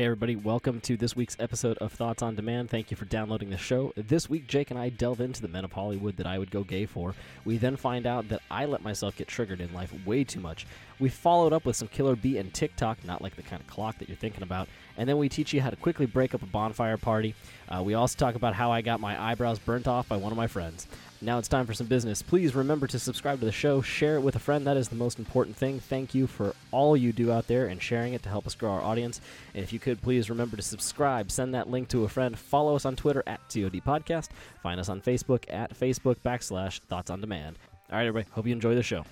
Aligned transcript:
Hey, 0.00 0.06
everybody, 0.06 0.34
welcome 0.34 0.80
to 0.80 0.96
this 0.96 1.14
week's 1.14 1.36
episode 1.38 1.76
of 1.76 1.92
Thoughts 1.92 2.22
on 2.22 2.34
Demand. 2.34 2.70
Thank 2.70 2.90
you 2.90 2.96
for 2.96 3.04
downloading 3.04 3.50
the 3.50 3.58
show. 3.58 3.92
This 3.96 4.30
week, 4.30 4.46
Jake 4.46 4.70
and 4.70 4.80
I 4.80 4.88
delve 4.88 5.20
into 5.20 5.42
the 5.42 5.48
men 5.48 5.62
of 5.62 5.72
Hollywood 5.72 6.16
that 6.16 6.26
I 6.26 6.38
would 6.38 6.50
go 6.50 6.64
gay 6.64 6.86
for. 6.86 7.14
We 7.44 7.58
then 7.58 7.76
find 7.76 8.06
out 8.06 8.30
that 8.30 8.40
I 8.50 8.64
let 8.64 8.82
myself 8.82 9.14
get 9.14 9.28
triggered 9.28 9.60
in 9.60 9.74
life 9.74 9.92
way 10.06 10.24
too 10.24 10.40
much. 10.40 10.66
We 10.98 11.10
followed 11.10 11.52
up 11.52 11.66
with 11.66 11.76
some 11.76 11.88
killer 11.88 12.16
beat 12.16 12.38
and 12.38 12.50
TikTok, 12.54 13.04
not 13.04 13.20
like 13.20 13.36
the 13.36 13.42
kind 13.42 13.60
of 13.60 13.68
clock 13.68 13.98
that 13.98 14.08
you're 14.08 14.16
thinking 14.16 14.42
about. 14.42 14.68
And 15.00 15.08
then 15.08 15.16
we 15.16 15.30
teach 15.30 15.54
you 15.54 15.62
how 15.62 15.70
to 15.70 15.76
quickly 15.76 16.04
break 16.04 16.34
up 16.34 16.42
a 16.42 16.46
bonfire 16.46 16.98
party. 16.98 17.34
Uh, 17.70 17.82
we 17.82 17.94
also 17.94 18.18
talk 18.18 18.34
about 18.34 18.52
how 18.52 18.70
I 18.70 18.82
got 18.82 19.00
my 19.00 19.18
eyebrows 19.18 19.58
burnt 19.58 19.88
off 19.88 20.06
by 20.10 20.18
one 20.18 20.30
of 20.30 20.36
my 20.36 20.46
friends. 20.46 20.86
Now 21.22 21.38
it's 21.38 21.48
time 21.48 21.64
for 21.64 21.72
some 21.72 21.86
business. 21.86 22.20
Please 22.20 22.54
remember 22.54 22.86
to 22.88 22.98
subscribe 22.98 23.40
to 23.40 23.46
the 23.46 23.50
show, 23.50 23.80
share 23.80 24.16
it 24.16 24.20
with 24.20 24.36
a 24.36 24.38
friend. 24.38 24.66
That 24.66 24.76
is 24.76 24.88
the 24.88 24.96
most 24.96 25.18
important 25.18 25.56
thing. 25.56 25.80
Thank 25.80 26.14
you 26.14 26.26
for 26.26 26.54
all 26.70 26.98
you 26.98 27.14
do 27.14 27.32
out 27.32 27.46
there 27.46 27.68
and 27.68 27.82
sharing 27.82 28.12
it 28.12 28.22
to 28.24 28.28
help 28.28 28.46
us 28.46 28.54
grow 28.54 28.72
our 28.72 28.82
audience. 28.82 29.22
And 29.54 29.64
if 29.64 29.72
you 29.72 29.78
could, 29.78 30.02
please 30.02 30.28
remember 30.28 30.58
to 30.58 30.62
subscribe, 30.62 31.30
send 31.30 31.54
that 31.54 31.70
link 31.70 31.88
to 31.88 32.04
a 32.04 32.08
friend, 32.08 32.38
follow 32.38 32.76
us 32.76 32.84
on 32.84 32.94
Twitter 32.94 33.22
at 33.26 33.40
TOD 33.48 33.80
Podcast, 33.82 34.28
find 34.62 34.78
us 34.78 34.90
on 34.90 35.00
Facebook 35.00 35.44
at 35.48 35.74
Facebook 35.74 36.16
backslash 36.16 36.80
Thoughts 36.80 37.08
on 37.08 37.22
Demand. 37.22 37.56
All 37.90 37.96
right, 37.96 38.06
everybody. 38.06 38.30
Hope 38.32 38.46
you 38.46 38.52
enjoy 38.52 38.74
the 38.74 38.82
show. 38.82 39.06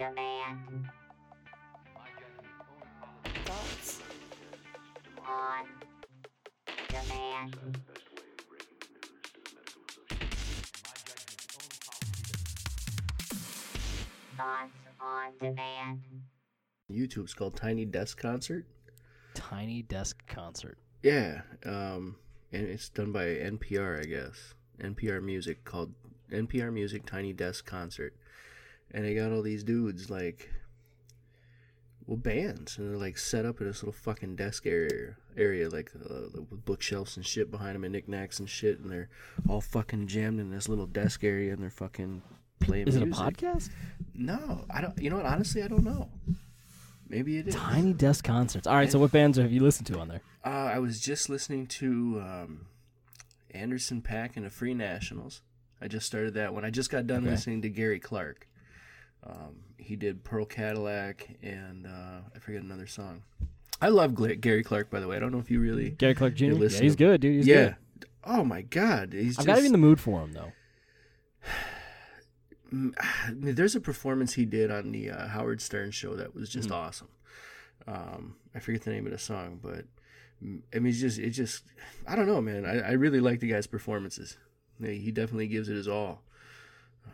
Demand. 0.00 0.88
Thoughts 3.44 4.00
on 5.28 5.66
demand. 6.88 7.56
Thoughts 14.38 14.70
on 15.02 15.32
demand. 15.38 16.00
YouTube's 16.90 17.34
called 17.34 17.56
Tiny 17.56 17.84
Desk 17.84 18.18
Concert. 18.18 18.64
Tiny 19.34 19.82
Desk 19.82 20.26
Concert. 20.26 20.78
Yeah, 21.02 21.42
um, 21.66 22.16
and 22.52 22.66
it's 22.66 22.88
done 22.88 23.12
by 23.12 23.26
NPR, 23.26 24.00
I 24.00 24.04
guess. 24.04 24.54
NPR 24.80 25.22
Music 25.22 25.62
called 25.66 25.92
NPR 26.32 26.72
Music 26.72 27.04
Tiny 27.04 27.34
Desk 27.34 27.66
Concert, 27.66 28.14
and 28.92 29.04
they 29.04 29.14
got 29.14 29.32
all 29.32 29.42
these 29.42 29.62
dudes 29.64 30.10
like, 30.10 30.50
well, 32.06 32.16
bands, 32.16 32.76
and 32.78 32.88
they're 32.90 32.96
like 32.98 33.16
set 33.18 33.44
up 33.44 33.60
in 33.60 33.66
this 33.66 33.82
little 33.82 33.92
fucking 33.92 34.36
desk 34.36 34.66
area, 34.66 35.16
area 35.36 35.68
like 35.68 35.92
uh, 36.08 36.40
with 36.50 36.64
bookshelves 36.64 37.16
and 37.16 37.24
shit 37.24 37.50
behind 37.50 37.74
them 37.76 37.84
and 37.84 37.92
knickknacks 37.92 38.38
and 38.40 38.48
shit, 38.48 38.80
and 38.80 38.90
they're 38.90 39.08
all 39.48 39.60
fucking 39.60 40.06
jammed 40.08 40.40
in 40.40 40.50
this 40.50 40.68
little 40.68 40.86
desk 40.86 41.22
area, 41.22 41.52
and 41.52 41.62
they're 41.62 41.70
fucking 41.70 42.22
playing. 42.58 42.88
Is 42.88 42.96
it 42.96 43.02
a 43.02 43.06
podcast? 43.06 43.70
No, 44.14 44.64
I 44.74 44.80
don't. 44.80 44.98
You 45.00 45.10
know 45.10 45.16
what? 45.16 45.26
Honestly, 45.26 45.62
I 45.62 45.68
don't 45.68 45.84
know. 45.84 46.08
Maybe 47.08 47.38
it 47.38 47.48
is. 47.48 47.54
Tiny 47.56 47.92
Desk 47.92 48.24
Concerts. 48.24 48.66
All 48.68 48.76
right, 48.76 48.90
so 48.90 48.98
what 49.00 49.10
bands 49.10 49.36
have 49.36 49.50
you 49.50 49.60
listened 49.62 49.86
to 49.88 49.98
on 49.98 50.06
there? 50.08 50.20
Uh, 50.44 50.48
I 50.74 50.78
was 50.78 51.00
just 51.00 51.28
listening 51.28 51.66
to 51.66 52.22
um, 52.24 52.66
Anderson 53.50 54.00
.Paak 54.00 54.36
and 54.36 54.46
the 54.46 54.50
Free 54.50 54.74
Nationals. 54.74 55.42
I 55.80 55.88
just 55.88 56.06
started 56.06 56.34
that 56.34 56.54
one. 56.54 56.64
I 56.64 56.70
just 56.70 56.88
got 56.88 57.06
done 57.08 57.22
Okay. 57.22 57.30
listening 57.30 57.62
to 57.62 57.68
Gary 57.68 57.98
Clark. 57.98 58.46
Um, 59.24 59.56
he 59.78 59.96
did 59.96 60.24
Pearl 60.24 60.44
Cadillac 60.44 61.28
and 61.42 61.86
uh, 61.86 62.20
I 62.34 62.38
forget 62.38 62.62
another 62.62 62.86
song. 62.86 63.22
I 63.82 63.88
love 63.88 64.14
Gary 64.40 64.62
Clark, 64.62 64.90
by 64.90 65.00
the 65.00 65.08
way. 65.08 65.16
I 65.16 65.18
don't 65.18 65.32
know 65.32 65.38
if 65.38 65.50
you 65.50 65.60
really. 65.60 65.90
Gary 65.90 66.14
Clark 66.14 66.34
Jr. 66.34 66.44
Yeah, 66.52 66.68
he's 66.68 66.96
good, 66.96 67.20
dude. 67.22 67.36
He's 67.36 67.46
yeah. 67.46 67.64
good. 67.64 67.76
Oh 68.24 68.44
my 68.44 68.62
God, 68.62 69.12
he's 69.14 69.38
I've 69.38 69.46
just. 69.46 69.60
to 69.60 69.66
in 69.66 69.72
the 69.72 69.78
mood 69.78 69.98
for 70.00 70.20
him 70.20 70.32
though. 70.32 70.52
Mm, 72.72 72.94
I 73.00 73.32
mean, 73.32 73.56
there's 73.56 73.74
a 73.74 73.80
performance 73.80 74.34
he 74.34 74.44
did 74.44 74.70
on 74.70 74.92
the 74.92 75.10
uh, 75.10 75.26
Howard 75.26 75.60
Stern 75.60 75.90
show 75.90 76.14
that 76.14 76.36
was 76.36 76.48
just 76.48 76.68
Mhm. 76.68 76.76
awesome. 76.76 77.08
Um, 77.86 78.36
I 78.54 78.60
forget 78.60 78.82
the 78.82 78.90
name 78.90 79.06
of 79.06 79.12
the 79.12 79.18
song, 79.18 79.58
but 79.60 79.86
mm, 80.40 80.62
I 80.72 80.78
mean, 80.78 80.92
it's 80.92 81.00
just, 81.00 81.18
it 81.18 81.30
just, 81.30 81.64
I 82.06 82.14
don't 82.14 82.28
know, 82.28 82.40
man. 82.40 82.64
I, 82.64 82.78
I 82.78 82.92
really 82.92 83.18
like 83.18 83.40
the 83.40 83.48
guy's 83.48 83.66
performances. 83.66 84.36
He 84.80 85.10
definitely 85.10 85.48
gives 85.48 85.68
it 85.68 85.74
his 85.74 85.88
all. 85.88 86.22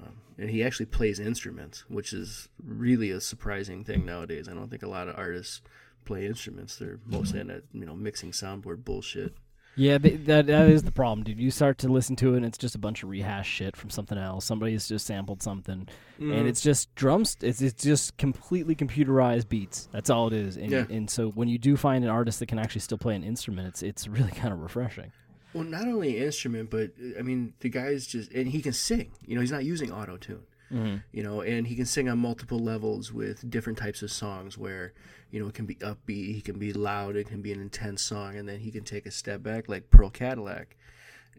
Um, 0.02 0.12
and 0.38 0.50
he 0.50 0.62
actually 0.62 0.86
plays 0.86 1.18
instruments, 1.18 1.84
which 1.88 2.12
is 2.12 2.48
really 2.64 3.10
a 3.10 3.20
surprising 3.20 3.84
thing 3.84 4.04
nowadays. 4.04 4.48
I 4.48 4.54
don't 4.54 4.68
think 4.68 4.82
a 4.82 4.88
lot 4.88 5.08
of 5.08 5.16
artists 5.16 5.62
play 6.04 6.26
instruments. 6.26 6.76
They're 6.76 6.98
mostly 7.06 7.40
in 7.40 7.46
that, 7.48 7.62
you 7.72 7.86
know, 7.86 7.94
mixing 7.94 8.32
soundboard 8.32 8.84
bullshit. 8.84 9.34
Yeah, 9.78 9.98
th- 9.98 10.20
that 10.24 10.46
that 10.46 10.68
is 10.70 10.84
the 10.84 10.90
problem, 10.92 11.22
dude. 11.24 11.38
You 11.38 11.50
start 11.50 11.76
to 11.78 11.88
listen 11.88 12.16
to 12.16 12.32
it, 12.32 12.38
and 12.38 12.46
it's 12.46 12.56
just 12.56 12.74
a 12.74 12.78
bunch 12.78 13.02
of 13.02 13.10
rehash 13.10 13.46
shit 13.46 13.76
from 13.76 13.90
something 13.90 14.16
else. 14.16 14.46
Somebody's 14.46 14.88
just 14.88 15.04
sampled 15.06 15.42
something, 15.42 15.86
Mm. 16.18 16.34
and 16.38 16.48
it's 16.48 16.62
just 16.62 16.94
drums. 16.94 17.36
It's 17.42 17.60
it's 17.60 17.82
just 17.82 18.16
completely 18.16 18.74
computerized 18.74 19.50
beats. 19.50 19.86
That's 19.92 20.08
all 20.08 20.28
it 20.28 20.32
is. 20.32 20.56
And 20.56 20.70
Yeah. 20.70 20.86
and 20.88 21.10
so 21.10 21.28
when 21.28 21.48
you 21.48 21.58
do 21.58 21.76
find 21.76 22.04
an 22.04 22.10
artist 22.10 22.38
that 22.38 22.46
can 22.46 22.58
actually 22.58 22.80
still 22.80 22.96
play 22.96 23.14
an 23.16 23.22
instrument, 23.22 23.68
it's 23.68 23.82
it's 23.82 24.08
really 24.08 24.30
kind 24.42 24.54
of 24.54 24.60
refreshing. 24.60 25.12
Well, 25.56 25.64
not 25.64 25.88
only 25.88 26.18
instrument, 26.18 26.70
but 26.70 26.90
I 27.18 27.22
mean, 27.22 27.54
the 27.60 27.70
guy's 27.70 28.06
just, 28.06 28.30
and 28.32 28.46
he 28.46 28.60
can 28.60 28.74
sing. 28.74 29.12
You 29.24 29.34
know, 29.34 29.40
he's 29.40 29.50
not 29.50 29.64
using 29.64 29.90
auto 29.90 30.18
tune. 30.18 30.42
Mm-hmm. 30.70 30.96
You 31.12 31.22
know, 31.22 31.40
and 31.40 31.66
he 31.66 31.76
can 31.76 31.86
sing 31.86 32.08
on 32.08 32.18
multiple 32.18 32.58
levels 32.58 33.12
with 33.12 33.48
different 33.48 33.78
types 33.78 34.02
of 34.02 34.10
songs 34.10 34.58
where, 34.58 34.92
you 35.30 35.40
know, 35.40 35.48
it 35.48 35.54
can 35.54 35.64
be 35.64 35.76
upbeat, 35.76 36.34
he 36.34 36.42
can 36.42 36.58
be 36.58 36.72
loud, 36.72 37.16
it 37.16 37.28
can 37.28 37.40
be 37.40 37.52
an 37.52 37.60
intense 37.60 38.02
song, 38.02 38.36
and 38.36 38.48
then 38.48 38.58
he 38.60 38.70
can 38.70 38.84
take 38.84 39.06
a 39.06 39.10
step 39.10 39.42
back, 39.42 39.68
like 39.68 39.90
Pearl 39.90 40.10
Cadillac, 40.10 40.76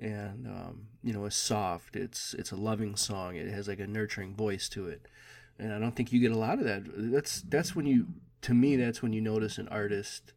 and 0.01 0.47
um, 0.47 0.87
you 1.03 1.13
know, 1.13 1.25
it's 1.25 1.35
soft. 1.35 1.95
It's 1.95 2.33
it's 2.35 2.51
a 2.51 2.55
loving 2.55 2.95
song. 2.95 3.35
It 3.35 3.47
has 3.49 3.67
like 3.67 3.79
a 3.79 3.87
nurturing 3.87 4.33
voice 4.33 4.69
to 4.69 4.87
it, 4.87 5.07
and 5.59 5.73
I 5.73 5.79
don't 5.79 5.95
think 5.95 6.11
you 6.11 6.19
get 6.19 6.31
a 6.31 6.37
lot 6.37 6.59
of 6.59 6.65
that. 6.65 6.83
That's 6.85 7.41
that's 7.41 7.75
when 7.75 7.85
you, 7.85 8.07
to 8.43 8.53
me, 8.53 8.77
that's 8.77 9.01
when 9.01 9.13
you 9.13 9.21
notice 9.21 9.57
an 9.57 9.67
artist 9.67 10.33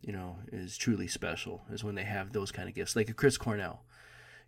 you 0.00 0.12
know, 0.12 0.36
is 0.52 0.76
truly 0.76 1.06
special 1.06 1.62
is 1.70 1.84
when 1.84 1.94
they 1.94 2.04
have 2.04 2.32
those 2.32 2.52
kind 2.52 2.68
of 2.68 2.74
gifts. 2.74 2.96
Like 2.96 3.08
a 3.08 3.14
Chris 3.14 3.36
Cornell. 3.36 3.82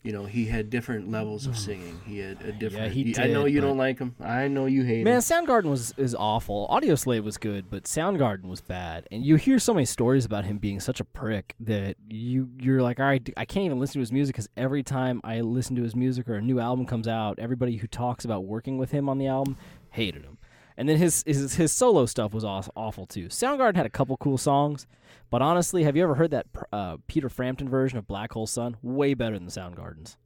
You 0.02 0.12
know, 0.12 0.24
he 0.24 0.46
had 0.46 0.70
different 0.70 1.10
levels 1.10 1.46
of 1.46 1.52
mm. 1.56 1.58
singing. 1.58 2.00
He 2.06 2.20
had 2.20 2.40
a 2.40 2.52
different. 2.52 2.86
Yeah, 2.86 2.88
he 2.88 3.04
did, 3.04 3.18
I 3.18 3.26
know 3.26 3.44
you 3.44 3.60
don't 3.60 3.76
like 3.76 3.98
him. 3.98 4.16
I 4.18 4.48
know 4.48 4.64
you 4.64 4.82
hate 4.82 5.04
Man, 5.04 5.12
him. 5.12 5.12
Man, 5.12 5.20
Soundgarden 5.20 5.68
was 5.68 5.92
is 5.98 6.14
awful. 6.14 6.66
Audioslave 6.70 7.22
was 7.22 7.36
good, 7.36 7.68
but 7.68 7.84
Soundgarden 7.84 8.44
was 8.44 8.62
bad. 8.62 9.06
And 9.10 9.22
you 9.22 9.36
hear 9.36 9.58
so 9.58 9.74
many 9.74 9.84
stories 9.84 10.24
about 10.24 10.46
him 10.46 10.56
being 10.56 10.80
such 10.80 11.00
a 11.00 11.04
prick 11.04 11.54
that 11.60 11.96
you 12.08 12.48
you're 12.58 12.80
like, 12.80 12.98
all 12.98 13.04
right, 13.04 13.28
I 13.36 13.44
can't 13.44 13.66
even 13.66 13.78
listen 13.78 13.94
to 13.94 14.00
his 14.00 14.10
music 14.10 14.36
because 14.36 14.48
every 14.56 14.82
time 14.82 15.20
I 15.22 15.42
listen 15.42 15.76
to 15.76 15.82
his 15.82 15.94
music 15.94 16.30
or 16.30 16.36
a 16.36 16.40
new 16.40 16.60
album 16.60 16.86
comes 16.86 17.06
out, 17.06 17.38
everybody 17.38 17.76
who 17.76 17.86
talks 17.86 18.24
about 18.24 18.44
working 18.44 18.78
with 18.78 18.92
him 18.92 19.06
on 19.06 19.18
the 19.18 19.26
album 19.26 19.58
hated 19.90 20.22
him. 20.22 20.38
And 20.78 20.88
then 20.88 20.96
his 20.96 21.22
his 21.26 21.56
his 21.56 21.72
solo 21.72 22.06
stuff 22.06 22.32
was 22.32 22.42
awful 22.42 23.04
too. 23.04 23.26
Soundgarden 23.26 23.76
had 23.76 23.84
a 23.84 23.90
couple 23.90 24.16
cool 24.16 24.38
songs, 24.38 24.86
but 25.30 25.42
honestly, 25.42 25.84
have 25.84 25.96
you 25.96 26.02
ever 26.02 26.14
heard 26.16 26.30
that 26.32 26.46
uh, 26.72 26.96
Peter 27.06 27.28
Frampton 27.28 27.68
version 27.68 27.98
of 27.98 28.06
Black 28.06 28.32
Hole 28.32 28.46
Sun? 28.46 28.76
Way 28.82 29.14
better 29.14 29.38
than 29.38 29.48
Soundgarden's. 29.48 30.16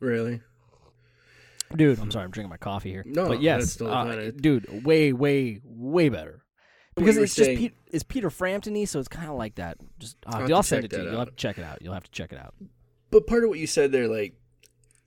Really? 0.00 0.40
Dude, 1.76 1.98
I'm 1.98 2.10
sorry, 2.10 2.24
I'm 2.24 2.30
drinking 2.30 2.50
my 2.50 2.56
coffee 2.56 2.90
here. 2.90 3.02
No, 3.06 3.28
but 3.28 3.42
yes, 3.42 3.78
uh, 3.80 4.30
dude, 4.36 4.86
way, 4.86 5.12
way, 5.12 5.60
way 5.64 6.08
better. 6.08 6.42
Because 6.96 7.16
it's 7.18 7.34
just 7.34 7.46
saying- 7.46 7.58
Pete, 7.58 7.74
it's 7.88 8.02
Peter 8.02 8.30
Frampton-y, 8.30 8.84
so 8.86 8.98
it's 8.98 9.08
kind 9.08 9.28
of 9.30 9.36
like 9.36 9.56
that. 9.56 9.76
Just 9.98 10.16
uh, 10.26 10.30
I'll 10.36 10.54
I'll 10.54 10.62
send 10.62 10.84
it 10.86 10.90
to 10.92 11.02
you. 11.02 11.10
You'll 11.10 11.18
have 11.18 11.28
to 11.30 11.36
check 11.36 11.58
it 11.58 11.64
out. 11.64 11.82
You'll 11.82 11.94
have 11.94 12.04
to 12.04 12.10
check 12.10 12.32
it 12.32 12.38
out. 12.38 12.54
But 13.10 13.26
part 13.26 13.44
of 13.44 13.50
what 13.50 13.58
you 13.58 13.66
said 13.66 13.92
there, 13.92 14.08
like 14.08 14.34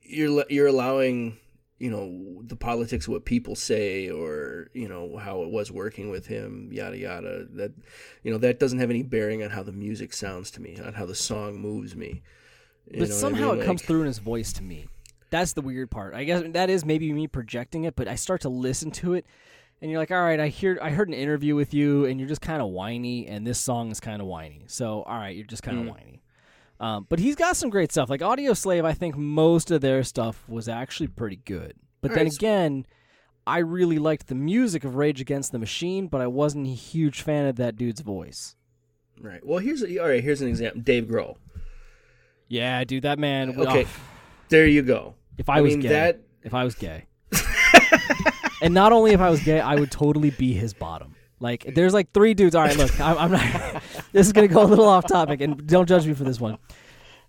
you're 0.02 0.44
you're 0.48 0.68
allowing, 0.68 1.36
you 1.82 1.90
know, 1.90 2.42
the 2.46 2.54
politics 2.54 3.08
of 3.08 3.12
what 3.12 3.24
people 3.24 3.56
say, 3.56 4.08
or 4.08 4.68
you 4.72 4.88
know 4.88 5.16
how 5.16 5.42
it 5.42 5.50
was 5.50 5.72
working 5.72 6.10
with 6.10 6.26
him, 6.26 6.68
yada 6.70 6.96
yada. 6.96 7.46
That 7.54 7.72
you 8.22 8.30
know 8.30 8.38
that 8.38 8.60
doesn't 8.60 8.78
have 8.78 8.88
any 8.90 9.02
bearing 9.02 9.42
on 9.42 9.50
how 9.50 9.64
the 9.64 9.72
music 9.72 10.12
sounds 10.12 10.52
to 10.52 10.62
me, 10.62 10.78
on 10.78 10.92
how 10.92 11.06
the 11.06 11.14
song 11.16 11.58
moves 11.58 11.96
me. 11.96 12.22
You 12.88 13.00
But 13.00 13.08
what 13.08 13.10
I 13.10 13.14
somehow 13.14 13.52
mean? 13.52 13.62
it 13.62 13.66
comes 13.66 13.82
through 13.82 14.02
in 14.02 14.06
his 14.06 14.20
voice 14.20 14.52
to 14.54 14.62
me. 14.62 14.86
That's 15.30 15.54
the 15.54 15.60
weird 15.62 15.90
part. 15.90 16.14
I 16.14 16.22
guess 16.22 16.44
that 16.52 16.70
is 16.70 16.84
maybe 16.84 17.12
me 17.12 17.26
projecting 17.26 17.82
it, 17.84 17.96
but 17.96 18.06
I 18.06 18.14
start 18.14 18.42
to 18.42 18.48
listen 18.48 18.92
to 18.92 19.14
it, 19.14 19.26
and 19.80 19.90
you're 19.90 19.98
like, 19.98 20.12
all 20.12 20.22
right, 20.22 20.38
I 20.38 20.48
hear, 20.48 20.78
I 20.80 20.90
heard 20.90 21.08
an 21.08 21.14
interview 21.14 21.56
with 21.56 21.74
you, 21.74 22.04
and 22.04 22.20
you're 22.20 22.28
just 22.28 22.42
kind 22.42 22.62
of 22.62 22.68
whiny, 22.68 23.26
and 23.26 23.44
this 23.44 23.58
song 23.58 23.90
is 23.90 23.98
kind 23.98 24.20
of 24.22 24.28
whiny. 24.28 24.62
So, 24.68 25.02
all 25.02 25.18
right, 25.18 25.34
you're 25.34 25.46
just 25.46 25.64
kind 25.64 25.78
of 25.78 25.84
Mm. 25.86 25.90
whiny. 25.90 26.21
Um, 26.82 27.06
but 27.08 27.20
he's 27.20 27.36
got 27.36 27.56
some 27.56 27.70
great 27.70 27.92
stuff. 27.92 28.10
Like 28.10 28.20
Audioslave, 28.20 28.84
I 28.84 28.92
think 28.92 29.16
most 29.16 29.70
of 29.70 29.80
their 29.80 30.02
stuff 30.02 30.42
was 30.48 30.68
actually 30.68 31.06
pretty 31.06 31.36
good. 31.36 31.74
But 32.00 32.10
All 32.10 32.16
then 32.16 32.24
right, 32.26 32.34
again, 32.34 32.86
I 33.46 33.58
really 33.58 34.00
liked 34.00 34.26
the 34.26 34.34
music 34.34 34.82
of 34.82 34.96
Rage 34.96 35.20
Against 35.20 35.52
the 35.52 35.60
Machine, 35.60 36.08
but 36.08 36.20
I 36.20 36.26
wasn't 36.26 36.66
a 36.66 36.70
huge 36.74 37.22
fan 37.22 37.46
of 37.46 37.54
that 37.56 37.76
dude's 37.76 38.00
voice. 38.00 38.56
Right. 39.20 39.46
Well, 39.46 39.58
here's 39.60 39.82
a, 39.84 39.98
all 40.02 40.08
right. 40.08 40.22
Here's 40.24 40.42
an 40.42 40.48
example. 40.48 40.80
Dave 40.80 41.04
Grohl. 41.04 41.36
Yeah, 42.48 42.82
dude, 42.82 43.04
that 43.04 43.18
man. 43.20 43.50
Okay. 43.60 43.84
oh, 43.86 44.00
There 44.48 44.66
you 44.66 44.82
go. 44.82 45.14
if 45.38 45.48
I, 45.48 45.58
I 45.58 45.60
was 45.60 45.74
mean, 45.74 45.80
gay, 45.82 45.88
that- 45.88 46.20
if 46.42 46.52
I 46.52 46.64
was 46.64 46.74
gay, 46.74 47.06
and 48.62 48.74
not 48.74 48.90
only 48.92 49.12
if 49.12 49.20
I 49.20 49.30
was 49.30 49.40
gay, 49.40 49.60
I 49.60 49.76
would 49.76 49.92
totally 49.92 50.30
be 50.30 50.52
his 50.52 50.74
bottom. 50.74 51.14
Like, 51.38 51.74
there's 51.74 51.94
like 51.94 52.12
three 52.12 52.34
dudes. 52.34 52.54
All 52.56 52.62
right, 52.62 52.76
look, 52.76 53.00
I'm, 53.00 53.16
I'm 53.18 53.30
not. 53.30 53.81
this 54.12 54.26
is 54.26 54.32
gonna 54.32 54.48
go 54.48 54.62
a 54.62 54.64
little 54.64 54.88
off 54.88 55.06
topic, 55.06 55.40
and 55.40 55.66
don't 55.66 55.88
judge 55.88 56.06
me 56.06 56.14
for 56.14 56.24
this 56.24 56.40
one. 56.40 56.58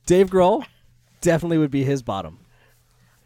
Dave 0.05 0.29
Grohl 0.29 0.65
definitely 1.21 1.57
would 1.57 1.71
be 1.71 1.83
his 1.83 2.03
bottom. 2.03 2.39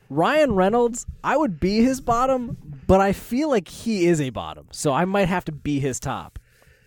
Ryan 0.09 0.53
Reynolds, 0.53 1.05
I 1.23 1.35
would 1.35 1.59
be 1.59 1.81
his 1.81 1.99
bottom, 1.99 2.57
but 2.87 3.01
I 3.01 3.11
feel 3.11 3.49
like 3.49 3.67
he 3.67 4.05
is 4.05 4.21
a 4.21 4.29
bottom, 4.29 4.67
so 4.71 4.93
I 4.93 5.05
might 5.05 5.27
have 5.27 5.43
to 5.45 5.51
be 5.51 5.79
his 5.79 5.99
top. 5.99 6.39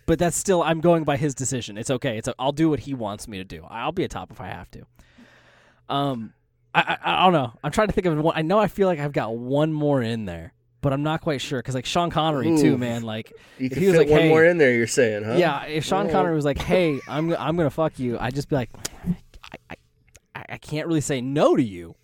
But 0.06 0.19
that's 0.19 0.37
still 0.37 0.62
I'm 0.62 0.81
going 0.81 1.05
by 1.05 1.17
his 1.17 1.34
decision. 1.34 1.76
It's 1.76 1.90
okay. 1.90 2.19
It's 2.19 2.26
a, 2.26 2.34
I'll 2.38 2.52
do 2.52 2.70
what 2.70 2.81
he 2.81 2.94
wants 2.94 3.28
me 3.28 3.38
to 3.38 3.44
do. 3.44 3.64
I'll 3.69 3.93
be 3.93 4.05
a 4.05 4.08
top 4.08 4.32
if 4.32 4.40
I 4.40 4.46
have 4.46 4.70
to. 4.73 4.87
Um, 5.88 6.32
I 6.75 6.96
I, 7.05 7.20
I 7.20 7.25
don't 7.25 7.32
know. 7.32 7.52
I'm 7.62 7.70
trying 7.70 7.88
to 7.88 7.93
think 7.93 8.06
of 8.06 8.19
one. 8.19 8.37
I 8.37 8.43
know 8.43 8.58
I 8.58 8.66
feel 8.66 8.88
like 8.88 8.99
I've 8.99 9.12
got 9.12 9.37
one 9.37 9.73
more 9.73 10.02
in 10.02 10.25
there, 10.25 10.52
but 10.82 10.93
I'm 10.93 11.03
not 11.03 11.21
quite 11.21 11.41
sure 11.41 11.59
because 11.61 11.75
like 11.75 11.87
Sean 11.87 12.11
Connery 12.11 12.56
too, 12.56 12.79
man. 12.79 13.03
Like 13.03 13.32
You 13.59 13.67
if 13.67 13.73
could 13.73 13.79
he 13.82 13.87
was 13.88 13.97
fit 13.97 14.03
like, 14.06 14.11
one 14.11 14.21
hey, 14.23 14.29
more 14.29 14.44
in 14.44 14.59
there. 14.59 14.73
You're 14.75 14.87
saying, 14.87 15.25
huh? 15.25 15.35
yeah, 15.37 15.65
if 15.67 15.85
Sean 15.85 16.06
Yeah. 16.06 16.12
Connery 16.12 16.35
was 16.35 16.44
like, 16.44 16.59
"Hey, 16.59 17.00
I'm 17.09 17.32
I'm 17.35 17.56
gonna 17.56 17.71
fuck 17.71 17.99
you," 17.99 18.19
I'd 18.19 18.35
just 18.35 18.49
be 18.49 18.56
like, 18.56 18.71
I, 19.71 19.75
I- 20.35 20.44
I 20.49 20.59
can't 20.59 20.87
really 20.87 21.00
say 21.03 21.21
no 21.21 21.55
to 21.55 21.62
you, 21.62 21.94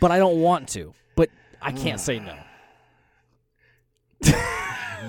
but 0.00 0.10
I 0.10 0.18
don't 0.18 0.40
want 0.42 0.68
to. 0.70 0.92
But 1.16 1.30
I 1.62 1.72
can't 1.72 2.00
say 2.00 2.18
no. 2.18 2.36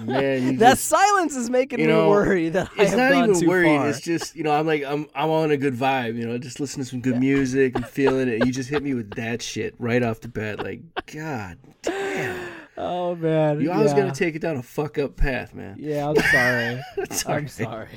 Man, 0.10 0.58
That 0.58 0.72
just- 0.72 0.86
silence 0.86 1.36
is 1.36 1.50
making 1.50 1.80
you 1.80 1.88
me 1.88 1.94
worry 1.94 2.50
that 2.50 2.70
it's 2.78 2.94
not 2.94 3.12
even 3.30 3.48
worried. 3.48 3.78
far. 3.78 3.90
It's 3.90 4.02
just 4.02 4.36
you 4.36 4.44
know, 4.44 4.52
I'm 4.52 4.66
like 4.68 4.84
I'm 4.84 5.08
I'm 5.16 5.30
on 5.30 5.52
a 5.52 5.58
good 5.58 5.76
vibe. 5.76 6.16
You 6.16 6.26
know, 6.28 6.38
just 6.38 6.60
listen 6.60 6.84
to 6.84 6.90
some 6.90 7.02
good 7.02 7.20
music 7.20 7.76
and 7.76 7.86
feeling 7.86 8.28
it. 8.28 8.46
You 8.46 8.52
just 8.52 8.70
hit 8.70 8.84
me 8.84 8.94
with 8.94 9.12
that 9.16 9.42
shit 9.42 9.76
right 9.80 10.02
off 10.04 10.22
the 10.22 10.28
bat. 10.28 10.60
Like, 10.64 10.82
God 11.14 11.58
damn, 11.82 12.52
oh 12.78 13.16
man, 13.16 13.62
you 13.62 13.72
always 13.72 13.92
yeah. 13.92 14.00
gotta 14.00 14.12
take 14.12 14.36
it 14.36 14.42
down 14.42 14.58
a 14.58 14.64
fuck 14.64 14.98
up 14.98 15.16
path, 15.16 15.54
man. 15.54 15.76
Yeah, 15.80 16.10
I'm 16.10 16.16
sorry. 16.16 16.82
I'm 16.98 17.48
alright. 17.48 17.50
sorry. 17.50 17.90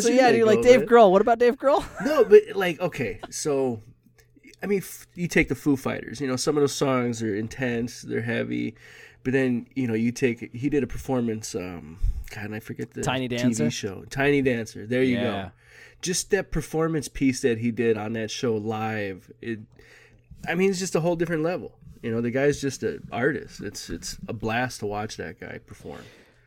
So 0.00 0.08
yeah, 0.08 0.26
day 0.26 0.32
do 0.32 0.38
you 0.38 0.46
like 0.46 0.62
Dave? 0.62 0.82
Grohl? 0.82 1.10
What 1.10 1.20
about 1.20 1.38
Dave 1.38 1.56
Grohl? 1.56 1.84
No, 2.04 2.24
but 2.24 2.40
like, 2.54 2.80
okay, 2.80 3.20
so 3.30 3.82
I 4.62 4.66
mean, 4.66 4.78
f- 4.78 5.06
you 5.14 5.26
take 5.26 5.48
the 5.48 5.54
Foo 5.54 5.76
Fighters. 5.76 6.20
You 6.20 6.28
know, 6.28 6.36
some 6.36 6.56
of 6.56 6.62
those 6.62 6.74
songs 6.74 7.22
are 7.22 7.34
intense, 7.34 8.02
they're 8.02 8.22
heavy, 8.22 8.76
but 9.24 9.32
then 9.32 9.66
you 9.74 9.86
know, 9.86 9.94
you 9.94 10.12
take 10.12 10.52
he 10.54 10.68
did 10.68 10.82
a 10.82 10.86
performance. 10.86 11.54
Um, 11.54 11.98
God, 12.34 12.44
and 12.46 12.54
I 12.54 12.60
forget 12.60 12.92
the 12.92 13.02
Tiny 13.02 13.28
Dancer? 13.28 13.64
TV 13.66 13.72
show, 13.72 14.04
Tiny 14.10 14.42
Dancer. 14.42 14.86
There 14.86 15.02
you 15.02 15.16
Yeah. 15.16 15.22
go. 15.22 15.50
Just 16.00 16.30
that 16.30 16.50
performance 16.50 17.06
piece 17.08 17.40
that 17.42 17.58
he 17.58 17.70
did 17.70 17.96
on 17.96 18.14
that 18.14 18.30
show 18.30 18.56
live. 18.56 19.30
It, 19.40 19.60
I 20.48 20.54
mean, 20.56 20.70
it's 20.70 20.80
just 20.80 20.96
a 20.96 21.00
whole 21.00 21.14
different 21.14 21.42
level. 21.44 21.78
You 22.02 22.10
know, 22.10 22.20
the 22.20 22.32
guy's 22.32 22.60
just 22.60 22.82
an 22.82 23.06
artist. 23.12 23.60
It's 23.60 23.88
it's 23.88 24.18
a 24.26 24.32
blast 24.32 24.80
to 24.80 24.86
watch 24.86 25.16
that 25.18 25.38
guy 25.38 25.58
perform. 25.64 26.02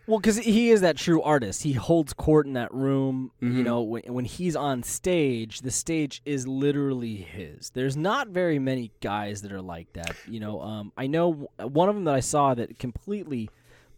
Well, 0.07 0.19
because 0.19 0.37
he 0.37 0.69
is 0.69 0.81
that 0.81 0.97
true 0.97 1.21
artist. 1.21 1.63
He 1.63 1.73
holds 1.73 2.13
court 2.13 2.45
in 2.45 2.53
that 2.53 2.71
room. 2.73 3.31
You 3.41 3.49
Mhm. 3.49 3.63
know, 3.63 3.81
when, 3.81 4.03
when 4.13 4.25
he's 4.25 4.55
on 4.55 4.83
stage, 4.83 5.61
the 5.61 5.71
stage 5.71 6.21
is 6.25 6.47
literally 6.47 7.15
his. 7.15 7.71
There's 7.71 7.97
not 7.97 8.27
very 8.27 8.59
many 8.59 8.91
guys 9.01 9.41
that 9.41 9.51
are 9.51 9.61
like 9.61 9.93
that. 9.93 10.15
You 10.27 10.39
know, 10.39 10.61
um, 10.61 10.91
I 10.95 11.07
know 11.07 11.49
one 11.59 11.89
of 11.89 11.95
them 11.95 12.03
that 12.03 12.13
I 12.13 12.19
saw 12.19 12.53
that 12.53 12.77
completely 12.77 13.49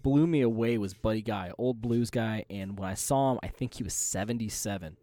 blew 0.02 0.28
me 0.28 0.40
away 0.42 0.78
was 0.78 0.94
Buddy 0.94 1.22
Guy, 1.22 1.52
old 1.58 1.82
blues 1.82 2.10
guy. 2.10 2.46
And 2.50 2.80
when 2.80 2.88
I 2.88 2.94
saw 2.94 3.34
him, 3.34 3.40
I 3.44 3.48
think 3.48 3.74
he 3.74 3.84
was 3.84 3.94
77. 3.94 4.96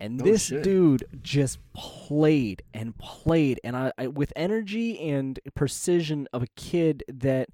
And 0.00 0.20
Oh, 0.20 0.24
this 0.24 0.46
shit. 0.46 0.62
dude 0.62 1.04
just 1.22 1.58
played 1.72 2.62
and 2.74 2.98
played, 2.98 3.60
and 3.64 3.76
I, 3.76 3.92
I 3.96 4.08
with 4.08 4.32
energy 4.36 4.98
and 4.98 5.38
precision 5.54 6.26
of 6.32 6.42
a 6.42 6.48
kid 6.56 7.04
that 7.08 7.48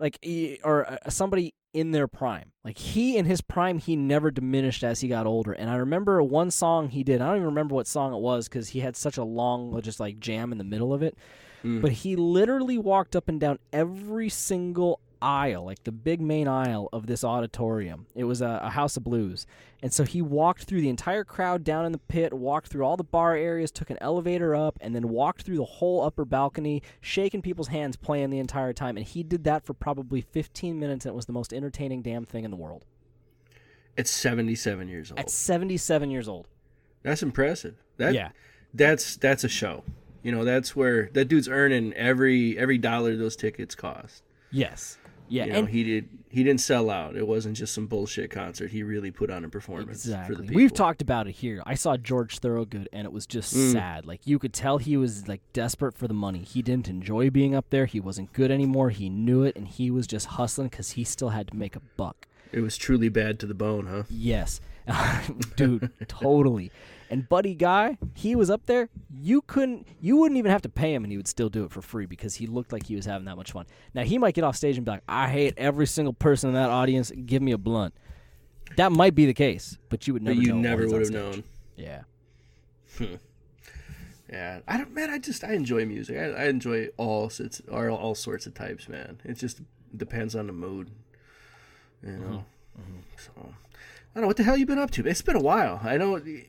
like 0.00 0.18
or 0.64 0.90
uh, 0.90 1.10
somebody 1.10 1.52
in 1.74 1.90
their 1.90 2.08
prime. 2.08 2.52
Like 2.64 2.78
he 2.78 3.18
in 3.18 3.26
his 3.26 3.42
prime, 3.42 3.78
he 3.78 3.96
never 3.96 4.30
diminished 4.30 4.82
as 4.82 5.00
he 5.00 5.08
got 5.08 5.26
older. 5.26 5.52
And 5.52 5.68
I 5.68 5.76
remember 5.76 6.22
one 6.22 6.50
song 6.50 6.88
he 6.88 7.04
did. 7.04 7.20
I 7.20 7.26
don't 7.26 7.36
even 7.36 7.46
remember 7.46 7.74
what 7.74 7.86
song 7.86 8.14
it 8.14 8.20
was 8.20 8.48
because 8.48 8.70
he 8.70 8.80
had 8.80 8.96
such 8.96 9.18
a 9.18 9.24
long, 9.24 9.78
just 9.82 10.00
like 10.00 10.18
jam 10.18 10.52
in 10.52 10.58
the 10.58 10.64
middle 10.64 10.94
of 10.94 11.02
it. 11.02 11.18
Mm. 11.62 11.82
But 11.82 11.92
he 11.92 12.16
literally 12.16 12.78
walked 12.78 13.16
up 13.16 13.28
and 13.28 13.40
down 13.40 13.58
every 13.72 14.28
single 14.28 15.00
aisle, 15.24 15.64
like 15.64 15.82
the 15.84 15.92
big 15.92 16.20
main 16.20 16.46
aisle 16.46 16.88
of 16.92 17.06
this 17.06 17.24
auditorium. 17.24 18.06
It 18.14 18.24
was 18.24 18.42
a, 18.42 18.60
a 18.62 18.70
house 18.70 18.96
of 18.96 19.04
blues. 19.04 19.46
And 19.82 19.92
so 19.92 20.04
he 20.04 20.20
walked 20.20 20.64
through 20.64 20.82
the 20.82 20.88
entire 20.88 21.24
crowd 21.24 21.64
down 21.64 21.86
in 21.86 21.92
the 21.92 21.98
pit, 21.98 22.32
walked 22.32 22.68
through 22.68 22.84
all 22.84 22.96
the 22.96 23.04
bar 23.04 23.34
areas, 23.34 23.70
took 23.70 23.90
an 23.90 23.98
elevator 24.00 24.54
up, 24.54 24.78
and 24.80 24.94
then 24.94 25.08
walked 25.08 25.42
through 25.42 25.56
the 25.56 25.64
whole 25.64 26.02
upper 26.02 26.24
balcony, 26.24 26.82
shaking 27.00 27.42
people's 27.42 27.68
hands, 27.68 27.96
playing 27.96 28.30
the 28.30 28.38
entire 28.38 28.72
time. 28.72 28.96
And 28.96 29.06
he 29.06 29.22
did 29.22 29.44
that 29.44 29.64
for 29.64 29.72
probably 29.72 30.20
15 30.20 30.78
minutes, 30.78 31.06
and 31.06 31.12
it 31.12 31.16
was 31.16 31.26
the 31.26 31.32
most 31.32 31.52
entertaining 31.52 32.02
damn 32.02 32.24
thing 32.24 32.44
in 32.44 32.50
the 32.50 32.56
world. 32.56 32.84
It's 33.96 34.10
77 34.10 34.88
years 34.88 35.10
old. 35.10 35.20
At 35.20 35.30
77 35.30 36.10
years 36.10 36.28
old. 36.28 36.48
That's 37.02 37.22
impressive. 37.22 37.76
That 37.96 38.14
yeah. 38.14 38.30
that's 38.72 39.16
that's 39.16 39.44
a 39.44 39.48
show. 39.48 39.84
You 40.22 40.32
know, 40.32 40.44
that's 40.44 40.74
where 40.74 41.10
that 41.12 41.26
dude's 41.26 41.48
earning 41.48 41.92
every 41.92 42.58
every 42.58 42.78
dollar 42.78 43.14
those 43.16 43.36
tickets 43.36 43.74
cost. 43.74 44.22
Yes. 44.50 44.98
Yeah. 45.28 45.46
you 45.46 45.52
know, 45.52 45.58
and 45.60 45.68
he 45.68 45.84
did 45.84 46.08
he 46.28 46.42
didn't 46.42 46.60
sell 46.60 46.90
out. 46.90 47.16
It 47.16 47.26
wasn't 47.28 47.56
just 47.56 47.72
some 47.72 47.86
bullshit 47.86 48.28
concert. 48.30 48.70
He 48.72 48.82
really 48.82 49.12
put 49.12 49.30
on 49.30 49.44
a 49.44 49.48
performance 49.48 50.02
for 50.02 50.08
the 50.08 50.14
Exactly. 50.16 50.36
people. 50.42 50.56
We've 50.56 50.72
talked 50.74 51.00
about 51.00 51.28
it 51.28 51.32
here. 51.32 51.62
I 51.64 51.74
saw 51.74 51.96
George 51.96 52.40
Thorogood, 52.40 52.88
and 52.92 53.04
it 53.06 53.12
was 53.12 53.24
just 53.24 53.54
Mm. 53.54 53.72
sad. 53.72 54.04
Like 54.04 54.26
you 54.26 54.38
could 54.40 54.52
tell 54.52 54.78
he 54.78 54.96
was 54.96 55.28
like 55.28 55.40
desperate 55.52 55.96
for 55.96 56.08
the 56.08 56.14
money. 56.14 56.40
He 56.42 56.60
didn't 56.60 56.88
enjoy 56.88 57.30
being 57.30 57.54
up 57.54 57.70
there. 57.70 57.86
He 57.86 58.00
wasn't 58.00 58.32
good 58.32 58.50
anymore. 58.50 58.90
He 58.90 59.08
knew 59.08 59.44
it, 59.44 59.54
and 59.56 59.68
he 59.68 59.90
was 59.92 60.06
just 60.08 60.26
hustling 60.26 60.68
because 60.68 60.90
he 60.90 61.04
still 61.04 61.28
had 61.30 61.48
to 61.48 61.56
make 61.56 61.76
a 61.76 61.80
buck. 61.96 62.26
It 62.52 62.60
was 62.60 62.76
truly 62.76 63.08
bad 63.08 63.38
to 63.40 63.46
the 63.46 63.54
bone, 63.54 63.86
huh? 63.86 64.02
Yes, 64.10 64.60
dude, 65.56 65.90
totally. 66.08 66.70
And 67.10 67.28
Buddy 67.28 67.54
Guy, 67.54 67.98
he 68.14 68.34
was 68.34 68.50
up 68.50 68.66
there. 68.66 68.88
You 69.12 69.42
couldn't, 69.42 69.86
you 70.00 70.16
wouldn't 70.16 70.38
even 70.38 70.50
have 70.50 70.62
to 70.62 70.68
pay 70.68 70.94
him, 70.94 71.04
and 71.04 71.12
he 71.12 71.16
would 71.16 71.28
still 71.28 71.48
do 71.48 71.64
it 71.64 71.70
for 71.70 71.82
free 71.82 72.06
because 72.06 72.34
he 72.34 72.46
looked 72.46 72.72
like 72.72 72.86
he 72.86 72.96
was 72.96 73.04
having 73.06 73.26
that 73.26 73.36
much 73.36 73.52
fun. 73.52 73.66
Now 73.94 74.02
he 74.02 74.18
might 74.18 74.34
get 74.34 74.44
off 74.44 74.56
stage 74.56 74.76
and 74.76 74.84
be 74.84 74.90
like, 74.90 75.02
"I 75.08 75.28
hate 75.28 75.54
every 75.56 75.86
single 75.86 76.12
person 76.14 76.48
in 76.48 76.54
that 76.54 76.70
audience. 76.70 77.12
Give 77.26 77.42
me 77.42 77.52
a 77.52 77.58
blunt." 77.58 77.94
That 78.76 78.90
might 78.92 79.14
be 79.14 79.26
the 79.26 79.34
case, 79.34 79.78
but 79.88 80.06
you 80.06 80.14
would 80.14 80.22
never. 80.22 80.36
but 80.36 80.46
you 80.46 80.54
never 80.54 80.86
would 80.88 81.02
have 81.02 81.10
known. 81.10 81.44
Yeah. 81.76 82.02
Yeah, 84.30 84.60
I 84.66 84.78
don't, 84.78 84.92
man. 84.94 85.10
I 85.10 85.18
just 85.18 85.44
I 85.44 85.52
enjoy 85.52 85.84
music. 85.84 86.16
I, 86.16 86.30
I 86.30 86.44
enjoy 86.46 86.88
all 86.96 87.28
sorts, 87.28 87.60
all, 87.70 87.90
all 87.90 88.14
sorts 88.14 88.46
of 88.46 88.54
types, 88.54 88.88
man. 88.88 89.20
It 89.22 89.34
just 89.34 89.60
depends 89.96 90.34
on 90.34 90.46
the 90.46 90.52
mood, 90.52 90.90
you 92.02 92.12
know. 92.12 92.26
Mm-hmm. 92.26 92.38
Mm-hmm. 92.80 92.98
So 93.18 93.32
I 93.36 94.14
don't 94.14 94.22
know 94.22 94.26
what 94.28 94.36
the 94.36 94.42
hell 94.44 94.56
you've 94.56 94.68
been 94.68 94.78
up 94.78 94.90
to. 94.92 95.06
It's 95.06 95.22
been 95.22 95.36
a 95.36 95.40
while. 95.40 95.80
I 95.82 95.96
know. 95.96 96.16
You 96.16 96.44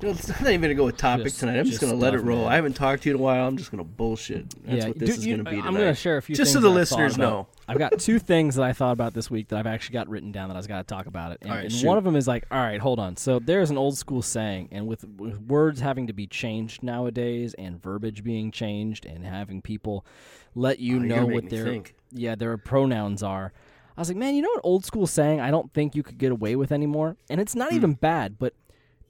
know, 0.00 0.10
I'm 0.10 0.44
not 0.44 0.52
even 0.52 0.60
gonna 0.62 0.74
go 0.74 0.84
with 0.84 0.96
topic 0.96 1.24
Just- 1.24 1.40
tonight. 1.40 1.58
I'm 1.58 1.64
just, 1.64 1.80
just 1.80 1.80
gonna 1.80 1.94
let 2.00 2.14
it 2.14 2.18
stuff, 2.18 2.28
roll. 2.28 2.42
man. 2.44 2.52
I 2.52 2.54
haven't 2.54 2.74
talked 2.74 3.02
to 3.02 3.08
you 3.08 3.16
in 3.16 3.20
a 3.20 3.22
while. 3.24 3.48
I'm 3.48 3.56
just 3.56 3.70
gonna 3.72 3.82
bullshit. 3.84 4.48
That's 4.64 4.82
yeah, 4.84 4.88
what 4.88 4.98
this 4.98 5.08
dude, 5.10 5.18
is 5.18 5.26
you- 5.26 5.36
gonna 5.38 5.50
be 5.50 5.56
tonight. 5.56 5.66
I'm 5.66 5.74
gonna 5.74 5.94
share 5.94 6.16
a 6.18 6.22
few. 6.22 6.36
Just 6.36 6.52
things 6.52 6.62
so 6.62 6.68
the 6.68 6.72
that 6.72 6.80
I've 6.80 6.88
thought 6.88 6.96
listeners 6.98 7.16
about. 7.16 7.30
know. 7.30 7.46
I've 7.66 7.78
got 7.78 7.98
two 7.98 8.18
things 8.20 8.54
that 8.54 8.62
I 8.62 8.72
thought 8.72 8.92
about 8.92 9.12
this 9.12 9.28
week 9.30 9.48
that 9.48 9.58
I've 9.58 9.66
actually 9.66 9.94
got 9.94 10.08
written 10.08 10.30
down 10.32 10.48
that 10.48 10.54
I 10.54 10.58
was 10.58 10.66
got 10.68 10.78
to 10.86 10.94
talk 10.94 11.06
about 11.06 11.32
it. 11.32 11.38
And, 11.42 11.50
All 11.50 11.56
right, 11.56 11.64
and 11.64 11.72
shoot. 11.72 11.86
one 11.86 11.98
of 11.98 12.04
them 12.04 12.14
is 12.16 12.26
like, 12.28 12.46
all 12.50 12.58
right, 12.60 12.80
hold 12.80 12.98
on. 13.00 13.16
So 13.18 13.40
there's 13.40 13.70
an 13.70 13.76
old 13.76 13.98
school 13.98 14.22
saying, 14.22 14.68
and 14.72 14.86
with, 14.86 15.04
with 15.18 15.38
words 15.42 15.80
having 15.80 16.06
to 16.06 16.12
be 16.14 16.26
changed 16.26 16.82
nowadays, 16.84 17.54
and 17.58 17.82
verbiage 17.82 18.22
being 18.24 18.50
changed, 18.52 19.04
and 19.04 19.26
having 19.26 19.60
people 19.62 20.06
let 20.54 20.78
you 20.78 20.94
Oh, 20.94 20.98
you're 21.00 21.06
know 21.08 21.14
gonna 21.24 21.34
what 21.34 21.44
me 21.44 21.50
their 21.50 21.64
think. 21.64 21.94
yeah 22.12 22.34
their 22.36 22.56
pronouns 22.56 23.22
are. 23.22 23.52
I 23.98 24.00
was 24.00 24.08
like, 24.08 24.16
man, 24.16 24.36
you 24.36 24.42
know 24.42 24.50
what 24.50 24.60
old 24.62 24.84
school 24.86 25.08
saying 25.08 25.40
I 25.40 25.50
don't 25.50 25.74
think 25.74 25.96
you 25.96 26.04
could 26.04 26.18
get 26.18 26.30
away 26.30 26.54
with 26.54 26.70
anymore, 26.70 27.16
and 27.28 27.40
it's 27.40 27.56
not 27.56 27.70
hmm. 27.70 27.76
even 27.76 27.94
bad, 27.94 28.38
but 28.38 28.54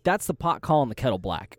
that's 0.02 0.26
the 0.26 0.34
pot 0.34 0.62
calling 0.62 0.88
the 0.88 0.94
kettle 0.94 1.18
black 1.18 1.58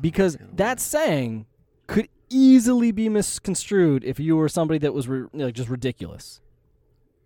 because 0.00 0.38
that 0.54 0.80
saying 0.80 1.46
could 1.86 2.08
easily 2.30 2.92
be 2.92 3.08
misconstrued 3.08 4.04
if 4.04 4.20
you 4.20 4.36
were 4.36 4.48
somebody 4.48 4.78
that 4.78 4.92
was 4.92 5.08
re- 5.08 5.26
like 5.32 5.54
just 5.54 5.68
ridiculous. 5.68 6.40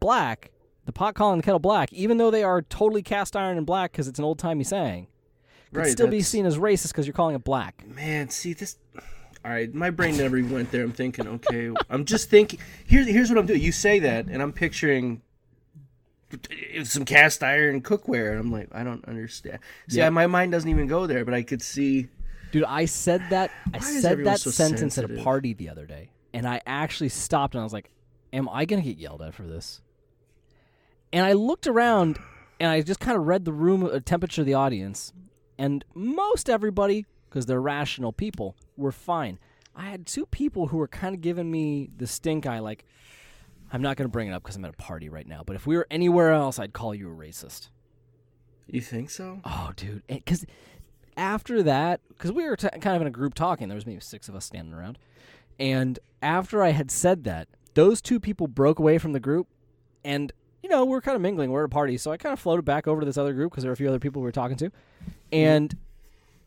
Black, 0.01 0.51
the 0.85 0.93
pot 0.93 1.15
calling 1.15 1.39
the 1.39 1.43
kettle 1.43 1.59
black, 1.59 1.93
even 1.93 2.17
though 2.17 2.31
they 2.31 2.43
are 2.43 2.63
totally 2.63 3.03
cast 3.03 3.37
iron 3.37 3.57
and 3.57 3.67
black 3.67 3.93
because 3.93 4.09
it's 4.09 4.19
an 4.19 4.25
old 4.25 4.39
timey 4.39 4.65
saying, 4.65 5.07
could 5.73 5.81
Right, 5.81 5.93
still 5.93 6.09
be 6.09 6.23
seen 6.23 6.45
as 6.45 6.59
racist 6.59 6.89
because 6.89 7.07
you're 7.07 7.15
calling 7.15 7.35
it 7.35 7.45
black. 7.45 7.87
Man, 7.87 8.29
see 8.29 8.53
this. 8.53 8.77
All 9.45 9.51
right, 9.51 9.73
my 9.75 9.91
brain 9.91 10.17
never 10.17 10.37
even 10.37 10.53
went 10.53 10.71
there. 10.71 10.85
I'm 10.85 10.93
thinking, 10.93 11.27
okay, 11.27 11.71
I'm 11.91 12.05
just 12.05 12.31
thinking. 12.31 12.61
Here's 12.87 13.07
here's 13.07 13.29
what 13.29 13.39
I'm 13.39 13.47
doing. 13.47 13.61
You 13.61 13.73
say 13.73 13.99
that, 14.01 14.27
and 14.27 14.41
I'm 14.41 14.53
picturing 14.53 15.21
some 16.85 17.05
cast 17.05 17.43
iron 17.43 17.83
cookware, 17.83 18.31
and 18.31 18.41
I'm 18.41 18.53
like, 18.53 18.69
I 18.73 18.85
don't 18.85 19.05
understand. 19.07 19.59
See, 19.89 19.99
Yeah. 19.99 20.11
my 20.11 20.27
mind 20.27 20.53
doesn't 20.53 20.69
even 20.71 20.87
go 20.87 21.07
there, 21.07 21.25
but 21.25 21.35
I 21.35 21.43
could 21.43 21.61
see. 21.61 22.09
Dude, 22.53 22.65
I 22.65 22.85
said 22.85 23.23
that 23.31 23.51
I 23.75 23.79
said 23.81 24.25
that 24.25 24.41
so 24.41 24.51
sentence 24.51 24.97
at 24.99 25.11
a 25.11 25.23
party 25.23 25.55
the 25.55 25.69
other 25.71 25.87
day, 25.87 26.11
and 26.33 26.47
I 26.47 26.61
actually 26.67 27.09
stopped 27.09 27.55
and 27.55 27.61
I 27.61 27.65
was 27.65 27.73
like, 27.73 27.91
"Am 28.33 28.49
I 28.49 28.65
gonna 28.65 28.83
get 28.83 28.99
yelled 28.99 29.23
at 29.23 29.35
for 29.35 29.43
this?" 29.43 29.81
And 31.13 31.27
I 31.27 31.33
looked 31.33 31.67
around 31.67 32.19
and 32.61 32.71
I 32.71 32.81
just 32.83 33.01
kind 33.01 33.17
of 33.19 33.27
read 33.27 33.45
the 33.45 33.53
room 33.53 33.85
uh, 33.85 33.99
temperature 34.05 34.43
of 34.43 34.47
the 34.47 34.55
audience, 34.55 35.13
and 35.59 35.85
most 35.95 36.49
everybody, 36.49 37.07
because 37.33 37.47
they're 37.47 37.63
rational 37.63 38.13
people, 38.13 38.55
We're 38.77 38.93
fine. 38.93 39.39
I 39.75 39.87
had 39.87 40.07
two 40.07 40.27
people 40.27 40.67
who 40.67 40.77
were 40.77 40.89
kind 40.89 41.15
of 41.15 41.23
giving 41.23 41.51
me 41.51 41.89
the 41.97 42.07
stink 42.07 42.45
eye, 42.47 42.59
like, 42.59 42.85
"I'm 43.73 43.81
not 43.81 43.97
gonna 43.97 44.09
bring 44.09 44.29
it 44.29 44.33
up 44.33 44.43
because 44.43 44.57
I'm 44.57 44.65
at 44.67 44.75
a 44.75 44.77
party 44.77 45.09
right 45.09 45.27
now, 45.27 45.43
but 45.45 45.57
if 45.57 45.67
we 45.67 45.77
were 45.77 45.87
anywhere 45.91 46.33
else, 46.33 46.59
I'd 46.59 46.75
call 46.75 46.95
you 46.95 47.11
a 47.11 47.15
racist." 47.15 47.71
You 48.67 48.83
think 48.83 49.09
so? 49.09 49.41
Oh, 49.45 49.71
dude, 49.77 50.03
eh, 50.11 50.17
because 50.17 50.45
after 51.17 51.63
that, 51.63 52.01
because 52.09 52.33
we 52.33 52.45
were 52.45 52.57
t- 52.57 52.69
kind 52.69 52.97
of 52.97 53.01
in 53.01 53.09
a 53.09 53.11
group 53.11 53.33
talking, 53.33 53.69
there 53.69 53.77
was 53.77 53.87
maybe 53.87 54.01
six 54.01 54.29
of 54.29 54.35
us 54.35 54.45
standing 54.45 54.75
around, 54.75 54.99
and 55.59 55.99
after 56.21 56.63
I 56.63 56.71
had 56.71 56.91
said 56.91 57.25
that, 57.25 57.49
those 57.73 58.03
two 58.03 58.21
people 58.21 58.47
broke 58.47 58.79
away 58.79 58.99
from 58.99 59.13
the 59.13 59.21
group, 59.21 59.49
and 60.05 60.33
you 60.63 60.69
know 60.69 60.85
we 60.85 60.97
are 60.97 61.01
kind 61.01 61.17
of 61.17 61.23
mingling, 61.23 61.51
we 61.51 61.57
are 61.57 61.65
at 61.65 61.67
a 61.67 61.69
party, 61.69 61.97
so 61.97 62.11
I 62.11 62.19
kind 62.19 62.35
of 62.35 62.41
floated 62.41 62.67
back 62.67 62.87
over 62.87 63.01
to 63.01 63.07
this 63.07 63.17
other 63.17 63.33
group 63.33 63.53
because 63.53 63.63
there 63.65 63.71
were 63.71 63.75
a 63.75 63.77
few 63.77 63.89
other 63.89 63.99
people 63.99 64.21
we 64.21 64.27
were 64.27 64.33
talking 64.33 64.57
to, 64.59 64.67
mm-hmm. 64.67 65.11
and 65.33 65.77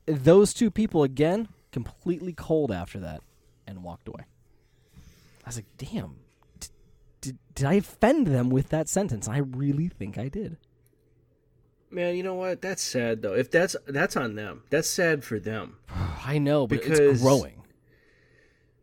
those 0.05 0.53
two 0.53 0.69
people 0.71 1.03
again 1.03 1.47
completely 1.71 2.33
cold 2.33 2.71
after 2.71 2.99
that, 2.99 3.21
and 3.67 3.83
walked 3.83 4.07
away. 4.07 4.23
I 5.43 5.47
was 5.49 5.55
like, 5.57 5.65
damn. 5.77 6.15
d- 6.59 6.67
Did, 7.21 7.37
did 7.53 7.65
I 7.65 7.73
offend 7.75 8.27
them 8.27 8.49
with 8.49 8.69
that 8.69 8.87
sentence? 8.89 9.27
I 9.27 9.37
really 9.39 9.87
think 9.89 10.17
I 10.17 10.27
did. 10.27 10.57
Man, 11.91 12.15
you 12.15 12.23
know 12.23 12.33
what? 12.33 12.61
That's 12.61 12.81
sad 12.81 13.21
though. 13.21 13.33
If 13.35 13.51
that's 13.51 13.75
that's 13.87 14.17
on 14.17 14.35
them. 14.35 14.63
That's 14.69 14.89
sad 14.89 15.23
for 15.23 15.39
them. 15.39 15.77
I 16.25 16.37
know, 16.39 16.65
but 16.67 16.81
Because- 16.81 16.99
it's 16.99 17.21
growing. 17.21 17.61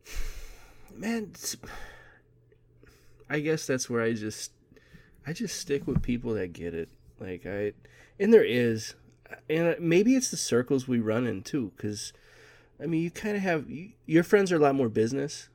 Man, 0.95 1.29
it's, 1.31 1.55
I 3.29 3.39
guess 3.39 3.65
that's 3.65 3.89
where 3.89 4.01
I 4.01 4.13
just 4.13 4.51
I 5.25 5.33
just 5.33 5.59
stick 5.59 5.87
with 5.87 6.01
people 6.01 6.33
that 6.35 6.53
get 6.53 6.73
it. 6.73 6.89
Like 7.19 7.45
I 7.45 7.73
and 8.19 8.33
there 8.33 8.43
is 8.45 8.95
and 9.49 9.75
maybe 9.79 10.15
it's 10.15 10.29
the 10.29 10.37
circles 10.37 10.87
we 10.87 10.99
run 10.99 11.25
in 11.27 11.41
too 11.41 11.71
cuz 11.77 12.13
I 12.81 12.85
mean, 12.85 13.01
you 13.01 13.11
kind 13.11 13.35
of 13.35 13.43
have 13.43 13.69
you, 13.69 13.91
your 14.05 14.23
friends 14.23 14.51
are 14.51 14.57
a 14.57 14.59
lot 14.59 14.75
more 14.75 14.89
business 14.89 15.49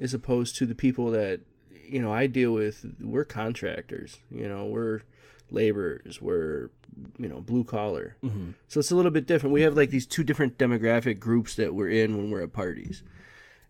as 0.00 0.12
opposed 0.12 0.56
to 0.56 0.66
the 0.66 0.74
people 0.74 1.10
that 1.12 1.40
you 1.86 2.00
know 2.00 2.12
I 2.12 2.26
deal 2.26 2.52
with. 2.52 2.84
We're 3.00 3.24
contractors, 3.24 4.18
you 4.30 4.48
know, 4.48 4.66
we're 4.66 5.02
laborers, 5.50 6.20
we're 6.20 6.70
you 7.18 7.28
know 7.28 7.40
blue 7.40 7.64
collar. 7.64 8.16
Mm-hmm. 8.24 8.52
So 8.68 8.80
it's 8.80 8.90
a 8.90 8.96
little 8.96 9.10
bit 9.10 9.26
different. 9.26 9.52
We 9.52 9.62
have 9.62 9.76
like 9.76 9.90
these 9.90 10.06
two 10.06 10.24
different 10.24 10.58
demographic 10.58 11.20
groups 11.20 11.54
that 11.56 11.74
we're 11.74 11.90
in 11.90 12.16
when 12.16 12.30
we're 12.30 12.42
at 12.42 12.52
parties. 12.52 13.02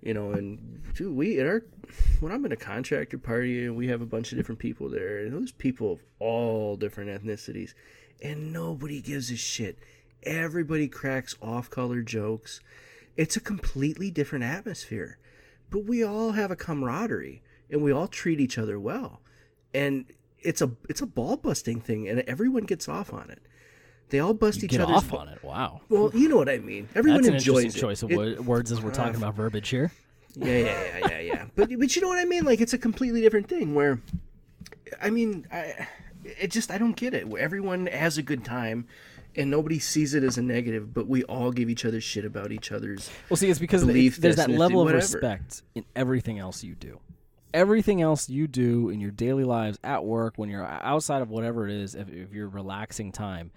You 0.02 0.14
know, 0.14 0.32
and 0.32 0.82
dude, 0.94 1.16
we 1.16 1.40
at 1.40 1.46
our 1.46 1.64
when 2.20 2.32
I'm 2.32 2.44
at 2.44 2.52
a 2.52 2.56
contractor 2.56 3.18
party 3.18 3.64
and 3.64 3.76
we 3.76 3.88
have 3.88 4.00
a 4.00 4.06
bunch 4.06 4.30
of 4.30 4.38
different 4.38 4.58
people 4.58 4.88
there, 4.88 5.18
and 5.18 5.32
those 5.32 5.52
people 5.52 5.92
of 5.92 6.00
all 6.18 6.76
different 6.76 7.10
ethnicities, 7.10 7.74
and 8.22 8.52
nobody 8.52 9.00
gives 9.00 9.30
a 9.30 9.36
shit. 9.36 9.78
Everybody 10.22 10.88
cracks 10.88 11.36
off 11.40 11.70
color 11.70 12.02
jokes. 12.02 12.60
It's 13.16 13.36
a 13.36 13.40
completely 13.40 14.10
different 14.10 14.44
atmosphere. 14.44 15.18
But 15.70 15.84
we 15.84 16.02
all 16.04 16.32
have 16.32 16.50
a 16.50 16.56
camaraderie 16.56 17.42
and 17.70 17.82
we 17.82 17.92
all 17.92 18.08
treat 18.08 18.40
each 18.40 18.58
other 18.58 18.78
well. 18.78 19.20
And 19.74 20.06
it's 20.40 20.62
a 20.62 20.70
it's 20.88 21.00
a 21.00 21.06
ball 21.06 21.36
busting 21.36 21.80
thing 21.80 22.08
and 22.08 22.20
everyone 22.20 22.64
gets 22.64 22.88
off 22.88 23.12
on 23.12 23.30
it. 23.30 23.40
They 24.10 24.20
all 24.20 24.34
bust 24.34 24.62
each 24.62 24.70
Get 24.70 24.80
other's 24.80 24.98
off 24.98 25.12
on 25.12 25.28
it. 25.28 25.42
Wow. 25.42 25.80
Well, 25.88 26.12
you 26.14 26.28
know 26.28 26.36
what 26.36 26.48
I 26.48 26.58
mean. 26.58 26.88
Everyone 26.94 27.22
That's 27.22 27.28
an 27.28 27.34
enjoys 27.36 27.64
interesting 27.64 27.78
it. 27.78 27.90
choice 27.90 28.02
of 28.04 28.12
It- 28.12 28.44
words 28.44 28.70
as 28.70 28.80
we're 28.80 28.90
uh, 28.90 28.94
talking 28.94 29.16
about 29.16 29.34
verbiage 29.34 29.68
here. 29.68 29.90
yeah, 30.36 30.46
yeah, 30.46 30.64
yeah, 30.98 31.08
yeah, 31.08 31.18
yeah. 31.20 31.44
But 31.56 31.70
but 31.78 31.96
you 31.96 32.02
know 32.02 32.08
what 32.08 32.18
I 32.18 32.24
mean? 32.24 32.44
Like 32.44 32.60
it's 32.60 32.72
a 32.74 32.78
completely 32.78 33.20
different 33.22 33.48
thing. 33.48 33.74
Where, 33.74 34.00
I 35.02 35.10
mean, 35.10 35.46
I 35.50 35.88
it 36.38 36.50
just 36.50 36.70
I 36.70 36.78
don't 36.78 36.96
get 36.96 37.14
it. 37.14 37.26
Everyone 37.38 37.86
has 37.86 38.18
a 38.18 38.22
good 38.22 38.44
time, 38.44 38.86
and 39.34 39.50
nobody 39.50 39.78
sees 39.78 40.14
it 40.14 40.22
as 40.22 40.38
a 40.38 40.42
negative, 40.42 40.92
but 40.92 41.06
we 41.06 41.22
all 41.24 41.52
give 41.52 41.68
each 41.68 41.84
other 41.84 42.00
shit 42.00 42.24
about 42.24 42.52
each 42.52 42.72
other's. 42.72 43.10
Well, 43.28 43.36
see, 43.36 43.50
it's 43.50 43.58
because 43.58 43.84
Belief, 43.84 44.16
there's 44.16 44.36
that 44.36 44.50
level 44.50 44.86
of 44.86 44.94
respect 44.94 45.62
in 45.74 45.84
everything 45.94 46.38
else 46.38 46.64
you 46.64 46.74
do. 46.74 47.00
Everything 47.54 48.02
else 48.02 48.28
you 48.28 48.46
do 48.46 48.90
in 48.90 49.00
your 49.00 49.10
daily 49.10 49.44
lives, 49.44 49.78
at 49.82 50.04
work, 50.04 50.34
when 50.36 50.50
you're 50.50 50.66
outside 50.66 51.22
of 51.22 51.30
whatever 51.30 51.66
it 51.66 51.74
is, 51.74 51.94
if, 51.94 52.08
if 52.10 52.32
you're 52.32 52.48
relaxing 52.48 53.12
time, 53.12 53.50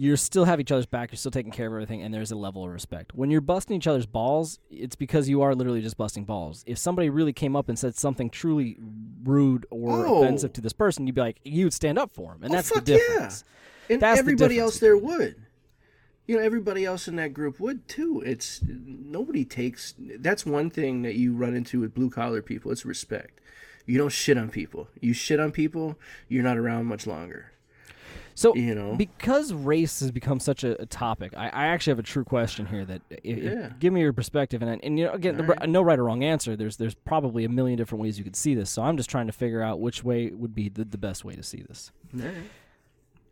you 0.00 0.14
still 0.16 0.44
have 0.44 0.60
each 0.60 0.70
other's 0.70 0.86
back. 0.86 1.10
You're 1.10 1.16
still 1.16 1.32
taking 1.32 1.50
care 1.50 1.66
of 1.66 1.72
everything, 1.72 2.02
and 2.02 2.14
there's 2.14 2.30
a 2.30 2.36
level 2.36 2.64
of 2.64 2.70
respect. 2.70 3.16
When 3.16 3.30
you're 3.32 3.40
busting 3.40 3.76
each 3.76 3.88
other's 3.88 4.06
balls, 4.06 4.60
it's 4.70 4.94
because 4.94 5.28
you 5.28 5.42
are 5.42 5.56
literally 5.56 5.80
just 5.80 5.96
busting 5.96 6.22
balls. 6.24 6.62
If 6.68 6.78
somebody 6.78 7.10
really 7.10 7.32
came 7.32 7.56
up 7.56 7.68
and 7.68 7.76
said 7.76 7.96
something 7.96 8.30
truly 8.30 8.78
rude 9.24 9.66
or 9.70 10.06
Oh. 10.06 10.22
offensive 10.22 10.52
to 10.52 10.60
this 10.60 10.72
person, 10.72 11.06
you'd 11.08 11.16
be 11.16 11.20
like, 11.20 11.40
you'd 11.44 11.72
stand 11.72 11.98
up 11.98 12.14
for 12.14 12.34
him, 12.34 12.44
and 12.44 12.52
Oh, 12.52 12.54
that's 12.54 12.68
the 12.68 12.74
fuck 12.76 12.86
yeah. 12.88 12.96
difference. 12.96 13.44
And 13.90 14.00
That's 14.00 14.20
everybody 14.20 14.54
difference 14.54 14.74
else 14.74 14.80
there 14.80 14.96
would. 14.96 15.34
You 16.28 16.36
know, 16.36 16.42
everybody 16.42 16.84
else 16.84 17.08
in 17.08 17.16
that 17.16 17.32
group 17.34 17.58
would 17.58 17.88
too. 17.88 18.22
It's 18.24 18.60
nobody 18.62 19.44
takes. 19.44 19.94
That's 19.98 20.46
one 20.46 20.70
thing 20.70 21.02
that 21.02 21.14
you 21.16 21.34
run 21.34 21.54
into 21.54 21.80
with 21.80 21.94
blue 21.94 22.10
collar 22.10 22.40
people. 22.42 22.70
It's 22.70 22.84
respect. 22.84 23.40
You 23.86 23.98
don't 23.98 24.10
shit 24.12 24.36
on 24.38 24.50
people. 24.50 24.88
You 25.00 25.12
shit 25.14 25.40
on 25.40 25.50
people, 25.50 25.98
you're 26.28 26.42
not 26.44 26.58
around 26.58 26.84
much 26.86 27.06
longer. 27.06 27.52
So, 28.38 28.54
You 28.54 28.72
know? 28.76 28.94
because 28.94 29.52
race 29.52 29.98
has 29.98 30.12
become 30.12 30.38
such 30.38 30.62
a, 30.62 30.80
a 30.80 30.86
topic, 30.86 31.32
I, 31.36 31.48
I 31.48 31.66
actually 31.66 31.90
have 31.90 31.98
a 31.98 32.04
true 32.04 32.22
question 32.22 32.66
here. 32.66 32.84
That 32.84 33.02
Yeah. 33.24 33.70
give 33.80 33.92
me 33.92 34.00
your 34.00 34.12
perspective, 34.12 34.62
and 34.62 34.80
and 34.84 34.96
you 34.96 35.06
know, 35.06 35.12
again, 35.12 35.44
right. 35.44 35.68
no 35.68 35.82
right 35.82 35.98
or 35.98 36.04
wrong 36.04 36.22
answer. 36.22 36.54
There's 36.54 36.76
there's 36.76 36.94
probably 36.94 37.44
a 37.44 37.48
million 37.48 37.76
different 37.76 38.00
ways 38.00 38.16
you 38.16 38.22
could 38.22 38.36
see 38.36 38.54
this. 38.54 38.70
So 38.70 38.82
I'm 38.82 38.96
just 38.96 39.10
trying 39.10 39.26
to 39.26 39.32
figure 39.32 39.60
out 39.60 39.80
which 39.80 40.04
way 40.04 40.30
would 40.30 40.54
be 40.54 40.68
the, 40.68 40.84
the 40.84 40.98
best 40.98 41.24
way 41.24 41.34
to 41.34 41.42
see 41.42 41.62
this. 41.66 41.90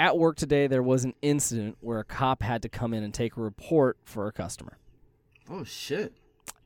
At 0.01 0.19
work 0.19 0.37
today, 0.37 0.67
there 0.67 0.83
was 0.83 1.05
an 1.05 1.15
incident 1.23 1.77
where 1.81 2.01
a 2.01 2.05
cop 2.05 2.43
had 2.43 2.61
to 2.63 2.69
come 2.69 2.93
in 2.93 3.05
and 3.05 3.15
take 3.15 3.37
a 3.37 3.41
report 3.41 3.99
for 4.05 4.27
a 4.27 4.33
customer. 4.33 4.77
Oh 5.49 5.63
shit. 5.63 6.15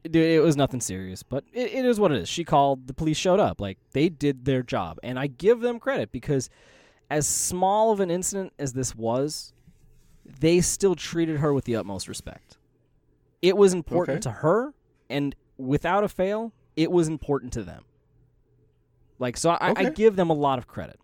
Dude, 0.02 0.16
it 0.16 0.42
was 0.42 0.56
nothing 0.56 0.80
serious, 0.80 1.22
but 1.22 1.44
it, 1.52 1.74
it 1.74 1.84
is 1.84 2.00
what 2.00 2.10
it 2.10 2.16
is. 2.22 2.28
She 2.30 2.42
called, 2.42 2.86
the 2.86 2.94
police 2.94 3.18
showed 3.18 3.38
up. 3.38 3.60
Like, 3.60 3.76
they 3.92 4.08
did 4.08 4.46
their 4.46 4.62
job. 4.62 4.98
And 5.02 5.18
I 5.18 5.26
give 5.26 5.60
them 5.60 5.78
credit 5.78 6.10
because, 6.10 6.48
as 7.10 7.26
small 7.26 7.90
of 7.90 8.00
an 8.00 8.10
incident 8.10 8.52
as 8.58 8.72
this 8.72 8.94
was, 8.94 9.52
they 10.24 10.60
still 10.60 10.94
treated 10.94 11.38
her 11.38 11.52
with 11.52 11.64
the 11.64 11.76
utmost 11.76 12.08
respect. 12.08 12.56
It 13.42 13.56
was 13.56 13.72
important 13.74 14.18
Okay. 14.18 14.22
to 14.22 14.30
her, 14.30 14.72
and 15.08 15.34
without 15.58 16.04
a 16.04 16.08
fail, 16.08 16.52
it 16.76 16.90
was 16.90 17.08
important 17.08 17.52
to 17.54 17.62
them. 17.62 17.84
Like, 19.18 19.36
so 19.36 19.50
I, 19.50 19.74
I 19.76 19.90
give 19.90 20.16
them 20.16 20.30
a 20.30 20.34
lot 20.34 20.58
of 20.58 20.66
credit. 20.66 20.98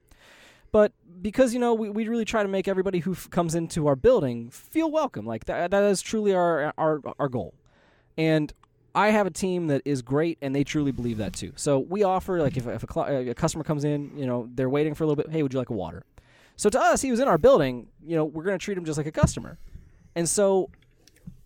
But 0.73 0.93
because, 1.21 1.55
you 1.55 1.61
know, 1.61 1.75
we, 1.75 1.91
we 1.91 2.09
really 2.09 2.25
try 2.25 2.43
to 2.43 2.49
make 2.49 2.69
everybody 2.69 2.99
who 3.01 3.13
f- 3.13 3.29
comes 3.31 3.55
into 3.55 3.87
our 3.87 3.97
building 3.97 4.51
feel 4.51 4.91
welcome. 4.91 5.27
Like, 5.27 5.47
that, 5.47 5.71
that 5.71 5.85
is 5.85 6.03
truly 6.03 6.35
our, 6.35 6.73
our, 6.79 7.01
our 7.19 7.29
goal. 7.29 7.55
And 8.19 8.53
I 8.97 9.11
have 9.11 9.27
a 9.27 9.31
team 9.31 9.67
that 9.67 9.83
is 9.85 10.01
great, 10.01 10.39
and 10.41 10.57
they 10.57 10.65
truly 10.65 10.91
believe 10.91 11.19
that 11.19 11.35
too. 11.35 11.53
So 11.55 11.79
we 11.79 12.03
offer, 12.03 12.41
like, 12.41 12.57
if, 12.57 12.67
if 12.67 12.83
a, 12.83 12.87
cli- 12.87 13.29
a 13.29 13.35
customer 13.35 13.63
comes 13.63 13.85
in, 13.85 14.11
you 14.17 14.27
know, 14.27 14.49
they're 14.55 14.71
waiting 14.71 14.95
for 14.95 15.05
a 15.05 15.07
little 15.07 15.23
bit. 15.23 15.31
Hey, 15.31 15.43
would 15.43 15.53
you 15.53 15.59
like 15.59 15.69
a 15.69 15.75
water? 15.75 16.03
So 16.57 16.71
to 16.71 16.81
us, 16.81 17.03
he 17.03 17.11
was 17.11 17.21
in 17.21 17.29
our 17.29 17.37
building. 17.37 17.89
You 18.03 18.17
know, 18.17 18.25
we're 18.25 18.43
going 18.43 18.59
to 18.59 18.65
treat 18.65 18.79
him 18.79 18.87
just 18.87 18.97
like 18.97 19.07
a 19.07 19.13
customer. 19.13 19.59
And 20.15 20.27
so 20.27 20.71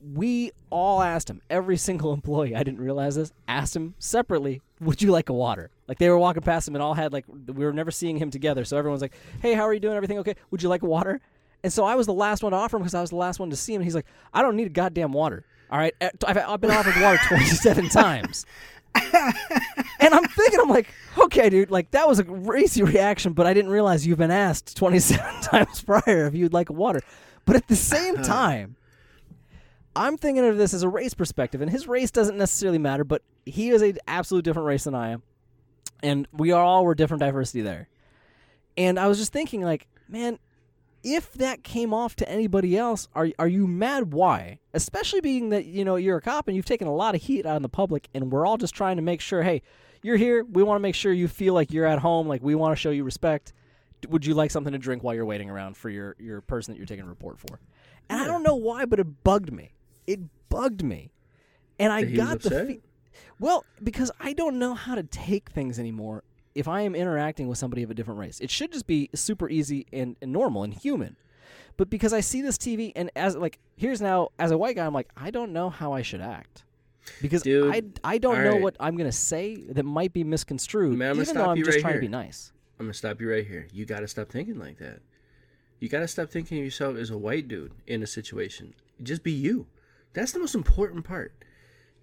we 0.01 0.53
all 0.71 1.03
asked 1.03 1.29
him, 1.29 1.43
every 1.51 1.77
single 1.89 2.13
employee, 2.13 2.55
I 2.55 2.63
didn't 2.63 2.81
realize 2.81 3.17
this, 3.17 3.33
asked 3.49 3.75
him 3.75 3.95
separately, 3.99 4.63
would 4.81 5.03
you 5.03 5.11
like 5.11 5.29
a 5.29 5.35
water? 5.35 5.71
Like 5.89 5.99
they 5.99 6.09
were 6.09 6.19
walking 6.19 6.43
past 6.43 6.69
him 6.69 6.77
and 6.77 6.83
all 6.83 6.95
had 6.95 7.13
like, 7.13 7.25
we 7.29 7.65
were 7.65 7.73
never 7.73 7.91
seeing 7.91 8.17
him 8.17 8.31
together. 8.31 8.65
So 8.65 8.79
everyone's 8.79 9.03
like, 9.03 9.15
hey, 9.43 9.55
how 9.55 9.63
are 9.63 9.75
you 9.75 9.81
doing? 9.81 9.97
Everything 9.97 10.19
okay? 10.21 10.37
Would 10.53 10.63
you 10.63 10.69
like 10.69 10.83
a 10.83 10.87
water? 10.87 11.21
And 11.65 11.73
so 11.73 11.85
I 11.85 11.97
was 11.97 12.07
the 12.07 12.15
last 12.15 12.45
one 12.45 12.53
to 12.53 12.59
offer 12.59 12.77
him 12.77 12.85
because 12.85 12.95
I 12.95 13.01
was 13.01 13.11
the 13.11 13.17
last 13.17 13.41
one 13.41 13.51
to 13.51 13.57
see 13.57 13.75
him. 13.75 13.81
And 13.81 13.85
he's 13.85 13.97
like, 13.97 14.07
I 14.33 14.41
don't 14.41 14.55
need 14.55 14.69
a 14.69 14.71
goddamn 14.71 15.13
water. 15.13 15.45
All 15.71 15.79
right. 15.79 15.95
Eh, 16.01 16.11
I've, 16.27 16.37
I've 16.37 16.61
been 16.61 16.71
offered 16.71 17.01
water 17.01 17.19
27 17.29 17.89
times. 17.91 18.45
and 18.95 20.15
I'm 20.15 20.25
thinking, 20.25 20.59
I'm 20.61 20.69
like, 20.69 20.93
okay, 21.17 21.49
dude, 21.49 21.71
like 21.71 21.93
that 21.93 22.09
was 22.09 22.19
a 22.19 22.25
racy 22.25 22.83
reaction, 22.83 23.33
but 23.35 23.47
I 23.47 23.55
didn't 23.55 23.71
realize 23.71 24.07
you've 24.07 24.19
been 24.19 24.33
asked 24.33 24.77
27 24.79 25.41
times 25.43 25.83
prior 25.83 26.27
if 26.27 26.35
you'd 26.35 26.53
like 26.53 26.71
water. 26.71 27.01
But 27.45 27.57
at 27.57 27.69
the 27.69 27.77
same 27.77 28.17
time, 28.17 28.77
I'm 29.95 30.17
thinking 30.17 30.45
of 30.45 30.57
this 30.57 30.75
as 30.75 30.83
a 30.83 30.89
race 30.89 31.15
perspective, 31.15 31.61
and 31.61 31.71
his 31.71 31.89
race 31.89 32.11
doesn't 32.11 32.37
necessarily 32.37 32.79
matter, 32.79 33.05
but 33.05 33.23
he 33.45 33.71
is 33.71 33.83
a 33.83 33.95
absolute 34.07 34.45
different 34.45 34.67
race 34.67 34.85
than 34.85 34.95
I 34.95 35.11
am, 35.11 35.23
and 36.03 36.29
we 36.33 36.53
are 36.53 36.63
all 36.63 36.85
were 36.85 36.95
different 36.95 37.21
diversity 37.21 37.63
there. 37.63 37.89
And 38.77 38.99
I 38.99 39.09
was 39.09 39.19
just 39.19 39.33
thinking, 39.33 39.63
like, 39.63 39.89
man, 40.09 40.39
if 41.03 41.33
that 41.35 41.63
came 41.63 41.95
off 41.95 42.17
to 42.17 42.29
anybody 42.29 42.77
else, 42.77 43.09
are 43.15 43.31
are 43.39 43.49
you 43.49 43.67
mad? 43.67 44.13
Why? 44.13 44.59
Especially 44.75 45.21
being 45.21 45.51
that 45.51 45.65
you 45.65 45.85
know 45.85 45.97
you're 45.97 46.19
a 46.19 46.21
cop 46.21 46.49
and 46.49 46.57
you've 46.57 46.67
taken 46.67 46.87
a 46.89 46.95
lot 46.95 47.15
of 47.15 47.23
heat 47.23 47.47
out 47.47 47.57
in 47.57 47.63
the 47.63 47.69
public, 47.69 48.09
and 48.15 48.31
we're 48.31 48.47
all 48.47 48.59
just 48.59 48.75
trying 48.75 48.97
to 48.97 49.03
make 49.03 49.21
sure, 49.21 49.43
hey, 49.43 49.63
you're 50.03 50.17
here. 50.17 50.45
We 50.45 50.63
want 50.63 50.77
to 50.79 50.83
make 50.83 50.95
sure 50.95 51.13
you 51.13 51.29
feel 51.29 51.55
like 51.55 51.73
you're 51.73 51.87
at 51.87 51.99
home. 52.01 52.29
Like 52.29 52.43
we 52.43 52.55
want 52.55 52.73
to 52.73 52.77
show 52.77 52.91
you 52.91 53.05
respect. 53.05 53.53
Would 54.09 54.25
you 54.25 54.35
like 54.35 54.51
something 54.51 54.73
to 54.73 54.79
drink 54.79 55.03
while 55.03 55.15
you're 55.15 55.27
waiting 55.27 55.51
around 55.51 55.77
for 55.77 55.91
your 55.91 56.17
your 56.19 56.41
person 56.41 56.73
that 56.73 56.79
you're 56.79 56.87
taking 56.87 57.05
a 57.05 57.09
report 57.09 57.39
for? 57.39 57.61
And 58.09 58.21
I 58.21 58.27
don't 58.27 58.43
know 58.43 58.57
why, 58.57 58.85
but 58.87 58.99
it 58.99 59.23
bugged 59.25 59.53
me. 59.53 59.73
It 60.07 60.21
bugged 60.49 60.83
me, 60.83 61.13
and 61.79 61.93
I 61.93 62.03
got 62.05 62.41
the 62.41 62.51
fe- 62.51 62.81
well 63.39 63.65
because 63.83 64.11
I 64.19 64.33
don't 64.33 64.59
know 64.59 64.75
how 64.75 64.95
to 64.95 65.03
take 65.03 65.51
things 65.51 65.79
anymore. 65.79 66.25
If 66.55 66.67
I 66.69 66.83
am 66.83 66.95
interacting 66.95 67.49
with 67.49 67.59
somebody 67.59 67.83
of 67.83 67.91
a 67.91 67.95
different 67.95 68.19
race, 68.21 68.41
it 68.41 68.51
should 68.51 68.73
just 68.73 68.87
be 68.87 69.09
super 69.15 69.49
easy 69.49 69.87
and, 69.93 70.17
and 70.21 70.33
normal 70.33 70.65
and 70.65 70.75
human. 70.75 71.17
But 71.77 71.89
because 71.89 72.13
I 72.13 72.21
see 72.21 72.43
this 72.43 72.59
TV 72.59 72.93
and 72.95 73.11
as 73.17 73.37
like 73.37 73.59
here's 73.77 74.01
now 74.01 74.31
as 74.39 74.51
a 74.51 74.59
white 74.59 74.77
guy, 74.77 74.85
I'm 74.85 74.93
like 74.93 75.09
I 75.17 75.31
don't 75.31 75.53
know 75.53 75.71
how 75.71 75.93
I 75.93 76.03
should 76.03 76.21
act 76.21 76.65
because 77.23 77.43
Dude, 77.43 77.73
I 77.73 77.83
I 78.15 78.19
don't 78.19 78.43
know 78.45 78.53
right. 78.53 78.63
what 78.63 78.77
I'm 78.81 78.97
gonna 78.97 79.13
say 79.13 79.57
that 79.57 79.85
might 79.85 80.13
be 80.13 80.25
misconstrued, 80.25 80.99
Man, 80.99 81.13
I'm 81.13 81.21
even 81.21 81.35
though 81.35 81.51
I'm 81.51 81.57
just 81.57 81.77
right 81.77 81.81
trying 81.81 81.95
to 81.95 82.01
be 82.01 82.09
nice. 82.09 82.53
I'm 82.79 82.87
gonna 82.87 82.95
stop 82.95 83.21
you 83.21 83.31
right 83.31 83.47
here. 83.47 83.69
You 83.73 83.85
gotta 83.85 84.09
stop 84.09 84.29
thinking 84.29 84.59
like 84.59 84.79
that. 84.79 85.01
You 85.79 85.89
gotta 85.89 86.09
stop 86.09 86.29
thinking 86.29 86.59
of 86.59 86.65
yourself 86.65 86.97
as 86.97 87.11
a 87.11 87.19
white 87.19 87.49
dude 87.49 87.73
in 87.87 88.03
a 88.03 88.07
situation. 88.07 88.75
Just 89.03 89.23
be 89.23 89.33
you. 89.33 89.67
That's 90.13 90.33
the 90.33 90.39
most 90.39 90.55
important 90.55 91.05
part. 91.05 91.33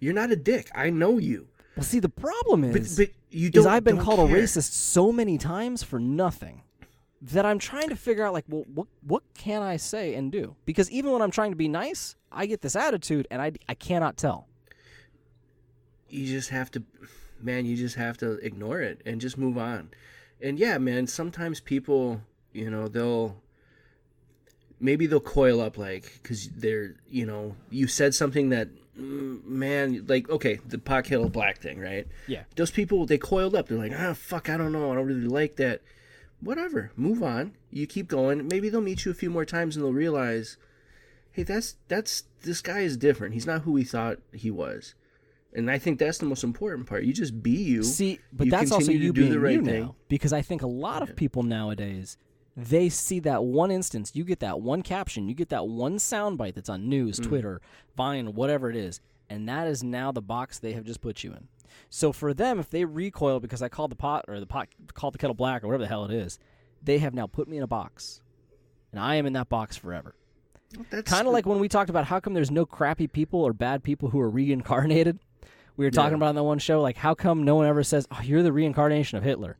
You're 0.00 0.14
not 0.14 0.30
a 0.30 0.36
dick. 0.36 0.70
I 0.74 0.90
know 0.90 1.18
you. 1.18 1.48
Well, 1.78 1.84
see, 1.84 2.00
the 2.00 2.08
problem 2.08 2.64
is, 2.64 2.96
but 2.96 3.10
you 3.30 3.50
is. 3.54 3.66
I've 3.66 3.84
been 3.84 3.98
called 3.98 4.18
a 4.20 4.32
racist 4.34 4.72
so 4.72 5.12
many 5.12 5.38
times 5.38 5.82
for 5.82 6.00
nothing 6.00 6.62
that 7.22 7.46
I'm 7.46 7.58
trying 7.58 7.88
to 7.90 7.96
figure 7.96 8.24
out, 8.24 8.32
like, 8.32 8.44
well, 8.48 8.64
what 8.74 8.88
what 9.02 9.22
can 9.34 9.62
I 9.62 9.76
say 9.76 10.14
and 10.14 10.32
do? 10.32 10.56
Because 10.66 10.90
even 10.90 11.12
when 11.12 11.22
I'm 11.22 11.30
trying 11.30 11.52
to 11.52 11.56
be 11.56 11.68
nice, 11.68 12.16
I 12.32 12.46
get 12.46 12.62
this 12.62 12.76
attitude, 12.76 13.28
and 13.30 13.40
I 13.40 13.52
I 13.68 13.74
cannot 13.74 14.16
tell. 14.16 14.48
you 16.10 16.26
just 16.26 16.50
have 16.50 16.70
to 16.72 16.82
man 17.40 17.66
you 17.66 17.76
just 17.76 17.96
have 17.96 18.16
to 18.18 18.32
ignore 18.44 18.80
it 18.80 19.00
and 19.06 19.20
just 19.20 19.38
move 19.38 19.56
on 19.58 19.90
and 20.40 20.58
yeah 20.58 20.78
man 20.78 21.06
sometimes 21.06 21.60
people 21.60 22.20
you 22.52 22.70
know 22.70 22.88
they'll 22.88 23.36
maybe 24.80 25.06
they'll 25.06 25.20
coil 25.20 25.60
up 25.60 25.76
like 25.78 26.18
because 26.22 26.48
they're 26.48 26.94
you 27.08 27.26
know 27.26 27.54
you 27.70 27.86
said 27.86 28.14
something 28.14 28.48
that 28.48 28.68
man 28.98 30.04
like 30.08 30.28
okay 30.28 30.58
the 30.66 30.78
pot 30.78 31.04
kettle 31.04 31.28
black 31.28 31.58
thing 31.58 31.78
right? 31.78 32.06
Yeah. 32.26 32.42
those 32.56 32.70
people 32.70 33.06
they 33.06 33.18
coiled 33.18 33.54
up. 33.54 33.68
They're 33.68 33.78
like 33.78 33.92
ah 33.96 34.14
fuck 34.14 34.48
i 34.48 34.56
don't 34.56 34.72
know. 34.72 34.90
I 34.92 34.94
don't 34.96 35.06
really 35.06 35.20
like 35.28 35.56
that. 35.56 35.80
Whatever. 36.40 36.92
Move 36.96 37.22
on. 37.22 37.54
You 37.70 37.86
keep 37.86 38.06
going. 38.08 38.46
Maybe 38.48 38.68
they'll 38.68 38.80
meet 38.80 39.04
you 39.04 39.10
a 39.10 39.14
few 39.14 39.30
more 39.30 39.44
times 39.44 39.76
and 39.76 39.84
they'll 39.84 39.92
realize 39.92 40.56
hey 41.32 41.42
that's 41.44 41.76
that's 41.88 42.24
this 42.42 42.60
guy 42.60 42.80
is 42.80 42.96
different. 42.96 43.34
He's 43.34 43.46
not 43.46 43.62
who 43.62 43.72
we 43.72 43.84
thought 43.84 44.18
he 44.32 44.50
was. 44.50 44.94
And 45.54 45.70
i 45.70 45.78
think 45.78 45.98
that's 45.98 46.18
the 46.18 46.26
most 46.26 46.44
important 46.44 46.86
part. 46.86 47.04
You 47.04 47.12
just 47.12 47.42
be 47.42 47.50
you. 47.52 47.82
See, 47.82 48.18
but 48.32 48.46
You 48.46 48.50
that's 48.50 48.70
also 48.70 48.92
you 48.92 49.12
do 49.12 49.12
being 49.22 49.30
the 49.32 49.40
right 49.40 49.54
you 49.54 49.64
thing. 49.64 49.80
now. 49.82 49.94
Because 50.08 50.32
I 50.32 50.42
think 50.42 50.62
a 50.62 50.66
lot 50.66 51.02
of 51.02 51.16
people 51.16 51.42
nowadays, 51.42 52.18
they 52.58 52.88
see 52.88 53.20
that 53.20 53.44
one 53.44 53.70
instance, 53.70 54.10
you 54.14 54.24
get 54.24 54.40
that 54.40 54.60
one 54.60 54.82
caption, 54.82 55.28
you 55.28 55.34
get 55.34 55.48
that 55.50 55.68
one 55.68 55.96
soundbite 55.96 56.54
that's 56.54 56.68
on 56.68 56.88
news, 56.88 57.20
Mm. 57.20 57.24
Twitter, 57.28 57.60
Vine, 57.96 58.34
whatever 58.34 58.68
it 58.68 58.74
is, 58.76 59.00
and 59.30 59.48
that 59.48 59.68
is 59.68 59.84
now 59.84 60.10
the 60.10 60.20
box 60.20 60.58
they 60.58 60.72
have 60.72 60.84
just 60.84 61.00
put 61.00 61.22
you 61.22 61.30
in. 61.32 61.46
So 61.88 62.12
for 62.12 62.34
them, 62.34 62.58
if 62.58 62.68
they 62.68 62.84
recoil 62.84 63.38
because 63.38 63.62
I 63.62 63.68
called 63.68 63.92
the 63.92 63.96
pot 63.96 64.24
or 64.26 64.40
the 64.40 64.46
pot 64.46 64.68
called 64.94 65.14
the 65.14 65.18
kettle 65.18 65.34
black 65.34 65.62
or 65.62 65.68
whatever 65.68 65.84
the 65.84 65.88
hell 65.88 66.04
it 66.04 66.10
is, 66.10 66.38
they 66.82 66.98
have 66.98 67.14
now 67.14 67.26
put 67.28 67.46
me 67.46 67.56
in 67.58 67.62
a 67.62 67.66
box, 67.68 68.20
and 68.90 69.00
I 69.00 69.14
am 69.14 69.26
in 69.26 69.34
that 69.34 69.48
box 69.48 69.76
forever. 69.76 70.14
that's 70.90 71.08
Kind 71.10 71.26
of 71.28 71.32
like 71.32 71.46
when 71.46 71.60
we 71.60 71.68
talked 71.68 71.90
about 71.90 72.06
how 72.06 72.18
come 72.20 72.34
there's 72.34 72.50
no 72.50 72.66
crappy 72.66 73.06
people 73.06 73.40
or 73.40 73.52
bad 73.52 73.82
people 73.84 74.10
who 74.10 74.20
are 74.20 74.28
reincarnated. 74.30 75.18
We 75.76 75.84
were 75.84 75.90
talking 75.92 76.10
Yeah. 76.12 76.16
about 76.16 76.28
on 76.30 76.34
that 76.34 76.42
one 76.44 76.58
show, 76.58 76.82
like 76.82 76.96
how 76.96 77.14
come 77.14 77.44
no 77.44 77.54
one 77.54 77.66
ever 77.66 77.84
says, 77.84 78.08
"Oh, 78.10 78.20
you're 78.22 78.42
the 78.42 78.52
reincarnation 78.52 79.16
of 79.16 79.22
Hitler"? 79.24 79.56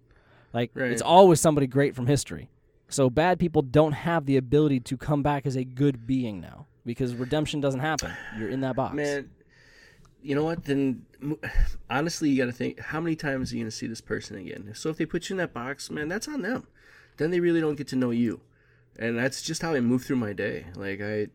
Like 0.52 0.72
Right. 0.74 0.90
it's 0.90 1.00
always 1.02 1.40
somebody 1.40 1.66
great 1.68 1.94
from 1.94 2.06
history. 2.08 2.50
So 2.88 3.10
bad 3.10 3.38
people 3.38 3.62
don't 3.62 3.92
have 3.92 4.26
the 4.26 4.36
ability 4.36 4.80
to 4.80 4.96
come 4.96 5.22
back 5.22 5.46
as 5.46 5.56
a 5.56 5.64
good 5.64 6.06
being 6.06 6.40
now 6.40 6.66
because 6.86 7.14
redemption 7.14 7.60
doesn't 7.60 7.80
happen. 7.80 8.12
You're 8.38 8.48
in 8.48 8.60
that 8.62 8.76
box. 8.76 8.94
man 8.94 9.30
you 10.22 10.34
know 10.34 10.44
what? 10.44 10.64
Then 10.64 11.06
honestly 11.90 12.30
you 12.30 12.36
got 12.36 12.46
to 12.46 12.52
think 12.52 12.80
how 12.80 13.00
many 13.00 13.16
times 13.16 13.52
are 13.52 13.56
you 13.56 13.62
going 13.62 13.70
to 13.70 13.76
see 13.76 13.86
this 13.86 14.00
person 14.00 14.36
again? 14.36 14.72
So 14.74 14.90
if 14.90 14.96
they 14.96 15.06
put 15.06 15.28
you 15.28 15.34
in 15.34 15.38
that 15.38 15.52
box 15.52 15.90
man 15.90 16.08
that's 16.08 16.28
on 16.28 16.42
them. 16.42 16.66
Then 17.16 17.30
they 17.30 17.40
really 17.40 17.60
don't 17.60 17.74
get 17.74 17.88
to 17.88 17.96
know 17.96 18.10
you. 18.10 18.40
And 18.98 19.18
that's 19.18 19.42
just 19.42 19.62
how 19.62 19.74
i 19.74 19.80
move 19.80 20.04
through 20.04 20.16
my 20.16 20.32
day. 20.32 20.66
Like 20.74 21.00
i 21.00 21.28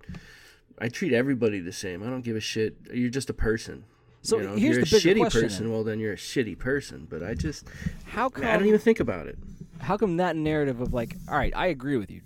i 0.80 0.90
treat 0.90 1.14
everybody 1.14 1.60
the 1.60 1.72
same. 1.72 2.04
I 2.04 2.08
don't 2.08 2.24
give 2.24 2.36
a 2.36 2.42
shit. 2.42 2.78
You're 2.94 3.10
just 3.10 3.30
a 3.30 3.34
person. 3.34 3.86
So 4.22 4.38
you 4.38 4.48
know, 4.48 4.56
here's 4.56 4.78
if 4.78 4.90
the 4.90 5.00
you're 5.00 5.02
bigger 5.02 5.10
a 5.10 5.14
shitty 5.14 5.32
question 5.32 5.42
person 5.42 5.64
then. 5.66 5.74
well 5.74 5.84
then 5.84 6.00
you're 6.00 6.14
a 6.14 6.18
shitty 6.18 6.58
person. 6.58 7.08
But 7.10 7.24
i 7.24 7.34
just 7.34 7.68
How 8.06 8.30
come? 8.30 8.46
i 8.46 8.54
don't 8.58 8.68
even 8.68 8.80
think 8.80 9.00
about 9.00 9.28
it 9.28 9.38
how 9.84 9.98
come 9.98 10.18
that 10.18 10.36
narrative 10.36 10.82
of 10.82 10.94
like, 10.94 11.16
all 11.30 11.38
right, 11.38 11.54
I 11.56 11.68
agree 11.68 11.98
with 11.98 12.10
you. 12.10 12.22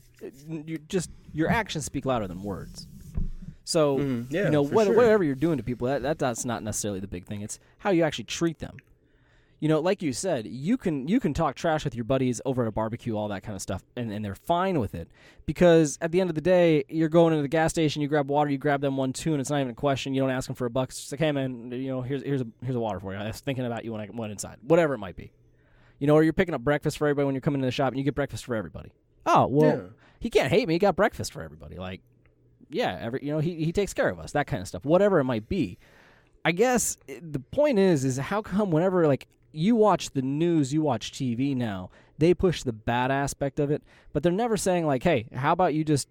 You 0.48 0.78
just 0.88 1.10
your 1.34 1.50
actions 1.50 1.86
speak 1.86 2.06
louder 2.06 2.28
than 2.28 2.42
words. 2.44 2.88
So 3.66 3.98
Mhm. 4.00 4.28
Yeah, 4.30 4.46
you 4.46 4.50
know 4.52 4.62
what, 4.62 4.88
sure. 4.88 4.96
whatever 4.96 5.24
you're 5.24 5.36
doing 5.36 5.58
to 5.58 5.64
people, 5.64 5.88
that, 5.88 6.02
that 6.04 6.20
that's 6.20 6.46
not 6.46 6.64
necessarily 6.64 7.00
the 7.00 7.08
big 7.08 7.26
thing. 7.26 7.42
It's 7.42 7.60
how 7.80 7.90
you 7.90 8.04
actually 8.04 8.24
treat 8.26 8.60
them. 8.60 8.78
You 9.60 9.68
know, 9.68 9.80
like 9.80 10.04
you 10.04 10.14
said, 10.14 10.46
you 10.46 10.78
can 10.78 11.08
you 11.08 11.20
can 11.20 11.34
talk 11.34 11.56
trash 11.56 11.84
with 11.84 11.96
your 11.96 12.04
buddies 12.06 12.40
over 12.46 12.62
at 12.62 12.68
a 12.68 12.72
barbecue, 12.72 13.18
all 13.18 13.28
that 13.30 13.42
kind 13.42 13.56
of 13.56 13.62
stuff, 13.62 13.82
and, 13.96 14.12
and 14.12 14.24
they're 14.24 14.36
fine 14.36 14.80
with 14.80 14.94
it 14.94 15.10
because 15.48 15.98
at 16.00 16.12
the 16.12 16.22
end 16.22 16.30
of 16.30 16.36
the 16.36 16.42
day, 16.42 16.84
you're 16.90 17.10
going 17.10 17.34
into 17.34 17.42
the 17.42 17.48
gas 17.48 17.72
station, 17.72 18.02
you 18.04 18.08
grab 18.08 18.30
water, 18.30 18.52
you 18.52 18.60
grab 18.60 18.82
them 18.82 18.98
one 18.98 19.14
two, 19.14 19.32
and 19.34 19.42
it's 19.42 19.50
not 19.50 19.60
even 19.60 19.72
a 19.72 19.76
question. 19.76 20.14
You 20.14 20.22
don't 20.22 20.30
ask 20.30 20.46
them 20.46 20.56
for 20.56 20.68
a 20.68 20.70
buck. 20.70 20.90
It's 20.90 21.00
just 21.00 21.12
like, 21.12 21.20
hey 21.20 21.32
man, 21.32 21.72
you 21.72 21.88
know, 21.90 22.02
here's 22.04 22.22
here's 22.22 22.42
a 22.42 22.48
here's 22.64 22.76
a 22.76 22.80
water 22.80 23.00
for 23.00 23.14
you. 23.14 23.20
I 23.20 23.26
was 23.28 23.40
thinking 23.40 23.66
about 23.66 23.84
you 23.84 23.92
when 23.92 24.02
I 24.02 24.08
went 24.14 24.32
inside, 24.32 24.58
whatever 24.62 24.94
it 24.94 25.00
might 25.00 25.16
be. 25.16 25.32
You 26.00 26.08
know, 26.08 26.14
or 26.16 26.24
you're 26.24 26.34
picking 26.34 26.54
up 26.54 26.62
breakfast 26.62 26.98
for 26.98 27.08
everybody 27.08 27.26
when 27.26 27.36
you're 27.36 27.42
coming 27.42 27.62
to 27.62 27.66
the 27.68 27.72
shop, 27.72 27.90
and 27.90 27.98
you 27.98 28.04
get 28.04 28.16
breakfast 28.16 28.46
for 28.46 28.56
everybody. 28.56 28.92
Oh 29.26 29.48
well, 29.48 29.78
Yeah. 29.78 29.84
he 30.20 30.30
can't 30.30 30.52
hate 30.52 30.68
me. 30.68 30.76
He 30.76 30.80
got 30.80 30.96
breakfast 30.96 31.34
for 31.34 31.42
everybody. 31.42 31.78
Like, 31.78 32.02
yeah, 32.70 32.98
every 33.02 33.20
you 33.24 33.32
know 33.32 33.40
he 33.40 33.64
he 33.66 33.72
takes 33.72 33.94
care 33.94 34.10
of 34.10 34.20
us. 34.20 34.32
That 34.34 34.48
kind 34.48 34.62
of 34.62 34.68
stuff, 34.68 34.86
whatever 34.86 35.20
it 35.20 35.24
might 35.26 35.48
be. 35.50 35.78
I 36.46 36.52
guess 36.52 36.98
i- 37.10 37.20
the 37.22 37.40
point 37.40 37.78
is, 37.80 38.06
is 38.06 38.18
how 38.18 38.42
come 38.42 38.72
whenever 38.72 39.06
like 39.08 39.28
you 39.52 39.76
watch 39.76 40.12
the 40.12 40.22
news, 40.22 40.72
you 40.74 40.82
watch 40.82 41.12
TV 41.12 41.56
now, 41.56 41.90
they 42.20 42.34
push 42.34 42.64
the 42.64 42.74
bad 42.74 43.12
aspect 43.12 43.60
of 43.60 43.72
it, 43.72 43.82
but 44.14 44.22
they're 44.24 44.32
never 44.32 44.56
saying 44.56 44.86
like, 44.86 45.04
hey, 45.04 45.28
how 45.34 45.52
about 45.52 45.74
you 45.74 45.84
just 45.84 46.08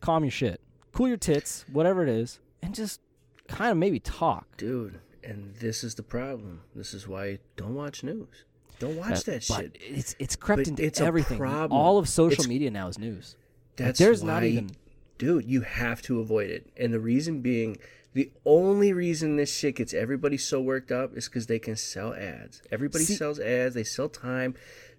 calm 0.00 0.24
your 0.24 0.30
shit, 0.30 0.60
cool 0.92 1.06
your 1.08 1.16
tits, 1.16 1.64
whatever 1.72 2.02
it 2.02 2.08
is, 2.08 2.40
and 2.62 2.74
just 2.74 3.00
kind 3.48 3.70
of 3.70 3.76
maybe 3.78 4.00
talk. 4.00 4.56
dude 4.56 4.98
and 5.22 5.54
this 5.56 5.84
is 5.84 5.96
the 5.96 6.02
problem 6.02 6.62
this 6.74 6.94
is 6.94 7.06
why 7.06 7.38
don't 7.56 7.74
watch 7.74 8.02
news 8.02 8.44
don't 8.80 8.96
watch 8.96 9.20
Uh, 9.28 9.32
that 9.32 9.42
shit 9.44 9.78
it's 9.80 10.16
it's 10.18 10.34
crept 10.34 10.58
But 10.62 10.68
into 10.68 10.84
it's 10.84 11.00
a 11.00 11.04
everything. 11.04 11.38
problem. 11.38 11.78
All 11.78 11.96
of 11.98 12.08
social 12.08 12.32
It's- 12.32 12.48
media 12.48 12.70
now 12.72 12.88
is 12.88 12.98
news. 12.98 13.36
Like, 13.78 13.86
That's 13.86 13.98
there's 14.00 14.22
why, 14.22 14.28
not 14.28 14.44
even 14.44 14.70
dude. 15.18 15.44
You 15.44 15.60
have 15.60 16.02
to 16.02 16.18
avoid 16.18 16.50
it, 16.50 16.66
and 16.76 16.92
the 16.92 16.98
reason 17.00 17.40
being, 17.40 17.76
the 18.14 18.30
only 18.44 18.92
reason 18.92 19.36
this 19.36 19.54
shit 19.56 19.76
gets 19.76 19.94
everybody 19.94 20.36
so 20.36 20.60
worked 20.60 20.90
up 20.90 21.16
is 21.16 21.28
because 21.28 21.46
they 21.46 21.58
can 21.60 21.76
sell 21.76 22.12
ads. 22.14 22.60
Everybody 22.72 23.04
See- 23.04 23.14
sells 23.14 23.38
ads. 23.38 23.74
They 23.76 23.84
sell 23.84 24.08
time. 24.08 24.54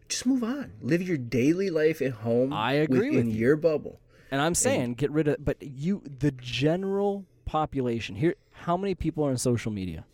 Just 0.08 0.26
move 0.26 0.44
on. 0.44 0.72
Live 0.82 1.02
your 1.02 1.18
daily 1.18 1.70
life 1.70 2.02
at 2.02 2.12
home. 2.12 2.52
I 2.54 2.74
agree 2.74 3.10
within 3.10 3.16
with 3.16 3.26
you. 3.26 3.32
In 3.34 3.38
your 3.38 3.56
bubble. 3.56 4.00
And 4.32 4.42
I'm 4.42 4.56
saying 4.56 4.94
get 4.96 5.12
rid 5.12 5.28
of, 5.28 5.44
but 5.44 5.58
you, 5.62 6.02
the 6.20 6.32
general 6.32 7.26
population 7.46 8.16
here, 8.16 8.36
how 8.52 8.78
many 8.78 8.96
people 8.96 9.26
are 9.26 9.30
on 9.32 9.38
social 9.38 9.72
media? 9.72 10.06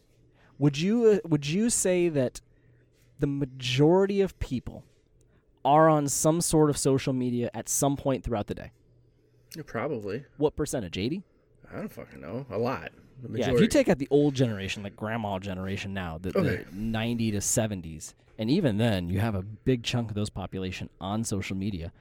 Would 0.59 0.77
you 0.79 1.05
uh, 1.23 1.27
would 1.27 1.47
you 1.47 1.69
say 1.69 2.09
that 2.09 2.41
the 3.19 3.27
majority 3.27 4.21
of 4.21 4.37
people 4.39 4.83
are 5.65 5.89
on 5.89 6.07
some 6.07 6.39
sort 6.41 6.69
of 6.69 6.77
social 6.77 7.13
media 7.13 7.49
at 7.53 7.67
some 7.67 7.97
point 7.97 8.23
throughout 8.23 8.47
the 8.47 8.55
day? 8.55 8.71
Probably. 9.65 10.23
What 10.37 10.55
percentage? 10.55 10.97
Eighty. 10.97 11.23
I 11.73 11.77
don't 11.77 11.91
fucking 11.91 12.21
know. 12.21 12.45
A 12.49 12.57
lot. 12.57 12.91
The 13.23 13.39
Yeah. 13.39 13.51
If 13.51 13.59
you 13.59 13.67
take 13.67 13.89
out 13.89 13.97
the 13.97 14.07
old 14.11 14.35
generation, 14.35 14.83
like 14.83 14.95
grandma 14.95 15.39
generation 15.39 15.93
now, 15.93 16.17
the, 16.17 16.29
Okay. 16.37 16.63
the 16.63 16.75
ninety 16.75 17.31
to 17.31 17.41
seventies, 17.41 18.13
and 18.37 18.49
even 18.51 18.77
then, 18.77 19.09
you 19.09 19.19
have 19.19 19.35
a 19.35 19.41
big 19.41 19.83
chunk 19.83 20.09
of 20.09 20.15
those 20.15 20.29
population 20.29 20.89
on 21.01 21.23
social 21.23 21.57
media. 21.57 21.91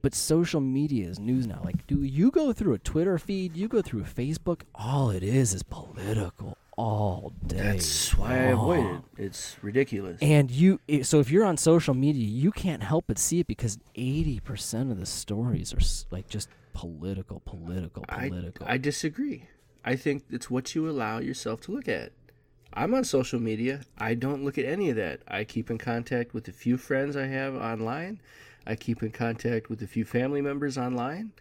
But 0.00 0.14
social 0.14 0.60
media 0.60 1.08
is 1.08 1.18
news 1.18 1.46
now. 1.46 1.60
Like, 1.64 1.86
do 1.86 2.02
you 2.02 2.30
go 2.30 2.52
through 2.52 2.74
a 2.74 2.78
Twitter 2.78 3.18
feed? 3.18 3.56
You 3.56 3.66
go 3.68 3.82
through 3.82 4.04
Facebook? 4.04 4.60
All 4.74 5.10
it 5.10 5.22
is 5.22 5.54
is 5.54 5.62
political 5.64 6.56
all 6.76 7.32
day. 7.44 7.56
That's 7.56 8.16
why 8.16 8.34
I 8.34 8.36
avoid 8.52 8.86
it. 8.86 9.02
It's 9.16 9.56
ridiculous. 9.60 10.18
And 10.22 10.50
you, 10.50 10.78
so 11.02 11.18
if 11.18 11.30
you're 11.30 11.44
on 11.44 11.56
social 11.56 11.94
media, 11.94 12.24
you 12.24 12.52
can't 12.52 12.84
help 12.84 13.06
but 13.08 13.18
see 13.18 13.40
it 13.40 13.48
because 13.48 13.78
eighty 13.96 14.38
percent 14.38 14.92
of 14.92 15.00
the 15.00 15.06
stories 15.06 15.74
are 15.74 15.80
like 16.14 16.28
just 16.28 16.48
political, 16.72 17.40
political, 17.44 18.04
I, 18.08 18.28
political. 18.28 18.66
I 18.68 18.78
disagree. 18.78 19.48
I 19.84 19.96
think 19.96 20.24
it's 20.30 20.48
what 20.48 20.74
you 20.76 20.88
allow 20.88 21.18
yourself 21.18 21.60
to 21.62 21.72
look 21.72 21.88
at. 21.88 22.12
I'm 22.72 22.94
on 22.94 23.02
social 23.02 23.40
media. 23.40 23.80
I 23.98 24.14
don't 24.14 24.44
look 24.44 24.58
at 24.58 24.64
any 24.64 24.90
of 24.90 24.96
that. 24.96 25.22
I 25.26 25.42
keep 25.42 25.70
in 25.70 25.78
contact 25.78 26.34
with 26.34 26.44
the 26.44 26.52
few 26.52 26.76
friends 26.76 27.16
I 27.16 27.26
have 27.26 27.56
online. 27.56 28.20
I 28.68 28.76
keep 28.76 29.02
in 29.02 29.10
contact 29.10 29.68
with 29.70 29.82
a 29.82 29.86
few 29.86 30.04
family 30.04 30.40
members 30.42 30.78
online. 30.78 31.32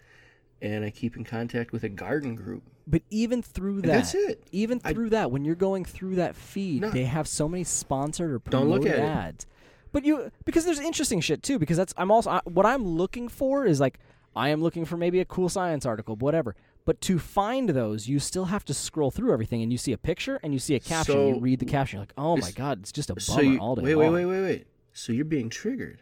And 0.60 0.84
I 0.84 0.90
keep 0.90 1.16
in 1.16 1.24
contact 1.24 1.72
with 1.72 1.84
a 1.84 1.90
garden 1.90 2.34
group. 2.34 2.64
But 2.88 3.04
even 3.12 3.44
through 3.44 3.82
that, 3.82 3.88
that's 3.88 4.16
it. 4.16 4.42
Even 4.52 4.82
I- 4.84 4.92
through 4.94 5.12
that, 5.12 5.30
when 5.30 5.46
you're 5.46 5.54
going 5.54 5.86
through 5.86 6.16
that 6.16 6.36
feed, 6.36 6.82
No. 6.82 6.90
they 6.90 7.04
have 7.04 7.28
so 7.28 7.48
many 7.48 7.64
sponsored 7.64 8.32
or 8.32 8.40
Don't 8.50 8.68
look 8.70 8.82
promoted 8.82 9.00
at 9.00 9.06
it. 9.06 9.08
ads. 9.08 9.46
But 9.92 10.04
you 10.04 10.32
because 10.46 10.66
there's 10.66 10.80
interesting 10.80 11.22
shit 11.22 11.44
too. 11.44 11.60
Because 11.60 11.78
that's 11.78 11.94
I'm 11.96 12.10
also 12.12 12.30
I, 12.32 12.42
what 12.46 12.66
I'm 12.66 12.84
looking 12.88 13.28
for 13.30 13.66
is 13.68 13.80
like 13.80 14.00
I 14.36 14.50
am 14.50 14.62
looking 14.62 14.84
for 14.84 14.98
maybe 14.98 15.20
a 15.20 15.26
cool 15.26 15.48
science 15.50 15.86
article, 15.86 16.16
whatever. 16.16 16.56
But 16.86 17.02
to 17.02 17.20
find 17.20 17.70
those, 17.70 18.08
you 18.08 18.18
still 18.20 18.46
have 18.46 18.66
to 18.66 18.74
scroll 18.74 19.12
through 19.12 19.34
everything, 19.34 19.62
and 19.62 19.72
you 19.72 19.78
see 19.78 19.92
a 19.94 19.98
picture 19.98 20.40
and 20.42 20.54
you 20.54 20.60
see 20.60 20.74
a 20.76 20.80
caption. 20.80 21.20
you 21.28 21.34
So, 21.36 21.40
read 21.40 21.60
the 21.60 21.66
caption, 21.66 21.98
you're 21.98 22.02
like, 22.04 22.14
oh 22.18 22.38
my 22.38 22.52
god, 22.52 22.80
it's 22.80 22.92
just 22.92 23.10
a 23.10 23.14
bummer 23.14 23.22
So 23.22 23.42
you, 23.42 23.60
all 23.60 23.76
day 23.76 23.84
wait, 23.84 23.96
wait, 23.96 24.10
wait, 24.10 24.26
wait, 24.26 24.42
wait. 24.42 24.68
So 24.94 25.12
you're 25.14 25.26
being 25.26 25.50
triggered. 25.50 26.00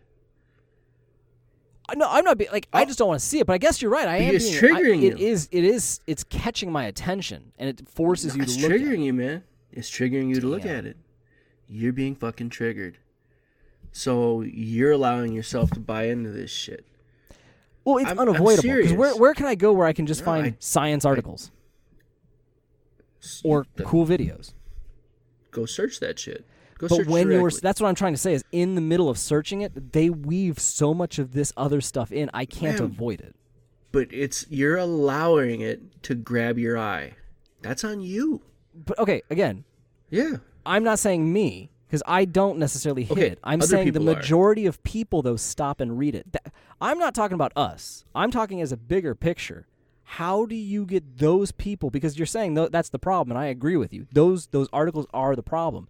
No, 1.95 2.07
I'm 2.09 2.23
not 2.25 2.37
being 2.37 2.49
like 2.51 2.67
I 2.73 2.81
Oh. 2.81 2.85
just 2.85 2.97
don't 2.97 3.07
want 3.09 3.19
to 3.19 3.25
see 3.25 3.39
it. 3.39 3.45
But 3.45 3.53
I 3.53 3.57
guess 3.59 3.81
you're 3.81 3.91
right. 3.91 4.07
I 4.07 4.17
am. 4.17 4.35
It's 4.35 4.49
being, 4.49 4.55
I- 4.75 4.81
triggering 4.81 5.03
It 5.03 5.19
you. 5.19 5.27
is. 5.27 5.47
It 5.51 5.63
is. 5.63 5.99
It's 6.07 6.23
catching 6.23 6.71
my 6.71 6.85
attention, 6.85 7.51
and 7.59 7.69
it 7.69 7.87
forces 7.87 8.35
you 8.35 8.43
to 8.45 8.51
look. 8.51 8.71
at 8.71 8.79
triggering 8.81 9.03
you, 9.03 9.13
man. 9.13 9.43
It's 9.71 9.89
triggering 9.91 10.29
you 10.29 10.39
to 10.41 10.47
look 10.47 10.65
at 10.65 10.85
it. 10.85 10.97
You're 11.69 11.93
being 11.93 12.15
fucking 12.15 12.49
triggered. 12.49 12.97
So 13.91 14.41
you're 14.41 14.91
allowing 14.91 15.33
yourself 15.33 15.69
to 15.71 15.79
buy 15.79 16.03
into 16.07 16.29
this 16.31 16.51
shit. 16.51 16.85
Well, 17.83 17.97
it's 17.97 18.07
I'm- 18.07 18.19
unavoidable 18.19 18.73
because 18.75 18.93
where 18.93 19.15
where 19.15 19.33
can 19.35 19.45
I 19.45 19.53
go 19.55 19.71
where 19.71 19.85
I 19.85 19.93
can 19.93 20.07
just 20.07 20.21
No, 20.21 20.25
find 20.25 20.45
I- 20.47 20.55
science 20.59 21.05
articles? 21.05 21.51
S- 23.21 23.41
or 23.43 23.65
the- 23.75 23.83
cool 23.83 24.05
videos. 24.05 24.53
go 25.51 25.65
search 25.65 25.99
that 25.99 26.17
shit. 26.19 26.45
Go 26.77 26.87
But 26.89 27.07
when 27.07 27.31
you're 27.31 27.49
that's 27.51 27.79
what 27.79 27.87
I'm 27.87 27.95
trying 27.95 28.13
to 28.13 28.17
say 28.19 28.33
is 28.33 28.43
in 28.51 28.75
the 28.75 28.81
middle 28.81 29.09
of 29.09 29.17
searching 29.17 29.61
it, 29.61 29.93
they 29.93 30.09
weave 30.09 30.59
so 30.59 30.93
much 30.93 31.19
of 31.19 31.31
this 31.33 31.53
other 31.55 31.79
stuff 31.81 32.11
in. 32.11 32.29
I 32.33 32.45
can't 32.45 32.79
Man. 32.79 32.89
avoid 32.89 33.21
it. 33.21 33.35
but 33.91 34.07
it's 34.11 34.45
you're 34.49 34.77
allowing 34.77 35.61
it 35.61 36.03
to 36.03 36.15
grab 36.15 36.57
your 36.59 36.77
eye. 36.77 37.13
That's 37.61 37.83
on 37.85 38.01
you. 38.01 38.41
But 38.85 38.99
okay, 38.99 39.21
again, 39.29 39.63
Yeah. 40.09 40.37
I'm 40.65 40.83
not 40.83 40.99
saying 40.99 41.31
me 41.31 41.69
because 41.87 42.03
I 42.05 42.25
don't 42.25 42.59
necessarily 42.59 43.03
hit 43.03 43.11
Okay, 43.17 43.27
it. 43.29 43.39
I'm 43.43 43.61
saying 43.61 43.85
the 43.93 43.99
people 43.99 44.09
are. 44.09 44.15
majority 44.15 44.65
of 44.65 44.83
people 44.83 45.21
though 45.21 45.37
stop 45.37 45.79
and 45.79 45.97
read 45.97 46.13
it. 46.15 46.29
That- 46.33 46.51
I'm 46.81 46.99
not 46.99 47.15
talking 47.15 47.35
about 47.35 47.53
us. 47.55 48.03
I'm 48.13 48.31
talking 48.31 48.59
as 48.61 48.73
a 48.73 48.77
bigger 48.77 49.15
picture. 49.15 49.65
How 50.03 50.45
do 50.45 50.55
you 50.55 50.85
get 50.85 51.19
those 51.19 51.51
people? 51.53 51.89
Because 51.89 52.19
you're 52.19 52.25
saying 52.25 52.53
that's 52.55 52.89
the 52.89 52.99
problem, 52.99 53.31
and 53.35 53.39
I 53.43 53.47
agree 53.47 53.77
with 53.77 53.93
you. 53.93 54.07
Those 54.11 54.47
those 54.47 54.67
articles 54.73 55.07
are 55.13 55.35
the 55.37 55.41
problem. 55.43 55.87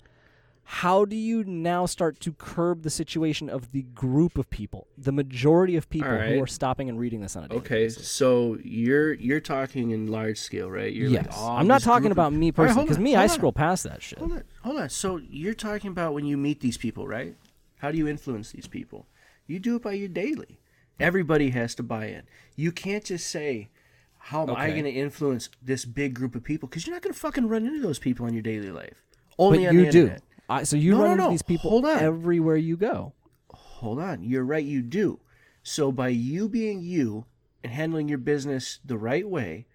How 0.67 1.05
do 1.05 1.15
you 1.15 1.43
now 1.43 1.85
start 1.85 2.19
to 2.21 2.33
curb 2.33 2.81
the 2.81 2.89
situation 2.89 3.49
of 3.49 3.71
the 3.71 3.83
group 3.83 4.35
of 4.37 4.49
people, 4.49 4.87
the 4.97 5.11
majority 5.11 5.75
of 5.75 5.87
people 5.91 6.09
who 6.09 6.41
are 6.41 6.47
stopping 6.47 6.89
and 6.89 6.99
reading 6.99 7.21
this 7.21 7.35
on 7.35 7.43
a 7.43 7.47
daily 7.47 7.61
Okay, 7.61 7.83
basis? 7.85 8.09
so 8.09 8.57
you're 8.63 9.13
you're 9.13 9.39
talking 9.39 9.91
in 9.91 10.07
large 10.07 10.39
scale, 10.39 10.69
right? 10.71 10.91
You're 10.91 11.09
yes, 11.09 11.27
like, 11.27 11.35
oh, 11.37 11.51
I'm 11.51 11.67
not 11.67 11.81
talking 11.83 12.07
of- 12.07 12.13
about 12.13 12.33
me 12.33 12.51
personally 12.51 12.85
because 12.85 12.97
on, 12.97 13.03
me, 13.03 13.15
I 13.15 13.23
on. 13.23 13.29
scroll 13.29 13.51
past 13.51 13.83
that 13.83 14.01
shit. 14.01 14.17
Hold 14.17 14.31
on, 14.33 14.43
hold 14.63 14.79
on. 14.79 14.89
So 14.89 15.17
you're 15.29 15.53
talking 15.53 15.91
about 15.91 16.15
when 16.15 16.25
you 16.25 16.35
meet 16.35 16.61
these 16.61 16.77
people, 16.77 17.07
right? 17.07 17.35
How 17.77 17.91
do 17.91 17.97
you 17.99 18.07
influence 18.07 18.51
these 18.51 18.67
people? 18.67 19.05
You 19.45 19.59
do 19.59 19.75
it 19.75 19.83
by 19.83 19.93
your 19.93 20.09
daily. 20.09 20.59
Everybody 20.99 21.51
has 21.51 21.75
to 21.75 21.83
buy 21.83 22.07
in. 22.07 22.23
You 22.55 22.71
can't 22.71 23.03
just 23.05 23.27
say, 23.27 23.69
"How 24.17 24.43
am 24.43 24.55
I 24.55 24.71
going 24.71 24.85
to 24.85 24.89
influence 24.89 25.49
this 25.61 25.85
big 25.85 26.15
group 26.15 26.33
of 26.33 26.43
people?" 26.43 26.67
Because 26.67 26.87
you're 26.87 26.95
not 26.95 27.03
going 27.03 27.13
to 27.13 27.19
fucking 27.19 27.47
run 27.47 27.67
into 27.67 27.81
those 27.81 27.99
people 27.99 28.25
in 28.25 28.33
your 28.33 28.41
daily 28.41 28.71
life. 28.71 29.03
Only 29.37 29.59
but 29.65 29.67
on 29.69 29.75
you 29.75 29.85
the 29.85 29.91
do. 29.91 30.11
I, 30.49 30.63
so 30.63 30.75
you 30.77 30.91
No, 30.91 30.97
run 30.99 31.05
no, 31.07 31.11
into 31.13 31.23
no. 31.25 31.29
these 31.31 31.41
people 31.41 31.69
Hold 31.71 31.85
on. 31.85 31.99
everywhere 31.99 32.55
you 32.57 32.77
go. 32.77 33.13
Hold 33.51 33.99
on, 33.99 34.23
you're 34.23 34.43
right. 34.43 34.63
You 34.63 34.81
do. 34.81 35.19
So 35.63 35.91
by 35.91 36.09
you 36.09 36.47
being 36.49 36.81
you 36.81 37.25
and 37.63 37.73
handling 37.73 38.07
your 38.07 38.17
business 38.19 38.79
the 38.85 38.97
right 38.97 39.27
way 39.27 39.65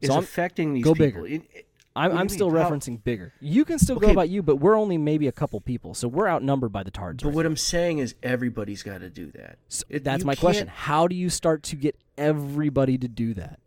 is 0.00 0.08
So 0.10 0.18
affecting 0.18 0.74
these 0.74 0.84
go 0.84 0.92
people. 0.94 1.22
bigger. 1.22 1.26
It- 1.26 1.42
it- 1.54 1.62
I'm, 1.98 2.14
I'm 2.14 2.28
still 2.28 2.50
mean? 2.50 2.60
How- 2.62 2.70
referencing 2.70 3.02
bigger. 3.02 3.32
You 3.40 3.64
can 3.64 3.78
still 3.78 3.96
go 3.98 4.10
about 4.10 4.28
you, 4.28 4.42
but 4.42 4.56
we're 4.56 4.76
only 4.76 4.98
maybe 4.98 5.28
a 5.28 5.32
couple 5.32 5.58
people, 5.62 5.94
so 5.94 6.08
we're 6.08 6.28
outnumbered 6.28 6.70
by 6.70 6.82
the 6.82 6.90
tards. 6.90 7.22
but 7.22 7.30
right 7.30 7.34
what 7.36 7.42
now. 7.44 7.48
I'm 7.48 7.56
saying 7.56 8.00
is 8.00 8.14
everybody's 8.22 8.82
got 8.82 8.98
to 9.00 9.08
do 9.08 9.30
that. 9.32 9.56
So 9.68 9.82
It- 9.88 10.04
that's 10.04 10.22
my 10.22 10.34
question. 10.34 10.66
How 10.68 11.06
do 11.08 11.16
you 11.16 11.30
start 11.30 11.62
to 11.64 11.76
get 11.76 11.96
everybody 12.18 12.98
to 12.98 13.08
do 13.08 13.32
that? 13.34 13.60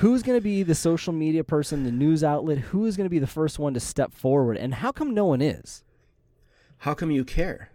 Who's 0.00 0.22
going 0.22 0.36
to 0.36 0.42
be 0.42 0.62
the 0.62 0.74
social 0.74 1.14
media 1.14 1.42
person, 1.42 1.84
the 1.84 1.90
news 1.90 2.22
outlet? 2.22 2.58
Who 2.58 2.84
is 2.84 2.98
going 2.98 3.06
to 3.06 3.10
be 3.10 3.18
the 3.18 3.26
first 3.26 3.58
one 3.58 3.72
to 3.72 3.80
step 3.80 4.12
forward? 4.12 4.58
And 4.58 4.74
how 4.74 4.92
come 4.92 5.14
no 5.14 5.24
one 5.24 5.40
is? 5.40 5.84
How 6.78 6.92
come 6.92 7.10
you 7.10 7.24
care? 7.24 7.70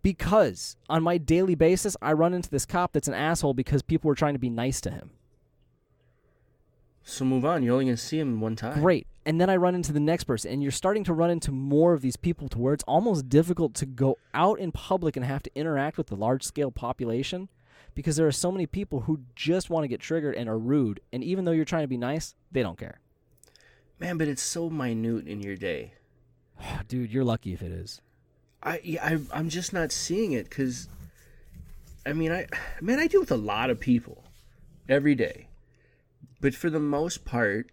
Because 0.00 0.78
on 0.88 1.02
my 1.02 1.18
daily 1.18 1.54
basis, 1.54 1.94
I 2.00 2.14
run 2.14 2.32
into 2.32 2.48
this 2.48 2.64
cop 2.64 2.94
that's 2.94 3.06
an 3.06 3.12
asshole 3.12 3.52
because 3.52 3.82
people 3.82 4.08
were 4.08 4.14
trying 4.14 4.32
to 4.32 4.38
be 4.38 4.48
nice 4.48 4.80
to 4.82 4.90
him. 4.90 5.10
So 7.02 7.26
move 7.26 7.44
on. 7.44 7.62
You're 7.62 7.74
only 7.74 7.84
going 7.84 7.96
to 7.96 8.02
see 8.02 8.18
him 8.18 8.40
one 8.40 8.56
time. 8.56 8.80
Great. 8.80 9.06
And 9.26 9.38
then 9.38 9.50
I 9.50 9.56
run 9.56 9.74
into 9.74 9.92
the 9.92 10.00
next 10.00 10.24
person, 10.24 10.50
and 10.50 10.62
you're 10.62 10.72
starting 10.72 11.04
to 11.04 11.12
run 11.12 11.30
into 11.30 11.52
more 11.52 11.92
of 11.92 12.00
these 12.00 12.16
people 12.16 12.48
to 12.48 12.58
where 12.58 12.72
it's 12.72 12.84
almost 12.84 13.28
difficult 13.28 13.74
to 13.74 13.84
go 13.84 14.16
out 14.32 14.58
in 14.58 14.72
public 14.72 15.16
and 15.16 15.26
have 15.26 15.42
to 15.42 15.50
interact 15.54 15.98
with 15.98 16.06
the 16.06 16.16
large 16.16 16.44
scale 16.44 16.70
population 16.70 17.50
because 17.96 18.14
there 18.14 18.26
are 18.26 18.32
so 18.32 18.52
many 18.52 18.66
people 18.66 19.00
who 19.00 19.20
just 19.34 19.70
want 19.70 19.82
to 19.82 19.88
get 19.88 20.00
triggered 20.00 20.36
and 20.36 20.48
are 20.48 20.58
rude. 20.58 21.00
And 21.12 21.24
even 21.24 21.44
though 21.44 21.50
you're 21.50 21.64
trying 21.64 21.82
to 21.82 21.88
be 21.88 21.96
nice, 21.96 22.36
they 22.52 22.62
don't 22.62 22.78
care. 22.78 23.00
Man, 23.98 24.18
but 24.18 24.28
it's 24.28 24.42
so 24.42 24.68
minute 24.68 25.26
in 25.26 25.40
your 25.40 25.56
day. 25.56 25.94
Dude, 26.88 27.10
you're 27.10 27.24
lucky 27.24 27.54
if 27.54 27.62
it 27.62 27.72
is. 27.72 28.02
I, 28.62 28.80
yeah, 28.84 29.04
I 29.04 29.18
I'm 29.32 29.48
just 29.48 29.72
not 29.72 29.92
seeing 29.92 30.32
it 30.32 30.48
because, 30.48 30.88
I 32.04 32.12
mean, 32.12 32.32
I 32.32 32.46
man, 32.80 33.00
I 33.00 33.06
deal 33.06 33.20
with 33.20 33.32
a 33.32 33.36
lot 33.36 33.70
of 33.70 33.80
people 33.80 34.24
every 34.88 35.14
day, 35.14 35.48
but 36.40 36.54
for 36.54 36.68
the 36.68 36.80
most 36.80 37.24
part, 37.24 37.70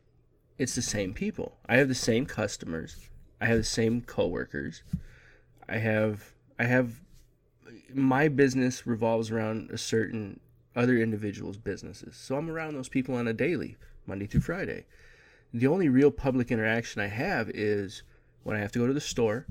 it's 0.57 0.75
the 0.75 0.81
same 0.81 1.13
people. 1.13 1.57
I 1.67 1.77
have 1.77 1.89
the 1.89 1.95
same 1.95 2.25
customers. 2.25 3.09
I 3.41 3.47
have 3.47 3.57
the 3.57 3.63
same 3.63 4.01
coworkers. 4.01 4.83
I 5.67 5.77
have 5.77 6.33
I 6.57 6.65
have 6.65 7.02
my 7.95 8.27
business 8.27 8.85
revolves 8.85 9.31
around 9.31 9.71
a 9.71 9.77
certain 9.77 10.39
other 10.75 10.97
individuals' 10.97 11.57
businesses. 11.57 12.15
So 12.15 12.35
I'm 12.35 12.49
around 12.49 12.75
those 12.75 12.89
people 12.89 13.15
on 13.15 13.27
a 13.27 13.33
daily, 13.33 13.77
Monday 14.05 14.25
through 14.25 14.41
Friday. 14.41 14.85
The 15.53 15.67
only 15.67 15.89
real 15.89 16.11
public 16.11 16.51
interaction 16.51 17.01
I 17.01 17.07
have 17.07 17.49
is 17.49 18.03
when 18.43 18.57
I 18.57 18.59
have 18.59 18.71
to 18.73 18.79
go 18.79 18.87
to 18.87 18.93
the 18.93 19.01
store 19.01 19.45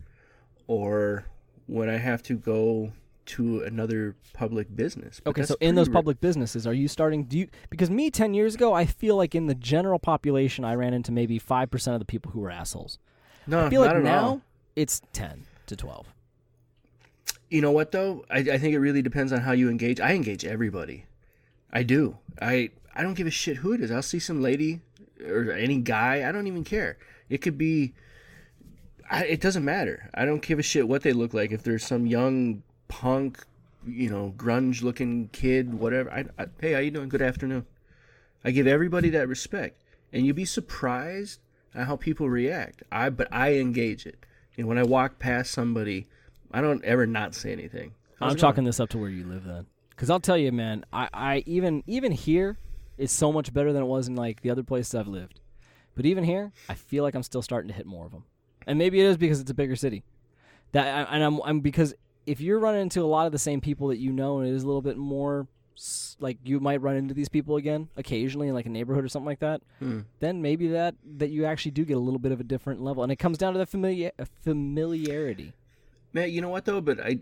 or 0.66 1.26
when 1.66 1.88
I 1.88 1.96
have 1.96 2.22
to 2.24 2.34
go 2.34 2.92
to 3.24 3.62
another 3.62 4.16
public 4.32 4.74
business. 4.74 5.20
But 5.22 5.30
Okay, 5.30 5.42
so 5.44 5.54
in 5.60 5.74
those 5.74 5.88
public 5.88 6.20
businesses, 6.20 6.66
are 6.66 6.72
you 6.72 6.88
starting? 6.88 7.24
Do 7.24 7.38
you 7.38 7.48
because 7.70 7.88
me 7.88 8.10
ten 8.10 8.34
years 8.34 8.54
ago, 8.54 8.72
I 8.72 8.84
feel 8.84 9.16
like 9.16 9.34
in 9.34 9.46
the 9.46 9.54
general 9.54 9.98
population, 9.98 10.64
I 10.64 10.74
ran 10.74 10.92
into 10.92 11.12
maybe 11.12 11.38
five 11.38 11.70
percent 11.70 11.94
of 11.94 12.00
the 12.00 12.06
people 12.06 12.32
who 12.32 12.40
were 12.40 12.50
assholes. 12.50 12.98
no, 13.46 13.66
I 13.66 13.70
feel 13.70 13.82
like 13.82 14.02
now 14.02 14.24
all. 14.24 14.40
it's 14.74 15.00
ten 15.12 15.44
to 15.66 15.76
twelve. 15.76 16.12
You 17.52 17.60
know 17.60 17.70
what 17.70 17.92
though? 17.92 18.24
I, 18.30 18.38
I 18.38 18.56
think 18.56 18.72
it 18.72 18.78
really 18.78 19.02
depends 19.02 19.30
on 19.30 19.42
how 19.42 19.52
you 19.52 19.68
engage. 19.68 20.00
I 20.00 20.14
engage 20.14 20.42
everybody. 20.42 21.04
I 21.70 21.82
do. 21.82 22.16
I 22.40 22.70
I 22.96 23.02
don't 23.02 23.12
give 23.12 23.26
a 23.26 23.30
shit 23.30 23.58
who 23.58 23.74
it 23.74 23.82
is. 23.82 23.90
I'll 23.90 24.00
see 24.00 24.20
some 24.20 24.40
lady 24.40 24.80
or 25.22 25.52
any 25.52 25.76
guy. 25.76 26.26
I 26.26 26.32
don't 26.32 26.46
even 26.46 26.64
care. 26.64 26.96
It 27.28 27.42
could 27.42 27.58
be. 27.58 27.92
I, 29.10 29.24
it 29.24 29.42
doesn't 29.42 29.66
matter. 29.66 30.08
I 30.14 30.24
don't 30.24 30.40
give 30.40 30.58
a 30.58 30.62
shit 30.62 30.88
what 30.88 31.02
they 31.02 31.12
look 31.12 31.34
like. 31.34 31.52
If 31.52 31.62
there's 31.62 31.84
some 31.84 32.06
young 32.06 32.62
punk, 32.88 33.44
you 33.86 34.08
know, 34.08 34.32
grunge-looking 34.34 35.28
kid, 35.32 35.74
whatever. 35.74 36.10
I, 36.10 36.24
I, 36.38 36.46
hey, 36.58 36.72
how 36.72 36.78
you 36.78 36.90
doing? 36.90 37.10
Good 37.10 37.20
afternoon. 37.20 37.66
I 38.42 38.52
give 38.52 38.66
everybody 38.66 39.10
that 39.10 39.28
respect, 39.28 39.82
and 40.10 40.24
you'd 40.24 40.36
be 40.36 40.46
surprised 40.46 41.40
at 41.74 41.86
how 41.86 41.96
people 41.96 42.30
react. 42.30 42.82
I 42.90 43.10
but 43.10 43.28
I 43.30 43.56
engage 43.56 44.06
it. 44.06 44.24
You 44.56 44.64
know, 44.64 44.68
when 44.68 44.78
I 44.78 44.84
walk 44.84 45.18
past 45.18 45.50
somebody, 45.50 46.06
I 46.52 46.60
don't 46.60 46.84
ever 46.84 47.06
not 47.06 47.34
say 47.34 47.52
anything. 47.52 47.92
How's 48.18 48.32
I'm 48.32 48.36
it 48.36 48.40
chalking 48.40 48.64
this 48.64 48.80
up 48.80 48.88
to 48.90 48.98
where 48.98 49.10
you 49.10 49.24
live 49.24 49.44
then, 49.44 49.66
because 49.90 50.10
I'll 50.10 50.20
tell 50.20 50.36
you, 50.36 50.52
man. 50.52 50.84
I, 50.92 51.08
I 51.12 51.42
even 51.46 51.82
even 51.86 52.12
here, 52.12 52.58
it's 52.98 53.12
so 53.12 53.32
much 53.32 53.52
better 53.52 53.72
than 53.72 53.82
it 53.82 53.86
was 53.86 54.08
in 54.08 54.14
like 54.14 54.42
the 54.42 54.50
other 54.50 54.62
places 54.62 54.94
I've 54.94 55.08
lived. 55.08 55.40
But 55.94 56.06
even 56.06 56.24
here, 56.24 56.52
I 56.68 56.74
feel 56.74 57.02
like 57.02 57.14
I'm 57.14 57.22
still 57.22 57.42
starting 57.42 57.68
to 57.68 57.74
hit 57.74 57.86
more 57.86 58.06
of 58.06 58.12
them, 58.12 58.24
and 58.66 58.78
maybe 58.78 59.00
it 59.00 59.06
is 59.06 59.16
because 59.16 59.40
it's 59.40 59.50
a 59.50 59.54
bigger 59.54 59.76
city. 59.76 60.04
That 60.72 61.08
and 61.10 61.22
I'm, 61.22 61.40
I'm 61.42 61.60
because 61.60 61.94
if 62.26 62.40
you're 62.40 62.58
running 62.58 62.82
into 62.82 63.02
a 63.02 63.06
lot 63.06 63.26
of 63.26 63.32
the 63.32 63.38
same 63.38 63.60
people 63.60 63.88
that 63.88 63.98
you 63.98 64.12
know, 64.12 64.38
and 64.38 64.48
it 64.48 64.52
is 64.52 64.62
a 64.62 64.66
little 64.66 64.82
bit 64.82 64.96
more 64.96 65.46
like 66.20 66.38
you 66.44 66.60
might 66.60 66.80
run 66.80 66.96
into 66.96 67.14
these 67.14 67.28
people 67.28 67.56
again 67.56 67.88
occasionally 67.96 68.46
in 68.46 68.54
like 68.54 68.66
a 68.66 68.70
neighborhood 68.70 69.04
or 69.04 69.08
something 69.08 69.26
like 69.26 69.40
that. 69.40 69.62
Hmm. 69.78 70.00
Then 70.20 70.42
maybe 70.42 70.68
that 70.68 70.94
that 71.16 71.30
you 71.30 71.44
actually 71.44 71.72
do 71.72 71.84
get 71.84 71.96
a 71.96 72.00
little 72.00 72.20
bit 72.20 72.32
of 72.32 72.40
a 72.40 72.44
different 72.44 72.82
level, 72.82 73.02
and 73.02 73.10
it 73.10 73.16
comes 73.16 73.38
down 73.38 73.52
to 73.54 73.58
the 73.58 73.66
familiar 73.66 74.12
familiarity. 74.42 75.54
Man, 76.12 76.30
you 76.30 76.40
know 76.40 76.50
what 76.50 76.64
though? 76.64 76.80
But 76.80 77.00
I, 77.00 77.18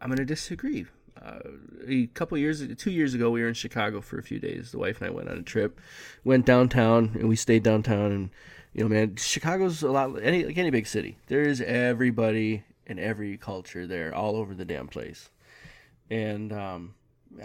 I'm 0.00 0.08
gonna 0.08 0.24
disagree. 0.24 0.86
Uh, 1.20 1.38
a 1.86 2.06
couple 2.08 2.36
years, 2.36 2.66
two 2.76 2.90
years 2.90 3.14
ago, 3.14 3.30
we 3.30 3.40
were 3.40 3.48
in 3.48 3.54
Chicago 3.54 4.00
for 4.00 4.18
a 4.18 4.22
few 4.22 4.38
days. 4.38 4.72
The 4.72 4.78
wife 4.78 5.00
and 5.00 5.08
I 5.08 5.10
went 5.10 5.28
on 5.28 5.38
a 5.38 5.42
trip, 5.42 5.80
went 6.24 6.44
downtown, 6.44 7.12
and 7.14 7.28
we 7.28 7.36
stayed 7.36 7.62
downtown. 7.62 8.12
And 8.12 8.30
you 8.74 8.82
know, 8.82 8.88
man, 8.88 9.16
Chicago's 9.16 9.82
a 9.82 9.90
lot 9.90 10.20
any 10.22 10.44
like 10.44 10.58
any 10.58 10.70
big 10.70 10.86
city. 10.86 11.16
There 11.28 11.42
is 11.42 11.60
everybody 11.60 12.64
and 12.86 12.98
every 12.98 13.36
culture 13.38 13.86
there, 13.86 14.14
all 14.14 14.36
over 14.36 14.52
the 14.54 14.64
damn 14.64 14.88
place. 14.88 15.30
And 16.10 16.52
um, 16.52 16.94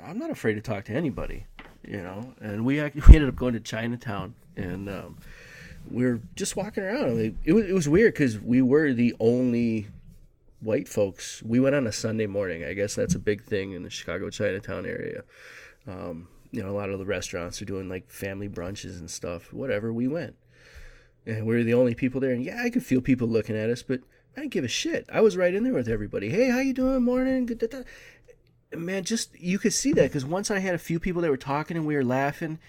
I'm 0.04 0.18
not 0.18 0.32
afraid 0.32 0.56
to 0.56 0.62
talk 0.62 0.86
to 0.86 0.94
anybody, 0.94 1.46
you 1.88 2.02
know. 2.02 2.34
And 2.42 2.66
we 2.66 2.82
we 2.82 3.16
ended 3.16 3.30
up 3.30 3.36
going 3.36 3.54
to 3.54 3.60
Chinatown, 3.60 4.34
and 4.58 4.90
um, 4.90 5.18
we 5.90 6.04
were 6.04 6.20
just 6.36 6.56
walking 6.56 6.84
around. 6.84 7.36
It 7.46 7.54
was 7.54 7.66
it 7.66 7.74
was 7.74 7.88
weird 7.88 8.14
because 8.14 8.40
we 8.40 8.64
were 8.64 8.92
the 8.92 9.16
only 9.20 9.88
white 10.60 10.88
folks. 10.88 11.42
We 11.44 11.60
went 11.60 11.76
on 11.76 11.88
a 11.88 11.92
Sunday 11.92 12.28
morning. 12.28 12.64
I 12.64 12.74
guess 12.74 12.96
that's 12.96 13.16
a 13.16 13.20
big 13.20 13.44
thing 13.44 13.72
in 13.72 13.84
the 13.84 13.90
Chicago 13.90 14.30
Chinatown 14.30 14.86
area. 14.86 15.24
Um, 15.88 16.28
you 16.52 16.62
know, 16.64 16.70
a 16.70 16.78
lot 16.78 16.90
of 16.90 17.00
the 17.00 17.06
restaurants 17.06 17.62
are 17.62 17.66
doing 17.66 17.90
like 17.90 18.10
family 18.10 18.50
brunches 18.50 19.00
and 19.00 19.10
stuff. 19.10 19.54
Whatever, 19.54 19.94
we 19.94 20.08
went, 20.08 20.36
and 21.26 21.46
we 21.46 21.56
were 21.56 21.64
the 21.64 21.74
only 21.74 21.96
people 21.96 22.20
there. 22.20 22.32
And 22.32 22.44
yeah, 22.44 22.62
I 22.64 22.70
could 22.70 22.86
feel 22.86 23.02
people 23.02 23.28
looking 23.28 23.58
at 23.58 23.70
us, 23.70 23.84
but 23.84 24.02
I 24.36 24.42
didn't 24.42 24.54
give 24.54 24.64
a 24.64 24.70
shit. 24.70 25.06
I 25.12 25.22
was 25.22 25.38
right 25.38 25.54
in 25.54 25.64
there 25.64 25.74
with 25.74 25.88
everybody. 25.88 26.30
Hey, 26.30 26.50
how 26.50 26.60
you 26.60 26.74
doing? 26.74 27.04
Morning. 27.04 27.46
Good. 27.46 27.60
da, 27.60 27.68
da." 27.68 27.84
Man, 28.78 29.04
just 29.04 29.40
you 29.40 29.58
could 29.58 29.74
see 29.74 29.94
that 29.94 30.10
because 30.10 30.26
once 30.26 30.52
I 30.52 30.60
had 30.60 30.76
a 30.76 30.80
few 30.80 31.00
people 31.00 31.22
that 31.24 31.32
were 31.32 31.38
talking 31.38 31.76
and 31.76 31.88
we 31.88 31.96
were 31.96 32.04
laughing, 32.04 32.60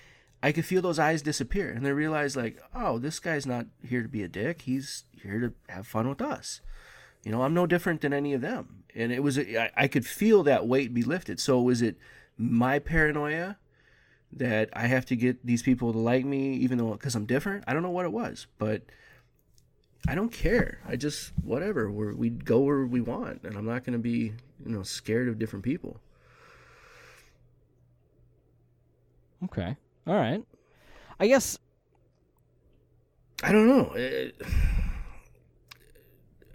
I 0.42 0.52
could 0.52 0.64
feel 0.64 0.80
those 0.80 0.98
eyes 0.98 1.20
disappear, 1.20 1.70
and 1.70 1.84
they 1.84 1.92
realized 1.92 2.36
like, 2.36 2.58
oh, 2.74 2.98
this 2.98 3.18
guy's 3.18 3.46
not 3.46 3.66
here 3.86 4.02
to 4.02 4.08
be 4.08 4.22
a 4.22 4.28
dick. 4.28 4.62
He's 4.62 5.04
here 5.22 5.40
to 5.40 5.72
have 5.72 5.86
fun 5.86 6.08
with 6.08 6.22
us. 6.22 6.60
You 7.24 7.32
know, 7.32 7.42
I'm 7.42 7.54
no 7.54 7.66
different 7.66 8.00
than 8.00 8.12
any 8.12 8.32
of 8.32 8.40
them. 8.40 8.84
And 8.94 9.12
it 9.12 9.22
was, 9.22 9.38
I, 9.38 9.70
I 9.76 9.88
could 9.88 10.06
feel 10.06 10.42
that 10.44 10.66
weight 10.66 10.92
be 10.94 11.02
lifted. 11.02 11.38
So 11.38 11.60
was 11.60 11.82
it 11.82 11.96
my 12.36 12.78
paranoia 12.78 13.56
that 14.32 14.70
I 14.72 14.86
have 14.86 15.04
to 15.06 15.16
get 15.16 15.44
these 15.44 15.62
people 15.62 15.92
to 15.92 15.98
like 15.98 16.24
me, 16.24 16.54
even 16.54 16.78
though 16.78 16.92
because 16.92 17.14
I'm 17.14 17.26
different. 17.26 17.64
I 17.66 17.72
don't 17.74 17.82
know 17.82 17.90
what 17.90 18.06
it 18.06 18.12
was, 18.12 18.46
but 18.58 18.82
I 20.08 20.14
don't 20.14 20.32
care. 20.32 20.80
I 20.86 20.96
just 20.96 21.32
whatever. 21.42 21.90
We're, 21.90 22.14
we 22.14 22.30
go 22.30 22.60
where 22.60 22.86
we 22.86 23.00
want, 23.00 23.42
and 23.42 23.56
I'm 23.56 23.66
not 23.66 23.84
going 23.84 23.92
to 23.92 23.98
be 23.98 24.32
you 24.64 24.72
know 24.72 24.82
scared 24.82 25.28
of 25.28 25.38
different 25.38 25.64
people. 25.64 26.00
Okay. 29.44 29.76
All 30.06 30.14
right. 30.14 30.44
I 31.18 31.26
guess 31.26 31.58
I 33.42 33.52
don't 33.52 33.68
know. 33.68 33.90
Eh, 33.92 34.30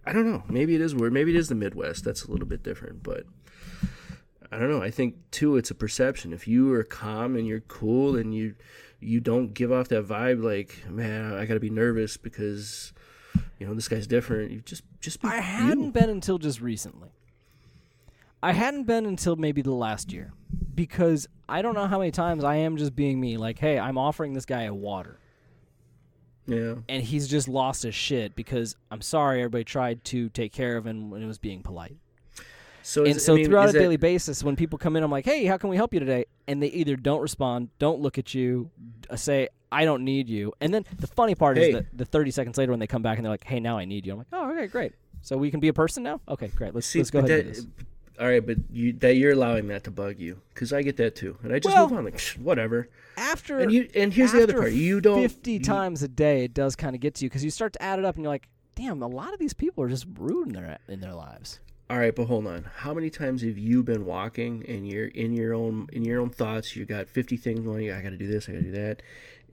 I 0.06 0.14
don't 0.14 0.30
know. 0.30 0.44
Maybe 0.48 0.76
it 0.76 0.82
is 0.82 0.94
weird. 0.94 1.14
Maybe 1.14 1.34
it 1.34 1.38
is 1.38 1.50
the 1.50 1.56
Midwest. 1.56 2.04
That's 2.04 2.26
a 2.26 2.32
little 2.32 2.46
bit 2.46 2.64
different, 2.64 3.02
but 3.02 3.26
I 4.52 4.60
don't 4.60 4.70
know. 4.70 4.82
I 4.82 4.92
think 4.92 5.16
too, 5.32 5.58
it's 5.58 5.72
a 5.72 5.76
perception. 5.76 6.32
If 6.32 6.48
you 6.48 6.74
are 6.74 6.84
calm 6.84 7.36
and 7.36 7.48
you're 7.48 7.62
cool 7.62 8.16
and 8.16 8.34
you 8.34 8.56
you 9.00 9.20
don't 9.20 9.54
give 9.54 9.72
off 9.72 9.88
that 9.90 10.06
vibe, 10.06 10.44
like 10.44 10.90
man, 10.90 11.34
I 11.34 11.46
got 11.46 11.56
to 11.56 11.60
be 11.60 11.70
nervous 11.70 12.18
because 12.18 12.94
you 13.60 13.66
know 13.66 13.74
this 13.74 13.88
guy's 13.88 14.08
different. 14.08 14.52
You 14.52 14.62
just 14.62 14.84
just 15.02 15.24
I 15.26 15.38
hadn't 15.38 15.92
been 15.92 16.10
until 16.10 16.38
just 16.38 16.62
recently. 16.62 17.10
I 18.44 18.52
hadn't 18.52 18.84
been 18.84 19.06
until 19.08 19.36
maybe 19.36 19.64
the 19.64 19.74
last 19.74 20.14
year 20.14 20.32
because 20.76 21.28
I 21.50 21.62
don't 21.64 21.74
know 21.74 21.88
how 21.88 21.98
many 21.98 22.12
times 22.12 22.44
I 22.44 22.58
am 22.58 22.78
just 22.78 22.96
being 22.96 23.20
me. 23.20 23.38
Like, 23.38 23.58
hey, 23.58 23.80
I'm 23.80 23.98
offering 23.98 24.34
this 24.34 24.46
guy 24.46 24.64
a 24.64 24.74
water. 24.74 25.20
Yeah. 26.48 26.76
and 26.88 27.02
he's 27.04 27.28
just 27.28 27.48
lost 27.48 27.84
his 27.84 27.96
shit 27.96 28.36
because 28.36 28.76
I'm 28.92 29.02
sorry 29.02 29.40
everybody 29.40 29.64
tried 29.64 30.04
to 30.06 30.30
take 30.30 30.52
care 30.54 30.78
of 30.78 30.86
him 30.86 31.10
when 31.10 31.22
it 31.24 31.26
was 31.28 31.38
being 31.40 31.62
polite. 31.64 31.96
So 32.84 33.02
and 33.04 33.16
is, 33.16 33.26
so 33.26 33.34
I 33.34 33.38
mean, 33.38 33.46
throughout 33.48 33.70
a 33.70 33.72
daily 33.74 33.98
basis, 33.98 34.44
when 34.44 34.56
people 34.56 34.78
come 34.78 34.96
in, 34.96 35.02
I'm 35.02 35.10
like, 35.10 35.26
"Hey, 35.26 35.46
how 35.46 35.58
can 35.58 35.72
we 35.72 35.76
help 35.76 35.92
you 35.92 36.00
today?" 36.00 36.26
And 36.48 36.62
they 36.62 36.68
either 36.68 36.96
don't 36.96 37.20
respond, 37.20 37.70
don't 37.80 38.00
look 38.00 38.20
at 38.20 38.36
you, 38.36 38.70
uh, 39.10 39.16
say, 39.16 39.50
"I 39.72 39.86
don't 39.86 40.04
need 40.04 40.30
you," 40.30 40.54
and 40.62 40.72
then 40.72 40.86
the 41.00 41.08
funny 41.08 41.34
part 41.34 41.58
Hey. 41.58 41.70
is 41.70 41.74
that 41.74 41.86
the 41.98 42.06
30 42.06 42.30
seconds 42.30 42.60
later 42.60 42.72
when 42.72 42.80
they 42.80 42.86
come 42.86 43.02
back 43.02 43.18
and 43.18 43.26
they're 43.26 43.34
like, 43.34 43.44
"Hey, 43.44 43.60
now 43.60 43.76
I 43.80 43.86
need 43.86 44.06
you," 44.06 44.12
I'm 44.12 44.20
like, 44.20 44.28
"Oh, 44.32 44.52
okay, 44.52 44.68
great. 44.68 44.92
So 45.24 45.36
we 45.36 45.50
can 45.50 45.60
be 45.60 45.70
a 45.70 45.74
person 45.74 46.04
now? 46.04 46.22
Okay, 46.30 46.50
great. 46.50 46.76
Let's 46.76 46.86
See, 46.86 47.00
let's 47.00 47.10
go 47.10 47.20
ahead 47.20 47.32
and 47.32 47.40
that- 47.40 47.54
do 47.56 47.62
this." 47.62 47.68
All 48.20 48.28
right, 48.28 48.46
but 48.46 48.58
you 48.72 48.94
that 48.94 49.16
you're 49.16 49.34
allowing 49.34 49.68
that 49.68 49.84
to 49.86 49.92
bug 49.92 50.20
you 50.20 50.40
because 50.54 50.72
I 50.72 50.82
get 50.82 50.98
that 50.98 51.16
too, 51.16 51.38
and 51.44 51.52
I 51.54 51.60
just 51.60 51.76
Well- 51.76 51.90
move 51.90 51.98
on 52.00 52.06
like 52.06 52.20
whatever. 52.42 52.88
After 53.18 53.60
And 53.60 53.72
you 53.72 53.90
and 53.96 54.14
here's 54.14 54.32
the 54.32 54.44
other 54.44 54.54
part: 54.54 54.72
you 54.74 55.02
don't 55.02 55.22
50 55.22 55.54
you- 55.54 55.60
times 55.60 56.02
a 56.04 56.08
day, 56.08 56.44
it 56.46 56.54
does 56.54 56.76
kind 56.76 56.96
of 56.96 57.02
get 57.02 57.16
to 57.16 57.26
you 57.26 57.30
because 57.30 57.44
you 57.44 57.50
start 57.52 57.74
to 57.74 57.82
add 57.82 58.00
it 58.00 58.06
up 58.06 58.16
and 58.16 58.24
you're 58.24 58.32
like, 58.32 58.48
"Damn, 58.76 59.02
a 59.02 59.08
lot 59.08 59.34
of 59.34 59.40
these 59.40 59.54
people 59.54 59.84
are 59.84 59.90
just 59.90 60.06
rude 60.18 60.48
in 60.48 60.54
their 60.54 60.78
in 60.88 61.00
their 61.02 61.14
lives." 61.14 61.60
All 61.90 62.00
right, 62.00 62.16
but 62.16 62.26
hold 62.26 62.48
on. 62.48 62.64
How 62.78 62.94
many 62.96 63.10
times 63.12 63.44
have 63.44 63.60
you 63.60 63.84
been 63.84 64.06
walking 64.06 64.66
and 64.68 64.88
you're 64.88 65.06
in 65.08 65.34
your 65.34 65.54
own 65.54 65.88
in 65.94 66.04
your 66.04 66.20
own 66.20 66.30
thoughts? 66.30 66.76
You 66.76 66.84
got 66.86 67.08
fifty 67.08 67.38
things 67.38 67.60
going. 67.60 67.92
I 67.92 68.02
got 68.02 68.10
to 68.10 68.18
do 68.18 68.28
this. 68.28 68.50
I 68.50 68.54
got 68.54 68.60
to 68.60 68.64
do 68.66 68.72
that, 68.72 69.02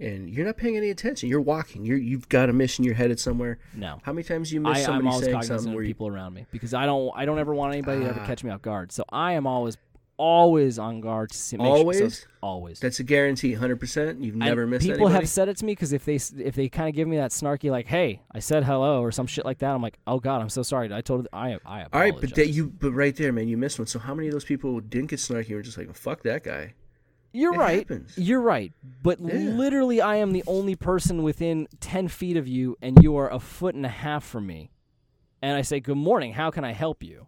and 0.02 0.28
you're 0.28 0.44
not 0.46 0.56
paying 0.56 0.76
any 0.76 0.90
attention. 0.90 1.28
You're 1.28 1.40
walking. 1.40 1.84
You're 1.84 1.96
you've 1.98 2.28
got 2.28 2.50
a 2.50 2.52
mission. 2.52 2.84
You're 2.84 2.94
headed 2.94 3.18
somewhere. 3.20 3.58
No. 3.74 3.98
How 4.02 4.12
many 4.12 4.24
times 4.24 4.52
you 4.52 4.60
miss 4.60 4.86
I, 4.88 4.92
I'm 4.92 5.06
always 5.06 5.24
saying 5.24 5.32
cognizant 5.34 5.60
something 5.60 5.74
where 5.74 5.84
you, 5.84 5.88
people 5.90 6.08
around 6.08 6.34
me 6.34 6.46
because 6.50 6.74
I 6.74 6.86
don't 6.86 7.12
I 7.16 7.24
don't 7.24 7.38
ever 7.38 7.54
want 7.54 7.72
anybody 7.72 8.00
to 8.02 8.10
ever 8.10 8.20
Ah. 8.20 8.26
catch 8.26 8.42
me 8.44 8.50
off 8.50 8.60
guard. 8.62 8.92
So 8.92 9.04
I 9.10 9.32
am 9.32 9.46
always 9.46 9.76
always 10.18 10.78
on 10.78 11.00
guard 11.00 11.30
to 11.30 11.36
see 11.36 11.56
make 11.56 11.66
sure- 11.66 11.74
so- 11.74 11.80
Always? 11.80 12.26
always. 12.42 12.80
that's 12.80 13.00
a 13.00 13.02
guarantee, 13.02 13.54
hundred 13.54 13.80
percent. 13.80 14.22
You've 14.22 14.34
And 14.34 14.40
never 14.44 14.66
missed 14.66 14.82
anybody. 14.82 14.98
people 14.98 15.06
anybody. 15.08 15.22
have 15.24 15.28
said 15.28 15.48
it 15.48 15.56
to 15.56 15.64
me 15.64 15.72
because 15.72 15.92
if 15.92 16.04
they 16.04 16.16
if 16.16 16.54
they 16.54 16.68
kind 16.68 16.88
of 16.88 16.94
give 16.94 17.08
me 17.08 17.16
that 17.16 17.30
snarky 17.30 17.70
like, 17.70 17.86
"Hey, 17.86 18.20
I 18.32 18.38
said 18.38 18.62
hello" 18.62 19.02
or 19.02 19.10
some 19.10 19.26
shit 19.26 19.44
like 19.44 19.58
that, 19.58 19.70
I'm 19.74 19.82
like, 19.82 19.98
"Oh 20.06 20.20
God, 20.20 20.40
I'm 20.42 20.48
so 20.50 20.62
sorry. 20.62 20.92
I 20.92 21.00
told 21.00 21.26
I 21.32 21.52
I 21.64 21.80
apologize." 21.82 21.88
All 21.92 22.00
right, 22.00 22.14
but 22.20 22.34
that 22.34 22.48
you 22.50 22.68
but 22.68 22.92
right 22.92 23.16
there, 23.16 23.32
man, 23.32 23.48
you 23.48 23.56
missed 23.56 23.78
one. 23.78 23.86
So 23.86 23.98
how 23.98 24.14
many 24.14 24.28
of 24.28 24.32
those 24.32 24.44
people 24.44 24.80
didn't 24.80 25.10
get 25.10 25.18
snarky 25.18 25.46
and 25.48 25.56
were 25.56 25.62
just 25.62 25.78
like, 25.78 25.92
"Fuck 25.96 26.22
that 26.24 26.44
guy"? 26.44 26.74
You're 27.32 27.54
it 27.54 27.58
right. 27.58 27.78
happens. 27.78 28.16
You're 28.16 28.40
right. 28.40 28.72
But 29.02 29.18
Yeah. 29.20 29.34
literally, 29.34 30.00
I 30.00 30.16
am 30.16 30.32
the 30.32 30.44
only 30.46 30.76
person 30.76 31.22
within 31.22 31.66
ten 31.80 32.08
feet 32.08 32.36
of 32.36 32.46
you, 32.46 32.76
and 32.82 33.02
you 33.02 33.16
are 33.16 33.30
a 33.30 33.38
foot 33.40 33.74
and 33.74 33.86
a 33.86 33.90
half 33.90 34.24
from 34.24 34.46
me. 34.46 34.70
And 35.40 35.56
I 35.56 35.62
say, 35.62 35.80
"Good 35.80 35.96
morning. 35.96 36.34
How 36.34 36.50
can 36.50 36.64
I 36.64 36.72
help 36.72 37.02
you?" 37.02 37.26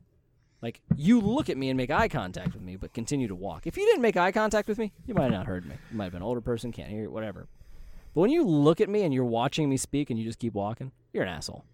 Like 0.62 0.80
you 0.96 1.20
look 1.20 1.50
at 1.50 1.58
me 1.58 1.68
and 1.68 1.76
make 1.76 1.90
eye 1.90 2.08
contact 2.08 2.54
with 2.54 2.62
me, 2.62 2.76
but 2.76 2.94
continue 2.94 3.28
to 3.28 3.34
walk. 3.34 3.66
If 3.66 3.76
you 3.76 3.84
didn't 3.84 4.02
make 4.02 4.16
eye 4.16 4.32
contact 4.32 4.68
with 4.68 4.78
me, 4.78 4.92
you 5.06 5.12
might 5.14 5.24
have 5.24 5.32
not 5.32 5.46
heard 5.46 5.66
me. 5.66 5.74
You 5.90 5.96
might 5.98 6.04
have 6.04 6.12
been 6.12 6.22
an 6.22 6.26
older 6.26 6.40
person, 6.40 6.72
can't 6.72 6.88
hear 6.88 7.10
whatever. 7.10 7.48
But 8.14 8.20
when 8.22 8.30
you 8.30 8.44
look 8.46 8.80
at 8.80 8.88
me 8.88 9.02
and 9.02 9.12
you're 9.12 9.24
watching 9.24 9.68
me 9.68 9.76
speak 9.76 10.08
and 10.08 10.18
you 10.18 10.24
just 10.24 10.38
keep 10.38 10.54
walking, 10.54 10.92
you're 11.12 11.24
an 11.24 11.28
asshole. 11.28 11.64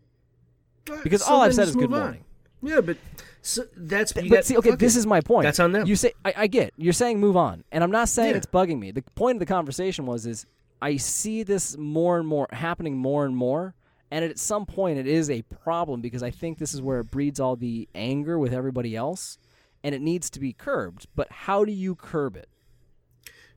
Because 1.04 1.22
So 1.22 1.32
all 1.34 1.42
I've 1.42 1.54
said 1.54 1.68
is 1.68 1.76
good 1.76 1.92
on. 1.92 2.24
Yeah, 2.62 2.80
but 2.80 2.98
so 3.42 3.64
that's 3.76 4.12
Th- 4.12 4.28
but 4.28 4.36
got- 4.36 4.44
see, 4.44 4.56
okay, 4.58 4.74
this 4.74 4.96
it. 4.96 5.00
is 5.00 5.06
my 5.06 5.20
point. 5.20 5.44
That's 5.44 5.60
on 5.60 5.72
them. 5.72 5.86
You 5.86 5.96
say 5.96 6.12
I, 6.24 6.34
I 6.36 6.46
get 6.46 6.72
you're 6.76 6.92
saying 6.92 7.18
move 7.20 7.36
on, 7.36 7.64
and 7.72 7.82
I'm 7.82 7.90
not 7.90 8.08
saying 8.08 8.30
Yeah. 8.32 8.36
it's 8.36 8.46
bugging 8.46 8.78
me. 8.78 8.90
The 8.90 9.02
point 9.14 9.36
of 9.36 9.40
the 9.40 9.46
conversation 9.46 10.04
was 10.06 10.26
is 10.26 10.46
I 10.82 10.96
see 10.96 11.42
this 11.42 11.76
more 11.76 12.18
and 12.18 12.26
more 12.28 12.48
happening 12.52 12.96
more 12.98 13.24
and 13.24 13.34
more, 13.36 13.74
and 14.10 14.24
at 14.24 14.38
some 14.38 14.66
point 14.66 14.98
it 14.98 15.06
is 15.06 15.30
a 15.30 15.42
problem 15.42 16.00
because 16.00 16.22
I 16.22 16.30
think 16.30 16.58
this 16.58 16.74
is 16.74 16.82
where 16.82 17.00
it 17.00 17.10
breeds 17.10 17.40
all 17.40 17.56
the 17.56 17.88
anger 17.94 18.38
with 18.38 18.52
everybody 18.52 18.94
else, 18.94 19.38
and 19.82 19.94
it 19.94 20.02
needs 20.02 20.28
to 20.30 20.40
be 20.40 20.52
curbed. 20.52 21.06
But 21.16 21.30
how 21.30 21.64
do 21.64 21.72
you 21.72 21.94
curb 21.94 22.36
it? 22.36 22.48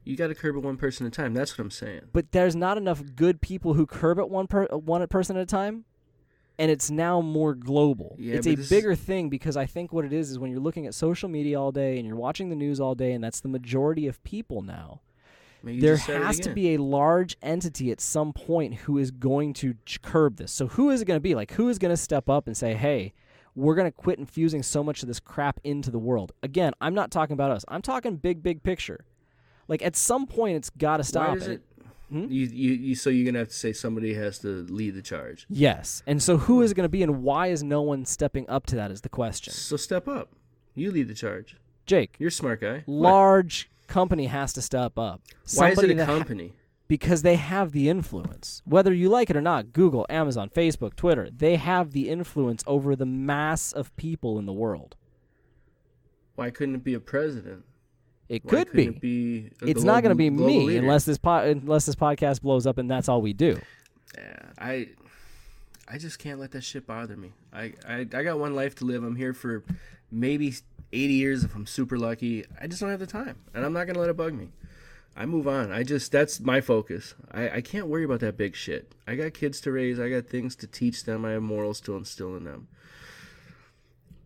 You 0.06 0.18
got 0.18 0.28
to 0.28 0.36
curb 0.36 0.56
it 0.58 0.60
one 0.64 0.76
person 0.76 1.06
at 1.06 1.14
a 1.14 1.16
time. 1.16 1.34
That's 1.34 1.58
what 1.58 1.64
I'm 1.64 1.72
saying. 1.72 2.02
But 2.12 2.34
there's 2.34 2.58
not 2.58 2.78
enough 2.78 3.02
good 3.16 3.40
people 3.40 3.74
who 3.76 3.86
curb 3.86 4.20
it 4.20 4.30
one 4.30 4.48
per 4.48 4.66
one 4.68 5.06
person 5.08 5.38
at 5.38 5.44
a 5.44 5.46
time, 5.46 5.86
and 6.60 6.70
it's 6.70 6.92
now 6.92 7.22
more 7.22 7.56
global. 7.56 8.16
Yeah, 8.20 8.36
it's 8.36 8.48
a 8.48 8.56
bigger 8.56 8.96
thing 8.96 9.30
because 9.30 9.58
I 9.58 9.66
think 9.66 9.92
what 9.92 10.06
it 10.06 10.14
is 10.14 10.30
is 10.30 10.40
when 10.40 10.52
you're 10.52 10.60
looking 10.60 10.86
at 10.86 10.94
social 10.94 11.30
media 11.30 11.60
all 11.60 11.72
day 11.72 11.98
and 11.98 12.08
you're 12.08 12.18
watching 12.18 12.50
the 12.50 12.56
news 12.56 12.80
all 12.80 12.96
day, 12.96 13.14
and 13.14 13.24
that's 13.24 13.42
the 13.42 13.50
majority 13.50 14.08
of 14.08 14.24
people 14.24 14.62
now. 14.62 15.02
There 15.64 15.94
it 15.94 16.00
has 16.00 16.40
to 16.42 16.50
be 16.50 16.76
a 16.76 16.78
large 16.78 17.38
entity 17.42 17.90
at 17.92 18.02
some 18.02 18.34
point 18.34 18.74
who 18.76 18.98
is 18.98 19.12
going 19.12 19.54
to 19.56 19.76
curb 20.02 20.36
this. 20.36 20.52
So 20.52 20.68
who 20.68 20.90
is 20.90 21.02
it 21.02 21.06
going 21.06 21.16
to 21.18 21.22
be? 21.22 21.36
Like 21.36 21.54
who 21.54 21.70
is 21.70 21.80
going 21.80 21.94
to 21.94 21.98
step 21.98 22.30
up 22.30 22.48
and 22.48 22.58
say, 22.58 22.74
"Hey, 22.74 23.14
we're 23.56 23.76
going 23.76 23.90
to 23.90 23.92
quit 23.92 24.20
infusing 24.20 24.62
so 24.62 24.84
much 24.84 25.02
of 25.04 25.08
this 25.08 25.22
crap 25.22 25.62
into 25.64 25.90
the 25.90 26.00
world." 26.00 26.34
Again, 26.44 26.74
I'm 26.82 26.94
not 26.94 27.12
talking 27.12 27.34
about 27.34 27.52
us. 27.52 27.64
I'm 27.70 27.82
talking 27.82 28.18
big, 28.18 28.44
big 28.44 28.62
picture. 28.62 29.06
Like 29.70 29.82
at 29.82 29.96
some 29.96 30.28
point, 30.28 30.58
it's 30.58 30.70
got 30.70 30.98
to 30.98 31.04
stop 31.04 31.36
does 31.36 31.48
it? 31.48 31.64
Hmm? 32.14 32.32
You, 32.32 32.46
you, 32.46 32.74
you, 32.74 32.96
so 32.96 33.10
you're 33.10 33.26
gonna 33.26 33.40
have 33.40 33.48
to 33.48 33.56
say 33.56 33.74
somebody 33.74 34.14
has 34.14 34.38
to 34.40 34.68
lead 34.70 34.94
the 34.94 35.02
charge. 35.02 35.48
Yes. 35.50 36.04
And 36.06 36.22
so 36.22 36.38
who 36.38 36.62
is 36.62 36.72
it 36.72 36.76
going 36.76 36.86
to 36.86 36.90
be 36.90 37.02
and 37.02 37.24
why 37.24 37.48
is 37.48 37.64
no 37.64 37.82
one 37.82 38.06
stepping 38.06 38.48
up 38.48 38.68
to 38.68 38.76
that 38.76 38.92
is 38.92 39.02
the 39.02 39.10
question. 39.10 39.52
So 39.52 39.78
step 39.78 40.08
up. 40.08 40.30
You 40.76 40.92
lead 40.92 41.08
the 41.08 41.16
charge. 41.16 41.58
Jake, 41.88 42.16
You're 42.20 42.28
a 42.28 42.32
smart 42.32 42.62
guy. 42.62 42.84
What? 42.86 43.10
large 43.10 43.70
company 43.88 44.28
has 44.28 44.54
to 44.54 44.62
step 44.62 45.00
up. 45.00 45.22
Why 45.56 45.72
is 45.72 45.80
it 45.80 45.90
a 45.90 45.94
that 45.96 46.06
ha- 46.06 46.18
company? 46.18 46.54
because 46.88 47.24
they 47.24 47.36
have 47.38 47.72
the 47.72 47.90
influence. 47.90 48.62
Whether 48.66 48.94
you 48.94 49.10
like 49.10 49.32
it 49.32 49.36
or 49.36 49.42
not, 49.42 49.74
Google, 49.74 50.06
Amazon, 50.10 50.50
Facebook, 50.50 50.96
Twitter, 50.96 51.30
they 51.36 51.56
have 51.56 51.92
the 51.92 52.10
influence 52.10 52.64
over 52.68 52.96
the 52.96 53.08
mass 53.08 53.72
of 53.72 53.96
people 53.96 54.38
in 54.38 54.46
the 54.46 54.54
world. 54.54 54.96
Why 56.36 56.52
couldn't 56.52 56.76
it 56.76 56.84
be 56.84 56.94
a 56.94 57.00
president? 57.00 57.66
It 58.30 58.44
Why 58.46 58.50
could 58.50 58.72
be. 58.72 58.86
It 58.88 59.02
be 59.02 59.50
It's 59.62 59.84
not 59.84 60.02
going 60.02 60.12
to 60.12 60.16
be 60.16 60.30
me 60.30 60.66
leader? 60.66 60.82
unless 60.82 61.06
this 61.06 61.18
po- 61.18 61.44
unless 61.44 61.86
this 61.86 61.96
podcast 61.96 62.42
blows 62.42 62.66
up 62.66 62.78
and 62.78 62.90
that's 62.90 63.10
all 63.10 63.22
we 63.22 63.34
do. 63.34 63.60
Yeah, 64.18 64.40
I, 64.58 64.90
I 65.88 65.98
just 65.98 66.20
can't 66.20 66.40
let 66.40 66.52
that 66.52 66.64
shit 66.64 66.88
bother 66.88 67.18
me. 67.18 67.34
I, 67.52 67.74
I, 67.88 68.00
I 68.14 68.24
got 68.24 68.40
one 68.40 68.56
life 68.56 68.76
to 68.76 68.86
live. 68.86 69.04
I'm 69.04 69.16
here 69.16 69.34
for 69.34 69.64
maybe 70.12 70.54
80 70.92 71.14
years 71.14 71.44
if 71.44 71.56
I'm 71.56 71.66
super 71.66 71.98
lucky. 71.98 72.46
I 72.62 72.68
just 72.68 72.80
don't 72.80 72.90
have 72.90 73.00
the 73.00 73.08
time, 73.08 73.38
and 73.54 73.66
I'm 73.66 73.74
not 73.74 73.88
gonna 73.88 74.00
let 74.00 74.10
it 74.10 74.18
bug 74.18 74.34
me. 74.34 74.50
I 75.16 75.26
move 75.26 75.48
on. 75.48 75.72
I 75.72 75.84
just 75.84 76.12
that's 76.12 76.40
my 76.40 76.62
focus. 76.62 77.14
I, 77.32 77.50
I 77.58 77.62
can't 77.62 77.88
worry 77.88 78.04
about 78.04 78.20
that 78.22 78.38
big 78.38 78.56
shit. 78.56 78.94
I 79.08 79.16
got 79.16 79.34
kids 79.34 79.62
to 79.62 79.72
raise. 79.72 80.00
I 80.00 80.10
got 80.10 80.28
things 80.28 80.56
to 80.58 80.68
teach 80.68 81.04
them. 81.04 81.24
I 81.26 81.32
have 81.32 81.44
morals 81.44 81.82
to 81.82 81.96
instill 81.96 82.36
in 82.36 82.46
them. 82.46 82.68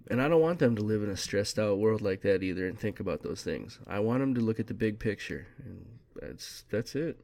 And 0.10 0.22
I 0.22 0.28
don't 0.28 0.42
want 0.42 0.60
them 0.60 0.76
to 0.76 0.82
live 0.82 1.04
in 1.04 1.10
a 1.10 1.18
stressed 1.18 1.60
out 1.60 1.80
world 1.80 2.02
like 2.02 2.22
that 2.22 2.44
either 2.44 2.68
and 2.68 2.80
think 2.80 3.00
about 3.00 3.24
those 3.24 3.44
things. 3.44 3.80
I 3.88 4.00
want 4.00 4.22
them 4.22 4.34
to 4.36 4.42
look 4.42 4.60
at 4.60 4.68
the 4.68 4.74
big 4.74 5.00
picture. 5.00 5.48
And 5.64 5.86
that's 6.22 6.64
that's 6.70 6.96
it. 6.96 7.18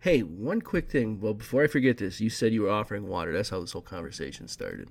Hey, 0.00 0.20
one 0.20 0.60
quick 0.60 0.90
thing. 0.90 1.20
Well, 1.20 1.34
before 1.34 1.64
I 1.64 1.66
forget 1.66 1.96
this, 1.98 2.20
you 2.20 2.28
said 2.28 2.52
you 2.52 2.62
were 2.62 2.70
offering 2.70 3.06
water. 3.08 3.32
That's 3.32 3.48
how 3.48 3.60
this 3.60 3.72
whole 3.72 3.82
conversation 3.82 4.48
started. 4.48 4.90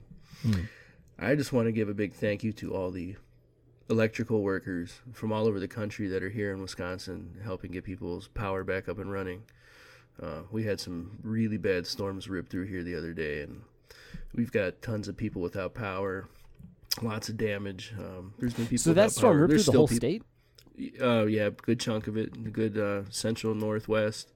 I 1.20 1.36
just 1.36 1.54
want 1.54 1.68
to 1.68 1.72
give 1.72 1.90
a 1.90 1.94
big 1.94 2.14
thank 2.14 2.44
you 2.44 2.52
to 2.54 2.74
all 2.74 2.90
the 2.90 3.16
electrical 3.90 4.42
workers 4.42 5.02
from 5.12 5.32
all 5.32 5.46
over 5.46 5.60
the 5.60 5.68
country 5.68 6.08
that 6.08 6.24
are 6.24 6.30
here 6.30 6.52
in 6.52 6.62
Wisconsin 6.62 7.40
helping 7.44 7.72
get 7.72 7.84
people's 7.84 8.28
power 8.30 8.64
back 8.64 8.90
up 8.90 8.98
and 8.98 9.12
running. 9.12 9.44
Uh, 10.22 10.42
we 10.52 10.64
had 10.64 10.80
some 10.80 11.20
really 11.22 11.58
bad 11.58 11.86
storms 11.86 12.30
rip 12.30 12.50
through 12.50 12.66
here 12.66 12.84
the 12.84 12.96
other 12.96 13.14
day, 13.14 13.42
and 13.42 13.62
we've 14.34 14.52
got 14.52 14.82
tons 14.82 15.08
of 15.08 15.18
people 15.18 15.42
without 15.42 15.74
power, 15.74 16.28
lots 17.02 17.30
of 17.30 17.38
damage. 17.38 17.94
Um, 17.98 18.34
there's 18.40 18.54
been 18.54 18.66
people. 18.66 18.80
So 18.80 18.94
that 18.94 19.12
storm 19.12 19.40
ripped 19.40 19.54
through 19.54 19.64
the 19.64 19.72
whole 19.78 19.88
peop- 19.88 19.98
state? 19.98 20.24
Oh 21.02 21.26
yeah, 21.26 21.50
good 21.50 21.80
chunk 21.80 22.08
of 22.08 22.18
it. 22.18 22.52
Good 22.54 22.78
uh, 22.78 23.04
central 23.10 23.54
northwest. 23.56 24.32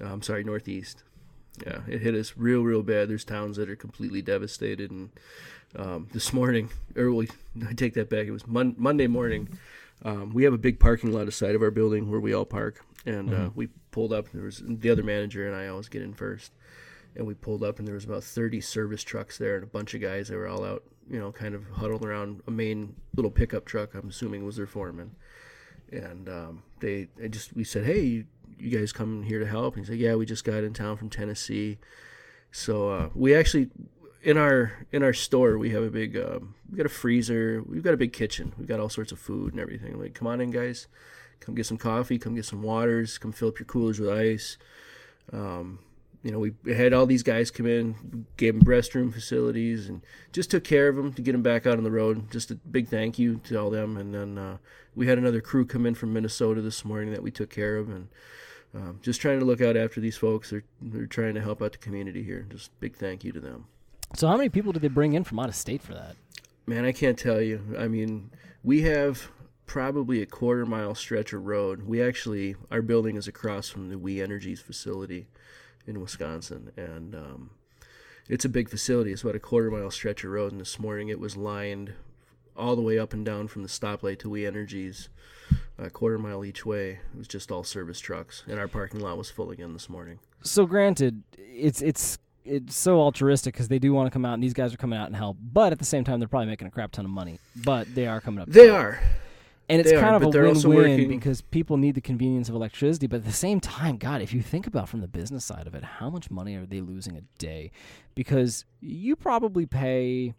Uh, 0.00 0.06
I'm 0.06 0.22
sorry, 0.22 0.44
northeast. 0.44 1.02
Yeah, 1.66 1.80
it 1.88 2.02
hit 2.02 2.14
us 2.14 2.34
real, 2.36 2.62
real 2.62 2.82
bad. 2.82 3.08
There's 3.08 3.24
towns 3.24 3.56
that 3.56 3.70
are 3.70 3.76
completely 3.76 4.20
devastated. 4.20 4.90
And 4.90 5.10
um, 5.74 6.08
this 6.12 6.32
morning, 6.34 6.68
early, 6.96 7.30
I 7.66 7.72
take 7.72 7.94
that 7.94 8.10
back. 8.10 8.26
It 8.26 8.32
was 8.32 8.46
mon- 8.46 8.74
Monday 8.76 9.06
morning. 9.06 9.48
Um, 10.04 10.34
we 10.34 10.44
have 10.44 10.52
a 10.52 10.58
big 10.58 10.78
parking 10.78 11.12
lot 11.12 11.26
aside 11.28 11.54
of 11.54 11.62
our 11.62 11.70
building 11.70 12.10
where 12.10 12.20
we 12.20 12.34
all 12.34 12.44
park, 12.44 12.84
and 13.06 13.32
uh, 13.32 13.50
we 13.54 13.68
pulled 13.90 14.12
up. 14.12 14.26
There 14.32 14.44
was 14.44 14.62
the 14.62 14.90
other 14.90 15.02
manager 15.02 15.46
and 15.46 15.56
I 15.56 15.68
always 15.68 15.88
get 15.88 16.02
in 16.02 16.12
first, 16.12 16.52
and 17.14 17.26
we 17.26 17.32
pulled 17.32 17.62
up 17.64 17.78
and 17.78 17.88
there 17.88 17.94
was 17.94 18.04
about 18.04 18.22
thirty 18.22 18.60
service 18.60 19.02
trucks 19.02 19.38
there 19.38 19.54
and 19.54 19.64
a 19.64 19.66
bunch 19.66 19.94
of 19.94 20.02
guys 20.02 20.28
that 20.28 20.36
were 20.36 20.48
all 20.48 20.62
out, 20.66 20.84
you 21.08 21.18
know, 21.18 21.32
kind 21.32 21.54
of 21.54 21.68
huddled 21.68 22.04
around 22.04 22.42
a 22.46 22.50
main 22.50 22.94
little 23.14 23.30
pickup 23.30 23.64
truck. 23.64 23.94
I'm 23.94 24.08
assuming 24.08 24.44
was 24.44 24.56
their 24.56 24.66
foreman, 24.66 25.16
and 25.90 26.28
um, 26.28 26.62
they, 26.80 27.08
they 27.16 27.28
just 27.28 27.54
we 27.54 27.64
said, 27.64 27.84
hey, 27.84 28.00
you, 28.00 28.24
you 28.58 28.76
guys 28.76 28.92
come 28.92 29.22
here 29.22 29.38
to 29.38 29.46
help? 29.46 29.76
And 29.76 29.84
he 29.84 29.92
said, 29.92 29.98
yeah, 29.98 30.14
we 30.14 30.26
just 30.26 30.44
got 30.44 30.64
in 30.64 30.72
town 30.72 30.96
from 30.96 31.10
Tennessee, 31.10 31.78
so 32.50 32.90
uh, 32.90 33.08
we 33.14 33.34
actually 33.34 33.70
in 34.26 34.36
our 34.36 34.72
in 34.90 35.04
our 35.04 35.12
store 35.12 35.56
we 35.56 35.70
have 35.70 35.84
a 35.84 35.90
big 35.90 36.16
um, 36.16 36.54
we 36.68 36.76
got 36.76 36.84
a 36.84 36.88
freezer 36.88 37.62
we've 37.64 37.84
got 37.84 37.94
a 37.94 37.96
big 37.96 38.12
kitchen 38.12 38.52
we've 38.58 38.66
got 38.66 38.80
all 38.80 38.88
sorts 38.88 39.12
of 39.12 39.20
food 39.20 39.52
and 39.52 39.60
everything 39.60 39.96
like 40.00 40.14
come 40.14 40.26
on 40.26 40.40
in 40.40 40.50
guys 40.50 40.88
come 41.38 41.54
get 41.54 41.64
some 41.64 41.76
coffee 41.76 42.18
come 42.18 42.34
get 42.34 42.44
some 42.44 42.60
waters 42.60 43.18
come 43.18 43.30
fill 43.30 43.48
up 43.48 43.58
your 43.60 43.66
coolers 43.66 44.00
with 44.00 44.10
ice 44.10 44.58
um, 45.32 45.78
you 46.22 46.30
know 46.30 46.38
we 46.38 46.52
had 46.74 46.92
all 46.92 47.06
these 47.06 47.22
guys 47.22 47.50
come 47.50 47.66
in 47.66 48.26
gave 48.36 48.54
them 48.54 48.64
restroom 48.64 49.12
facilities 49.12 49.88
and 49.88 50.02
just 50.32 50.50
took 50.50 50.64
care 50.64 50.88
of 50.88 50.96
them 50.96 51.12
to 51.12 51.22
get 51.22 51.32
them 51.32 51.42
back 51.42 51.66
out 51.66 51.78
on 51.78 51.84
the 51.84 51.90
road 51.90 52.30
just 52.30 52.50
a 52.50 52.54
big 52.54 52.88
thank 52.88 53.18
you 53.18 53.40
to 53.44 53.56
all 53.56 53.70
them 53.70 53.96
and 53.96 54.14
then 54.14 54.38
uh, 54.38 54.56
we 54.94 55.06
had 55.06 55.18
another 55.18 55.40
crew 55.40 55.64
come 55.64 55.86
in 55.86 55.94
from 55.94 56.12
minnesota 56.12 56.60
this 56.60 56.84
morning 56.84 57.12
that 57.12 57.22
we 57.22 57.30
took 57.30 57.50
care 57.50 57.76
of 57.76 57.88
and 57.88 58.08
um, 58.74 58.98
just 59.02 59.20
trying 59.20 59.38
to 59.38 59.44
look 59.44 59.60
out 59.60 59.76
after 59.76 60.00
these 60.00 60.16
folks 60.16 60.50
they're, 60.50 60.64
they're 60.80 61.06
trying 61.06 61.34
to 61.34 61.40
help 61.40 61.62
out 61.62 61.72
the 61.72 61.78
community 61.78 62.22
here 62.22 62.46
just 62.50 62.78
big 62.80 62.96
thank 62.96 63.24
you 63.24 63.32
to 63.32 63.40
them 63.40 63.66
So 64.14 64.28
how 64.28 64.36
many 64.36 64.48
people 64.48 64.72
did 64.72 64.82
they 64.82 64.88
bring 64.88 65.14
in 65.14 65.24
from 65.24 65.38
out 65.38 65.48
of 65.48 65.54
state 65.54 65.82
for 65.82 65.94
that? 65.94 66.16
Man, 66.66 66.84
I 66.84 66.92
can't 66.92 67.18
tell 67.18 67.40
you. 67.40 67.60
I 67.78 67.88
mean, 67.88 68.30
we 68.62 68.82
have 68.82 69.30
probably 69.66 70.22
a 70.22 70.26
quarter 70.26 70.64
mile 70.64 70.94
stretch 70.94 71.32
of 71.32 71.44
road. 71.44 71.82
We 71.82 72.02
actually, 72.02 72.56
our 72.70 72.82
building 72.82 73.16
is 73.16 73.28
across 73.28 73.68
from 73.68 73.88
the 73.88 73.98
We 73.98 74.22
Energies 74.22 74.60
facility 74.60 75.26
in 75.86 76.00
Wisconsin, 76.00 76.72
and 76.76 77.14
um, 77.14 77.50
it's 78.28 78.44
a 78.44 78.48
big 78.48 78.68
facility. 78.68 79.12
It's 79.12 79.22
about 79.22 79.36
a 79.36 79.40
quarter 79.40 79.70
mile 79.70 79.90
stretch 79.90 80.24
of 80.24 80.30
road. 80.30 80.52
And 80.52 80.60
this 80.60 80.78
morning, 80.78 81.08
it 81.08 81.20
was 81.20 81.36
lined 81.36 81.92
all 82.56 82.74
the 82.74 82.82
way 82.82 82.98
up 82.98 83.12
and 83.12 83.24
down 83.24 83.48
from 83.48 83.62
the 83.62 83.68
stoplight 83.68 84.18
to 84.20 84.30
We 84.30 84.46
Energies, 84.46 85.08
a 85.78 85.90
quarter 85.90 86.18
mile 86.18 86.44
each 86.44 86.66
way. 86.66 87.00
It 87.12 87.18
was 87.18 87.28
just 87.28 87.50
all 87.50 87.64
service 87.64 88.00
trucks, 88.00 88.42
and 88.46 88.58
our 88.58 88.68
parking 88.68 89.00
lot 89.00 89.18
was 89.18 89.30
full 89.30 89.50
again 89.50 89.72
this 89.72 89.88
morning. 89.88 90.18
So 90.42 90.66
granted, 90.66 91.22
it's 91.38 91.82
it's 91.82 92.18
it's 92.44 92.76
so 92.76 93.00
altruistic 93.00 93.54
because 93.54 93.68
they 93.68 93.78
do 93.78 93.92
want 93.92 94.06
to 94.06 94.10
come 94.10 94.24
out, 94.24 94.34
and 94.34 94.42
these 94.42 94.54
guys 94.54 94.72
are 94.72 94.78
coming 94.78 94.98
out 94.98 95.06
and 95.06 95.16
help. 95.16 95.36
But 95.40 95.72
at 95.72 95.78
the 95.78 95.84
same 95.84 96.04
time, 96.04 96.18
they're 96.18 96.28
probably 96.28 96.46
making 96.46 96.68
a 96.68 96.70
crap 96.70 96.92
ton 96.92 97.04
of 97.04 97.10
money. 97.10 97.38
But 97.56 97.94
they 97.94 98.06
are 98.06 98.20
coming 98.20 98.40
up. 98.40 98.48
They 98.48 98.70
are. 98.70 99.00
And 99.68 99.80
it's 99.80 99.90
they 99.90 99.96
kind 100.00 100.20
but 100.20 100.28
of 100.28 100.34
a 100.34 100.68
win-win 100.68 101.08
because 101.08 101.40
people 101.40 101.76
need 101.76 101.94
the 101.94 102.00
convenience 102.00 102.48
of 102.48 102.54
electricity. 102.54 103.06
But 103.06 103.16
at 103.16 103.24
the 103.24 103.32
same 103.32 103.60
time, 103.60 103.96
God, 103.96 104.22
if 104.22 104.32
you 104.32 104.40
think 104.42 104.66
about 104.66 104.88
from 104.88 105.00
the 105.00 105.08
business 105.08 105.44
side 105.44 105.66
of 105.66 105.74
it, 105.74 105.82
how 105.82 106.08
much 106.10 106.30
money 106.30 106.54
are 106.54 106.66
they 106.66 106.80
losing 106.80 107.16
a 107.16 107.22
day? 107.38 107.70
Because 108.14 108.64
you 108.80 109.16
probably 109.16 109.66
pay. 109.66 110.34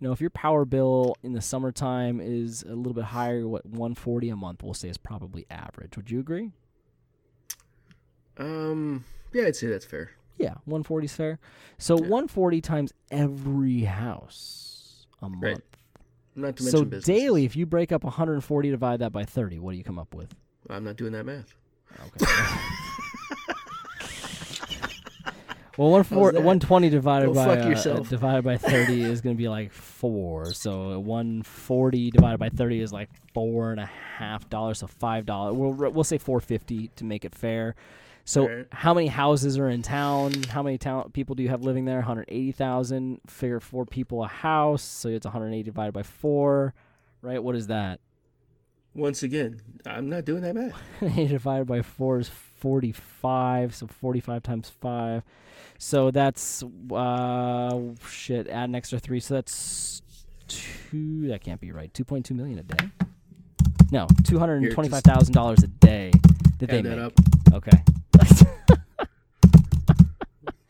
You 0.00 0.08
know, 0.08 0.12
if 0.12 0.20
your 0.20 0.30
power 0.30 0.64
bill 0.64 1.16
in 1.22 1.32
the 1.32 1.40
summertime 1.40 2.20
is 2.20 2.64
a 2.64 2.74
little 2.74 2.92
bit 2.92 3.04
higher, 3.04 3.46
what 3.46 3.64
140 3.64 4.30
a 4.30 4.36
month, 4.36 4.62
we'll 4.64 4.74
say 4.74 4.88
is 4.88 4.98
probably 4.98 5.46
average. 5.48 5.96
Would 5.96 6.10
you 6.10 6.18
agree? 6.18 6.50
Um, 8.38 9.04
yeah, 9.32 9.46
I'd 9.46 9.54
say 9.56 9.68
that's 9.68 9.84
fair. 9.84 10.10
Yeah, 10.38 10.54
140 10.64 11.04
is 11.04 11.14
fair. 11.14 11.38
So 11.78 11.94
Yeah. 11.94 12.08
140 12.08 12.60
times 12.60 12.92
every 13.10 13.82
house 13.82 15.06
a 15.20 15.28
month. 15.28 15.42
Right. 15.42 15.60
Not 16.34 16.56
to 16.56 16.64
mention 16.64 17.00
So 17.02 17.12
daily, 17.12 17.44
if 17.44 17.56
you 17.56 17.66
break 17.66 17.92
up 17.92 18.04
140, 18.04 18.70
divide 18.70 19.00
that 19.00 19.12
by 19.12 19.24
30, 19.24 19.58
what 19.58 19.72
do 19.72 19.78
you 19.78 19.84
come 19.84 19.98
up 19.98 20.14
with? 20.14 20.34
I'm 20.70 20.84
not 20.84 20.96
doing 20.96 21.12
that 21.12 21.24
math. 21.24 21.54
Okay. 22.00 22.24
well, 25.76 25.90
one 25.90 26.04
four, 26.04 26.32
120 26.32 26.88
divided 26.88 27.26
Go 27.26 27.34
by 27.34 27.58
uh, 27.58 28.00
divided 28.00 28.44
by 28.44 28.56
30 28.56 29.02
is 29.02 29.20
going 29.20 29.36
to 29.36 29.38
be 29.38 29.48
like 29.48 29.72
four. 29.72 30.52
So 30.52 30.98
140 31.00 32.10
divided 32.12 32.38
by 32.38 32.48
30 32.48 32.80
is 32.80 32.92
like 32.92 33.10
four 33.34 33.72
and 33.72 33.80
a 33.80 33.86
half 33.86 34.48
dollars. 34.48 34.78
So 34.78 34.86
five 34.86 35.26
dollars. 35.26 35.54
We'll 35.54 35.72
we'll 35.90 36.04
say 36.04 36.16
450 36.18 36.88
to 36.96 37.04
make 37.04 37.24
it 37.24 37.34
fair. 37.34 37.74
So 38.24 38.42
Alright. 38.42 38.66
how 38.70 38.94
many 38.94 39.08
houses 39.08 39.58
are 39.58 39.68
in 39.68 39.82
town? 39.82 40.32
How 40.44 40.62
many 40.62 40.78
town 40.78 41.10
people 41.12 41.34
do 41.34 41.42
you 41.42 41.48
have 41.48 41.62
living 41.62 41.84
there? 41.84 41.96
180,000. 41.96 43.20
Figure 43.26 43.60
four 43.60 43.84
people 43.84 44.22
a 44.22 44.28
house, 44.28 44.82
so 44.82 45.08
it's 45.08 45.26
180 45.26 45.62
divided 45.62 45.92
by 45.92 46.02
four, 46.02 46.74
right? 47.20 47.42
What 47.42 47.56
is 47.56 47.66
that? 47.66 48.00
Once 48.94 49.22
again, 49.22 49.58
I'm 49.86 50.08
not 50.10 50.24
doing 50.24 50.42
that 50.42 50.54
math. 50.54 50.72
180 51.00 51.28
divided 51.32 51.66
by 51.66 51.80
4 51.80 52.18
is 52.18 52.28
45. 52.28 53.74
So 53.74 53.86
45 53.86 54.42
times 54.42 54.68
5. 54.68 55.22
So 55.78 56.10
that's, 56.10 56.62
uh, 56.94 57.80
shit, 58.06 58.48
add 58.48 58.68
an 58.68 58.74
extra 58.74 58.98
3. 58.98 59.18
So 59.18 59.34
that's 59.34 60.02
2. 60.48 61.28
That 61.28 61.40
can't 61.40 61.60
be 61.60 61.72
right. 61.72 61.92
2.2 61.94 62.32
million 62.32 62.58
a 62.58 62.62
day? 62.62 62.90
No, 63.90 64.06
$225,000 64.24 65.62
a 65.62 65.66
day 65.66 66.12
that 66.58 66.68
they 66.68 66.82
that 66.82 66.96
make. 66.96 66.98
up. 66.98 67.12
Okay. 67.52 67.82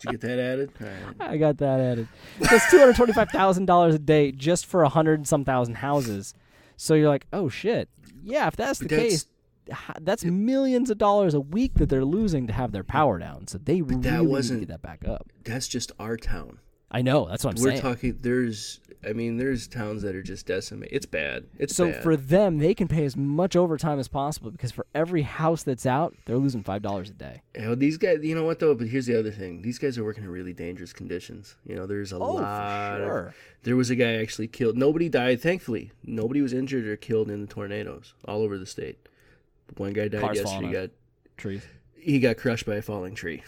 Did 0.03 0.13
you 0.13 0.19
get 0.19 0.21
that 0.29 0.39
added? 0.39 0.71
All 0.81 0.87
right. 1.21 1.31
I 1.33 1.37
got 1.37 1.59
that 1.59 1.81
added. 1.81 2.09
That's 2.41 2.67
$225,000 2.67 3.95
a 3.95 3.99
day 3.99 4.33
just 4.33 4.67
for 4.67 4.81
a 4.83 4.87
100 4.87 5.21
and 5.21 5.29
some 5.29 5.45
thousand 5.45 5.77
houses. 5.77 6.35
So 6.77 6.95
you're 6.95 7.09
like, 7.09 7.27
oh, 7.33 7.49
shit. 7.49 7.89
Yeah, 8.25 8.47
if 8.49 8.57
that's 8.57 8.79
the 8.81 8.89
that's- 8.89 9.11
case, 9.11 9.27
h- 9.71 9.97
that's 10.01 10.25
millions 10.25 10.91
of 10.91 10.99
dollars 10.99 11.35
a 11.35 11.41
week 11.41 11.75
that 11.75 11.89
they're 11.89 12.05
losing 12.05 12.47
to 12.49 12.53
have 12.53 12.73
their 12.73 12.85
power 12.85 13.19
down. 13.19 13.47
So 13.47 13.59
they 13.59 13.81
But 13.81 13.91
really 13.91 14.03
that 14.03 14.11
need 14.19 14.25
to 14.27 14.31
wasn't- 14.31 14.61
get 14.61 14.69
that 14.69 14.83
back 14.83 15.07
up. 15.07 15.31
That's 15.45 15.69
just 15.69 15.93
our 15.99 16.17
town. 16.17 16.59
I 16.93 17.03
know. 17.03 17.27
That's 17.29 17.43
what 17.45 17.51
I'm 17.53 17.57
saying. 17.57 17.77
We're 17.77 17.81
talking. 17.81 18.19
There's. 18.21 18.79
I 19.05 19.15
mean, 19.15 19.37
there's 19.37 19.67
towns 19.67 20.03
that 20.03 20.15
are 20.15 20.23
just 20.23 20.47
decimated. 20.47 20.95
It's 20.95 21.07
bad. 21.07 21.47
It's 21.59 21.75
so 21.75 21.91
bad. 21.91 22.05
for 22.05 22.17
them, 22.17 22.59
they 22.59 22.73
can 22.73 22.87
pay 22.87 23.05
as 23.05 23.17
much 23.17 23.57
overtime 23.57 23.99
as 23.99 24.07
possible 24.07 24.53
because 24.53 24.71
for 24.71 24.87
every 24.95 25.23
house 25.23 25.65
that's 25.65 25.87
out, 25.87 26.15
they're 26.25 26.37
losing 26.37 26.63
five 26.63 26.83
dollars 26.83 27.11
a 27.11 27.15
day. 27.15 27.43
You 27.57 27.63
know, 27.63 27.75
these 27.75 27.97
guys. 27.97 28.19
You 28.23 28.37
know 28.37 28.45
what 28.45 28.61
though? 28.61 28.77
But 28.77 28.87
here's 28.89 29.07
the 29.07 29.19
other 29.19 29.33
thing. 29.33 29.63
These 29.63 29.79
guys 29.81 29.99
are 29.99 30.05
working 30.05 30.23
in 30.23 30.31
really 30.31 30.53
dangerous 30.53 30.93
conditions. 30.93 31.57
You 31.67 31.75
know, 31.75 31.87
there's 31.87 32.13
a 32.13 32.17
Oh, 32.17 32.37
for 32.37 32.43
lot. 32.43 33.01
of- 33.01 33.07
sure. 33.09 33.35
there 33.65 33.75
was 33.75 33.91
a 33.91 33.97
guy 33.97 34.13
actually 34.21 34.47
killed. 34.47 34.77
Nobody 34.77 35.09
died. 35.09 35.41
Thankfully, 35.41 35.91
nobody 36.05 36.41
was 36.41 36.53
injured 36.53 36.87
or 36.87 36.97
killed 36.97 37.29
in 37.29 37.41
the 37.41 37.49
tornadoes 37.49 38.15
all 38.29 38.43
over 38.43 38.57
the 38.57 38.67
state. 38.67 38.99
One 39.79 39.95
guy 39.95 40.07
died 40.09 40.21
Cars 40.21 40.37
yesterday. 40.39 40.67
He 40.67 40.73
got 40.73 40.91
Trees. 41.39 41.63
he 41.97 42.21
got 42.21 42.37
crushed 42.37 42.67
by 42.67 42.77
a 42.77 42.83
falling 42.83 43.15
tree. 43.17 43.43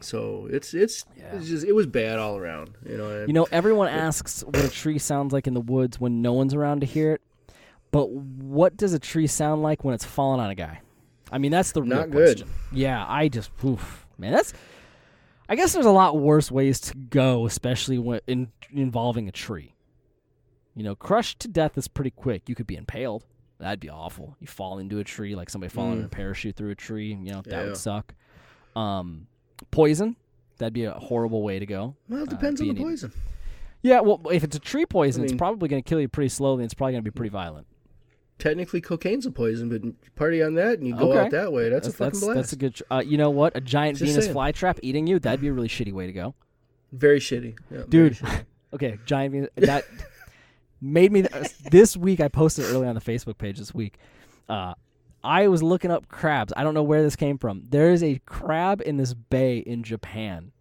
So 0.00 0.48
it's 0.50 0.74
it's 0.74 1.04
Yeah. 1.16 1.36
it's 1.36 1.48
just 1.48 1.64
it 1.66 1.72
was 1.72 1.86
bad 1.86 2.18
all 2.18 2.36
around. 2.38 2.70
You 2.88 2.96
know. 2.98 3.10
and- 3.10 3.28
You 3.28 3.34
know, 3.34 3.46
everyone 3.52 3.88
asks 3.88 4.42
what 4.42 4.56
a 4.64 4.68
tree 4.70 4.98
sounds 4.98 5.32
like 5.32 5.46
in 5.46 5.54
the 5.54 5.60
woods 5.60 6.00
when 6.00 6.22
no 6.22 6.32
one's 6.32 6.54
around 6.54 6.80
to 6.80 6.86
hear 6.86 7.12
it. 7.12 7.20
But 7.90 8.10
what 8.10 8.76
does 8.76 8.94
a 8.94 8.98
tree 8.98 9.26
sound 9.26 9.62
like 9.62 9.84
when 9.84 9.94
it's 9.94 10.04
falling 10.04 10.40
on 10.40 10.50
a 10.50 10.54
guy? 10.54 10.80
I 11.30 11.38
mean, 11.38 11.50
that's 11.52 11.72
the 11.72 11.82
real 11.82 11.90
Not 11.96 12.10
good. 12.10 12.38
question. 12.38 12.48
Yeah, 12.72 13.04
I 13.08 13.28
just, 13.28 13.50
oof, 13.64 14.06
man, 14.18 14.32
that's. 14.32 14.52
I 15.48 15.56
guess 15.56 15.72
there's 15.74 15.84
a 15.86 15.90
lot 15.90 16.16
worse 16.18 16.50
ways 16.50 16.80
to 16.80 16.96
go, 16.96 17.44
especially 17.46 17.98
when 17.98 18.20
in, 18.26 18.48
involving 18.72 19.28
a 19.28 19.32
tree. 19.32 19.74
You 20.74 20.82
know, 20.84 20.94
crushed 20.94 21.40
to 21.40 21.48
death 21.48 21.76
is 21.76 21.86
pretty 21.88 22.10
quick. 22.12 22.48
You 22.48 22.54
could 22.54 22.66
be 22.66 22.76
impaled. 22.76 23.24
That'd 23.58 23.80
be 23.80 23.90
awful. 23.90 24.36
You 24.40 24.46
fall 24.46 24.78
into 24.78 24.98
a 24.98 25.04
tree 25.04 25.34
like 25.34 25.50
somebody 25.50 25.70
falling 25.70 25.98
in 25.98 26.04
a 26.04 26.08
Mm. 26.08 26.12
parachute 26.12 26.56
through 26.56 26.70
a 26.70 26.74
tree. 26.74 27.12
You 27.14 27.32
know, 27.32 27.42
that 27.42 27.50
Yeah. 27.50 27.64
would 27.64 27.76
suck. 27.76 28.14
Um, 28.74 29.26
poison. 29.70 30.16
That'd 30.58 30.72
be 30.74 30.84
a 30.84 30.92
horrible 30.92 31.42
way 31.42 31.58
to 31.58 31.66
go. 31.66 31.96
well, 32.08 32.22
it 32.22 32.28
uh, 32.28 32.30
depends 32.30 32.60
on 32.60 32.68
the 32.68 32.74
being- 32.74 32.86
poison. 32.86 33.12
Yeah, 33.84 33.98
well, 34.00 34.20
if 34.30 34.44
it's 34.44 34.54
a 34.54 34.60
tree 34.60 34.86
poison, 34.86 35.24
it's 35.24 35.32
mean- 35.32 35.38
probably 35.38 35.68
going 35.68 35.82
to 35.82 35.88
kill 35.88 36.00
you 36.00 36.08
pretty 36.08 36.28
slowly. 36.28 36.62
and 36.62 36.64
It's 36.66 36.74
probably 36.74 36.92
going 36.92 37.04
to 37.04 37.10
be 37.10 37.14
pretty 37.14 37.30
violent. 37.30 37.66
Technically, 38.38 38.80
cocaine's 38.80 39.26
a 39.26 39.30
poison, 39.30 39.68
but 39.68 39.82
party 40.16 40.42
on 40.42 40.54
that 40.54 40.78
and 40.78 40.86
you 40.86 40.96
go 40.96 41.10
Okay. 41.12 41.20
out 41.20 41.30
that 41.32 41.52
way. 41.52 41.68
That's, 41.68 41.86
a 41.88 41.92
fucking 41.92 42.06
that's, 42.12 42.20
blast. 42.20 42.36
that's 42.36 42.52
a 42.52 42.56
good. 42.56 42.74
Tr- 42.76 42.82
uh, 42.90 43.02
you 43.04 43.16
know 43.16 43.30
what? 43.30 43.56
A 43.56 43.60
giant 43.60 43.98
Just 43.98 44.12
Venus 44.12 44.28
flytrap 44.28 44.78
eating 44.82 45.06
you. 45.06 45.18
That'd 45.18 45.40
be 45.40 45.48
a 45.48 45.52
really 45.52 45.68
shitty 45.68 45.92
way 45.92 46.06
to 46.06 46.12
go, 46.12 46.34
Very 46.92 47.18
shitty, 47.20 47.54
Yeah, 47.70 47.78
very 47.78 47.88
dude. 47.88 48.14
shitty. 48.14 48.44
okay, 48.74 48.98
giant 49.06 49.32
Venus. 49.32 49.50
That 49.56 49.84
made 50.80 51.12
me. 51.12 51.22
Th- 51.22 51.52
this 51.70 51.96
week, 51.96 52.20
I 52.20 52.28
posted 52.28 52.64
early 52.66 52.86
on 52.86 52.94
the 52.94 53.00
Facebook 53.00 53.38
page. 53.38 53.58
This 53.58 53.72
week, 53.74 53.96
uh, 54.48 54.74
I 55.24 55.48
was 55.48 55.62
looking 55.62 55.90
up 55.90 56.08
crabs. 56.08 56.52
I 56.56 56.64
don't 56.64 56.74
know 56.74 56.82
where 56.82 57.02
this 57.02 57.16
came 57.16 57.38
from. 57.38 57.62
There 57.68 57.90
is 57.92 58.02
a 58.02 58.20
crab 58.26 58.80
in 58.84 58.96
this 58.96 59.14
bay 59.14 59.58
in 59.58 59.82
Japan, 59.84 60.52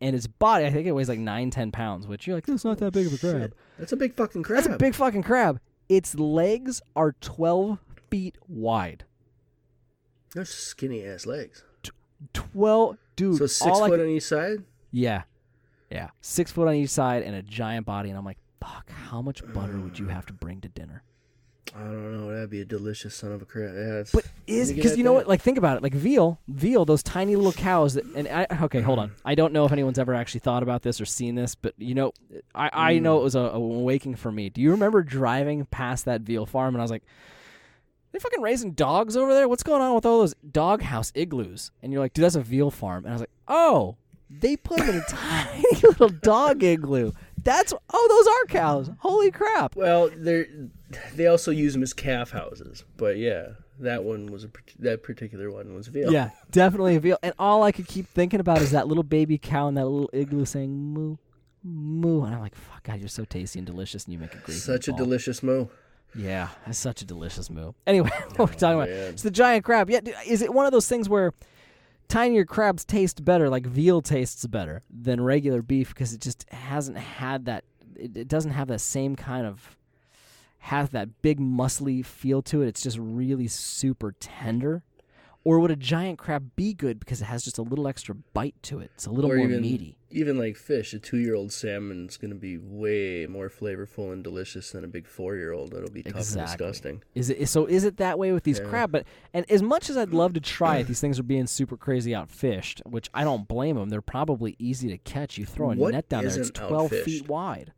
and 0.00 0.16
its 0.16 0.26
body, 0.26 0.64
I 0.64 0.70
think 0.70 0.86
it 0.86 0.92
weighs 0.92 1.08
like 1.08 1.18
nine, 1.18 1.50
ten 1.50 1.70
pounds. 1.72 2.06
Which 2.06 2.26
you're 2.26 2.36
like, 2.36 2.46
that's 2.46 2.64
not 2.64 2.78
that 2.78 2.92
big 2.92 3.06
of 3.06 3.12
a 3.14 3.18
crab. 3.18 3.40
Shit. 3.42 3.52
That's 3.78 3.92
a 3.92 3.96
big 3.96 4.14
fucking 4.14 4.42
crab. 4.42 4.62
That's 4.64 4.74
a 4.74 4.78
big 4.78 4.94
fucking 4.94 5.22
crab. 5.22 5.60
Its 5.88 6.14
legs 6.14 6.80
are 6.94 7.12
12 7.20 7.78
feet 8.10 8.38
wide. 8.48 9.04
Those 10.34 10.50
skinny 10.50 11.04
ass 11.04 11.26
legs. 11.26 11.64
12, 12.32 12.96
dude. 13.16 13.38
so 13.38 13.46
six 13.46 13.62
all 13.70 13.82
I 13.84 13.88
foot 13.88 13.98
could- 13.98 14.06
on 14.06 14.08
each 14.14 14.22
side. 14.24 14.64
yeah. 14.92 15.22
Yeah. 15.90 16.10
Six 16.20 16.52
foot 16.52 16.68
on 16.68 16.74
each 16.74 16.90
side 16.90 17.24
and 17.24 17.34
a 17.34 17.42
giant 17.42 17.84
body. 17.84 18.10
And 18.10 18.16
I'm 18.18 18.24
like, 18.24 18.38
fuck, 18.62 18.88
how 18.90 19.20
much 19.20 19.42
butter 19.52 19.76
would 19.80 19.98
you 19.98 20.06
have 20.06 20.24
to 20.26 20.32
bring 20.32 20.60
to 20.60 20.68
dinner? 20.68 21.02
I 21.76 21.78
don't 21.84 22.16
know. 22.18 22.32
That'd 22.32 22.50
be 22.50 22.62
a 22.62 22.64
delicious 22.64 23.14
son 23.14 23.30
of 23.32 23.42
a 23.42 23.44
crap. 23.44 23.72
Yeah, 23.74 24.02
But 24.12 24.24
is 24.46 24.68
Let 24.68 24.74
me 24.74 24.74
get 24.74 24.82
because 24.82 24.98
you 24.98 25.04
know 25.04 25.12
what? 25.12 25.28
Like 25.28 25.40
think 25.40 25.56
about 25.56 25.76
it. 25.76 25.82
Like 25.84 25.94
veal, 25.94 26.40
veal, 26.48 26.84
those 26.84 27.02
tiny 27.02 27.36
little 27.36 27.52
cows. 27.52 27.94
That, 27.94 28.04
and 28.16 28.26
I, 28.26 28.46
okay, 28.64 28.80
hold 28.80 28.98
on. 28.98 29.12
I 29.24 29.34
don't 29.36 29.52
know 29.52 29.64
if 29.66 29.72
anyone's 29.72 29.98
ever 29.98 30.12
actually 30.14 30.40
thought 30.40 30.62
about 30.64 30.82
this 30.82 31.00
or 31.00 31.04
seen 31.04 31.36
this, 31.36 31.54
but 31.54 31.74
you 31.78 31.94
know, 31.94 32.12
I, 32.54 32.70
I 32.72 32.98
know 32.98 33.18
Mm. 33.18 33.20
it 33.20 33.24
was 33.24 33.34
a, 33.36 33.40
a 33.40 33.52
awakening 33.54 34.16
for 34.16 34.32
me. 34.32 34.48
Do 34.50 34.60
you 34.60 34.72
remember 34.72 35.02
driving 35.04 35.64
past 35.66 36.06
that 36.06 36.22
veal 36.22 36.44
farm 36.44 36.74
and 36.74 36.82
I 36.82 36.84
was 36.84 36.90
like, 36.90 37.04
they 38.12 38.18
fucking 38.18 38.42
raising 38.42 38.72
dogs 38.72 39.16
over 39.16 39.32
there? 39.32 39.48
What's 39.48 39.62
going 39.62 39.80
on 39.82 39.94
with 39.94 40.04
all 40.04 40.18
those 40.18 40.34
doghouse 40.50 41.12
igloos? 41.14 41.70
And 41.82 41.92
you're 41.92 42.02
like, 42.02 42.14
dude, 42.14 42.24
that's 42.24 42.34
a 42.34 42.40
veal 42.40 42.72
farm. 42.72 43.04
And 43.04 43.10
I 43.10 43.14
was 43.14 43.20
like, 43.22 43.30
oh, 43.46 43.96
they 44.28 44.56
put 44.56 44.78
them 44.78 44.88
in 44.90 44.96
a 44.96 45.02
tiny 45.08 45.62
little 45.82 46.08
dog 46.08 46.62
igloo. 46.64 47.12
That's 47.42 47.72
oh, 47.72 48.06
those 48.08 48.26
are 48.26 48.60
cows. 48.60 48.90
Holy 48.98 49.30
crap! 49.30 49.76
Well, 49.76 50.10
they 50.10 50.46
they 51.14 51.26
also 51.26 51.50
use 51.50 51.72
them 51.72 51.82
as 51.82 51.92
calf 51.92 52.30
houses, 52.30 52.84
but 52.96 53.16
yeah, 53.16 53.50
that 53.78 54.04
one 54.04 54.26
was 54.26 54.44
a 54.44 54.50
that 54.80 55.02
particular 55.02 55.50
one 55.50 55.74
was 55.74 55.88
veal. 55.88 56.12
Yeah, 56.12 56.30
definitely 56.50 56.96
a 56.96 57.00
veal. 57.00 57.18
And 57.22 57.34
all 57.38 57.62
I 57.62 57.72
could 57.72 57.86
keep 57.86 58.06
thinking 58.06 58.40
about 58.40 58.58
is 58.60 58.72
that 58.72 58.88
little 58.88 59.02
baby 59.02 59.38
cow 59.38 59.68
in 59.68 59.74
that 59.74 59.86
little 59.86 60.10
igloo 60.12 60.44
saying 60.44 60.70
moo, 60.70 61.16
moo. 61.62 62.24
And 62.24 62.34
I'm 62.34 62.40
like, 62.40 62.54
fuck, 62.54 62.82
God, 62.82 63.00
you're 63.00 63.08
so 63.08 63.24
tasty 63.24 63.58
and 63.58 63.66
delicious, 63.66 64.04
and 64.04 64.12
you 64.12 64.18
make 64.18 64.34
a 64.34 64.38
great 64.38 64.58
such 64.58 64.88
a 64.88 64.92
delicious 64.92 65.42
moo. 65.42 65.66
Yeah, 66.14 66.48
that's 66.66 66.78
such 66.78 67.02
a 67.02 67.04
delicious 67.04 67.50
moo. 67.50 67.72
Anyway, 67.86 68.10
what 68.36 68.50
we're 68.50 68.58
talking 68.58 68.80
about. 68.80 68.88
Oh, 68.88 69.08
it's 69.10 69.22
the 69.22 69.30
giant 69.30 69.64
crab. 69.64 69.88
Yeah, 69.88 70.00
is 70.26 70.42
it 70.42 70.52
one 70.52 70.66
of 70.66 70.72
those 70.72 70.88
things 70.88 71.08
where 71.08 71.32
tinier 72.10 72.44
crabs 72.44 72.84
taste 72.84 73.24
better, 73.24 73.48
like 73.48 73.64
veal 73.64 74.02
tastes 74.02 74.46
better 74.46 74.82
than 74.90 75.22
regular 75.22 75.62
beef 75.62 75.90
because 75.90 76.12
it 76.12 76.20
just 76.20 76.44
hasn't 76.50 76.98
had 76.98 77.46
that, 77.46 77.64
it, 77.96 78.16
it 78.16 78.28
doesn't 78.28 78.50
have 78.50 78.68
that 78.68 78.80
same 78.80 79.16
kind 79.16 79.46
of, 79.46 79.76
has 80.58 80.90
that 80.90 81.22
big 81.22 81.40
muscly 81.40 82.04
feel 82.04 82.42
to 82.42 82.62
it. 82.62 82.68
It's 82.68 82.82
just 82.82 82.98
really 82.98 83.46
super 83.48 84.14
tender. 84.20 84.82
Or 85.42 85.58
would 85.58 85.70
a 85.70 85.76
giant 85.76 86.18
crab 86.18 86.50
be 86.54 86.74
good 86.74 87.00
because 87.00 87.22
it 87.22 87.24
has 87.24 87.42
just 87.42 87.56
a 87.56 87.62
little 87.62 87.88
extra 87.88 88.14
bite 88.34 88.54
to 88.64 88.78
it? 88.80 88.90
It's 88.94 89.06
a 89.06 89.10
little 89.10 89.32
or 89.32 89.36
more 89.36 89.46
even 89.46 89.62
meaty. 89.62 89.96
even 90.10 90.36
like 90.36 90.54
fish, 90.54 90.92
a 90.92 90.98
two-year-old 90.98 91.50
salmon 91.50 92.08
is 92.10 92.18
going 92.18 92.30
to 92.30 92.36
be 92.36 92.58
way 92.58 93.26
more 93.26 93.48
flavorful 93.48 94.12
and 94.12 94.22
delicious 94.22 94.72
than 94.72 94.84
a 94.84 94.86
big 94.86 95.06
four-year-old. 95.06 95.72
That'll 95.72 95.88
be 95.90 96.02
tough 96.02 96.16
Exactly. 96.16 96.42
and 96.42 96.50
disgusting. 96.74 97.02
Is 97.14 97.30
it 97.30 97.48
so? 97.48 97.64
Is 97.64 97.84
it 97.84 97.96
that 97.96 98.18
way 98.18 98.32
with 98.32 98.44
these 98.44 98.58
Yeah. 98.58 98.66
crab? 98.66 98.92
But 98.92 99.06
and 99.32 99.50
as 99.50 99.62
much 99.62 99.88
as 99.88 99.96
I'd 99.96 100.10
love 100.12 100.34
to 100.34 100.40
try 100.40 100.76
it, 100.78 100.86
these 100.88 101.00
things 101.00 101.18
are 101.18 101.22
being 101.22 101.46
super 101.46 101.78
crazy 101.78 102.10
outfished, 102.12 102.82
which 102.86 103.08
I 103.14 103.24
don't 103.24 103.48
blame 103.48 103.76
them. 103.76 103.88
They're 103.88 104.02
probably 104.02 104.56
easy 104.58 104.88
to 104.90 104.98
catch. 104.98 105.38
You 105.38 105.46
throw 105.46 105.70
a 105.70 105.74
What 105.74 105.92
net 105.94 106.10
down 106.10 106.26
there; 106.26 106.38
it's 106.38 106.50
twelve 106.50 106.90
outfished? 106.90 107.04
feet 107.04 107.28
wide. 107.28 107.72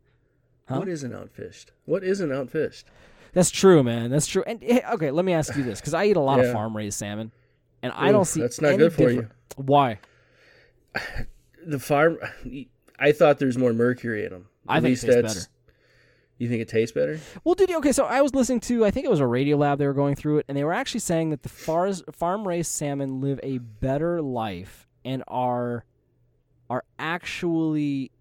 Huh? 0.67 0.79
What 0.79 0.89
isn't 0.89 1.13
outfished? 1.13 1.67
What 1.85 2.03
isn't 2.03 2.29
outfished? 2.29 2.83
That's 3.31 3.49
true, 3.51 3.83
man. 3.83 4.09
That's 4.11 4.27
true. 4.27 4.43
And 4.45 4.61
eh, 4.63 4.81
okay, 4.93 5.11
let 5.11 5.23
me 5.23 5.31
ask 5.33 5.55
you 5.55 5.63
this, 5.63 5.79
because 5.79 5.93
I 5.93 6.05
eat 6.05 6.17
a 6.17 6.21
lot 6.21 6.41
of 6.41 6.51
farm 6.51 6.75
raised 6.75 6.99
salmon, 6.99 7.31
and 7.83 7.93
I 7.95 8.11
don't 8.11 8.25
see 8.25 8.41
that's 8.41 8.59
not 8.59 8.77
good 8.77 8.93
for 8.93 9.09
you. 9.11 9.29
Why? 9.55 9.99
The 11.65 11.79
farm. 11.79 12.17
I 12.99 13.13
thought 13.13 13.39
there's 13.39 13.57
more 13.57 13.71
mercury 13.71 14.25
in 14.25 14.31
them. 14.31 14.47
I 14.67 14.77
At 14.77 14.83
think 14.83 14.85
it 14.85 14.89
least 14.89 15.01
tastes 15.05 15.15
that's. 15.21 15.33
better. 15.35 15.49
You 16.39 16.49
think 16.49 16.61
it 16.61 16.67
tastes 16.67 16.93
better? 16.93 17.19
Well, 17.45 17.55
did 17.55 17.69
you? 17.69 17.77
Okay, 17.77 17.93
so 17.93 18.03
I 18.03 18.21
was 18.21 18.33
listening 18.35 18.59
to, 18.61 18.83
I 18.83 18.91
think 18.91 19.05
it 19.05 19.09
was 19.09 19.21
a 19.21 19.23
Radiolab. 19.23 19.77
They 19.77 19.87
were 19.87 19.93
going 19.93 20.15
through 20.15 20.39
it, 20.39 20.45
and 20.49 20.57
they 20.57 20.65
were 20.65 20.73
actually 20.73 20.99
saying 20.99 21.29
that 21.29 21.43
the 21.43 21.47
fars, 21.47 22.03
farm-raised 22.11 22.69
salmon 22.69 23.21
live 23.21 23.39
a 23.43 23.59
better 23.59 24.21
life 24.21 24.89
and 25.05 25.23
are 25.29 25.85
are 26.69 26.83
actually 26.99 28.11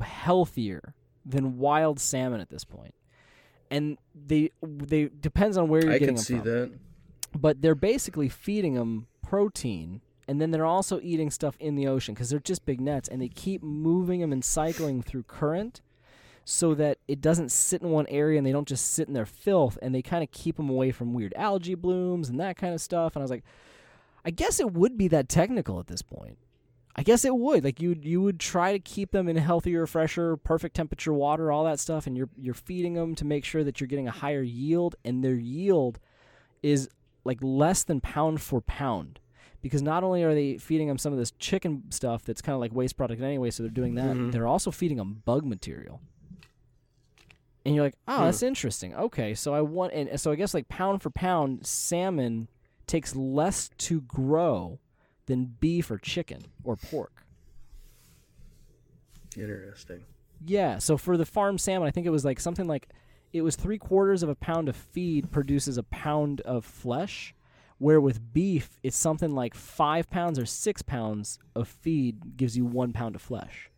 healthier 0.00 0.94
than 1.26 1.58
wild 1.58 1.98
salmon 1.98 2.40
at 2.40 2.48
this 2.50 2.64
point. 2.64 2.94
And 3.72 3.98
they 4.14 4.52
they 4.62 5.06
depends 5.08 5.56
on 5.56 5.66
where 5.68 5.82
you're 5.82 5.90
I 5.94 5.98
getting 5.98 6.08
can 6.08 6.14
them 6.14 6.24
see 6.24 6.34
from. 6.36 6.44
that. 6.44 6.72
But 7.36 7.62
they're 7.62 7.74
basically 7.74 8.28
feeding 8.28 8.74
them 8.74 9.06
protein, 9.22 10.00
and 10.26 10.40
then 10.40 10.50
they're 10.50 10.64
also 10.64 11.00
eating 11.02 11.30
stuff 11.30 11.56
in 11.60 11.74
the 11.74 11.86
ocean 11.86 12.14
because 12.14 12.30
they're 12.30 12.38
just 12.38 12.66
big 12.66 12.80
nets, 12.80 13.08
and 13.08 13.20
they 13.20 13.28
keep 13.28 13.62
moving 13.62 14.20
them 14.20 14.32
and 14.32 14.44
cycling 14.44 15.02
through 15.02 15.24
current 15.24 15.80
so 16.50 16.74
that 16.74 16.96
it 17.06 17.20
doesn't 17.20 17.50
sit 17.50 17.82
in 17.82 17.90
one 17.90 18.06
area 18.06 18.38
and 18.38 18.46
they 18.46 18.52
don't 18.52 18.66
just 18.66 18.92
sit 18.92 19.06
in 19.06 19.12
their 19.12 19.26
filth 19.26 19.76
and 19.82 19.94
they 19.94 20.00
kind 20.00 20.24
of 20.24 20.30
keep 20.30 20.56
them 20.56 20.70
away 20.70 20.90
from 20.90 21.12
weird 21.12 21.34
algae 21.36 21.74
blooms 21.74 22.30
and 22.30 22.40
that 22.40 22.56
kind 22.56 22.72
of 22.72 22.80
stuff 22.80 23.14
and 23.14 23.20
I 23.20 23.24
was 23.24 23.30
like 23.30 23.44
I 24.24 24.30
guess 24.30 24.58
it 24.58 24.72
would 24.72 24.96
be 24.96 25.08
that 25.08 25.28
technical 25.28 25.78
at 25.78 25.88
this 25.88 26.00
point. 26.00 26.38
I 26.96 27.02
guess 27.02 27.26
it 27.26 27.36
would. 27.36 27.64
Like 27.64 27.82
you 27.82 27.94
you 28.00 28.22
would 28.22 28.40
try 28.40 28.72
to 28.72 28.78
keep 28.78 29.10
them 29.10 29.28
in 29.28 29.36
healthier, 29.36 29.86
fresher, 29.86 30.38
perfect 30.38 30.74
temperature 30.74 31.12
water, 31.12 31.52
all 31.52 31.64
that 31.64 31.80
stuff 31.80 32.06
and 32.06 32.16
you're 32.16 32.30
you're 32.38 32.54
feeding 32.54 32.94
them 32.94 33.14
to 33.16 33.26
make 33.26 33.44
sure 33.44 33.62
that 33.62 33.78
you're 33.78 33.86
getting 33.86 34.08
a 34.08 34.12
higher 34.12 34.42
yield 34.42 34.96
and 35.04 35.22
their 35.22 35.34
yield 35.34 35.98
is 36.62 36.88
like 37.28 37.38
less 37.42 37.84
than 37.84 38.00
pound 38.00 38.40
for 38.40 38.60
pound. 38.60 39.20
Because 39.62 39.82
not 39.82 40.02
only 40.04 40.22
are 40.24 40.34
they 40.34 40.56
feeding 40.58 40.88
them 40.88 40.98
some 40.98 41.12
of 41.12 41.18
this 41.18 41.30
chicken 41.32 41.84
stuff 41.90 42.24
that's 42.24 42.40
kind 42.42 42.54
of 42.54 42.60
like 42.60 42.72
waste 42.72 42.96
product 42.96 43.20
anyway, 43.22 43.50
so 43.50 43.62
they're 43.62 43.70
doing 43.70 43.94
that, 43.96 44.16
Mhm. 44.16 44.32
they're 44.32 44.46
also 44.46 44.70
feeding 44.70 44.96
them 44.98 45.22
bug 45.24 45.44
material. 45.44 46.00
And 47.66 47.74
you're 47.74 47.84
like, 47.84 47.96
oh, 48.06 48.18
Hmm. 48.18 48.24
that's 48.24 48.42
interesting. 48.42 48.94
Okay, 48.94 49.34
so 49.34 49.52
I 49.54 49.60
want, 49.60 49.92
and 49.92 50.18
so 50.20 50.30
I 50.32 50.36
guess 50.36 50.54
like 50.54 50.68
pound 50.68 51.02
for 51.02 51.10
pound, 51.10 51.66
salmon 51.66 52.48
takes 52.86 53.14
less 53.14 53.68
to 53.78 54.00
grow 54.02 54.78
than 55.26 55.56
beef 55.60 55.90
or 55.90 55.98
chicken 55.98 56.40
or 56.64 56.76
pork. 56.76 57.24
Interesting. 59.36 60.04
Yeah, 60.46 60.78
so 60.78 60.96
for 60.96 61.16
the 61.16 61.26
farm 61.26 61.58
salmon, 61.58 61.86
I 61.88 61.90
think 61.90 62.06
it 62.06 62.10
was 62.10 62.24
like 62.24 62.40
something 62.40 62.66
like 62.66 62.88
it 63.32 63.42
was 63.42 63.56
three 63.56 63.78
quarters 63.78 64.22
of 64.22 64.28
a 64.28 64.34
pound 64.34 64.68
of 64.68 64.76
feed 64.76 65.30
produces 65.30 65.78
a 65.78 65.82
pound 65.84 66.40
of 66.42 66.64
flesh, 66.64 67.34
where 67.78 68.00
with 68.00 68.32
beef, 68.32 68.78
it's 68.82 68.96
something 68.96 69.34
like 69.34 69.54
five 69.54 70.10
pounds 70.10 70.38
or 70.38 70.46
six 70.46 70.82
pounds 70.82 71.38
of 71.54 71.68
feed 71.68 72.36
gives 72.36 72.56
you 72.56 72.64
one 72.64 72.92
pound 72.92 73.14
of 73.14 73.22
flesh. 73.22 73.70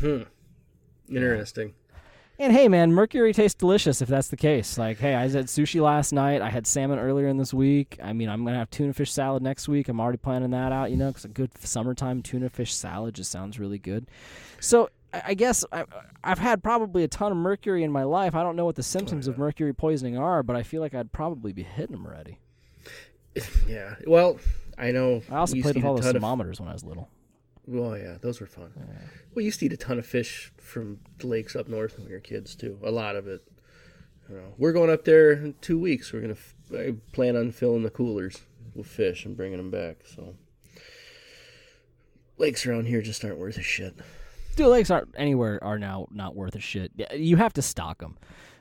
Hmm. 0.00 0.22
Interesting. 1.08 1.74
And 2.38 2.52
hey, 2.52 2.68
man, 2.68 2.92
mercury 2.92 3.32
tastes 3.32 3.56
delicious 3.56 4.02
if 4.02 4.08
that's 4.08 4.28
the 4.28 4.36
case. 4.36 4.76
Like, 4.76 4.98
hey, 4.98 5.14
I 5.14 5.22
had 5.22 5.46
sushi 5.46 5.80
last 5.80 6.12
night. 6.12 6.42
I 6.42 6.50
had 6.50 6.66
salmon 6.66 6.98
earlier 6.98 7.28
in 7.28 7.38
this 7.38 7.54
week. 7.54 7.98
I 8.02 8.12
mean, 8.12 8.28
I'm 8.28 8.44
gonna 8.44 8.58
have 8.58 8.68
tuna 8.68 8.92
fish 8.92 9.10
salad 9.10 9.42
next 9.42 9.68
week. 9.68 9.88
I'm 9.88 10.00
already 10.00 10.18
planning 10.18 10.50
that 10.50 10.70
out. 10.70 10.90
You 10.90 10.98
know, 10.98 11.08
because 11.08 11.24
a 11.24 11.28
good 11.28 11.56
summertime 11.58 12.22
tuna 12.22 12.50
fish 12.50 12.74
salad 12.74 13.14
just 13.14 13.30
sounds 13.30 13.58
really 13.58 13.78
good. 13.78 14.06
So 14.60 14.90
I 15.12 15.34
guess 15.34 15.64
I, 15.72 15.84
I've 16.22 16.38
had 16.38 16.62
probably 16.62 17.02
a 17.02 17.08
ton 17.08 17.32
of 17.32 17.38
mercury 17.38 17.82
in 17.84 17.90
my 17.90 18.02
life. 18.02 18.34
I 18.34 18.42
don't 18.42 18.56
know 18.56 18.64
what 18.64 18.76
the 18.76 18.82
symptoms 18.82 19.28
oh, 19.28 19.32
of 19.32 19.38
mercury 19.38 19.72
poisoning 19.72 20.18
are, 20.18 20.42
but 20.42 20.56
I 20.56 20.62
feel 20.62 20.80
like 20.80 20.94
I'd 20.94 21.12
probably 21.12 21.52
be 21.52 21.62
hitting 21.62 21.96
them 21.96 22.06
already. 22.06 22.38
Yeah. 23.68 23.96
Well, 24.06 24.38
I 24.78 24.92
know. 24.92 25.20
I 25.30 25.36
also 25.36 25.60
played 25.60 25.76
with 25.76 25.84
all 25.84 25.96
those 25.96 26.04
ton 26.06 26.16
of- 26.16 26.22
thermometers 26.22 26.58
when 26.58 26.70
I 26.70 26.72
was 26.72 26.84
little. 26.84 27.10
Well, 27.66 27.98
yeah, 27.98 28.16
those 28.20 28.40
were 28.40 28.46
fun. 28.46 28.72
We 29.34 29.44
used 29.44 29.58
to 29.60 29.66
eat 29.66 29.72
a 29.72 29.76
ton 29.76 29.98
of 29.98 30.06
fish 30.06 30.52
from 30.56 31.00
the 31.18 31.26
lakes 31.26 31.56
up 31.56 31.68
north 31.68 31.98
when 31.98 32.06
we 32.06 32.12
were 32.12 32.20
kids 32.20 32.54
too. 32.54 32.78
A 32.82 32.90
lot 32.90 33.16
of 33.16 33.26
it. 33.26 33.42
You 34.30 34.36
know, 34.36 34.54
we're 34.56 34.72
going 34.72 34.88
up 34.88 35.04
there 35.04 35.32
in 35.32 35.54
two 35.60 35.78
weeks. 35.78 36.12
We're 36.12 36.20
gonna 36.20 36.32
f- 36.34 36.54
I 36.72 36.94
plan 37.12 37.36
on 37.36 37.50
filling 37.50 37.82
the 37.82 37.90
coolers 37.90 38.40
with 38.74 38.86
fish 38.86 39.24
and 39.26 39.36
bringing 39.36 39.58
them 39.58 39.70
back. 39.70 39.98
So 40.06 40.36
lakes 42.38 42.66
around 42.66 42.86
here 42.86 43.02
just 43.02 43.24
aren't 43.24 43.38
worth 43.38 43.58
a 43.58 43.62
shit. 43.62 43.96
Dude, 44.56 44.66
lakes 44.68 44.90
aren't 44.90 45.14
anywhere 45.16 45.62
are 45.62 45.78
now 45.78 46.08
not 46.10 46.34
worth 46.34 46.54
a 46.54 46.60
shit. 46.60 46.90
You 47.14 47.36
have 47.36 47.52
to 47.54 47.62
stock 47.62 47.98
them. 48.00 48.16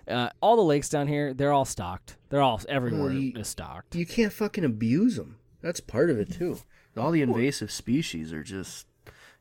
Uh, 0.07 0.29
all 0.41 0.55
the 0.55 0.61
lakes 0.61 0.89
down 0.89 1.07
here, 1.07 1.33
they're 1.33 1.51
all 1.53 1.65
stocked. 1.65 2.17
They're 2.29 2.41
all 2.41 2.61
everywhere 2.69 3.11
you- 3.11 3.33
is 3.35 3.47
stocked. 3.47 3.95
You 3.95 4.05
can't 4.05 4.31
fucking 4.33 4.63
abuse 4.63 5.15
them. 5.15 5.37
That's 5.61 5.79
part 5.79 6.09
of 6.09 6.19
it 6.19 6.31
too. 6.31 6.59
All 6.97 7.11
the 7.11 7.21
invasive 7.21 7.71
species 7.71 8.31
are 8.31 8.43
just 8.43 8.87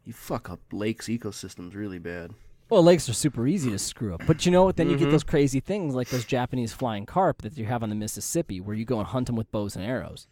you 0.04 0.12
fuck 0.12 0.48
up 0.50 0.60
lakes 0.72 1.06
ecosystems 1.06 1.74
really 1.74 1.98
bad. 1.98 2.32
Well, 2.70 2.82
lakes 2.82 3.08
are 3.08 3.12
super 3.14 3.46
easy 3.46 3.70
to 3.70 3.78
screw 3.78 4.14
up. 4.14 4.22
But 4.26 4.46
you 4.46 4.52
know 4.52 4.64
what? 4.64 4.76
Then 4.76 4.88
you 4.88 4.96
get 4.96 5.08
Mhm. 5.08 5.12
those 5.12 5.22
crazy 5.24 5.60
things 5.60 5.94
like 5.94 6.08
those 6.08 6.24
Japanese 6.24 6.72
flying 6.72 7.04
carp 7.04 7.42
that 7.42 7.58
you 7.58 7.66
have 7.66 7.82
on 7.82 7.90
the 7.90 7.94
Mississippi, 7.94 8.58
where 8.60 8.74
you 8.74 8.84
go 8.86 8.98
and 8.98 9.06
hunt 9.08 9.26
them 9.26 9.36
with 9.36 9.50
bows 9.52 9.76
and 9.76 9.84
arrows. 9.84 10.26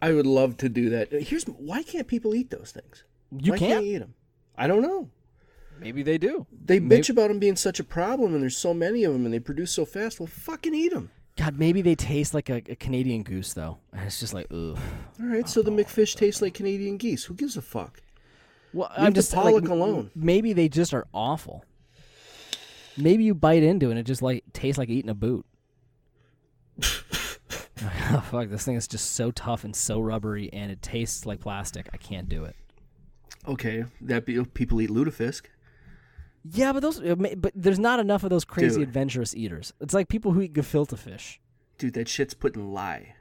I 0.00 0.12
would 0.12 0.26
love 0.26 0.56
to 0.58 0.68
do 0.68 0.88
that. 0.90 1.10
Here's 1.12 1.44
why 1.44 1.82
can't 1.82 2.06
people 2.06 2.34
eat 2.34 2.50
those 2.50 2.70
things? 2.70 3.02
You 3.32 3.52
why 3.52 3.58
can't. 3.58 3.72
can't 3.72 3.84
eat 3.84 3.98
them? 3.98 4.14
I 4.56 4.66
don't 4.68 4.82
know. 4.82 5.10
Maybe 5.80 6.02
they 6.02 6.18
do. 6.18 6.46
They 6.64 6.80
Maybe- 6.80 7.02
bitch 7.02 7.10
about 7.10 7.28
them 7.28 7.38
being 7.38 7.56
such 7.56 7.78
a 7.80 7.84
problem, 7.84 8.34
and 8.34 8.42
there's 8.42 8.56
so 8.56 8.74
many 8.74 9.04
of 9.04 9.12
them, 9.12 9.24
and 9.24 9.32
they 9.32 9.38
produce 9.40 9.72
so 9.72 9.84
fast. 9.84 10.20
Well, 10.20 10.26
fucking 10.26 10.74
eat 10.74 10.92
them. 10.92 11.10
God, 11.36 11.56
maybe 11.56 11.82
they 11.82 11.94
taste 11.94 12.34
like 12.34 12.50
a, 12.50 12.56
a 12.68 12.74
Canadian 12.74 13.22
goose 13.22 13.52
though, 13.52 13.78
and 13.92 14.04
it's 14.04 14.18
just 14.18 14.34
like, 14.34 14.46
ugh. 14.50 14.76
All 15.20 15.26
right, 15.26 15.48
so 15.48 15.62
the 15.62 15.70
McFish 15.70 16.16
tastes 16.16 16.42
like 16.42 16.54
Canadian 16.54 16.96
geese. 16.96 17.24
Who 17.24 17.34
gives 17.34 17.56
a 17.56 17.62
fuck? 17.62 18.02
Well, 18.72 18.90
Leave 18.96 19.06
I'm 19.06 19.14
just 19.14 19.32
pollock 19.32 19.62
like, 19.62 19.70
alone. 19.70 20.10
Maybe 20.16 20.52
they 20.52 20.68
just 20.68 20.92
are 20.92 21.06
awful. 21.14 21.64
Maybe 22.96 23.22
you 23.22 23.34
bite 23.36 23.62
into 23.62 23.86
it 23.86 23.90
and 23.90 23.98
it 24.00 24.02
just 24.02 24.20
like 24.20 24.42
tastes 24.52 24.78
like 24.78 24.88
eating 24.88 25.10
a 25.10 25.14
boot. 25.14 25.46
oh, 26.82 28.24
fuck, 28.30 28.48
this 28.48 28.64
thing 28.64 28.74
is 28.74 28.88
just 28.88 29.12
so 29.12 29.30
tough 29.30 29.62
and 29.62 29.74
so 29.74 30.00
rubbery, 30.00 30.50
and 30.52 30.72
it 30.72 30.82
tastes 30.82 31.24
like 31.24 31.38
plastic. 31.40 31.88
I 31.92 31.96
can't 31.98 32.28
do 32.28 32.44
it. 32.44 32.56
Okay, 33.46 33.84
that 34.00 34.26
be, 34.26 34.44
people 34.44 34.80
eat 34.80 34.90
lutefisk. 34.90 35.42
Yeah, 36.52 36.72
but 36.72 36.80
those, 36.80 37.00
but 37.00 37.52
there's 37.54 37.78
not 37.78 38.00
enough 38.00 38.22
of 38.24 38.30
those 38.30 38.44
crazy 38.44 38.80
Dude. 38.80 38.88
adventurous 38.88 39.34
eaters. 39.34 39.72
It's 39.80 39.94
like 39.94 40.08
people 40.08 40.32
who 40.32 40.40
eat 40.42 40.52
gefilte 40.54 40.96
fish. 40.98 41.40
Dude, 41.78 41.94
that 41.94 42.08
shit's 42.08 42.34
put 42.34 42.54
in 42.56 42.72
lye. 42.72 43.14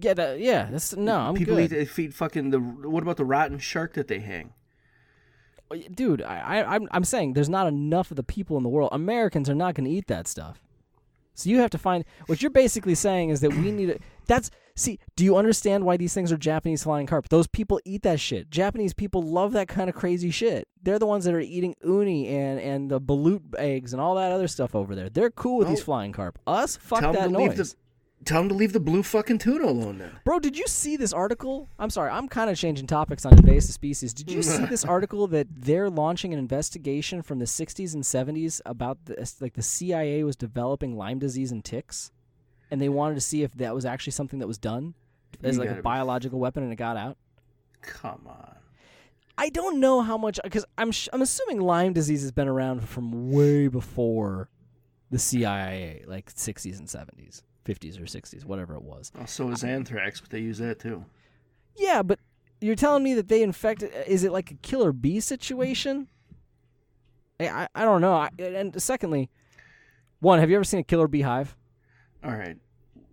Yeah, 0.00 0.14
that, 0.14 0.40
yeah. 0.40 0.68
That's 0.70 0.96
no, 0.96 1.16
I'm 1.18 1.34
People 1.34 1.56
good. 1.56 1.64
eat 1.64 1.76
they 1.76 1.84
feed 1.84 2.14
fucking 2.14 2.50
the. 2.50 2.58
What 2.58 3.02
about 3.02 3.16
the 3.16 3.24
rotten 3.24 3.58
shark 3.58 3.94
that 3.94 4.08
they 4.08 4.20
hang? 4.20 4.54
Oh, 5.70 5.76
dude 5.94 6.22
I, 6.22 6.38
I 6.38 6.74
I'm, 6.74 6.88
I'm 6.90 7.04
saying 7.04 7.32
there's 7.32 7.48
not 7.48 7.66
enough 7.66 8.10
of 8.10 8.16
the 8.16 8.22
people 8.22 8.56
in 8.58 8.62
the 8.62 8.68
world 8.68 8.90
americans 8.92 9.48
are 9.48 9.54
not 9.54 9.74
going 9.74 9.86
to 9.86 9.90
eat 9.90 10.06
that 10.08 10.28
stuff 10.28 10.60
so 11.34 11.48
you 11.48 11.60
have 11.60 11.70
to 11.70 11.78
find 11.78 12.04
what 12.26 12.42
you're 12.42 12.50
basically 12.50 12.94
saying 12.94 13.30
is 13.30 13.40
that 13.40 13.54
we 13.54 13.70
need 13.70 13.86
to 13.86 13.98
that's 14.26 14.50
see 14.74 14.98
do 15.16 15.24
you 15.24 15.36
understand 15.36 15.84
why 15.84 15.96
these 15.96 16.14
things 16.14 16.32
are 16.32 16.36
japanese 16.36 16.82
flying 16.82 17.06
carp 17.06 17.28
those 17.28 17.46
people 17.46 17.80
eat 17.84 18.02
that 18.02 18.18
shit 18.18 18.50
japanese 18.50 18.94
people 18.94 19.22
love 19.22 19.52
that 19.52 19.68
kind 19.68 19.88
of 19.88 19.94
crazy 19.94 20.30
shit 20.30 20.66
they're 20.82 20.98
the 20.98 21.06
ones 21.06 21.24
that 21.24 21.34
are 21.34 21.40
eating 21.40 21.74
uni 21.84 22.28
and 22.28 22.58
and 22.60 22.90
the 22.90 23.00
balut 23.00 23.42
eggs 23.58 23.92
and 23.92 24.00
all 24.00 24.14
that 24.14 24.32
other 24.32 24.48
stuff 24.48 24.74
over 24.74 24.94
there 24.94 25.10
they're 25.10 25.30
cool 25.30 25.58
with 25.58 25.68
these 25.68 25.80
oh. 25.80 25.84
flying 25.84 26.12
carp 26.12 26.38
us 26.46 26.76
fuck 26.76 27.00
that 27.00 27.30
noise 27.30 27.56
the. 27.56 27.74
Tell 28.24 28.40
them 28.40 28.48
to 28.50 28.54
leave 28.54 28.72
the 28.72 28.80
blue 28.80 29.02
fucking 29.02 29.38
tuna 29.38 29.66
alone 29.66 29.98
then. 29.98 30.12
Bro, 30.24 30.40
did 30.40 30.56
you 30.56 30.66
see 30.68 30.96
this 30.96 31.12
article? 31.12 31.68
I'm 31.78 31.90
sorry, 31.90 32.10
I'm 32.10 32.28
kind 32.28 32.50
of 32.50 32.56
changing 32.56 32.86
topics 32.86 33.26
on 33.26 33.32
invasive 33.32 33.74
species. 33.74 34.14
Did 34.14 34.30
you 34.30 34.42
see 34.44 34.64
this 34.66 34.84
article 34.84 35.26
that 35.28 35.48
they're 35.50 35.90
launching 35.90 36.32
an 36.32 36.38
investigation 36.38 37.22
from 37.22 37.40
the 37.40 37.46
60s 37.46 37.94
and 37.94 38.04
70s 38.04 38.60
about 38.64 39.06
the 39.06 39.34
like 39.40 39.54
the 39.54 39.62
CIA 39.62 40.22
was 40.22 40.36
developing 40.36 40.96
Lyme 40.96 41.18
disease 41.18 41.50
in 41.50 41.62
ticks, 41.62 42.12
and 42.72 42.80
they 42.80 42.88
wanted 42.88 43.14
to 43.16 43.20
see 43.20 43.42
if 43.42 43.52
that 43.56 43.74
was 43.74 43.84
actually 43.84 44.12
something 44.12 44.38
that 44.38 44.48
was 44.48 44.56
done 44.58 44.94
as 45.44 45.58
like 45.58 45.66
a 45.66 45.70
gotta 45.72 45.82
be- 45.82 45.84
biological 45.84 46.40
weapon, 46.40 46.62
and 46.64 46.72
it 46.72 46.76
got 46.76 46.96
out. 46.96 47.18
Come 47.82 48.22
on. 48.26 48.56
I 49.36 49.50
don't 49.50 49.78
know 49.78 50.00
how 50.00 50.16
much 50.16 50.40
because 50.42 50.64
I'm 50.78 50.90
sh- 50.90 51.08
I'm 51.12 51.20
assuming 51.20 51.60
Lyme 51.60 51.92
disease 51.92 52.22
has 52.22 52.32
been 52.32 52.48
around 52.48 52.88
from 52.88 53.30
way 53.30 53.68
before 53.68 54.48
the 55.10 55.18
CIA, 55.18 56.02
like 56.06 56.32
60s 56.32 56.78
and 56.78 56.88
70s, 56.88 57.42
50s 57.66 57.98
or 58.00 58.04
60s, 58.04 58.44
whatever 58.46 58.74
it 58.74 58.82
was. 58.82 59.12
Oh, 59.20 59.26
so 59.26 59.50
is 59.50 59.62
anthrax, 59.62 60.20
but 60.20 60.30
they 60.30 60.40
use 60.40 60.58
that 60.58 60.78
too. 60.78 61.04
Yeah, 61.76 62.02
but 62.02 62.18
you're 62.62 62.74
telling 62.74 63.02
me 63.02 63.12
that 63.14 63.28
they 63.28 63.42
infected? 63.42 63.90
Is 64.06 64.24
it 64.24 64.32
like 64.32 64.50
a 64.50 64.54
killer 64.54 64.92
bee 64.92 65.20
situation? 65.20 66.08
I 67.38 67.48
I, 67.48 67.68
I 67.74 67.84
don't 67.84 68.00
know. 68.00 68.14
I, 68.14 68.30
and 68.38 68.80
secondly, 68.80 69.28
one, 70.20 70.38
have 70.38 70.48
you 70.48 70.56
ever 70.56 70.64
seen 70.64 70.80
a 70.80 70.84
killer 70.84 71.08
beehive? 71.08 71.54
All 72.24 72.32
right. 72.32 72.56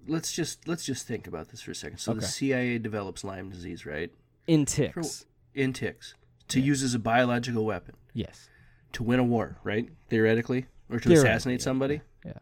Let's 0.08 0.32
just 0.32 0.68
let's 0.68 0.86
just 0.86 1.06
think 1.08 1.28
about 1.28 1.50
this 1.50 1.62
for 1.62 1.72
a 1.72 1.76
second. 1.76 1.98
So 2.00 2.12
Okay. 2.14 2.22
the 2.22 2.26
CIA 2.28 2.78
develops 2.80 3.24
Lyme 3.24 3.50
disease, 3.50 3.86
right? 3.86 4.12
In 4.48 4.66
ticks. 4.66 5.26
In 5.54 5.74
ticks 5.74 6.14
to 6.48 6.60
use 6.60 6.82
as 6.84 6.94
a 6.94 7.00
biological 7.00 7.66
weapon 7.66 7.96
Yes. 8.14 8.50
to 8.94 9.04
win 9.04 9.20
a 9.20 9.24
war, 9.24 9.58
right? 9.64 9.88
Theoretically, 10.10 10.66
or 10.90 11.00
to 11.00 11.14
assassinate 11.14 11.60
yeah, 11.60 11.64
somebody. 11.64 12.02
Yeah. 12.26 12.34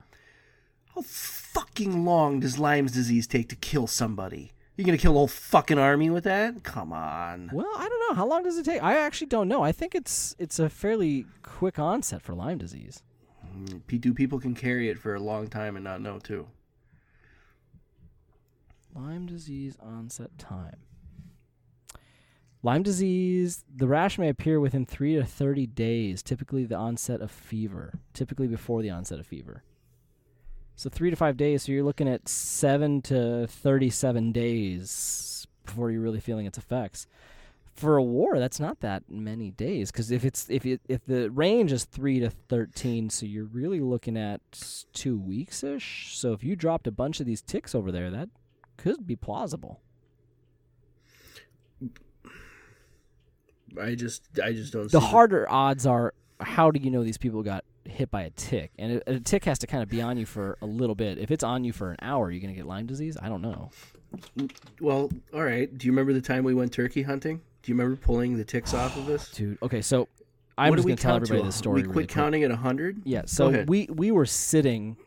How 0.96 1.02
fucking 1.02 2.06
long 2.06 2.40
does 2.40 2.58
Lyme's 2.58 2.92
disease 2.94 3.28
take 3.28 3.50
to 3.50 3.56
kill 3.56 3.88
somebody? 3.88 4.54
You're 4.78 4.86
gonna 4.86 4.98
kill 4.98 5.12
a 5.12 5.16
whole 5.16 5.28
fucking 5.28 5.78
army 5.80 6.10
with 6.10 6.24
that? 6.26 6.64
Come 6.64 6.94
on. 6.94 7.50
Well, 7.52 7.66
I 7.78 7.90
don't 7.90 8.00
know. 8.10 8.16
How 8.16 8.28
long 8.28 8.44
does 8.44 8.58
it 8.58 8.64
take? 8.66 8.82
I 8.84 8.96
actually 8.98 9.28
don't 9.28 9.48
know. 9.48 9.64
I 9.64 9.72
think 9.72 9.96
it's 9.96 10.36
it's 10.40 10.60
a 10.60 10.70
fairly 10.70 11.26
quick 11.42 11.80
onset 11.80 12.22
for 12.22 12.34
Lyme 12.36 12.60
disease. 12.60 13.02
Mm, 13.46 13.82
Do 14.02 14.14
people 14.14 14.40
can 14.40 14.54
carry 14.54 14.90
it 14.90 15.00
for 15.00 15.16
a 15.16 15.20
long 15.20 15.48
time 15.48 15.76
and 15.76 15.84
not 15.84 16.00
know 16.02 16.20
too? 16.20 16.48
Lyme 18.98 19.28
disease 19.28 19.78
onset 19.80 20.36
time. 20.40 20.78
Lyme 22.64 22.82
disease, 22.82 23.64
the 23.74 23.88
rash 23.88 24.18
may 24.18 24.30
appear 24.30 24.60
within 24.60 24.86
3 24.86 25.16
to 25.16 25.24
30 25.24 25.68
days, 25.68 26.24
typically 26.24 26.66
the 26.66 26.76
onset 26.76 27.22
of 27.22 27.30
fever, 27.30 28.00
typically 28.14 28.48
before 28.48 28.82
the 28.82 28.90
onset 28.90 29.20
of 29.20 29.28
fever. 29.28 29.64
So 30.76 30.90
3 30.90 31.12
to 31.12 31.16
5 31.16 31.38
days, 31.38 31.64
so 31.64 31.72
you're 31.72 31.84
looking 31.84 32.10
at 32.10 32.28
7 32.28 33.04
to 33.04 33.46
37 33.48 34.32
days 34.32 35.48
before 35.64 35.92
you're 35.92 36.02
really 36.02 36.20
feeling 36.20 36.48
its 36.48 36.58
effects. 36.58 37.06
For 37.76 37.98
a 37.98 38.04
war, 38.04 38.40
that's 38.40 38.60
not 38.60 38.80
that 38.80 39.04
many 39.08 39.52
days 39.52 39.92
cuz 39.92 40.10
if 40.10 40.26
it's 40.26 40.50
if 40.50 40.66
it, 40.66 40.82
if 40.88 41.06
the 41.06 41.30
range 41.30 41.72
is 41.72 41.86
3 41.86 42.20
to 42.22 42.32
13, 42.32 43.12
so 43.12 43.28
you're 43.28 43.46
really 43.46 43.80
looking 43.80 44.18
at 44.18 44.42
2 44.94 45.20
weeks-ish. 45.20 46.18
So 46.18 46.34
if 46.34 46.44
you 46.44 46.56
dropped 46.56 46.88
a 46.88 46.92
bunch 46.92 47.20
of 47.20 47.28
these 47.28 47.44
ticks 47.44 47.76
over 47.76 47.92
there, 47.92 48.10
that 48.10 48.30
could 48.78 49.06
be 49.06 49.16
plausible. 49.16 49.82
I 53.80 53.96
just 53.96 54.24
I 54.44 54.54
just 54.54 54.74
don't. 54.74 54.90
The 54.90 55.00
harder 55.00 55.50
odds 55.50 55.86
are 55.86 56.14
how 56.40 56.72
do 56.72 56.80
you 56.80 56.90
know 56.90 57.04
these 57.04 57.18
people 57.18 57.44
got 57.44 57.64
hit 57.86 58.10
by 58.10 58.24
a 58.24 58.30
tick? 58.32 58.72
And 58.78 59.02
a, 59.08 59.16
a 59.16 59.20
tick 59.20 59.46
has 59.46 59.60
to 59.60 59.68
kind 59.68 59.84
of 59.84 59.90
be 59.90 60.02
on 60.02 60.18
you 60.18 60.26
for 60.26 60.58
a 60.62 60.66
little 60.66 60.96
bit. 60.96 61.18
If 61.18 61.32
it's 61.32 61.44
on 61.44 61.64
you 61.64 61.74
for 61.74 61.92
an 61.92 61.98
hour, 62.02 62.32
you're 62.32 62.42
going 62.42 62.54
to 62.54 62.58
get 62.58 62.66
Lyme 62.66 62.86
disease? 62.86 63.18
I 63.22 63.28
don't 63.30 63.42
know. 63.42 63.70
Well, 64.80 65.10
all 65.34 65.44
right. 65.44 65.76
Do 65.76 65.86
you 65.86 65.92
remember 65.92 66.14
the 66.14 66.22
time 66.22 66.44
we 66.44 66.54
went 66.54 66.72
turkey 66.72 67.04
hunting? 67.04 67.42
Do 67.62 67.72
you 67.72 67.78
remember 67.78 68.00
pulling 68.00 68.38
the 68.38 68.46
ticks 68.46 68.74
off 68.74 68.96
of 68.98 69.10
us? 69.10 69.30
Dude, 69.36 69.58
okay, 69.62 69.82
so 69.82 70.08
I'm 70.58 70.70
What 70.70 70.78
just 70.78 70.88
going 70.88 70.98
to 70.98 71.04
tell 71.04 71.16
everybody 71.18 71.44
this 71.44 71.56
story 71.56 71.82
We 71.82 71.84
quit 71.84 71.96
really 71.96 72.06
quick. 72.06 72.16
counting 72.16 72.44
at 72.44 72.52
hundred. 72.52 73.02
Yeah, 73.04 73.24
so 73.26 73.64
we 73.68 73.88
we 73.92 74.12
were 74.12 74.26
sitting 74.26 74.98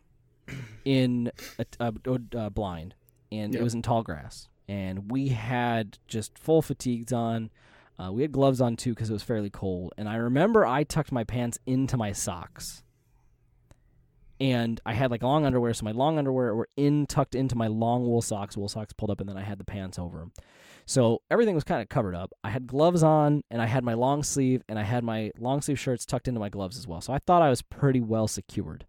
in 0.85 1.31
a, 1.79 1.93
a, 2.05 2.19
a 2.37 2.49
blind, 2.49 2.93
and 3.31 3.53
Yep. 3.53 3.61
it 3.61 3.63
was 3.63 3.73
in 3.73 3.81
tall 3.81 4.03
grass, 4.03 4.47
and 4.67 5.11
we 5.11 5.29
had 5.29 5.97
just 6.07 6.37
full 6.37 6.61
fatigues 6.61 7.13
on. 7.13 7.49
Uh, 7.99 8.11
we 8.11 8.21
had 8.23 8.31
gloves 8.31 8.61
on 8.61 8.75
too 8.75 8.91
because 8.93 9.09
it 9.09 9.13
was 9.13 9.23
fairly 9.23 9.49
cold, 9.49 9.93
and 9.97 10.09
I 10.09 10.15
remember 10.15 10.65
I 10.65 10.83
tucked 10.83 11.11
my 11.11 11.23
pants 11.23 11.59
into 11.65 11.97
my 11.97 12.11
socks, 12.11 12.83
and 14.39 14.81
I 14.85 14.93
had 14.93 15.11
like 15.11 15.21
long 15.21 15.45
underwear, 15.45 15.73
so 15.73 15.85
my 15.85 15.91
long 15.91 16.17
underwear 16.17 16.55
were 16.55 16.69
in 16.75 17.05
tucked 17.05 17.35
into 17.35 17.55
my 17.55 17.67
long 17.67 18.03
wool 18.07 18.21
socks, 18.23 18.57
wool 18.57 18.67
socks 18.69 18.91
pulled 18.93 19.11
up, 19.11 19.19
and 19.19 19.29
then 19.29 19.37
I 19.37 19.43
had 19.43 19.59
the 19.59 19.63
pants 19.65 19.99
over 19.99 20.17
them. 20.19 20.31
So 20.87 21.21
everything 21.29 21.53
was 21.53 21.63
kind 21.63 21.79
of 21.81 21.89
covered 21.89 22.15
up. 22.15 22.33
I 22.43 22.49
had 22.49 22.65
gloves 22.65 23.03
on, 23.03 23.43
and 23.51 23.61
I 23.61 23.67
had 23.67 23.83
my 23.83 23.93
long 23.93 24.23
sleeve, 24.23 24.63
and 24.67 24.79
I 24.79 24.83
had 24.83 25.03
my 25.03 25.31
long 25.37 25.61
sleeve 25.61 25.79
shirts 25.79 26.05
tucked 26.07 26.27
into 26.27 26.39
my 26.39 26.49
gloves 26.49 26.75
as 26.77 26.87
well. 26.87 27.01
So 27.01 27.13
I 27.13 27.19
thought 27.19 27.43
I 27.43 27.49
was 27.49 27.61
pretty 27.61 28.01
well 28.01 28.27
secured. 28.27 28.85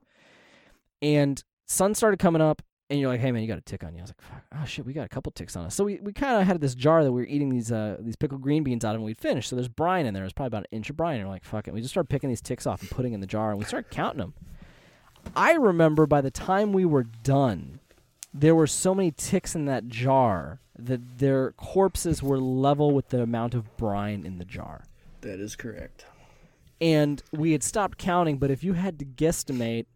And 1.03 1.43
sun 1.67 1.95
started 1.95 2.19
coming 2.19 2.41
up, 2.41 2.63
and 2.93 3.01
you're 3.01 3.09
like, 3.09 3.21
"Hey 3.21 3.33
man, 3.33 3.41
you 3.41 3.49
got 3.49 3.57
a 3.57 3.63
tick 3.63 3.83
on 3.83 3.95
you." 3.95 4.01
I 4.01 4.03
was 4.03 4.11
like, 4.11 4.21
Fuck, 4.21 4.43
"Oh 4.55 4.65
shit, 4.67 4.85
we 4.85 4.93
got 4.93 5.07
a 5.07 5.09
couple 5.09 5.33
ticks 5.33 5.57
on 5.57 5.65
us." 5.65 5.75
So 5.75 5.83
we, 5.83 5.99
we 6.03 6.13
kind 6.13 6.39
of 6.39 6.47
had 6.47 6.61
this 6.61 6.75
jar 6.75 7.03
that 7.03 7.11
we 7.11 7.23
were 7.23 7.27
eating 7.27 7.49
these 7.49 7.73
uh 7.73 7.97
these 7.99 8.17
pickled 8.17 8.43
green 8.43 8.63
beans 8.63 8.85
out 8.85 8.91
of, 8.91 8.97
and 8.97 9.07
we'd 9.07 9.19
finished. 9.19 9.49
So 9.49 9.57
there's 9.57 9.69
brine 9.69 10.05
in 10.05 10.13
there. 10.13 10.25
It's 10.25 10.35
probably 10.35 10.49
about 10.49 10.65
an 10.71 10.77
inch 10.77 10.91
of 10.91 10.97
brine. 10.99 11.17
And 11.17 11.25
we're 11.27 11.33
like, 11.33 11.45
"Fuck 11.45 11.67
it." 11.69 11.75
We 11.75 11.81
just 11.81 11.93
started 11.95 12.11
picking 12.11 12.29
these 12.29 12.43
ticks 12.43 12.67
off 12.67 12.83
and 12.83 12.91
putting 12.91 13.15
in 13.15 13.21
the 13.21 13.27
jar, 13.27 13.51
and 13.51 13.59
we 13.59 13.65
started 13.65 13.91
counting 13.91 14.19
them. 14.19 14.35
I 15.35 15.53
remember 15.53 16.07
by 16.07 16.21
the 16.21 16.31
time 16.31 16.75
we 16.75 16.85
were 16.85 17.05
done, 17.05 17.81
there 18.35 18.55
were 18.55 18.67
so 18.67 18.95
many 18.95 19.11
ticks 19.11 19.55
in 19.55 19.65
that 19.67 19.89
jar 19.89 20.61
that 20.79 21.19
their 21.19 21.53
corpses 21.53 22.23
were 22.23 22.39
level 22.39 22.91
with 22.91 23.09
the 23.09 23.23
amount 23.23 23.55
of 23.55 23.75
brine 23.79 24.27
in 24.27 24.37
the 24.37 24.45
jar. 24.45 24.85
That 25.23 25.41
is 25.41 25.57
correct. 25.57 26.05
And 26.81 27.23
we 27.31 27.53
had 27.53 27.63
stopped 27.63 27.97
counting, 27.97 28.39
but 28.39 28.51
if 28.51 28.65
you 28.65 28.73
had 28.73 28.99
to 28.99 29.05
guesstimate, 29.05 29.87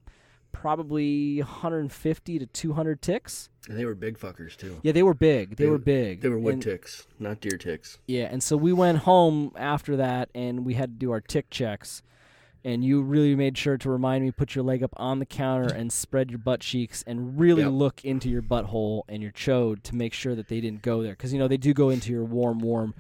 probably 0.61 1.38
150 1.38 2.38
to 2.38 2.46
200 2.46 3.02
ticks. 3.02 3.48
And 3.68 3.78
they 3.78 3.84
were 3.84 3.94
big 3.94 4.18
fuckers 4.18 4.57
too. 4.57 4.78
Yeah, 4.82 4.92
they 4.92 5.02
were 5.02 5.14
big. 5.14 5.57
They, 5.57 5.64
They 5.64 5.70
were 5.70 5.78
big. 5.78 6.20
They 6.22 6.28
were 6.28 6.38
wood 6.38 6.54
And- 6.54 6.62
ticks, 6.62 7.07
not 7.18 7.40
deer 7.40 7.59
ticks. 7.59 7.98
Yeah, 8.07 8.28
and 8.30 8.42
so 8.42 8.57
we 8.57 8.72
went 8.72 8.98
home 8.98 9.52
after 9.57 9.96
that, 9.96 10.28
and 10.34 10.64
we 10.64 10.74
had 10.74 10.90
to 10.94 10.96
do 10.98 11.11
our 11.12 11.20
tick 11.20 11.50
checks. 11.50 12.02
And 12.64 12.82
you 12.84 13.00
really 13.02 13.36
made 13.36 13.57
sure 13.57 13.76
to 13.78 13.88
remind 13.90 14.24
me 14.24 14.32
put 14.32 14.57
your 14.57 14.64
leg 14.64 14.82
up 14.82 14.90
on 14.96 15.20
the 15.20 15.26
counter 15.26 15.72
and 15.72 15.92
spread 15.92 16.30
your 16.30 16.38
butt 16.40 16.61
cheeks 16.61 17.04
and 17.07 17.38
really 17.38 17.62
Yep. 17.62 17.70
look 17.72 18.04
into 18.04 18.28
your 18.28 18.42
butthole 18.42 19.02
and 19.09 19.22
your 19.22 19.30
chode 19.30 19.84
to 19.84 19.94
make 19.94 20.12
sure 20.12 20.34
that 20.34 20.48
they 20.48 20.61
didn't 20.61 20.82
go 20.82 21.00
there 21.00 21.12
because 21.12 21.32
you 21.32 21.38
know 21.38 21.46
they 21.46 21.59
do 21.59 21.72
go 21.72 21.90
into 21.90 22.11
your 22.11 22.24
warm, 22.24 22.59
warm, 22.59 22.94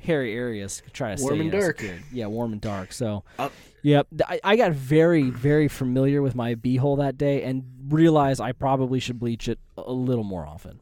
hairy 0.00 0.34
areas 0.34 0.82
to 0.84 0.90
try 0.90 1.14
to 1.14 1.22
Warm 1.22 1.40
and 1.40 1.52
dark. 1.52 1.78
secured. 1.78 2.02
Yeah, 2.12 2.26
warm 2.26 2.52
and 2.52 2.60
dark. 2.60 2.92
So, 2.92 3.22
Up. 3.38 3.52
yep, 3.82 4.06
I, 4.26 4.40
I 4.42 4.56
got 4.56 4.72
very, 4.72 5.30
very 5.30 5.68
familiar 5.68 6.22
with 6.22 6.34
my 6.34 6.54
beehole 6.54 6.98
that 6.98 7.16
day 7.18 7.42
and 7.42 7.64
realized 7.88 8.40
I 8.40 8.52
probably 8.52 8.98
should 9.00 9.18
bleach 9.18 9.48
it 9.48 9.58
a 9.76 9.92
little 9.92 10.24
more 10.24 10.46
often. 10.46 10.80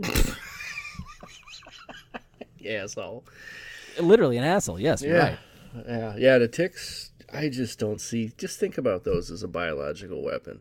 Yeah, 2.58 2.86
so 2.86 3.22
Literally 4.00 4.36
an 4.38 4.44
asshole. 4.44 4.80
Yes, 4.80 5.00
you're 5.02 5.16
yeah, 5.16 5.22
right. 5.22 5.38
yeah, 5.86 6.16
yeah. 6.16 6.38
The 6.38 6.48
ticks, 6.48 7.12
I 7.32 7.48
just 7.48 7.78
don't 7.78 8.00
see. 8.00 8.32
Just 8.36 8.58
think 8.58 8.76
about 8.76 9.04
those 9.04 9.30
as 9.30 9.42
a 9.44 9.48
biological 9.48 10.20
weapon. 10.22 10.60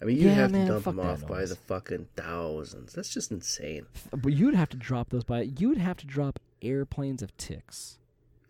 I 0.00 0.04
mean, 0.04 0.18
you 0.18 0.28
Yeah, 0.28 0.34
have 0.34 0.52
man, 0.52 0.66
to 0.66 0.72
dump 0.74 0.84
them 0.84 1.00
off 1.00 1.26
by 1.26 1.46
the 1.46 1.56
fucking 1.56 2.08
thousands. 2.14 2.92
That's 2.92 3.08
just 3.12 3.30
insane. 3.32 3.86
But 4.12 4.34
you'd 4.34 4.54
have 4.54 4.68
to 4.68 4.76
drop 4.76 5.08
those 5.08 5.24
by. 5.24 5.42
You'd 5.42 5.78
have 5.78 5.96
to 5.96 6.06
drop 6.06 6.38
airplanes 6.62 7.22
of 7.22 7.36
ticks. 7.36 7.98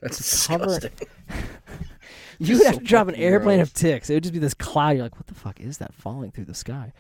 That's 0.01 0.19
disgusting. 0.19 0.91
You'd 2.39 2.49
Just 2.49 2.65
have 2.67 2.75
so 2.75 2.81
to 2.81 2.85
drop 2.87 3.09
an 3.09 3.15
airplane 3.15 3.59
gross. 3.59 3.69
of 3.69 3.75
ticks. 3.75 4.11
It 4.11 4.15
would 4.15 4.23
just 4.23 4.33
be 4.35 4.39
this 4.39 4.55
cloud. 4.55 4.91
You're 4.91 5.05
like, 5.05 5.17
what 5.17 5.27
the 5.27 5.35
fuck 5.35 5.61
is 5.61 5.79
that 5.79 5.95
falling 5.95 6.31
through 6.31 6.45
the 6.45 6.55
sky? 6.55 6.93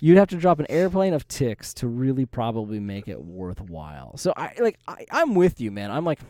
You'd 0.00 0.16
have 0.16 0.28
to 0.28 0.36
drop 0.36 0.58
an 0.60 0.66
airplane 0.70 1.12
of 1.12 1.28
ticks 1.28 1.74
to 1.74 1.86
really 1.86 2.24
probably 2.24 2.80
make 2.80 3.06
it 3.06 3.22
worthwhile. 3.22 4.16
So 4.16 4.32
I 4.36 4.52
like 4.58 4.78
I, 4.88 5.04
I'm 5.10 5.34
with 5.34 5.60
you, 5.60 5.70
man. 5.70 5.90
I'm 5.90 6.04
like 6.04 6.20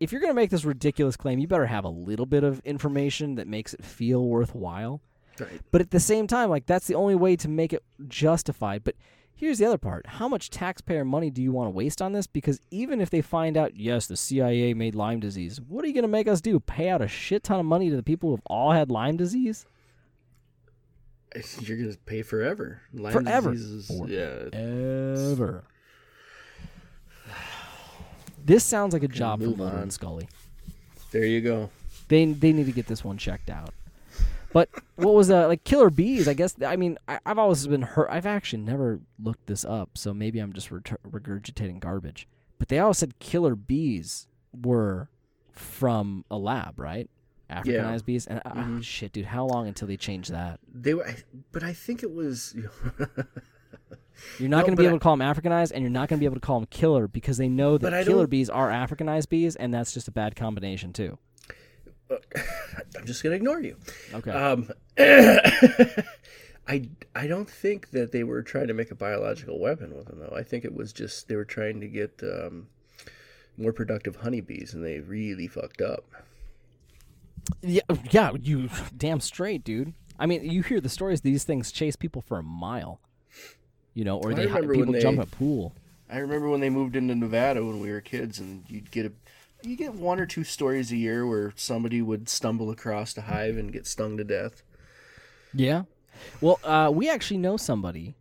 if 0.00 0.12
you're 0.12 0.20
gonna 0.20 0.34
make 0.34 0.50
this 0.50 0.64
ridiculous 0.64 1.16
claim, 1.16 1.38
you 1.38 1.48
better 1.48 1.66
have 1.66 1.84
a 1.84 1.90
little 1.90 2.26
bit 2.26 2.44
of 2.44 2.60
information 2.60 3.36
that 3.36 3.46
makes 3.46 3.74
it 3.74 3.84
feel 3.84 4.24
worthwhile. 4.24 5.00
Right. 5.38 5.60
But 5.70 5.80
at 5.80 5.90
the 5.90 6.00
same 6.00 6.26
time, 6.26 6.50
like 6.50 6.66
that's 6.66 6.86
the 6.86 6.94
only 6.94 7.14
way 7.14 7.36
to 7.36 7.48
make 7.48 7.72
it 7.72 7.82
justified. 8.08 8.84
But 8.84 8.96
here's 9.40 9.58
the 9.58 9.64
other 9.64 9.78
part: 9.78 10.06
how 10.06 10.28
much 10.28 10.50
taxpayer 10.50 11.04
money 11.04 11.30
do 11.30 11.42
you 11.42 11.50
want 11.50 11.66
to 11.66 11.70
waste 11.70 12.00
on 12.00 12.12
this? 12.12 12.26
Because 12.28 12.60
even 12.70 13.00
if 13.00 13.10
they 13.10 13.22
find 13.22 13.56
out, 13.56 13.76
yes, 13.76 14.06
the 14.06 14.16
CIA 14.16 14.74
made 14.74 14.94
Lyme 14.94 15.18
disease, 15.18 15.60
what 15.60 15.84
are 15.84 15.88
you 15.88 15.94
gonna 15.94 16.06
make 16.08 16.28
us 16.28 16.40
do? 16.40 16.60
Pay 16.60 16.88
out 16.90 17.02
a 17.02 17.08
shit 17.08 17.42
ton 17.42 17.58
of 17.58 17.66
money 17.66 17.90
to 17.90 17.96
the 17.96 18.02
people 18.02 18.30
who've 18.30 18.42
all 18.46 18.72
had 18.72 18.90
Lyme 18.90 19.16
disease? 19.16 19.66
You're 21.60 21.78
gonna 21.78 21.96
pay 22.06 22.22
forever. 22.22 22.82
Lyme 22.92 23.12
Forever. 23.12 23.52
disease 23.52 23.90
is- 23.90 24.08
yeah. 24.08 24.48
Ever. 25.32 25.64
This 28.42 28.64
sounds 28.64 28.94
like 28.94 29.02
a 29.02 29.08
job 29.08 29.40
for 29.42 29.48
Mulder 29.54 29.76
and 29.78 29.92
Scully. 29.92 30.26
There 31.12 31.26
you 31.26 31.40
go. 31.42 31.70
They 32.08 32.24
they 32.24 32.52
need 32.52 32.66
to 32.66 32.72
get 32.72 32.86
this 32.86 33.04
one 33.04 33.18
checked 33.18 33.50
out. 33.50 33.74
But 34.52 34.68
what 34.96 35.14
was 35.14 35.30
uh 35.30 35.46
like 35.46 35.64
killer 35.64 35.90
bees? 35.90 36.26
I 36.26 36.34
guess 36.34 36.56
I 36.64 36.76
mean 36.76 36.98
I, 37.06 37.18
I've 37.24 37.38
always 37.38 37.66
been 37.66 37.82
hurt. 37.82 38.08
I've 38.10 38.26
actually 38.26 38.62
never 38.62 39.00
looked 39.22 39.46
this 39.46 39.64
up, 39.64 39.90
so 39.96 40.12
maybe 40.12 40.38
I'm 40.40 40.52
just 40.52 40.70
retur- 40.70 40.96
regurgitating 41.08 41.80
garbage. 41.80 42.26
But 42.58 42.68
they 42.68 42.78
all 42.78 42.92
said 42.94 43.18
killer 43.20 43.54
bees 43.54 44.26
were 44.52 45.08
from 45.52 46.24
a 46.30 46.36
lab, 46.36 46.78
right? 46.80 47.08
Africanized 47.50 48.04
bees. 48.04 48.26
And 48.26 48.40
uh, 48.44 48.50
Mhm. 48.52 48.82
shit, 48.82 49.12
dude, 49.12 49.26
how 49.26 49.44
long 49.46 49.66
until 49.66 49.88
they 49.88 49.96
change 49.96 50.28
that? 50.28 50.60
They 50.72 50.94
were, 50.94 51.14
but 51.52 51.62
I 51.64 51.72
think 51.72 52.02
it 52.02 52.12
was. 52.12 52.54
You're 54.38 54.50
not 54.50 54.58
No, 54.58 54.62
going 54.64 54.76
to 54.76 54.80
be 54.82 54.84
I- 54.86 54.88
able 54.90 54.98
to 54.98 55.02
call 55.02 55.16
them 55.16 55.26
Africanized, 55.34 55.72
and 55.72 55.80
you're 55.82 55.90
not 55.90 56.08
going 56.08 56.18
to 56.18 56.20
be 56.20 56.26
able 56.26 56.36
to 56.36 56.40
call 56.40 56.60
them 56.60 56.66
killer 56.70 57.08
because 57.08 57.38
they 57.38 57.48
know 57.48 57.78
that 57.78 58.04
killer 58.04 58.22
don't- 58.24 58.30
bees 58.30 58.50
are 58.50 58.68
Africanized 58.68 59.30
bees, 59.30 59.56
and 59.56 59.72
that's 59.72 59.92
just 59.94 60.08
a 60.08 60.10
bad 60.12 60.36
combination 60.36 60.92
too. 60.92 61.18
I'm 62.96 63.06
just 63.06 63.22
gonna 63.22 63.36
ignore 63.36 63.60
you. 63.60 63.76
Okay. 64.14 64.30
Um, 64.30 64.70
I 66.68 66.88
I 67.14 67.26
don't 67.26 67.48
think 67.48 67.90
that 67.90 68.12
they 68.12 68.24
were 68.24 68.42
trying 68.42 68.68
to 68.68 68.74
make 68.74 68.90
a 68.90 68.94
biological 68.94 69.58
weapon 69.58 69.96
with 69.96 70.06
them 70.06 70.20
though. 70.20 70.34
I 70.36 70.42
think 70.42 70.64
it 70.64 70.74
was 70.74 70.92
just 70.92 71.28
they 71.28 71.36
were 71.36 71.44
trying 71.44 71.80
to 71.80 71.88
get 71.88 72.20
um, 72.22 72.68
more 73.56 73.72
productive 73.72 74.16
honeybees, 74.16 74.74
and 74.74 74.84
they 74.84 75.00
really 75.00 75.48
fucked 75.48 75.80
up. 75.80 76.04
Yeah, 77.62 77.82
yeah, 78.10 78.32
you 78.40 78.68
damn 78.96 79.20
straight, 79.20 79.64
dude. 79.64 79.94
I 80.18 80.26
mean, 80.26 80.44
you 80.48 80.62
hear 80.62 80.80
the 80.80 80.88
stories; 80.88 81.22
these 81.22 81.44
things 81.44 81.72
chase 81.72 81.96
people 81.96 82.22
for 82.22 82.38
a 82.38 82.42
mile, 82.42 83.00
you 83.94 84.04
know, 84.04 84.18
or 84.18 84.32
I 84.32 84.34
they 84.34 84.46
hi- 84.46 84.58
remember 84.58 84.74
when 84.78 84.86
people 84.86 85.00
jump 85.00 85.18
a 85.20 85.26
pool. 85.26 85.72
I 86.08 86.18
remember 86.18 86.48
when 86.48 86.60
they 86.60 86.70
moved 86.70 86.96
into 86.96 87.14
Nevada 87.14 87.64
when 87.64 87.80
we 87.80 87.90
were 87.90 88.00
kids, 88.00 88.38
and 88.38 88.64
you'd 88.68 88.90
get 88.90 89.06
a 89.06 89.12
you 89.62 89.76
get 89.76 89.94
one 89.94 90.20
or 90.20 90.26
two 90.26 90.44
stories 90.44 90.90
a 90.92 90.96
year 90.96 91.26
where 91.26 91.52
somebody 91.56 92.02
would 92.02 92.28
stumble 92.28 92.70
across 92.70 93.16
a 93.16 93.22
hive 93.22 93.56
and 93.56 93.72
get 93.72 93.86
stung 93.86 94.16
to 94.16 94.24
death. 94.24 94.62
Yeah. 95.54 95.82
Well, 96.40 96.60
uh, 96.64 96.90
we 96.92 97.08
actually 97.08 97.38
know 97.38 97.56
somebody 97.56 98.14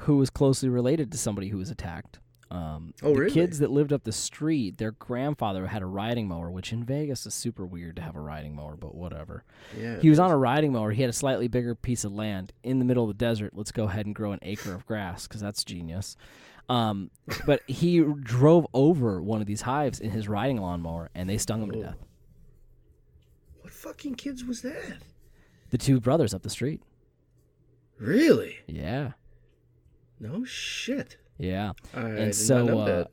who 0.00 0.16
was 0.18 0.30
closely 0.30 0.68
related 0.68 1.10
to 1.12 1.18
somebody 1.18 1.48
who 1.48 1.58
was 1.58 1.70
attacked. 1.70 2.18
Um, 2.48 2.94
Oh, 3.02 3.12
the 3.12 3.20
really? 3.20 3.32
kids 3.34 3.58
that 3.58 3.70
lived 3.72 3.92
up 3.92 4.04
the 4.04 4.12
street, 4.12 4.78
their 4.78 4.92
grandfather 4.92 5.66
had 5.66 5.82
a 5.82 5.86
riding 5.86 6.28
mower, 6.28 6.48
which 6.50 6.72
in 6.72 6.84
Vegas 6.84 7.26
is 7.26 7.34
super 7.34 7.66
weird 7.66 7.96
to 7.96 8.02
have 8.02 8.14
a 8.14 8.20
riding 8.20 8.54
mower, 8.54 8.76
but 8.76 8.94
whatever. 8.94 9.42
Yeah, 9.76 9.98
He 10.00 10.08
was 10.10 10.20
on 10.20 10.30
a 10.30 10.36
riding 10.36 10.72
mower. 10.72 10.92
He 10.92 11.02
had 11.02 11.10
a 11.10 11.14
slightly 11.14 11.48
bigger 11.48 11.74
piece 11.74 12.04
of 12.04 12.12
land 12.12 12.52
in 12.62 12.78
the 12.78 12.84
middle 12.84 13.02
of 13.02 13.08
the 13.08 13.14
desert. 13.24 13.52
Let's 13.56 13.72
go 13.72 13.84
ahead 13.84 14.06
and 14.06 14.14
grow 14.14 14.30
an 14.32 14.38
acre 14.42 14.72
of 14.74 14.86
grass 14.86 15.26
because 15.26 15.40
that's 15.40 15.64
genius. 15.64 16.16
Um, 16.68 17.10
but 17.46 17.62
he 17.68 18.00
drove 18.00 18.66
over 18.74 19.22
one 19.22 19.40
of 19.40 19.46
these 19.46 19.62
hives 19.62 20.00
in 20.00 20.10
his 20.10 20.28
riding 20.28 20.60
lawnmower, 20.60 21.10
and 21.14 21.28
they 21.30 21.38
stung 21.38 21.62
him 21.62 21.70
to 21.70 21.80
death. 21.80 21.96
What 23.60 23.72
fucking 23.72 24.16
kids 24.16 24.44
was 24.44 24.62
that? 24.62 24.98
The 25.70 25.78
two 25.78 26.00
brothers 26.00 26.34
up 26.34 26.42
the 26.42 26.50
street. 26.50 26.82
Really? 27.98 28.58
Yeah, 28.66 29.12
No 30.20 30.44
shit. 30.44 31.16
yeah. 31.38 31.72
I 31.94 32.00
And 32.00 32.34
so, 32.34 32.78
uh. 32.80 33.04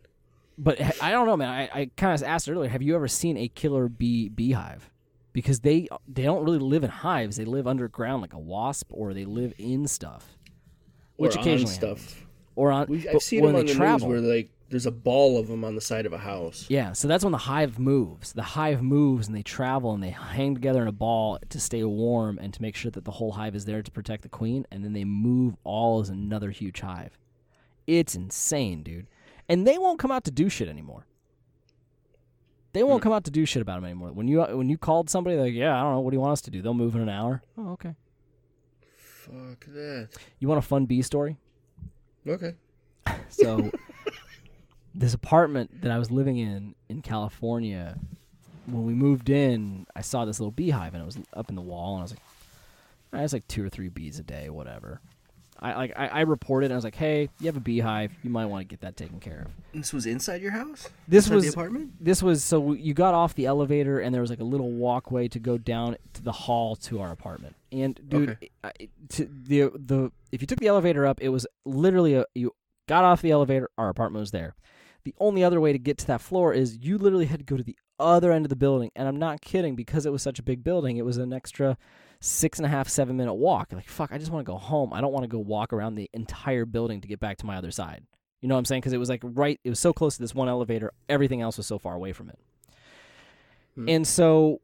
But 0.57 0.79
I 1.01 1.11
don't 1.11 1.25
know, 1.25 1.35
man. 1.37 1.49
I, 1.49 1.79
I 1.81 1.89
kind 1.97 2.13
of 2.13 2.27
asked 2.27 2.47
earlier. 2.47 2.69
Have 2.69 2.81
you 2.83 2.93
ever 2.95 3.07
seen 3.07 3.37
a 3.37 3.47
killer 3.47 3.87
bee 3.87 4.29
beehive? 4.29 4.89
Because 5.31 5.61
they 5.61 5.87
they 6.07 6.21
don't 6.23 6.43
really 6.43 6.59
live 6.59 6.83
in 6.83 6.91
hives. 6.91 7.37
They 7.37 7.45
live 7.45 7.65
underground 7.65 8.21
like 8.21 8.33
a 8.33 8.39
wasp, 8.39 8.89
or 8.91 9.13
they 9.15 9.25
live 9.25 9.53
in 9.57 9.87
stuff, 9.87 10.37
which 11.15 11.35
Or 11.35 11.39
on 11.39 11.43
occasionally 11.43 11.73
stuff. 11.73 11.97
happens. 12.13 12.15
Or 12.55 12.71
on. 12.71 12.87
We, 12.87 13.07
I've 13.09 13.21
seen 13.21 13.41
when 13.43 13.53
them 13.53 13.61
on 13.61 13.65
the 13.65 13.73
travel, 13.73 14.09
news 14.09 14.21
where 14.23 14.35
like 14.35 14.49
there's 14.69 14.85
a 14.87 14.91
ball 14.91 15.37
of 15.39 15.47
them 15.47 15.63
on 15.63 15.75
the 15.75 15.81
side 15.81 16.05
of 16.07 16.13
a 16.13 16.17
house. 16.17 16.65
Yeah, 16.69 16.93
so 16.93 17.07
that's 17.07 17.23
when 17.23 17.31
the 17.31 17.37
hive 17.37 17.77
moves. 17.77 18.33
The 18.33 18.41
hive 18.41 18.81
moves 18.81 19.27
and 19.27 19.35
they 19.37 19.43
travel 19.43 19.93
and 19.93 20.01
they 20.03 20.09
hang 20.09 20.55
together 20.55 20.81
in 20.81 20.87
a 20.87 20.91
ball 20.93 21.37
to 21.49 21.59
stay 21.59 21.83
warm 21.83 22.39
and 22.39 22.53
to 22.53 22.61
make 22.61 22.75
sure 22.75 22.89
that 22.91 23.05
the 23.05 23.11
whole 23.11 23.33
hive 23.33 23.55
is 23.55 23.65
there 23.65 23.83
to 23.83 23.91
protect 23.91 24.23
the 24.23 24.29
queen, 24.29 24.65
and 24.71 24.83
then 24.83 24.93
they 24.93 25.03
move 25.03 25.55
all 25.63 25.99
as 25.99 26.09
another 26.09 26.49
huge 26.49 26.79
hive. 26.79 27.17
It's 27.85 28.15
insane, 28.15 28.81
dude. 28.81 29.07
And 29.49 29.67
they 29.67 29.77
won't 29.77 29.99
come 29.99 30.09
out 30.11 30.23
to 30.23 30.31
do 30.31 30.49
shit 30.49 30.69
anymore. 30.69 31.05
They 32.71 32.81
won't 32.81 33.01
Hmm. 33.01 33.09
come 33.09 33.13
out 33.13 33.25
to 33.25 33.31
do 33.31 33.45
shit 33.45 33.61
about 33.61 33.75
them 33.75 33.85
anymore. 33.85 34.11
When 34.13 34.27
you 34.27 34.41
when 34.41 34.69
you 34.69 34.77
called 34.79 35.07
somebody, 35.09 35.35
they're 35.35 35.45
like, 35.45 35.53
yeah, 35.53 35.77
I 35.77 35.83
don't 35.83 35.91
know, 35.93 35.99
what 35.99 36.09
do 36.11 36.15
you 36.15 36.21
want 36.21 36.31
us 36.31 36.41
to 36.41 36.51
do? 36.51 36.61
They'll 36.63 36.73
move 36.73 36.95
in 36.95 37.01
an 37.01 37.09
hour. 37.09 37.43
Oh, 37.57 37.73
okay. 37.73 37.93
Fuck 38.97 39.65
that. 39.67 40.09
You 40.39 40.47
want 40.47 40.57
a 40.59 40.61
fun 40.67 40.85
bee 40.85 41.01
story? 41.03 41.37
Okay. 42.27 42.53
So, 43.29 43.71
this 44.95 45.13
apartment 45.13 45.81
that 45.81 45.91
I 45.91 45.97
was 45.97 46.11
living 46.11 46.37
in 46.37 46.75
in 46.89 47.01
California, 47.01 47.97
when 48.65 48.85
we 48.85 48.93
moved 48.93 49.29
in, 49.29 49.85
I 49.95 50.01
saw 50.01 50.25
this 50.25 50.39
little 50.39 50.51
beehive 50.51 50.93
and 50.93 51.03
it 51.03 51.05
was 51.05 51.17
up 51.33 51.49
in 51.49 51.55
the 51.55 51.61
wall, 51.61 51.95
and 51.95 52.01
I 52.01 52.03
was 52.03 52.11
like, 52.11 52.21
I 53.13 53.23
"It's 53.23 53.33
like 53.33 53.47
two 53.47 53.65
or 53.65 53.69
three 53.69 53.89
bees 53.89 54.19
a 54.19 54.23
day, 54.23 54.49
whatever." 54.49 55.01
I 55.63 55.75
like 55.75 55.93
I, 55.95 56.07
I 56.09 56.21
reported. 56.21 56.65
And 56.67 56.73
I 56.73 56.75
was 56.75 56.83
like, 56.83 56.95
"Hey, 56.95 57.29
you 57.39 57.45
have 57.47 57.57
a 57.57 57.61
beehive. 57.61 58.11
You 58.21 58.29
might 58.29 58.45
want 58.45 58.61
to 58.61 58.65
get 58.65 58.81
that 58.81 58.97
taken 58.97 59.19
care 59.19 59.45
of." 59.47 59.51
This 59.79 59.93
was 59.93 60.05
inside 60.05 60.41
your 60.41 60.51
house? 60.51 60.89
This 61.07 61.25
Inside 61.25 61.35
was 61.35 61.45
the 61.45 61.51
apartment? 61.51 61.91
this 61.99 62.21
was 62.21 62.43
so 62.43 62.73
you 62.73 62.93
got 62.93 63.13
off 63.13 63.33
the 63.33 63.45
elevator 63.45 63.99
and 63.99 64.13
there 64.13 64.21
was 64.21 64.29
like 64.29 64.41
a 64.41 64.43
little 64.43 64.69
walkway 64.71 65.27
to 65.29 65.39
go 65.39 65.57
down 65.57 65.95
to 66.13 66.21
the 66.21 66.31
hall 66.33 66.75
to 66.75 66.99
our 67.01 67.11
apartment. 67.11 67.55
And 67.71 67.99
dude, 68.07 68.29
Okay. 68.31 68.49
I- 68.63 68.89
to 69.09 69.25
the 69.25 69.71
the 69.73 70.11
if 70.31 70.41
you 70.41 70.47
took 70.47 70.59
the 70.59 70.67
elevator 70.67 71.05
up, 71.07 71.19
it 71.21 71.29
was 71.29 71.47
literally 71.65 72.13
a 72.15 72.25
you 72.35 72.51
got 72.87 73.03
off 73.05 73.21
the 73.21 73.31
elevator, 73.31 73.69
our 73.77 73.89
apartment 73.89 74.19
was 74.19 74.31
there. 74.31 74.55
The 75.05 75.15
only 75.19 75.43
other 75.43 75.59
way 75.61 75.71
to 75.71 75.79
get 75.79 75.97
to 75.99 76.07
that 76.07 76.21
floor 76.21 76.53
is 76.53 76.77
you 76.81 76.97
literally 76.97 77.25
had 77.25 77.39
to 77.39 77.45
go 77.45 77.57
to 77.57 77.63
the 77.63 77.77
other 77.99 78.31
end 78.31 78.45
of 78.45 78.49
the 78.49 78.55
building, 78.55 78.91
and 78.95 79.07
I'm 79.07 79.17
not 79.19 79.39
kidding 79.41 79.75
because 79.75 80.05
it 80.05 80.11
was 80.11 80.21
such 80.21 80.39
a 80.39 80.43
big 80.43 80.63
building. 80.63 80.97
It 80.97 81.05
was 81.05 81.17
an 81.17 81.31
extra 81.31 81.77
six 82.23 82.57
and 82.57 82.65
a 82.65 82.69
half, 82.69 82.87
seven 82.87 83.17
minute 83.17 83.33
walk. 83.33 83.73
Like 83.73 83.89
fuck, 83.89 84.11
I 84.13 84.17
just 84.17 84.31
want 84.31 84.45
to 84.45 84.51
go 84.51 84.57
home. 84.57 84.93
I 84.93 85.01
don't 85.01 85.11
want 85.11 85.25
to 85.25 85.27
go 85.27 85.39
walk 85.39 85.73
around 85.73 85.95
the 85.95 86.09
entire 86.13 86.65
building 86.65 87.01
to 87.01 87.07
get 87.07 87.19
back 87.19 87.37
to 87.37 87.45
my 87.45 87.57
other 87.57 87.71
side. 87.71 88.05
You 88.39 88.47
know 88.47 88.55
what 88.55 88.59
I'm 88.59 88.65
saying? 88.65 88.81
Because 88.81 88.93
it 88.93 88.97
was 88.97 89.09
like 89.09 89.21
right, 89.23 89.59
it 89.63 89.69
was 89.69 89.79
so 89.79 89.91
close 89.91 90.15
to 90.15 90.21
this 90.21 90.33
one 90.33 90.47
elevator. 90.47 90.93
Everything 91.09 91.41
else 91.41 91.57
was 91.57 91.67
so 91.67 91.77
far 91.77 91.95
away 91.95 92.13
from 92.13 92.29
it. 92.29 92.39
Hmm. 93.75 93.89
And 93.89 94.07
so 94.07 94.61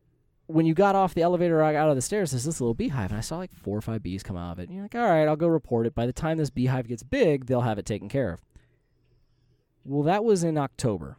when 0.47 0.66
you 0.66 0.74
got 0.74 0.95
off 0.95 1.14
the 1.14 1.22
elevator 1.22 1.60
or 1.60 1.64
out 1.64 1.89
of 1.89 1.95
the 1.95 2.01
stairs, 2.01 2.32
there's 2.32 2.45
this 2.45 2.62
little 2.62 2.74
beehive, 2.74 3.12
and 3.12 3.18
I 3.18 3.22
saw 3.22 3.38
like 3.38 3.53
four 3.53 3.78
or 3.78 3.82
five 3.82 4.01
bees 4.01 4.24
come 4.24 4.38
out 4.38 4.53
of 4.53 4.60
it. 4.60 4.70
And 4.70 4.74
you're 4.74 4.84
like, 4.84 4.95
all 4.95 5.01
right, 5.01 5.28
I'll 5.28 5.36
go 5.36 5.47
report 5.47 5.86
it. 5.86 5.93
By 5.93 6.05
the 6.05 6.14
time 6.14 6.38
this 6.38 6.49
beehive 6.49 6.88
gets 6.88 7.03
big, 7.03 7.45
they'll 7.45 7.62
have 7.62 7.78
it 7.78 7.86
taken 7.86 8.07
care 8.07 8.32
of. 8.32 8.41
Well, 9.84 10.03
that 10.03 10.24
was 10.24 10.43
in 10.43 10.57
October. 10.57 11.18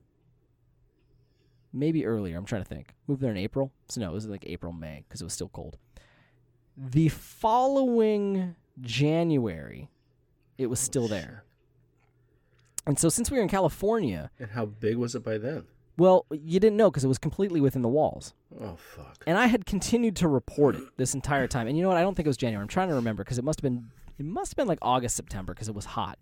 Maybe 1.72 2.04
earlier. 2.06 2.36
I'm 2.36 2.46
trying 2.46 2.62
to 2.62 2.68
think. 2.68 2.94
Moved 3.06 3.20
there 3.20 3.30
in 3.30 3.36
April. 3.36 3.72
So 3.88 4.00
no, 4.00 4.10
it 4.10 4.14
was 4.14 4.26
like 4.26 4.44
April, 4.46 4.72
May, 4.72 5.04
because 5.06 5.20
it 5.20 5.24
was 5.24 5.34
still 5.34 5.50
cold. 5.50 5.76
The 6.76 7.08
following 7.08 8.54
January, 8.80 9.90
it 10.58 10.66
was 10.66 10.80
still 10.80 11.08
there. 11.08 11.44
And 12.86 12.98
so 12.98 13.08
since 13.08 13.30
we 13.30 13.36
were 13.36 13.42
in 13.42 13.48
California, 13.48 14.30
And 14.38 14.50
how 14.50 14.66
big 14.66 14.96
was 14.96 15.14
it 15.14 15.22
by 15.24 15.38
then? 15.38 15.64
well, 15.98 16.24
you 16.30 16.58
didn't 16.58 16.78
know 16.78 16.90
because 16.90 17.04
it 17.04 17.08
was 17.08 17.18
completely 17.18 17.60
within 17.60 17.82
the 17.82 17.88
walls. 17.88 18.32
Oh 18.58 18.76
fuck. 18.76 19.22
And 19.26 19.36
I 19.36 19.46
had 19.46 19.66
continued 19.66 20.16
to 20.16 20.28
report 20.28 20.76
it 20.76 20.84
this 20.96 21.12
entire 21.14 21.46
time. 21.46 21.66
And 21.66 21.76
you 21.76 21.82
know 21.82 21.88
what? 21.90 21.98
I 21.98 22.02
don't 22.02 22.14
think 22.14 22.26
it 22.26 22.30
was 22.30 22.38
January. 22.38 22.62
I'm 22.62 22.68
trying 22.68 22.88
to 22.88 22.94
remember 22.94 23.22
because 23.22 23.36
it 23.38 23.44
must 23.44 23.58
have 23.60 23.62
been 23.62 23.90
it 24.18 24.24
must 24.24 24.52
have 24.52 24.56
been 24.56 24.68
like 24.68 24.78
August, 24.82 25.16
September 25.16 25.52
because 25.52 25.68
it 25.68 25.74
was 25.74 25.84
hot. 25.84 26.18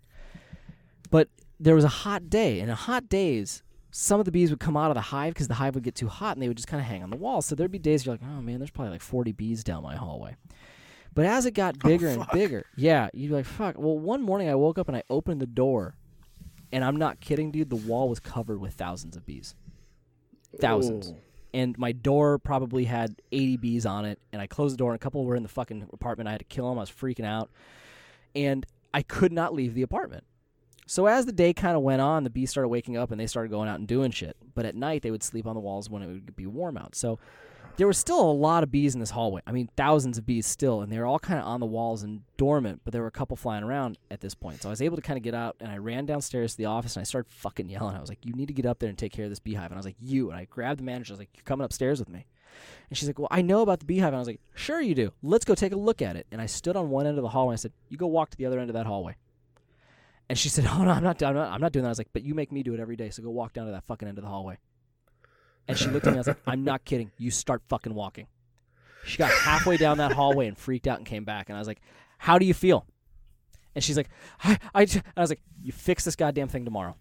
But 1.11 1.29
there 1.59 1.75
was 1.75 1.83
a 1.85 1.89
hot 1.89 2.29
day, 2.29 2.59
and 2.59 2.69
on 2.69 2.77
hot 2.77 3.07
days, 3.09 3.63
some 3.91 4.19
of 4.19 4.25
the 4.25 4.31
bees 4.31 4.49
would 4.49 4.59
come 4.59 4.77
out 4.77 4.91
of 4.91 4.95
the 4.95 5.01
hive 5.01 5.33
because 5.33 5.47
the 5.47 5.55
hive 5.55 5.75
would 5.75 5.83
get 5.83 5.95
too 5.95 6.07
hot, 6.07 6.35
and 6.35 6.43
they 6.43 6.47
would 6.47 6.57
just 6.57 6.67
kind 6.67 6.81
of 6.81 6.87
hang 6.87 7.03
on 7.03 7.09
the 7.09 7.17
wall. 7.17 7.41
So 7.41 7.55
there'd 7.55 7.71
be 7.71 7.79
days 7.79 8.05
you're 8.05 8.13
like, 8.13 8.23
oh 8.23 8.41
man, 8.41 8.59
there's 8.59 8.71
probably 8.71 8.91
like 8.91 9.01
40 9.01 9.31
bees 9.31 9.63
down 9.63 9.83
my 9.83 9.95
hallway. 9.95 10.35
But 11.13 11.25
as 11.25 11.45
it 11.45 11.51
got 11.51 11.75
oh, 11.83 11.87
bigger 11.87 12.07
and 12.07 12.25
bigger, 12.33 12.65
yeah, 12.75 13.09
you'd 13.13 13.29
be 13.29 13.35
like, 13.35 13.45
fuck. 13.45 13.77
Well, 13.77 13.97
one 13.97 14.21
morning 14.21 14.49
I 14.49 14.55
woke 14.55 14.77
up 14.77 14.87
and 14.87 14.95
I 14.97 15.03
opened 15.09 15.41
the 15.41 15.47
door, 15.47 15.95
and 16.71 16.83
I'm 16.83 16.95
not 16.95 17.19
kidding, 17.19 17.51
dude. 17.51 17.69
The 17.69 17.75
wall 17.75 18.09
was 18.09 18.19
covered 18.19 18.59
with 18.59 18.73
thousands 18.73 19.15
of 19.17 19.25
bees 19.25 19.55
thousands. 20.57 21.13
Oh. 21.15 21.19
And 21.53 21.77
my 21.77 21.91
door 21.91 22.37
probably 22.37 22.85
had 22.85 23.21
80 23.31 23.57
bees 23.57 23.85
on 23.85 24.05
it. 24.05 24.19
And 24.31 24.41
I 24.41 24.47
closed 24.47 24.73
the 24.73 24.77
door, 24.77 24.91
and 24.91 24.95
a 24.95 24.99
couple 24.99 25.25
were 25.25 25.35
in 25.35 25.43
the 25.43 25.49
fucking 25.49 25.87
apartment. 25.91 26.27
I 26.27 26.31
had 26.31 26.39
to 26.39 26.45
kill 26.45 26.69
them. 26.69 26.77
I 26.77 26.81
was 26.81 26.91
freaking 26.91 27.25
out. 27.25 27.49
And 28.35 28.65
I 28.93 29.01
could 29.01 29.31
not 29.31 29.53
leave 29.53 29.73
the 29.73 29.81
apartment. 29.81 30.23
So 30.89 31.05
as 31.05 31.27
the 31.27 31.31
day 31.31 31.53
kind 31.53 31.77
of 31.77 31.83
went 31.83 32.01
on, 32.01 32.23
the 32.23 32.31
bees 32.31 32.49
started 32.49 32.69
waking 32.69 32.97
up 32.97 33.11
and 33.11 33.19
they 33.19 33.27
started 33.27 33.51
going 33.51 33.69
out 33.69 33.77
and 33.77 33.87
doing 33.87 34.09
shit. 34.09 34.35
But 34.55 34.65
at 34.65 34.73
night, 34.73 35.03
they 35.03 35.11
would 35.11 35.21
sleep 35.21 35.45
on 35.45 35.53
the 35.53 35.59
walls 35.59 35.87
when 35.87 36.01
it 36.01 36.07
would 36.07 36.35
be 36.35 36.47
warm 36.47 36.77
out. 36.77 36.95
So 36.95 37.19
there 37.77 37.85
was 37.85 37.99
still 37.99 38.19
a 38.19 38.33
lot 38.33 38.63
of 38.63 38.71
bees 38.71 38.95
in 38.95 38.99
this 38.99 39.11
hallway. 39.11 39.43
I 39.45 39.51
mean, 39.51 39.69
thousands 39.77 40.17
of 40.17 40.25
bees 40.25 40.47
still, 40.47 40.81
and 40.81 40.91
they 40.91 40.97
were 40.97 41.05
all 41.05 41.19
kind 41.19 41.39
of 41.39 41.45
on 41.45 41.59
the 41.59 41.67
walls 41.67 42.01
and 42.01 42.23
dormant, 42.37 42.81
but 42.83 42.91
there 42.91 43.03
were 43.03 43.07
a 43.07 43.11
couple 43.11 43.37
flying 43.37 43.63
around 43.63 43.99
at 44.09 44.21
this 44.21 44.33
point. 44.33 44.63
So 44.63 44.69
I 44.69 44.71
was 44.71 44.81
able 44.81 44.95
to 44.95 45.03
kind 45.03 45.15
of 45.15 45.21
get 45.21 45.35
out, 45.35 45.57
and 45.59 45.71
I 45.71 45.77
ran 45.77 46.07
downstairs 46.07 46.53
to 46.53 46.57
the 46.57 46.65
office, 46.65 46.95
and 46.95 47.01
I 47.01 47.03
started 47.03 47.31
fucking 47.31 47.69
yelling. 47.69 47.95
I 47.95 47.99
was 47.99 48.09
like, 48.09 48.25
"You 48.25 48.33
need 48.33 48.47
to 48.47 48.53
get 48.55 48.65
up 48.65 48.79
there 48.79 48.89
and 48.89 48.97
take 48.97 49.13
care 49.13 49.25
of 49.25 49.31
this 49.31 49.39
beehive." 49.39 49.67
And 49.67 49.75
I 49.75 49.77
was 49.77 49.85
like, 49.85 49.95
"You," 50.01 50.31
and 50.31 50.39
I 50.39 50.45
grabbed 50.45 50.79
the 50.79 50.83
manager. 50.85 51.11
I 51.11 51.13
was 51.13 51.19
like, 51.19 51.29
"You're 51.35 51.43
coming 51.43 51.65
upstairs 51.65 51.99
with 51.99 52.09
me." 52.09 52.25
And 52.89 52.97
she's 52.97 53.07
like, 53.07 53.19
"Well, 53.19 53.27
I 53.29 53.43
know 53.43 53.61
about 53.61 53.79
the 53.79 53.85
beehive." 53.85 54.07
And 54.07 54.15
I 54.15 54.19
was 54.19 54.27
like, 54.27 54.41
"Sure 54.55 54.81
you 54.81 54.95
do. 54.95 55.13
Let's 55.21 55.45
go 55.45 55.53
take 55.53 55.71
a 55.71 55.77
look 55.77 56.01
at 56.01 56.15
it." 56.15 56.25
And 56.31 56.41
I 56.41 56.47
stood 56.47 56.75
on 56.75 56.89
one 56.89 57.05
end 57.05 57.19
of 57.19 57.21
the 57.21 57.29
hallway. 57.29 57.53
And 57.53 57.59
I 57.59 57.61
said, 57.61 57.73
"You 57.89 57.97
go 57.97 58.07
walk 58.07 58.31
to 58.31 58.37
the 58.37 58.47
other 58.47 58.59
end 58.59 58.71
of 58.71 58.73
that 58.73 58.87
hallway." 58.87 59.17
And 60.29 60.37
she 60.37 60.47
said, 60.47 60.65
"Oh 60.69 60.83
no, 60.83 60.91
I'm 60.91 61.03
not. 61.03 61.21
I'm 61.21 61.33
not. 61.33 61.51
I'm 61.51 61.61
not 61.61 61.71
doing 61.71 61.83
that." 61.83 61.89
I 61.89 61.91
was 61.91 61.97
like, 61.97 62.13
"But 62.13 62.23
you 62.23 62.33
make 62.35 62.51
me 62.51 62.63
do 62.63 62.73
it 62.73 62.79
every 62.79 62.95
day, 62.95 63.09
so 63.09 63.23
go 63.23 63.29
walk 63.29 63.53
down 63.53 63.65
to 63.65 63.71
that 63.71 63.83
fucking 63.85 64.07
end 64.07 64.17
of 64.17 64.23
the 64.23 64.29
hallway." 64.29 64.57
And 65.67 65.77
she 65.77 65.87
looked 65.87 66.07
at 66.07 66.13
me. 66.13 66.17
And 66.17 66.17
I 66.17 66.19
was 66.19 66.27
like, 66.27 66.41
"I'm 66.47 66.63
not 66.63 66.85
kidding. 66.85 67.11
You 67.17 67.31
start 67.31 67.61
fucking 67.67 67.93
walking." 67.93 68.27
She 69.05 69.17
got 69.17 69.31
halfway 69.31 69.77
down 69.77 69.97
that 69.97 70.11
hallway 70.11 70.47
and 70.47 70.57
freaked 70.57 70.87
out 70.87 70.97
and 70.97 71.05
came 71.05 71.23
back. 71.23 71.49
And 71.49 71.57
I 71.57 71.59
was 71.59 71.67
like, 71.67 71.81
"How 72.19 72.37
do 72.37 72.45
you 72.45 72.53
feel?" 72.53 72.85
And 73.75 73.83
she's 73.83 73.97
like, 73.97 74.09
"I." 74.43 74.57
I," 74.73 74.81
and 74.83 75.03
I 75.17 75.21
was 75.21 75.31
like, 75.31 75.41
"You 75.61 75.71
fix 75.71 76.05
this 76.05 76.15
goddamn 76.15 76.47
thing 76.47 76.65
tomorrow." 76.65 76.95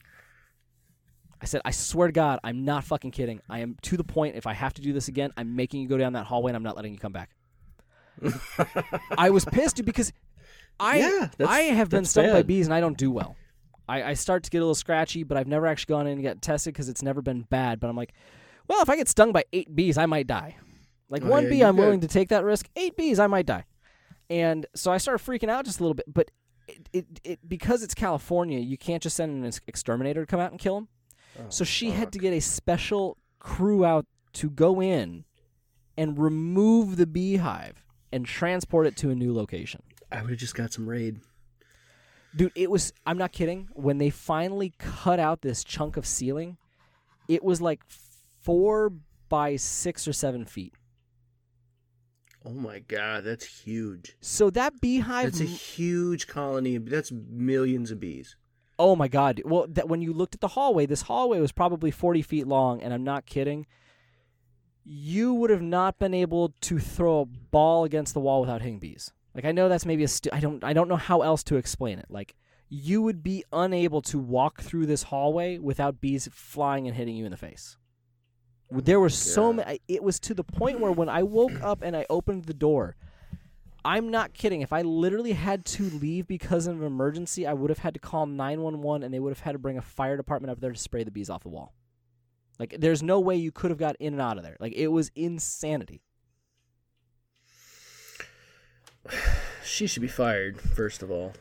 I 1.40 1.44
said, 1.44 1.60
"I 1.64 1.70
swear 1.70 2.08
to 2.08 2.12
God, 2.12 2.40
I'm 2.42 2.64
not 2.64 2.84
fucking 2.84 3.12
kidding. 3.12 3.40
I 3.48 3.60
am 3.60 3.76
to 3.82 3.96
the 3.96 4.04
point. 4.04 4.36
If 4.36 4.46
I 4.46 4.54
have 4.54 4.74
to 4.74 4.82
do 4.82 4.92
this 4.92 5.08
again, 5.08 5.32
I'm 5.36 5.54
making 5.54 5.82
you 5.82 5.88
go 5.88 5.96
down 5.96 6.14
that 6.14 6.26
hallway, 6.26 6.50
and 6.50 6.56
I'm 6.56 6.62
not 6.62 6.76
letting 6.76 6.92
you 6.92 6.98
come 6.98 7.12
back." 7.12 7.30
I 9.16 9.30
was 9.30 9.44
pissed 9.44 9.84
because 9.84 10.12
I 10.80 10.98
Yeah, 10.98 11.28
I 11.46 11.60
have 11.60 11.88
been 11.90 12.04
stung 12.04 12.30
by 12.30 12.42
bees 12.42 12.66
and 12.66 12.74
I 12.74 12.80
don't 12.80 12.96
do 12.96 13.10
well. 13.10 13.36
I, 13.88 14.02
I 14.10 14.14
start 14.14 14.42
to 14.44 14.50
get 14.50 14.58
a 14.58 14.60
little 14.60 14.74
scratchy, 14.74 15.22
but 15.22 15.36
I've 15.38 15.46
never 15.46 15.66
actually 15.66 15.94
gone 15.94 16.06
in 16.06 16.14
and 16.14 16.22
get 16.22 16.42
tested 16.42 16.74
because 16.74 16.88
it's 16.88 17.02
never 17.02 17.22
been 17.22 17.42
bad. 17.42 17.80
But 17.80 17.88
I'm 17.88 17.96
like, 17.96 18.12
well, 18.68 18.82
if 18.82 18.90
I 18.90 18.96
get 18.96 19.08
stung 19.08 19.32
by 19.32 19.44
eight 19.52 19.74
bees, 19.74 19.96
I 19.96 20.06
might 20.06 20.26
die. 20.26 20.56
Like 21.08 21.24
Oh, 21.24 21.28
one 21.28 21.44
yeah, 21.44 21.50
bee, 21.50 21.64
I'm 21.64 21.76
could. 21.76 21.82
willing 21.84 22.00
to 22.00 22.08
take 22.08 22.28
that 22.28 22.44
risk. 22.44 22.68
Eight 22.76 22.96
bees, 22.96 23.18
I 23.18 23.26
might 23.26 23.46
die. 23.46 23.64
And 24.28 24.66
so 24.74 24.92
I 24.92 24.98
started 24.98 25.24
freaking 25.24 25.48
out 25.48 25.64
just 25.64 25.80
a 25.80 25.82
little 25.82 25.94
bit. 25.94 26.04
But 26.12 26.30
it, 26.68 26.86
it, 26.92 27.06
it 27.24 27.48
because 27.48 27.82
it's 27.82 27.94
California, 27.94 28.58
you 28.58 28.76
can't 28.76 29.02
just 29.02 29.16
send 29.16 29.42
an 29.42 29.50
exterminator 29.66 30.20
to 30.20 30.26
come 30.26 30.38
out 30.40 30.50
and 30.50 30.60
kill 30.60 30.74
them. 30.74 30.88
Oh, 31.38 31.44
So 31.48 31.64
she 31.64 31.90
had 31.92 32.12
to 32.12 32.18
get 32.18 32.34
a 32.34 32.40
special 32.40 33.16
crew 33.38 33.86
out 33.86 34.04
to 34.34 34.50
go 34.50 34.82
in 34.82 35.24
and 35.96 36.18
remove 36.18 36.96
the 36.96 37.06
beehive 37.06 37.82
and 38.12 38.26
transport 38.26 38.86
it 38.86 38.96
to 38.98 39.08
a 39.10 39.14
new 39.14 39.34
location. 39.34 39.82
I 40.10 40.22
would 40.22 40.30
have 40.30 40.38
just 40.38 40.54
got 40.54 40.72
some 40.72 40.88
raid. 40.88 41.20
Dude, 42.36 42.52
it 42.54 42.70
was 42.70 42.92
I'm 43.06 43.18
not 43.18 43.32
kidding. 43.32 43.68
When 43.72 43.98
they 43.98 44.10
finally 44.10 44.72
cut 44.78 45.18
out 45.18 45.42
this 45.42 45.64
chunk 45.64 45.96
of 45.96 46.06
ceiling, 46.06 46.56
it 47.28 47.42
was 47.42 47.60
like 47.60 47.80
four 48.40 48.92
by 49.28 49.56
six 49.56 50.06
or 50.06 50.12
seven 50.12 50.44
feet. 50.44 50.74
Oh 52.44 52.52
my 52.52 52.78
god, 52.78 53.24
that's 53.24 53.44
huge. 53.44 54.16
So 54.20 54.48
that 54.50 54.80
beehive 54.80 55.24
That's 55.26 55.40
a 55.40 55.44
huge 55.44 56.26
colony. 56.26 56.76
of- 56.76 56.88
That's 56.88 57.10
millions 57.12 57.90
of 57.90 58.00
bees. 58.00 58.36
Oh 58.78 58.94
my 58.94 59.08
god! 59.08 59.42
Well, 59.44 59.66
that 59.70 59.88
when 59.88 60.02
you 60.02 60.12
looked 60.12 60.36
at 60.36 60.40
the 60.40 60.48
hallway, 60.48 60.86
this 60.86 61.02
hallway 61.02 61.40
was 61.40 61.50
probably 61.50 61.90
forty 61.90 62.22
feet 62.22 62.46
long, 62.46 62.80
and 62.80 62.94
I'm 62.94 63.02
not 63.02 63.26
kidding. 63.26 63.66
You 64.84 65.34
would 65.34 65.50
have 65.50 65.60
not 65.62 65.98
been 65.98 66.14
able 66.14 66.54
to 66.62 66.78
throw 66.78 67.20
a 67.22 67.24
ball 67.26 67.84
against 67.84 68.14
the 68.14 68.20
wall 68.20 68.40
without 68.40 68.62
hitting 68.62 68.78
bees. 68.78 69.12
Like 69.38 69.44
I 69.44 69.52
know 69.52 69.68
that's 69.68 69.86
maybe 69.86 70.02
a 70.02 70.08
I 70.32 70.40
don't 70.40 70.64
I 70.64 70.72
don't 70.72 70.88
know 70.88 70.96
how 70.96 71.22
else 71.22 71.44
to 71.44 71.58
explain 71.58 72.00
it. 72.00 72.06
Like 72.08 72.34
you 72.68 73.02
would 73.02 73.22
be 73.22 73.44
unable 73.52 74.02
to 74.02 74.18
walk 74.18 74.60
through 74.62 74.86
this 74.86 75.04
hallway 75.04 75.58
without 75.58 76.00
bees 76.00 76.28
flying 76.32 76.88
and 76.88 76.96
hitting 76.96 77.14
you 77.14 77.24
in 77.24 77.30
the 77.30 77.36
face. 77.36 77.76
There 78.68 78.98
were 78.98 79.08
so 79.08 79.52
God. 79.52 79.56
many. 79.58 79.80
It 79.86 80.02
was 80.02 80.18
to 80.18 80.34
the 80.34 80.42
point 80.42 80.80
where 80.80 80.90
when 80.90 81.08
I 81.08 81.22
woke 81.22 81.62
up 81.62 81.82
and 81.82 81.96
I 81.96 82.04
opened 82.10 82.46
the 82.46 82.52
door, 82.52 82.96
I'm 83.84 84.10
not 84.10 84.34
kidding. 84.34 84.60
If 84.60 84.72
I 84.72 84.82
literally 84.82 85.34
had 85.34 85.64
to 85.66 85.84
leave 85.84 86.26
because 86.26 86.66
of 86.66 86.80
an 86.80 86.84
emergency, 86.84 87.46
I 87.46 87.52
would 87.52 87.70
have 87.70 87.78
had 87.78 87.94
to 87.94 88.00
call 88.00 88.26
911 88.26 89.04
and 89.04 89.14
they 89.14 89.20
would 89.20 89.30
have 89.30 89.38
had 89.38 89.52
to 89.52 89.58
bring 89.60 89.78
a 89.78 89.82
fire 89.82 90.16
department 90.16 90.50
up 90.50 90.58
there 90.58 90.72
to 90.72 90.78
spray 90.80 91.04
the 91.04 91.12
bees 91.12 91.30
off 91.30 91.44
the 91.44 91.48
wall. 91.48 91.76
Like, 92.58 92.74
there's 92.76 93.04
no 93.04 93.20
way 93.20 93.36
you 93.36 93.52
could 93.52 93.70
have 93.70 93.78
got 93.78 93.94
in 94.00 94.14
and 94.14 94.20
out 94.20 94.36
of 94.36 94.42
there. 94.42 94.56
Like, 94.58 94.72
it 94.72 94.88
was 94.88 95.12
insanity. 95.14 96.02
She 99.64 99.86
should 99.86 100.02
be 100.02 100.08
fired, 100.08 100.60
first 100.60 101.02
of 101.02 101.10
all. 101.10 101.34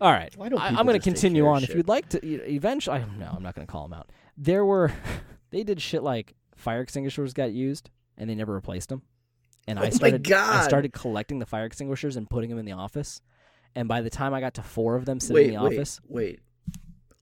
All 0.00 0.12
right. 0.12 0.32
Why 0.36 0.48
don't 0.48 0.60
I, 0.60 0.68
i'm 0.68 0.86
going 0.86 0.98
to 0.98 1.02
continue 1.02 1.46
on. 1.46 1.62
If 1.62 1.68
shit? 1.68 1.76
you'd 1.76 1.88
like 1.88 2.08
to, 2.10 2.24
eventually, 2.24 2.98
I, 2.98 3.04
no, 3.18 3.32
I'm 3.34 3.42
not 3.42 3.54
going 3.54 3.66
to 3.66 3.70
call 3.70 3.82
them 3.88 3.92
out. 3.98 4.10
There 4.36 4.64
were, 4.64 4.92
they 5.50 5.64
did 5.64 5.80
shit 5.80 6.02
like 6.02 6.34
fire 6.56 6.80
extinguishers 6.80 7.32
got 7.32 7.52
used 7.52 7.90
and 8.16 8.28
they 8.28 8.34
never 8.34 8.54
replaced 8.54 8.88
them. 8.88 9.02
And 9.66 9.78
Oh 9.78 9.82
I 9.82 9.90
started, 9.90 10.30
I 10.32 10.62
started 10.62 10.92
collecting 10.92 11.40
the 11.40 11.46
fire 11.46 11.66
extinguishers 11.66 12.16
and 12.16 12.28
putting 12.28 12.50
them 12.50 12.58
in 12.58 12.64
the 12.64 12.72
office. 12.72 13.20
And 13.74 13.86
by 13.86 14.00
the 14.00 14.10
time 14.10 14.32
I 14.32 14.40
got 14.40 14.54
to 14.54 14.62
four 14.62 14.96
of 14.96 15.04
them 15.04 15.20
sitting 15.20 15.34
Wait, 15.34 15.46
in 15.48 15.54
the 15.54 15.62
wait, 15.62 15.76
office, 15.76 16.00
wait. 16.08 16.40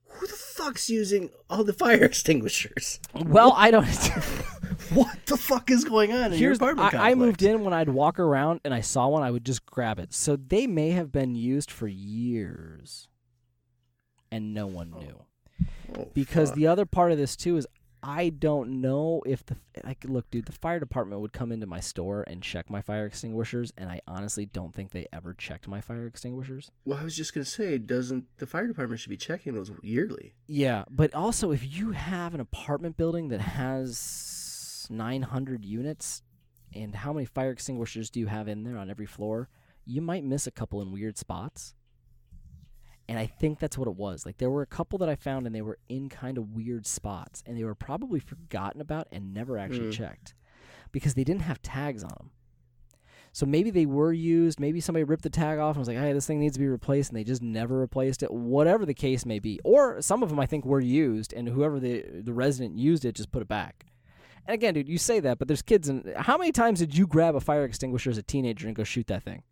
Who 0.09 0.25
the 0.27 0.33
fuck's 0.33 0.89
using 0.89 1.29
all 1.49 1.63
the 1.63 1.73
fire 1.73 2.03
extinguishers? 2.03 2.99
well, 3.13 3.53
I 3.55 3.71
don't. 3.71 3.85
What 4.93 5.25
the 5.25 5.37
fuck 5.37 5.69
is 5.69 5.83
going 5.83 6.11
on 6.13 6.25
in 6.25 6.31
your 6.33 6.39
Here's 6.49 6.57
apartment 6.57 6.93
I, 6.93 7.11
I 7.11 7.15
moved 7.15 7.43
in 7.43 7.63
when 7.63 7.73
I'd 7.73 7.89
walk 7.89 8.19
around 8.19 8.61
and 8.63 8.73
I 8.73 8.81
saw 8.81 9.07
one, 9.07 9.23
I 9.23 9.31
would 9.31 9.45
just 9.45 9.65
grab 9.65 9.99
it. 9.99 10.13
So 10.13 10.35
they 10.35 10.67
may 10.67 10.91
have 10.91 11.11
been 11.11 11.35
used 11.35 11.71
for 11.71 11.87
years, 11.87 13.07
and 14.31 14.53
no 14.53 14.67
one 14.67 14.93
oh. 14.95 14.99
knew. 14.99 15.25
Oh, 15.97 16.09
Because 16.13 16.49
fuck. 16.49 16.57
the 16.57 16.67
other 16.67 16.85
part 16.85 17.11
of 17.11 17.17
this 17.17 17.35
too 17.35 17.57
is 17.57 17.67
I 18.03 18.29
don't 18.29 18.79
know 18.79 19.23
if 19.25 19.45
the 19.45 19.57
like 19.83 20.05
look, 20.05 20.29
dude, 20.29 20.45
the 20.45 20.51
fire 20.51 20.79
department 20.79 21.21
would 21.21 21.33
come 21.33 21.51
into 21.51 21.65
my 21.65 21.79
store 21.79 22.23
and 22.27 22.41
check 22.41 22.69
my 22.69 22.81
fire 22.81 23.05
extinguishers, 23.05 23.73
and 23.77 23.89
I 23.89 24.01
honestly 24.07 24.45
don't 24.45 24.73
think 24.73 24.91
they 24.91 25.07
ever 25.11 25.33
checked 25.33 25.67
my 25.67 25.81
fire 25.81 26.05
extinguishers. 26.05 26.71
Well, 26.85 26.99
I 26.99 27.03
was 27.03 27.15
just 27.15 27.33
gonna 27.33 27.45
say, 27.45 27.77
doesn't 27.77 28.25
the 28.37 28.45
fire 28.45 28.67
department 28.67 29.01
should 29.01 29.09
be 29.09 29.17
checking 29.17 29.55
those 29.55 29.71
yearly? 29.81 30.35
Yeah, 30.45 30.85
but 30.89 31.13
also 31.15 31.51
if 31.51 31.65
you 31.65 31.91
have 31.91 32.33
an 32.33 32.39
apartment 32.39 32.97
building 32.97 33.29
that 33.29 33.41
has 33.41 34.46
900 34.89 35.63
units, 35.65 36.21
and 36.73 36.95
how 36.95 37.13
many 37.13 37.25
fire 37.25 37.51
extinguishers 37.51 38.09
do 38.09 38.19
you 38.19 38.27
have 38.27 38.47
in 38.47 38.63
there 38.63 38.77
on 38.77 38.89
every 38.89 39.05
floor? 39.05 39.49
You 39.85 40.01
might 40.01 40.23
miss 40.23 40.47
a 40.47 40.51
couple 40.51 40.81
in 40.81 40.91
weird 40.91 41.17
spots. 41.17 41.73
And 43.09 43.17
I 43.17 43.25
think 43.25 43.59
that's 43.59 43.77
what 43.77 43.87
it 43.87 43.95
was. 43.95 44.25
Like 44.25 44.37
there 44.37 44.49
were 44.49 44.61
a 44.61 44.67
couple 44.67 44.99
that 44.99 45.07
I 45.07 45.15
found 45.15 45.45
and 45.45 45.55
they 45.55 45.61
were 45.61 45.79
in 45.87 46.09
kind 46.09 46.37
of 46.37 46.51
weird 46.53 46.85
spots 46.85 47.41
and 47.45 47.57
they 47.57 47.63
were 47.63 47.73
probably 47.73 48.19
forgotten 48.19 48.81
about 48.81 49.07
and 49.13 49.33
never 49.33 49.57
actually 49.57 49.85
Hmm. 49.85 49.91
checked 49.91 50.35
because 50.91 51.13
they 51.13 51.23
didn't 51.23 51.43
have 51.43 51.61
tags 51.61 52.03
on 52.03 52.11
them. 52.17 52.31
So 53.31 53.45
maybe 53.45 53.69
they 53.69 53.85
were 53.85 54.11
used, 54.11 54.59
maybe 54.59 54.81
somebody 54.81 55.03
ripped 55.05 55.23
the 55.23 55.29
tag 55.29 55.57
off 55.59 55.75
and 55.75 55.79
was 55.79 55.87
like, 55.87 55.97
"Hey, 55.97 56.11
this 56.11 56.25
thing 56.25 56.39
needs 56.39 56.55
to 56.55 56.59
be 56.59 56.67
replaced," 56.67 57.11
and 57.11 57.17
they 57.17 57.23
just 57.23 57.41
never 57.41 57.79
replaced 57.79 58.23
it. 58.23 58.33
Whatever 58.33 58.85
the 58.85 58.93
case 58.95 59.25
may 59.25 59.37
be, 59.39 59.59
or 59.63 60.01
some 60.01 60.23
of 60.23 60.29
them 60.29 60.39
I 60.39 60.45
think 60.47 60.65
were 60.65 60.79
used, 60.81 61.33
and 61.33 61.47
whoever 61.47 61.79
the 61.79 62.03
the 62.23 62.33
resident 62.33 62.77
used 62.77 63.05
it 63.05 63.15
just 63.15 63.31
put 63.31 63.41
it 63.43 63.47
back. 63.47 63.85
And 64.47 64.53
again, 64.55 64.73
dude, 64.73 64.87
you 64.87 64.97
say 64.97 65.19
that, 65.19 65.39
but 65.39 65.47
there's 65.47 65.61
kids. 65.61 65.89
And 65.89 66.13
how 66.15 66.37
many 66.37 66.51
times 66.51 66.79
did 66.79 66.97
you 66.97 67.05
grab 67.05 67.35
a 67.35 67.41
fire 67.41 67.65
extinguisher 67.65 68.09
as 68.09 68.17
a 68.17 68.23
teenager 68.23 68.67
and 68.67 68.75
go 68.75 68.83
shoot 68.83 69.07
that 69.07 69.23
thing? 69.23 69.43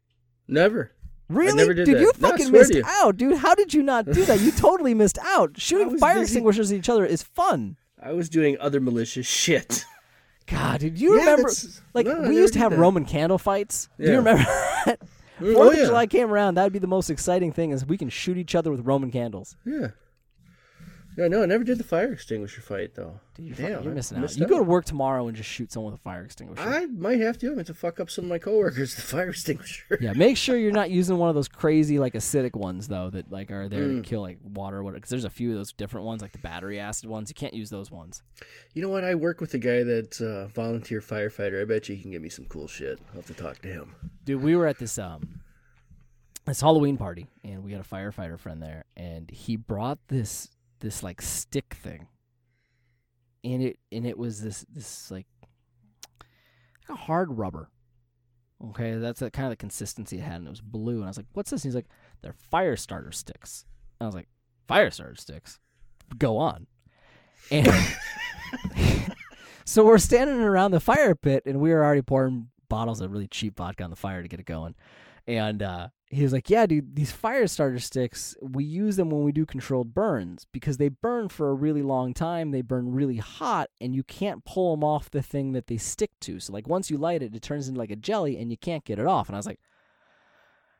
Never. 0.47 0.91
Really, 1.27 1.57
never 1.57 1.73
did 1.73 1.85
dude? 1.85 1.97
that. 1.97 2.01
You 2.01 2.13
fucking 2.13 2.45
to 2.47 2.51
missed 2.51 2.75
out, 2.85 3.17
dude. 3.17 3.37
How 3.37 3.55
did 3.55 3.73
you 3.73 3.83
not 3.83 4.05
do 4.05 4.25
that? 4.25 4.39
You 4.39 4.51
totally 4.57 4.93
missed 4.93 5.17
out. 5.23 5.59
Shooting 5.59 5.97
fire 5.97 6.13
busy- 6.15 6.23
extinguishers 6.23 6.71
at 6.71 6.77
each 6.77 6.89
other 6.89 7.05
is 7.05 7.23
fun. 7.23 7.77
I 8.01 8.13
was 8.13 8.29
doing 8.29 8.57
other 8.59 8.79
malicious 8.79 9.25
shit. 9.27 9.85
God, 10.47 10.81
dude, 10.81 10.99
you 10.99 11.15
Yeah, 11.15 11.31
remember? 11.31 11.49
Like 11.95 12.05
no, 12.05 12.21
we 12.29 12.35
used 12.35 12.53
to 12.53 12.59
have 12.59 12.71
that. 12.71 12.77
Roman 12.77 13.03
candle 13.05 13.39
fights. 13.39 13.89
Do 13.99 14.05
you 14.11 14.17
remember? 14.17 14.43
that? 14.85 14.99
Mm, 15.39 15.53
Fourth 15.53 15.67
oh, 15.67 15.71
of 15.71 15.77
yeah. 15.77 15.85
July 15.85 16.07
came 16.07 16.29
around. 16.31 16.55
That'd 16.55 16.71
be 16.71 16.79
the 16.79 16.87
most 16.87 17.09
exciting 17.09 17.51
thing 17.51 17.71
is 17.71 17.85
we 17.85 17.97
can 17.97 18.09
shoot 18.09 18.37
each 18.37 18.53
other 18.55 18.69
with 18.71 18.81
Roman 18.85 19.11
candles. 19.11 19.57
Yeah. 19.65 19.87
No, 21.18 21.30
no, 21.30 21.43
I 21.43 21.45
never 21.45 21.63
did 21.63 21.78
the 21.78 21.84
fire 21.86 22.11
extinguisher 22.11 22.59
fight 22.61 22.93
though. 22.95 23.20
Dude, 23.36 23.45
you're, 23.47 23.55
Damn, 23.55 23.70
fucking- 23.70 23.84
you're 23.86 23.93
missing 23.93 24.18
out. 24.18 24.36
You 24.38 24.45
go 24.47 24.57
to 24.57 24.63
work 24.63 24.84
tomorrow 24.84 25.28
and 25.28 25.36
just 25.38 25.49
shoot 25.49 25.72
someone 25.72 25.93
with 25.93 26.01
a 26.01 26.03
fire 26.03 26.24
extinguisher. 26.26 26.61
I 26.68 26.88
might 26.88 27.22
have 27.22 27.38
to. 27.39 27.51
I 27.51 27.55
meant 27.55 27.68
to 27.68 27.74
fuck 27.74 27.99
up 28.01 28.09
some 28.09 28.26
of 28.26 28.30
my 28.30 28.38
coworkers. 28.38 28.95
With 28.95 29.05
the 29.05 29.11
fire 29.16 29.30
extinguisher. 29.30 29.97
yeah, 30.01 30.11
make 30.13 30.36
sure 30.36 30.57
you're 30.57 30.72
not 30.74 30.89
using 30.99 31.18
one 31.18 31.30
of 31.30 31.36
those 31.36 31.47
crazy 31.47 31.99
like 31.99 32.13
acidic 32.16 32.53
ones 32.55 32.88
though 32.89 33.09
that 33.11 33.32
like 33.32 33.49
are 33.51 33.70
there 33.70 33.84
Mm. 33.86 34.03
to 34.03 34.09
kill 34.09 34.22
like 34.22 34.39
water 34.43 34.78
or 34.78 34.84
whatever. 34.84 34.97
Because 34.97 35.09
there's 35.11 35.24
a 35.26 35.30
few 35.30 35.51
of 35.51 35.55
those 35.57 35.72
different 35.72 36.05
ones 36.05 36.22
like 36.22 36.34
the 36.34 36.38
battery 36.39 36.80
acid 36.80 37.09
ones. 37.09 37.30
You 37.30 37.36
can't 37.36 37.53
use 37.53 37.70
those 37.70 37.89
ones. 37.89 38.22
You 38.74 38.82
know 38.82 38.89
what? 38.89 39.03
I 39.05 39.16
work 39.16 39.39
with 39.39 39.53
a 39.53 39.57
guy 39.59 39.84
that's 39.84 40.20
a 40.20 40.47
volunteer 40.53 40.99
firefighter. 40.99 41.61
I 41.61 41.66
bet 41.66 41.88
you 41.88 41.95
he 41.95 42.01
can 42.01 42.11
give 42.11 42.22
me 42.22 42.30
some 42.30 42.45
cool 42.45 42.68
shit. 42.68 42.99
I'll 43.11 43.16
have 43.22 43.28
to 43.28 43.34
talk 43.34 43.59
to 43.61 43.68
him. 43.70 43.95
Dude, 44.26 44.41
we 44.43 44.55
were 44.57 44.68
at 44.68 44.80
this 44.80 44.97
um 44.97 45.39
this 46.45 46.61
Halloween 46.61 46.97
party 46.97 47.26
and 47.43 47.63
we 47.63 47.72
had 47.72 47.82
a 47.82 47.84
firefighter 47.84 48.38
friend 48.38 48.61
there 48.61 48.86
and 48.95 49.30
he 49.32 49.55
brought 49.55 49.97
this 50.09 50.49
this 50.80 51.03
like 51.03 51.21
stick 51.21 51.73
thing. 51.73 52.07
And 53.43 53.61
it 53.61 53.80
and 53.91 54.05
it 54.05 54.17
was 54.17 54.41
this 54.41 54.65
this 54.71 55.11
like 55.11 55.28
a 56.89 56.95
hard 56.95 57.38
rubber. 57.38 57.69
Okay, 58.69 58.95
that's 58.95 59.19
the 59.19 59.30
kind 59.30 59.47
of 59.47 59.51
the 59.51 59.57
consistency 59.57 60.17
it 60.17 60.23
had 60.23 60.38
and 60.38 60.47
it 60.47 60.49
was 60.49 60.61
blue 60.61 60.95
and 60.97 61.05
I 61.05 61.07
was 61.07 61.17
like, 61.17 61.28
"What's 61.34 61.51
this?" 61.51 61.63
And 61.63 61.69
he's 61.69 61.76
like, 61.76 61.89
"They're 62.21 62.34
fire 62.34 62.76
starter 62.76 63.11
sticks." 63.11 63.65
And 63.99 64.05
I 64.05 64.07
was 64.07 64.15
like, 64.15 64.28
fire 64.67 64.91
starter 64.91 65.15
sticks. 65.15 65.59
Go 66.17 66.38
on. 66.38 66.67
And 67.51 67.67
so 69.65 69.86
we're 69.86 69.97
standing 69.97 70.38
around 70.38 70.71
the 70.71 70.80
fire 70.80 71.15
pit, 71.15 71.43
and 71.45 71.59
we 71.59 71.71
were 71.71 71.84
already 71.84 72.01
pouring 72.01 72.49
bottles 72.69 73.01
of 73.01 73.11
really 73.11 73.28
cheap 73.28 73.57
vodka 73.57 73.84
on 73.84 73.89
the 73.89 73.95
fire 73.95 74.21
to 74.21 74.28
get 74.28 74.39
it 74.39 74.45
going. 74.45 74.76
And 75.28 75.63
uh, 75.63 75.88
he 76.07 76.23
was 76.23 76.34
like, 76.34 76.49
"Yeah, 76.49 76.65
dude, 76.65 76.95
these 76.95 77.11
fire 77.11 77.47
starter 77.47 77.80
sticks, 77.80 78.36
we 78.41 78.63
use 78.63 78.95
them 78.95 79.09
when 79.09 79.23
we 79.23 79.32
do 79.32 79.45
controlled 79.45 79.93
burns 79.93 80.45
because 80.51 80.78
they 80.78 80.89
burn 80.89 81.30
for 81.30 81.49
a 81.49 81.53
really 81.53 81.82
long 81.82 82.13
time. 82.13 82.51
They 82.51 82.61
burn 82.61 82.91
really 82.91 83.17
hot, 83.17 83.69
and 83.82 83.95
you 83.95 84.03
can't 84.03 84.45
pull 84.45 84.76
them 84.76 84.84
off 84.84 85.09
the 85.09 85.23
thing 85.23 85.53
that 85.53 85.67
they 85.67 85.78
stick 85.78 86.11
to. 86.21 86.39
So, 86.39 86.53
like, 86.53 86.67
once 86.67 86.91
you 86.91 86.97
light 86.97 87.23
it, 87.23 87.36
it 87.36 87.41
turns 87.41 87.67
into 87.67 87.80
like 87.80 87.91
a 87.91 87.95
jelly, 87.95 88.38
and 88.38 88.51
you 88.51 88.57
can't 88.57 88.86
get 88.86 88.99
it 88.99 89.07
off." 89.07 89.28
And 89.28 89.36
I 89.36 89.39
was 89.39 89.47
like, 89.47 89.59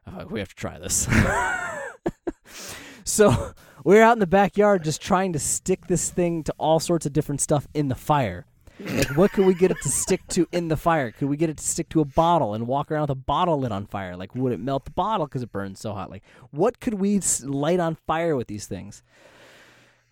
"Oh, 0.08 0.26
"We 0.28 0.40
have 0.40 0.50
to 0.50 0.56
try 0.56 0.78
this." 0.78 1.08
so 3.04 3.54
we 3.84 3.96
were 3.96 4.02
out 4.02 4.14
in 4.14 4.20
the 4.20 4.28
backyard 4.28 4.84
just 4.84 5.02
trying 5.02 5.34
to 5.34 5.40
stick 5.40 5.88
this 5.88 6.10
thing 6.12 6.44
to 6.44 6.54
all 6.60 6.80
sorts 6.80 7.06
of 7.06 7.14
different 7.14 7.42
stuff 7.42 7.68
in 7.74 7.88
the 7.88 7.96
fire. 7.96 8.46
Like, 8.80 9.18
what 9.18 9.32
could 9.32 9.46
we 9.46 9.54
get 9.54 9.72
it 9.72 9.78
to 9.84 9.90
stick 9.90 10.28
to 10.30 10.48
in 10.52 10.68
the 10.68 10.78
fire? 10.78 11.12
Could 11.12 11.30
we 11.30 11.38
get 11.38 11.50
it 11.50 11.58
to 11.58 11.64
stick 11.64 11.90
to 11.90 12.02
a 12.02 12.06
bottle 12.06 12.54
and 12.54 12.68
walk 12.68 12.92
around 12.92 13.02
with 13.02 13.12
a 13.12 13.16
bottle 13.16 13.60
lit 13.60 13.72
on 13.72 13.86
fire? 13.86 14.18
Like, 14.18 14.36
would 14.36 14.52
it 14.52 14.60
melt 14.60 14.86
the 14.86 14.92
bottle 14.92 15.28
because 15.28 15.44
it 15.44 15.52
burns 15.52 15.80
so 15.80 15.94
hot? 15.94 16.10
Like, 16.10 16.24
what 16.52 16.80
could 16.80 16.96
we 16.96 17.22
light 17.44 17.80
on 17.80 17.96
fire 18.08 18.36
with 18.36 18.48
these 18.48 18.68
things? 18.68 19.04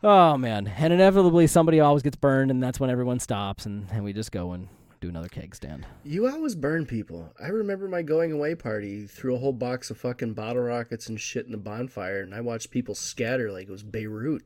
Oh 0.05 0.35
man! 0.37 0.67
And 0.67 0.91
inevitably, 0.91 1.47
somebody 1.47 1.79
always 1.79 2.03
gets 2.03 2.17
burned, 2.17 2.51
and 2.51 2.61
that's 2.61 2.77
when 2.77 2.89
everyone 2.89 3.19
stops, 3.19 3.65
and, 3.65 3.87
and 3.89 4.03
we 4.03 4.11
just 4.11 4.33
go 4.33 4.51
and 4.51 4.67
do 4.99 5.07
another 5.07 5.29
keg 5.29 5.55
stand. 5.55 5.85
You 6.03 6.29
always 6.29 6.55
burn 6.55 6.85
people. 6.85 7.33
I 7.41 7.47
remember 7.47 7.87
my 7.87 8.01
going 8.01 8.33
away 8.33 8.55
party, 8.55 9.05
threw 9.05 9.35
a 9.35 9.37
whole 9.37 9.53
box 9.53 9.89
of 9.91 9.97
fucking 9.97 10.33
bottle 10.33 10.63
rockets 10.63 11.07
and 11.07 11.19
shit 11.19 11.45
in 11.45 11.53
the 11.53 11.57
bonfire, 11.57 12.21
and 12.21 12.35
I 12.35 12.41
watched 12.41 12.69
people 12.69 12.95
scatter 12.95 13.49
like 13.49 13.67
it 13.67 13.71
was 13.71 13.83
Beirut. 13.83 14.43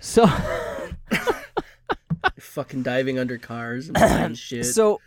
So, 0.00 0.24
fucking 2.38 2.82
diving 2.82 3.18
under 3.18 3.38
cars 3.38 3.90
and 3.94 4.36
shit. 4.38 4.66
so 4.66 5.00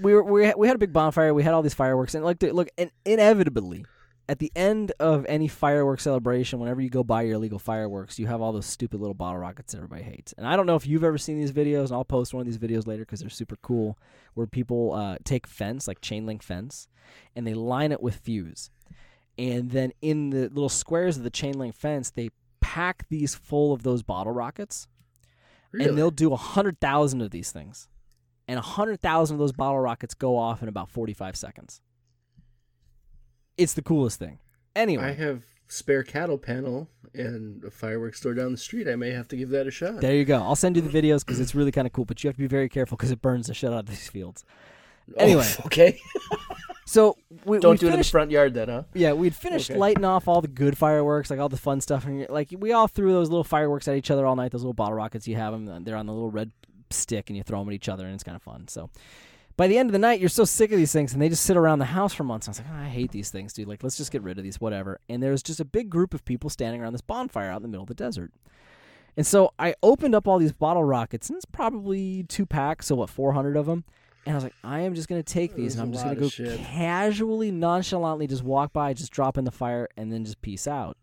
we 0.00 0.12
were 0.14 0.22
we 0.22 0.46
had, 0.46 0.56
we 0.56 0.66
had 0.66 0.76
a 0.76 0.78
big 0.78 0.92
bonfire. 0.92 1.32
We 1.34 1.42
had 1.42 1.54
all 1.54 1.62
these 1.62 1.74
fireworks, 1.74 2.14
and 2.14 2.24
like 2.24 2.38
the, 2.38 2.52
look, 2.52 2.68
and 2.76 2.90
inevitably, 3.04 3.84
at 4.28 4.38
the 4.38 4.52
end 4.54 4.92
of 5.00 5.26
any 5.28 5.48
fireworks 5.48 6.02
celebration, 6.02 6.58
whenever 6.58 6.80
you 6.80 6.90
go 6.90 7.04
buy 7.04 7.22
your 7.22 7.34
illegal 7.34 7.58
fireworks, 7.58 8.18
you 8.18 8.26
have 8.26 8.40
all 8.40 8.52
those 8.52 8.66
stupid 8.66 9.00
little 9.00 9.14
bottle 9.14 9.38
rockets 9.38 9.72
that 9.72 9.78
everybody 9.78 10.02
hates. 10.02 10.32
And 10.36 10.46
I 10.46 10.56
don't 10.56 10.66
know 10.66 10.76
if 10.76 10.86
you've 10.86 11.04
ever 11.04 11.18
seen 11.18 11.38
these 11.38 11.52
videos, 11.52 11.86
and 11.86 11.92
I'll 11.92 12.04
post 12.04 12.34
one 12.34 12.40
of 12.40 12.46
these 12.46 12.58
videos 12.58 12.86
later 12.86 13.02
because 13.02 13.20
they're 13.20 13.30
super 13.30 13.56
cool, 13.62 13.98
where 14.34 14.46
people 14.46 14.92
uh, 14.92 15.16
take 15.24 15.46
fence, 15.46 15.88
like 15.88 16.00
chain 16.00 16.26
link 16.26 16.42
fence, 16.42 16.88
and 17.36 17.46
they 17.46 17.54
line 17.54 17.92
it 17.92 18.02
with 18.02 18.16
fuse, 18.16 18.70
and 19.38 19.70
then 19.70 19.92
in 20.00 20.30
the 20.30 20.48
little 20.48 20.68
squares 20.68 21.16
of 21.16 21.24
the 21.24 21.30
chain 21.30 21.58
link 21.58 21.74
fence, 21.74 22.10
they 22.10 22.30
pack 22.60 23.06
these 23.08 23.34
full 23.34 23.72
of 23.72 23.82
those 23.82 24.02
bottle 24.02 24.32
rockets 24.32 24.88
Really? 25.72 25.88
and 25.88 25.98
they'll 25.98 26.10
do 26.10 26.32
a 26.32 26.36
hundred 26.36 26.80
thousand 26.80 27.20
of 27.22 27.30
these 27.30 27.50
things, 27.50 27.88
and 28.46 28.58
a 28.58 28.62
hundred 28.62 29.00
thousand 29.00 29.36
of 29.36 29.38
those 29.40 29.52
bottle 29.52 29.80
rockets 29.80 30.14
go 30.14 30.36
off 30.36 30.62
in 30.62 30.68
about 30.68 30.90
forty-five 30.90 31.36
seconds. 31.36 31.80
It's 33.56 33.74
the 33.74 33.82
coolest 33.82 34.18
thing. 34.18 34.38
Anyway, 34.74 35.04
I 35.04 35.12
have 35.12 35.44
spare 35.68 36.02
cattle 36.02 36.38
panel 36.38 36.88
and 37.14 37.64
a 37.64 37.70
fireworks 37.70 38.18
store 38.20 38.34
down 38.34 38.52
the 38.52 38.58
street. 38.58 38.88
I 38.88 38.96
may 38.96 39.10
have 39.10 39.28
to 39.28 39.36
give 39.36 39.50
that 39.50 39.66
a 39.66 39.70
shot. 39.70 40.00
there 40.00 40.14
you 40.14 40.24
go. 40.24 40.36
I'll 40.42 40.56
send 40.56 40.76
you 40.76 40.82
the 40.82 40.90
videos 41.02 41.20
because 41.24 41.40
it's 41.40 41.54
really 41.54 41.72
kind 41.72 41.86
of 41.86 41.92
cool, 41.92 42.04
but 42.04 42.22
you 42.22 42.28
have 42.28 42.36
to 42.36 42.40
be 42.42 42.46
very 42.46 42.68
careful 42.68 42.96
because 42.96 43.10
it 43.10 43.20
burns 43.22 43.46
the 43.46 43.54
shit 43.54 43.70
out 43.72 43.80
of 43.80 43.86
these 43.86 44.08
fields. 44.08 44.44
Oh, 45.10 45.22
Anyway. 45.22 45.48
okay. 45.66 45.98
So 46.92 47.16
we 47.46 47.58
Don't 47.58 47.80
do 47.80 47.86
it 47.88 47.94
in 47.94 47.98
the 48.00 48.04
front 48.04 48.30
yard 48.30 48.52
then, 48.52 48.68
huh? 48.68 48.82
Yeah, 48.92 49.14
we'd 49.14 49.34
finished 49.34 49.70
Okay. 49.70 49.80
lighting 49.80 50.04
off 50.04 50.28
all 50.28 50.42
the 50.42 50.46
good 50.48 50.76
fireworks, 50.76 51.30
like 51.30 51.40
all 51.40 51.48
the 51.48 51.56
fun 51.56 51.80
stuff, 51.80 52.04
and 52.04 52.28
like 52.28 52.52
we 52.58 52.72
all 52.72 52.86
threw 52.86 53.12
those 53.12 53.30
little 53.30 53.44
fireworks 53.44 53.88
at 53.88 53.96
each 53.96 54.10
other 54.10 54.26
all 54.26 54.36
night. 54.36 54.52
Those 54.52 54.60
little 54.60 54.74
bottle 54.74 54.92
rockets, 54.94 55.26
you 55.26 55.36
have 55.36 55.54
them; 55.54 55.84
they're 55.84 55.96
on 55.96 56.04
the 56.04 56.12
little 56.12 56.30
red 56.30 56.50
stick, 56.90 57.30
and 57.30 57.36
you 57.38 57.42
throw 57.42 57.60
them 57.60 57.68
at 57.70 57.74
each 57.74 57.88
other, 57.88 58.04
and 58.04 58.12
it's 58.12 58.22
kind 58.22 58.36
of 58.36 58.42
fun. 58.42 58.68
So, 58.68 58.90
by 59.56 59.68
the 59.68 59.78
end 59.78 59.88
of 59.88 59.94
the 59.94 59.98
night, 59.98 60.20
you're 60.20 60.28
so 60.28 60.44
sick 60.44 60.70
of 60.70 60.76
these 60.76 60.92
things, 60.92 61.14
and 61.14 61.22
they 61.22 61.30
just 61.30 61.44
sit 61.44 61.56
around 61.56 61.78
the 61.78 61.86
house 61.86 62.12
for 62.12 62.24
months. 62.24 62.46
I 62.46 62.50
was 62.50 62.58
like, 62.58 62.68
"Oh, 62.70 62.82
I 62.82 62.88
hate 62.88 63.10
these 63.10 63.30
things, 63.30 63.54
dude. 63.54 63.68
Like, 63.68 63.82
let's 63.82 63.96
just 63.96 64.12
get 64.12 64.20
rid 64.20 64.36
of 64.36 64.44
these, 64.44 64.60
whatever. 64.60 65.00
And 65.08 65.22
there's 65.22 65.42
just 65.42 65.60
a 65.60 65.64
big 65.64 65.88
group 65.88 66.12
of 66.12 66.26
people 66.26 66.50
standing 66.50 66.82
around 66.82 66.92
this 66.92 67.00
bonfire 67.00 67.50
out 67.50 67.56
in 67.56 67.62
the 67.62 67.68
middle 67.68 67.84
of 67.84 67.88
the 67.88 67.94
desert. 67.94 68.32
And 69.16 69.26
so 69.26 69.54
I 69.58 69.74
opened 69.82 70.14
up 70.14 70.28
all 70.28 70.38
these 70.38 70.52
bottle 70.52 70.84
rockets, 70.84 71.30
and 71.30 71.36
it's 71.38 71.46
probably 71.46 72.24
two 72.24 72.44
packs, 72.44 72.88
so 72.88 72.96
what, 72.96 73.08
400 73.08 73.56
of 73.56 73.64
them. 73.64 73.84
And 74.24 74.34
I 74.34 74.36
was 74.36 74.44
like, 74.44 74.54
I 74.62 74.80
am 74.80 74.94
just 74.94 75.08
gonna 75.08 75.22
take 75.22 75.54
these, 75.54 75.74
and 75.74 75.82
I'm 75.82 75.92
just 75.92 76.04
gonna 76.04 76.16
go 76.16 76.28
shit. 76.28 76.60
casually, 76.60 77.50
nonchalantly, 77.50 78.26
just 78.26 78.44
walk 78.44 78.72
by, 78.72 78.92
just 78.94 79.12
drop 79.12 79.36
in 79.36 79.44
the 79.44 79.50
fire, 79.50 79.88
and 79.96 80.12
then 80.12 80.24
just 80.24 80.40
peace 80.42 80.68
out. 80.68 80.96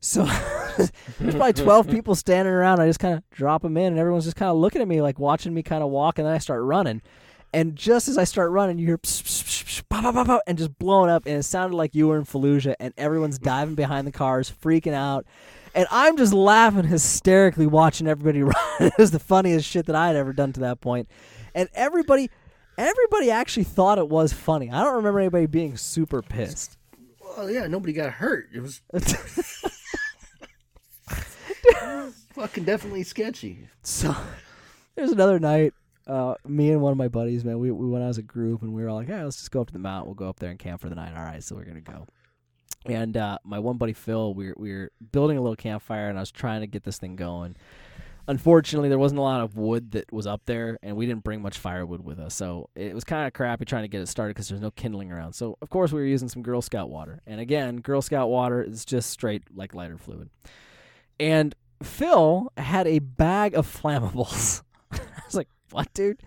So 0.00 0.24
there's 1.18 1.34
probably 1.34 1.52
12 1.52 1.88
people 1.90 2.14
standing 2.14 2.52
around. 2.52 2.80
I 2.80 2.86
just 2.86 3.00
kind 3.00 3.14
of 3.14 3.28
drop 3.30 3.62
them 3.62 3.76
in, 3.76 3.88
and 3.88 3.98
everyone's 3.98 4.24
just 4.24 4.36
kind 4.36 4.50
of 4.50 4.56
looking 4.56 4.80
at 4.80 4.88
me, 4.88 5.02
like 5.02 5.18
watching 5.18 5.52
me 5.52 5.62
kind 5.62 5.82
of 5.82 5.90
walk, 5.90 6.18
and 6.18 6.26
then 6.26 6.34
I 6.34 6.38
start 6.38 6.62
running. 6.62 7.02
And 7.52 7.76
just 7.76 8.08
as 8.08 8.18
I 8.18 8.24
start 8.24 8.50
running, 8.50 8.78
you 8.78 8.86
hear 8.86 8.98
pss, 8.98 9.22
pss, 9.22 9.42
pss, 9.42 9.82
pop, 9.88 10.02
pop, 10.02 10.14
pop, 10.14 10.26
pop, 10.26 10.42
and 10.46 10.56
just 10.56 10.78
blowing 10.78 11.10
up, 11.10 11.26
and 11.26 11.36
it 11.36 11.42
sounded 11.42 11.76
like 11.76 11.94
you 11.94 12.08
were 12.08 12.18
in 12.18 12.24
Fallujah, 12.24 12.74
and 12.80 12.94
everyone's 12.96 13.38
diving 13.38 13.74
behind 13.74 14.06
the 14.06 14.12
cars, 14.12 14.52
freaking 14.62 14.92
out. 14.94 15.26
And 15.74 15.86
I'm 15.90 16.16
just 16.16 16.32
laughing 16.32 16.84
hysterically 16.84 17.66
watching 17.66 18.06
everybody 18.06 18.42
run. 18.44 18.54
it 18.80 18.94
was 18.98 19.10
the 19.10 19.18
funniest 19.18 19.68
shit 19.68 19.86
that 19.86 19.96
I 19.96 20.06
had 20.06 20.16
ever 20.16 20.32
done 20.32 20.52
to 20.54 20.60
that 20.60 20.80
point. 20.80 21.08
And 21.54 21.68
everybody 21.74 22.30
everybody 22.76 23.30
actually 23.30 23.64
thought 23.64 23.98
it 23.98 24.08
was 24.08 24.32
funny. 24.32 24.70
I 24.70 24.82
don't 24.84 24.96
remember 24.96 25.20
anybody 25.20 25.46
being 25.46 25.76
super 25.76 26.22
pissed. 26.22 26.78
Well, 27.20 27.50
yeah, 27.50 27.66
nobody 27.66 27.92
got 27.92 28.12
hurt. 28.12 28.48
It 28.54 28.60
was 28.60 28.80
fucking 32.34 32.64
definitely 32.64 33.02
sketchy. 33.02 33.68
So 33.82 34.14
there's 34.94 35.12
another 35.12 35.38
night. 35.38 35.74
Uh, 36.06 36.34
me 36.46 36.70
and 36.70 36.80
one 36.80 36.92
of 36.92 36.98
my 36.98 37.08
buddies, 37.08 37.44
man, 37.44 37.58
we, 37.58 37.70
we 37.70 37.88
went 37.88 38.04
out 38.04 38.10
as 38.10 38.18
a 38.18 38.22
group 38.22 38.62
and 38.62 38.72
we 38.72 38.82
were 38.82 38.88
all 38.88 38.96
like, 38.96 39.08
"Yeah, 39.08 39.24
let's 39.24 39.36
just 39.36 39.50
go 39.50 39.60
up 39.60 39.66
to 39.66 39.72
the 39.72 39.78
mountain. 39.80 40.06
We'll 40.06 40.14
go 40.14 40.28
up 40.28 40.38
there 40.38 40.50
and 40.50 40.58
camp 40.58 40.80
for 40.80 40.88
the 40.88 40.94
night." 40.94 41.16
All 41.16 41.24
right, 41.24 41.42
so 41.42 41.56
we're 41.56 41.64
gonna 41.64 41.80
go. 41.80 42.06
And 42.84 43.16
uh, 43.16 43.38
my 43.42 43.58
one 43.58 43.76
buddy 43.76 43.92
Phil, 43.92 44.32
we 44.32 44.48
were, 44.48 44.54
we 44.56 44.72
were 44.72 44.92
building 45.10 45.36
a 45.36 45.40
little 45.40 45.56
campfire, 45.56 46.08
and 46.08 46.16
I 46.16 46.22
was 46.22 46.30
trying 46.30 46.60
to 46.60 46.68
get 46.68 46.84
this 46.84 46.98
thing 46.98 47.16
going. 47.16 47.56
Unfortunately, 48.28 48.88
there 48.88 48.98
wasn't 48.98 49.18
a 49.18 49.22
lot 49.22 49.40
of 49.40 49.56
wood 49.56 49.92
that 49.92 50.12
was 50.12 50.26
up 50.26 50.42
there, 50.46 50.78
and 50.82 50.96
we 50.96 51.06
didn't 51.06 51.22
bring 51.22 51.40
much 51.40 51.58
firewood 51.58 52.02
with 52.02 52.18
us, 52.18 52.34
so 52.34 52.68
it 52.74 52.94
was 52.94 53.04
kind 53.04 53.26
of 53.26 53.32
crappy 53.32 53.64
trying 53.64 53.84
to 53.84 53.88
get 53.88 54.00
it 54.00 54.08
started 54.08 54.34
because 54.34 54.48
there's 54.48 54.60
no 54.60 54.72
kindling 54.72 55.12
around. 55.12 55.34
So 55.34 55.56
of 55.62 55.70
course 55.70 55.92
we 55.92 56.00
were 56.00 56.06
using 56.06 56.28
some 56.28 56.42
Girl 56.42 56.60
Scout 56.60 56.90
water, 56.90 57.20
and 57.26 57.40
again, 57.40 57.76
Girl 57.76 58.02
Scout 58.02 58.28
water 58.28 58.62
is 58.62 58.84
just 58.84 59.10
straight 59.10 59.44
like 59.54 59.74
lighter 59.74 59.96
fluid. 59.96 60.30
And 61.20 61.54
Phil 61.82 62.52
had 62.56 62.86
a 62.86 62.98
bag 62.98 63.54
of 63.54 63.66
flammables. 63.66 64.62
I 64.90 64.98
was 65.24 65.34
like, 65.34 65.48
"What, 65.70 65.92
dude?" 65.94 66.20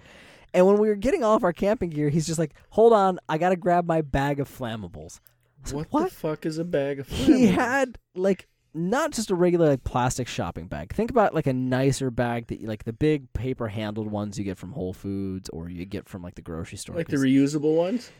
And 0.53 0.65
when 0.65 0.77
we 0.77 0.87
were 0.87 0.95
getting 0.95 1.23
all 1.23 1.35
of 1.35 1.43
our 1.43 1.53
camping 1.53 1.89
gear, 1.89 2.09
he's 2.09 2.27
just 2.27 2.39
like, 2.39 2.53
"Hold 2.71 2.93
on, 2.93 3.19
I 3.27 3.37
gotta 3.37 3.55
grab 3.55 3.85
my 3.85 4.01
bag 4.01 4.39
of 4.39 4.49
flammables." 4.49 5.19
What, 5.65 5.73
like, 5.73 5.93
what? 5.93 6.03
the 6.05 6.15
fuck 6.15 6.45
is 6.45 6.57
a 6.57 6.63
bag 6.63 6.99
of 6.99 7.09
flammables? 7.09 7.37
he 7.37 7.47
had 7.47 7.97
like 8.15 8.47
not 8.73 9.11
just 9.11 9.31
a 9.31 9.35
regular 9.35 9.69
like 9.69 9.83
plastic 9.83 10.27
shopping 10.27 10.67
bag. 10.67 10.93
Think 10.93 11.09
about 11.11 11.33
like 11.33 11.47
a 11.47 11.53
nicer 11.53 12.11
bag 12.11 12.47
that 12.47 12.63
like 12.63 12.83
the 12.83 12.93
big 12.93 13.31
paper 13.33 13.67
handled 13.67 14.09
ones 14.11 14.37
you 14.37 14.45
get 14.45 14.57
from 14.57 14.71
Whole 14.73 14.93
Foods 14.93 15.49
or 15.49 15.69
you 15.69 15.85
get 15.85 16.07
from 16.07 16.21
like 16.21 16.35
the 16.35 16.41
grocery 16.41 16.77
store. 16.77 16.95
like 16.95 17.07
the 17.07 17.17
reusable 17.17 17.75
ones. 17.75 18.11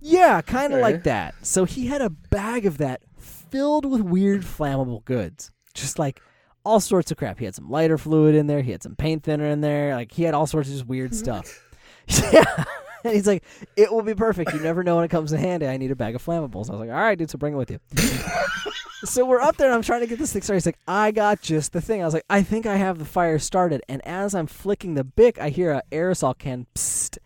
yeah, 0.00 0.40
kind 0.42 0.72
of 0.72 0.78
Okay. 0.78 0.82
like 0.94 1.02
that. 1.04 1.34
So 1.42 1.64
he 1.64 1.86
had 1.86 2.00
a 2.02 2.10
bag 2.10 2.66
of 2.66 2.78
that 2.78 3.02
filled 3.18 3.84
with 3.84 4.00
weird 4.00 4.42
flammable 4.42 5.04
goods, 5.04 5.50
just 5.74 5.98
like 5.98 6.20
all 6.64 6.80
sorts 6.80 7.10
of 7.10 7.16
crap. 7.16 7.38
He 7.38 7.44
had 7.44 7.54
some 7.54 7.68
lighter 7.70 7.98
fluid 7.98 8.34
in 8.34 8.46
there. 8.46 8.62
He 8.62 8.70
had 8.72 8.82
some 8.82 8.96
paint 8.96 9.22
thinner 9.24 9.46
in 9.46 9.60
there. 9.60 9.94
Like 9.94 10.12
he 10.12 10.22
had 10.22 10.34
all 10.34 10.46
sorts 10.46 10.68
of 10.68 10.74
just 10.74 10.86
weird 10.86 11.14
stuff. 11.24 11.62
yeah. 12.32 12.64
And 13.06 13.14
he's 13.16 13.26
like, 13.26 13.44
it 13.76 13.92
will 13.92 14.02
be 14.02 14.14
perfect. 14.14 14.52
You 14.52 14.60
never 14.60 14.82
know 14.82 14.96
when 14.96 15.04
it 15.04 15.10
comes 15.10 15.32
in 15.32 15.40
handy. 15.40 15.66
I 15.66 15.76
need 15.76 15.90
a 15.90 15.96
bag 15.96 16.14
of 16.14 16.24
flammables. 16.24 16.68
I 16.68 16.72
was 16.72 16.80
like, 16.80 16.90
all 16.90 16.96
right, 16.96 17.18
dude, 17.18 17.30
so 17.30 17.38
bring 17.38 17.54
it 17.54 17.56
with 17.56 17.70
you. 17.70 17.78
so 19.04 19.24
we're 19.24 19.40
up 19.40 19.56
there 19.56 19.68
and 19.68 19.74
I'm 19.74 19.82
trying 19.82 20.00
to 20.00 20.06
get 20.06 20.18
this 20.18 20.32
thing 20.32 20.42
started. 20.42 20.58
He's 20.58 20.66
like, 20.66 20.78
I 20.88 21.10
got 21.10 21.40
just 21.40 21.72
the 21.72 21.80
thing. 21.80 22.02
I 22.02 22.04
was 22.04 22.14
like, 22.14 22.24
I 22.28 22.42
think 22.42 22.66
I 22.66 22.76
have 22.76 22.98
the 22.98 23.04
fire 23.04 23.38
started. 23.38 23.82
And 23.88 24.06
as 24.06 24.34
I'm 24.34 24.46
flicking 24.46 24.94
the 24.94 25.04
Bic, 25.04 25.40
I 25.40 25.50
hear 25.50 25.72
a 25.72 25.82
aerosol 25.90 26.36
can 26.36 26.66
psst. 26.74 27.18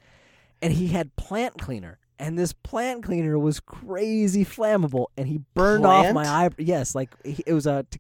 And 0.63 0.75
he 0.75 0.89
had 0.89 1.17
plant 1.17 1.59
cleaner. 1.59 1.99
And 2.19 2.39
this 2.39 2.53
plant 2.53 3.03
cleaner 3.03 3.39
was 3.39 3.61
crazy 3.61 4.45
flammable. 4.45 5.07
And 5.17 5.27
he 5.27 5.41
burned 5.55 5.87
off 5.87 6.13
my 6.13 6.27
eye. 6.27 6.51
Yes, 6.59 6.95
like 6.95 7.11
it 7.25 7.53
was 7.55 7.67
a. 7.67 7.87
T- 7.91 7.99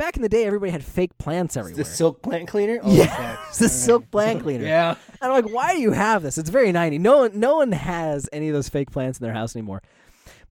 back 0.00 0.16
in 0.16 0.22
the 0.22 0.30
day, 0.30 0.44
everybody 0.46 0.72
had 0.72 0.82
fake 0.82 1.16
plants 1.18 1.58
everywhere. 1.58 1.76
The 1.76 1.84
silk 1.84 2.22
plant 2.22 2.48
cleaner. 2.48 2.80
Oh, 2.82 2.90
yeah, 2.90 3.34
fuck. 3.34 3.48
it's 3.50 3.58
the 3.58 3.68
silk 3.68 4.10
plant 4.10 4.42
cleaner. 4.44 4.64
Yeah. 4.64 4.94
And 5.20 5.30
I'm 5.30 5.44
like, 5.44 5.52
why 5.52 5.74
do 5.74 5.80
you 5.80 5.92
have 5.92 6.22
this? 6.22 6.38
It's 6.38 6.48
very 6.48 6.72
90. 6.72 6.98
No 6.98 7.18
one, 7.18 7.38
no 7.38 7.56
one 7.56 7.72
has 7.72 8.26
any 8.32 8.48
of 8.48 8.54
those 8.54 8.70
fake 8.70 8.90
plants 8.90 9.18
in 9.20 9.24
their 9.24 9.34
house 9.34 9.54
anymore. 9.54 9.82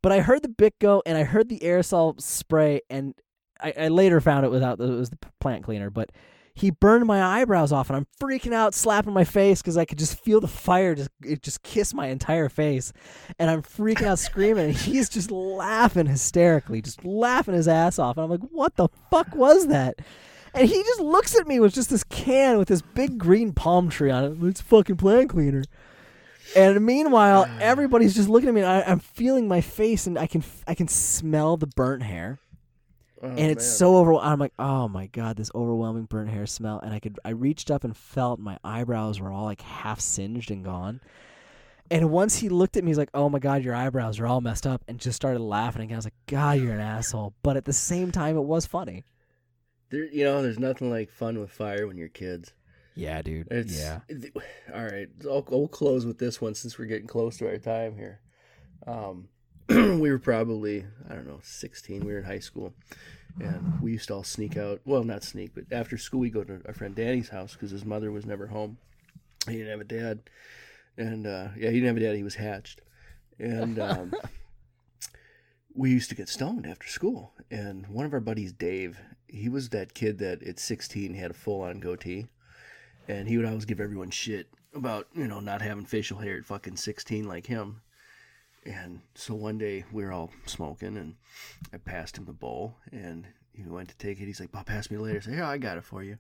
But 0.03 0.11
I 0.11 0.19
heard 0.19 0.43
the 0.43 0.49
bit 0.49 0.77
go, 0.79 1.01
and 1.05 1.17
I 1.17 1.23
heard 1.23 1.49
the 1.49 1.59
aerosol 1.59 2.21
spray, 2.21 2.81
and 2.91 3.15
I, 3.59 3.73
I 3.77 3.87
later 3.87 4.21
found 4.21 4.45
it 4.45 4.51
without 4.51 4.79
it 4.79 4.87
was 4.87 5.09
the 5.09 5.17
plant 5.41 5.63
cleaner. 5.63 5.89
But 5.89 6.11
he 6.59 6.71
burned 6.71 7.05
my 7.05 7.23
eyebrows 7.23 7.71
off, 7.71 7.89
and 7.89 7.95
I'm 7.95 8.07
freaking 8.21 8.53
out, 8.53 8.73
slapping 8.73 9.13
my 9.13 9.23
face 9.23 9.61
because 9.61 9.77
I 9.77 9.85
could 9.85 9.97
just 9.97 10.19
feel 10.19 10.41
the 10.41 10.47
fire 10.47 10.93
just 10.93 11.09
it 11.23 11.41
just 11.41 11.63
kiss 11.63 11.93
my 11.93 12.07
entire 12.07 12.49
face, 12.49 12.91
and 13.37 13.49
I'm 13.49 13.61
freaking 13.61 14.07
out, 14.07 14.19
screaming, 14.19 14.65
and 14.65 14.75
he's 14.75 15.07
just 15.07 15.31
laughing 15.31 16.05
hysterically, 16.05 16.81
just 16.81 17.05
laughing 17.05 17.53
his 17.53 17.69
ass 17.69 17.97
off, 17.97 18.17
and 18.17 18.25
I'm 18.25 18.29
like, 18.29 18.49
"What 18.51 18.75
the 18.75 18.89
fuck 19.09 19.33
was 19.35 19.67
that?" 19.67 19.99
And 20.53 20.67
he 20.67 20.83
just 20.83 20.99
looks 20.99 21.37
at 21.39 21.47
me 21.47 21.61
with 21.61 21.73
just 21.73 21.91
this 21.91 22.03
can 22.03 22.57
with 22.57 22.67
this 22.67 22.81
big 22.81 23.17
green 23.17 23.53
palm 23.53 23.89
tree 23.89 24.11
on 24.11 24.23
it. 24.25 24.47
It's 24.47 24.61
fucking 24.61 24.97
plant 24.97 25.29
cleaner. 25.29 25.63
And 26.55 26.83
meanwhile, 26.85 27.45
ah. 27.47 27.57
everybody's 27.61 28.15
just 28.15 28.27
looking 28.27 28.49
at 28.49 28.55
me. 28.55 28.61
And 28.61 28.69
I, 28.69 28.81
I'm 28.81 28.99
feeling 28.99 29.47
my 29.47 29.61
face, 29.61 30.07
and 30.07 30.17
I 30.17 30.27
can 30.27 30.43
I 30.67 30.75
can 30.75 30.87
smell 30.89 31.55
the 31.55 31.67
burnt 31.67 32.03
hair 32.03 32.39
Oh, 33.21 33.27
and 33.27 33.39
it's 33.39 33.65
man. 33.65 33.77
so 33.77 33.97
over. 33.97 34.15
I'm 34.15 34.39
like, 34.39 34.53
oh 34.57 34.87
my 34.87 35.07
god, 35.07 35.35
this 35.37 35.51
overwhelming 35.53 36.05
burnt 36.05 36.29
hair 36.29 36.45
smell. 36.45 36.79
And 36.79 36.93
I 36.93 36.99
could, 36.99 37.19
I 37.25 37.31
reached 37.31 37.69
up 37.69 37.83
and 37.83 37.95
felt 37.95 38.39
my 38.39 38.57
eyebrows 38.63 39.19
were 39.19 39.31
all 39.31 39.45
like 39.45 39.61
half 39.61 39.99
singed 39.99 40.51
and 40.51 40.63
gone. 40.63 41.01
And 41.91 42.11
once 42.11 42.35
he 42.35 42.49
looked 42.49 42.77
at 42.77 42.83
me, 42.83 42.91
he's 42.91 42.97
like, 42.97 43.09
oh 43.13 43.29
my 43.29 43.39
god, 43.39 43.63
your 43.63 43.73
eyebrows 43.75 44.19
are 44.19 44.27
all 44.27 44.41
messed 44.41 44.67
up, 44.67 44.83
and 44.87 44.99
just 44.99 45.15
started 45.15 45.39
laughing 45.39 45.81
again. 45.81 45.95
I 45.95 45.97
was 45.97 46.05
like, 46.05 46.13
God, 46.27 46.59
you're 46.59 46.73
an 46.73 46.79
asshole. 46.79 47.33
But 47.41 47.57
at 47.57 47.65
the 47.65 47.73
same 47.73 48.11
time, 48.11 48.37
it 48.37 48.41
was 48.41 48.65
funny. 48.65 49.05
There, 49.89 50.05
you 50.05 50.23
know, 50.23 50.43
there's 50.43 50.59
nothing 50.59 50.91
like 50.91 51.09
fun 51.09 51.39
with 51.39 51.51
fire 51.51 51.87
when 51.87 51.97
you're 51.97 52.07
kids. 52.09 52.53
Yeah, 52.95 53.21
dude. 53.23 53.47
It's, 53.49 53.79
yeah. 53.79 54.01
it- 54.07 54.31
all 54.73 54.83
right, 54.83 55.07
I'll, 55.25 55.43
I'll 55.51 55.67
close 55.67 56.05
with 56.05 56.19
this 56.19 56.39
one 56.39 56.53
since 56.53 56.77
we're 56.77 56.85
getting 56.85 57.07
close 57.07 57.37
to 57.37 57.47
our 57.47 57.57
time 57.57 57.95
here. 57.95 58.21
Um, 58.85 59.29
we 59.99 60.09
were 60.09 60.19
probably 60.19 60.85
I 61.09 61.13
don't 61.13 61.27
know 61.27 61.39
16. 61.43 62.05
We 62.05 62.11
were 62.11 62.19
in 62.19 62.25
high 62.25 62.39
school, 62.39 62.73
and 63.39 63.81
we 63.81 63.91
used 63.91 64.07
to 64.07 64.15
all 64.15 64.23
sneak 64.23 64.57
out. 64.57 64.81
Well, 64.85 65.03
not 65.03 65.23
sneak, 65.23 65.51
but 65.53 65.65
after 65.71 65.97
school 65.97 66.19
we 66.21 66.29
go 66.29 66.43
to 66.43 66.61
our 66.65 66.73
friend 66.73 66.95
Danny's 66.95 67.29
house 67.29 67.53
because 67.53 67.71
his 67.71 67.85
mother 67.85 68.11
was 68.11 68.25
never 68.25 68.47
home. 68.47 68.77
He 69.47 69.57
didn't 69.57 69.71
have 69.71 69.81
a 69.81 69.83
dad, 69.83 70.19
and 70.97 71.27
uh, 71.27 71.49
yeah, 71.57 71.69
he 71.69 71.79
didn't 71.79 71.87
have 71.87 71.97
a 71.97 72.01
dad. 72.01 72.15
He 72.15 72.23
was 72.23 72.35
hatched, 72.35 72.81
and 73.37 73.79
um, 73.79 74.13
we 75.73 75.91
used 75.91 76.09
to 76.09 76.15
get 76.15 76.29
stoned 76.29 76.65
after 76.65 76.87
school. 76.87 77.33
And 77.51 77.87
one 77.87 78.05
of 78.05 78.13
our 78.13 78.19
buddies, 78.19 78.51
Dave, 78.51 78.99
he 79.27 79.49
was 79.49 79.69
that 79.69 79.93
kid 79.93 80.17
that 80.19 80.43
at 80.43 80.59
16 80.59 81.13
had 81.13 81.31
a 81.31 81.35
full 81.35 81.61
on 81.61 81.79
goatee 81.79 82.27
and 83.09 83.27
he 83.27 83.37
would 83.37 83.45
always 83.45 83.65
give 83.65 83.81
everyone 83.81 84.11
shit 84.11 84.47
about 84.73 85.07
you 85.13 85.27
know 85.27 85.39
not 85.39 85.61
having 85.61 85.83
facial 85.83 86.19
hair 86.19 86.37
at 86.37 86.45
fucking 86.45 86.77
16 86.77 87.27
like 87.27 87.47
him 87.47 87.81
and 88.65 89.01
so 89.15 89.33
one 89.33 89.57
day 89.57 89.85
we 89.91 90.03
were 90.03 90.11
all 90.11 90.31
smoking 90.45 90.97
and 90.97 91.15
i 91.73 91.77
passed 91.77 92.17
him 92.17 92.25
the 92.25 92.33
bowl 92.33 92.75
and 92.91 93.25
he 93.51 93.69
went 93.69 93.89
to 93.89 93.97
take 93.97 94.21
it. 94.21 94.25
He's 94.25 94.39
like 94.39 94.51
"Bob, 94.51 94.67
pass 94.67 94.89
me 94.89 94.97
later. 94.97 95.17
I 95.17 95.21
say 95.21 95.35
yeah 95.35 95.49
i 95.49 95.57
got 95.57 95.77
it 95.77 95.83
for 95.83 96.03
you. 96.03 96.17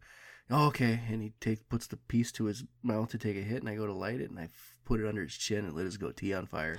Oh, 0.51 0.65
okay. 0.67 0.99
And 1.09 1.21
he 1.21 1.31
takes 1.39 1.61
puts 1.69 1.87
the 1.87 1.97
piece 1.97 2.31
to 2.33 2.45
his 2.45 2.63
mouth 2.81 3.11
to 3.11 3.17
take 3.17 3.37
a 3.37 3.41
hit 3.41 3.61
and 3.61 3.69
i 3.69 3.75
go 3.75 3.85
to 3.85 3.93
light 3.93 4.19
it 4.19 4.29
and 4.29 4.39
i 4.39 4.49
put 4.89 4.99
it 4.99 5.07
under 5.07 5.21
his 5.21 5.37
chin 5.37 5.65
and 5.65 5.75
lit 5.75 5.85
his 5.85 5.97
goatee 5.97 6.33
on 6.33 6.47
fire 6.47 6.75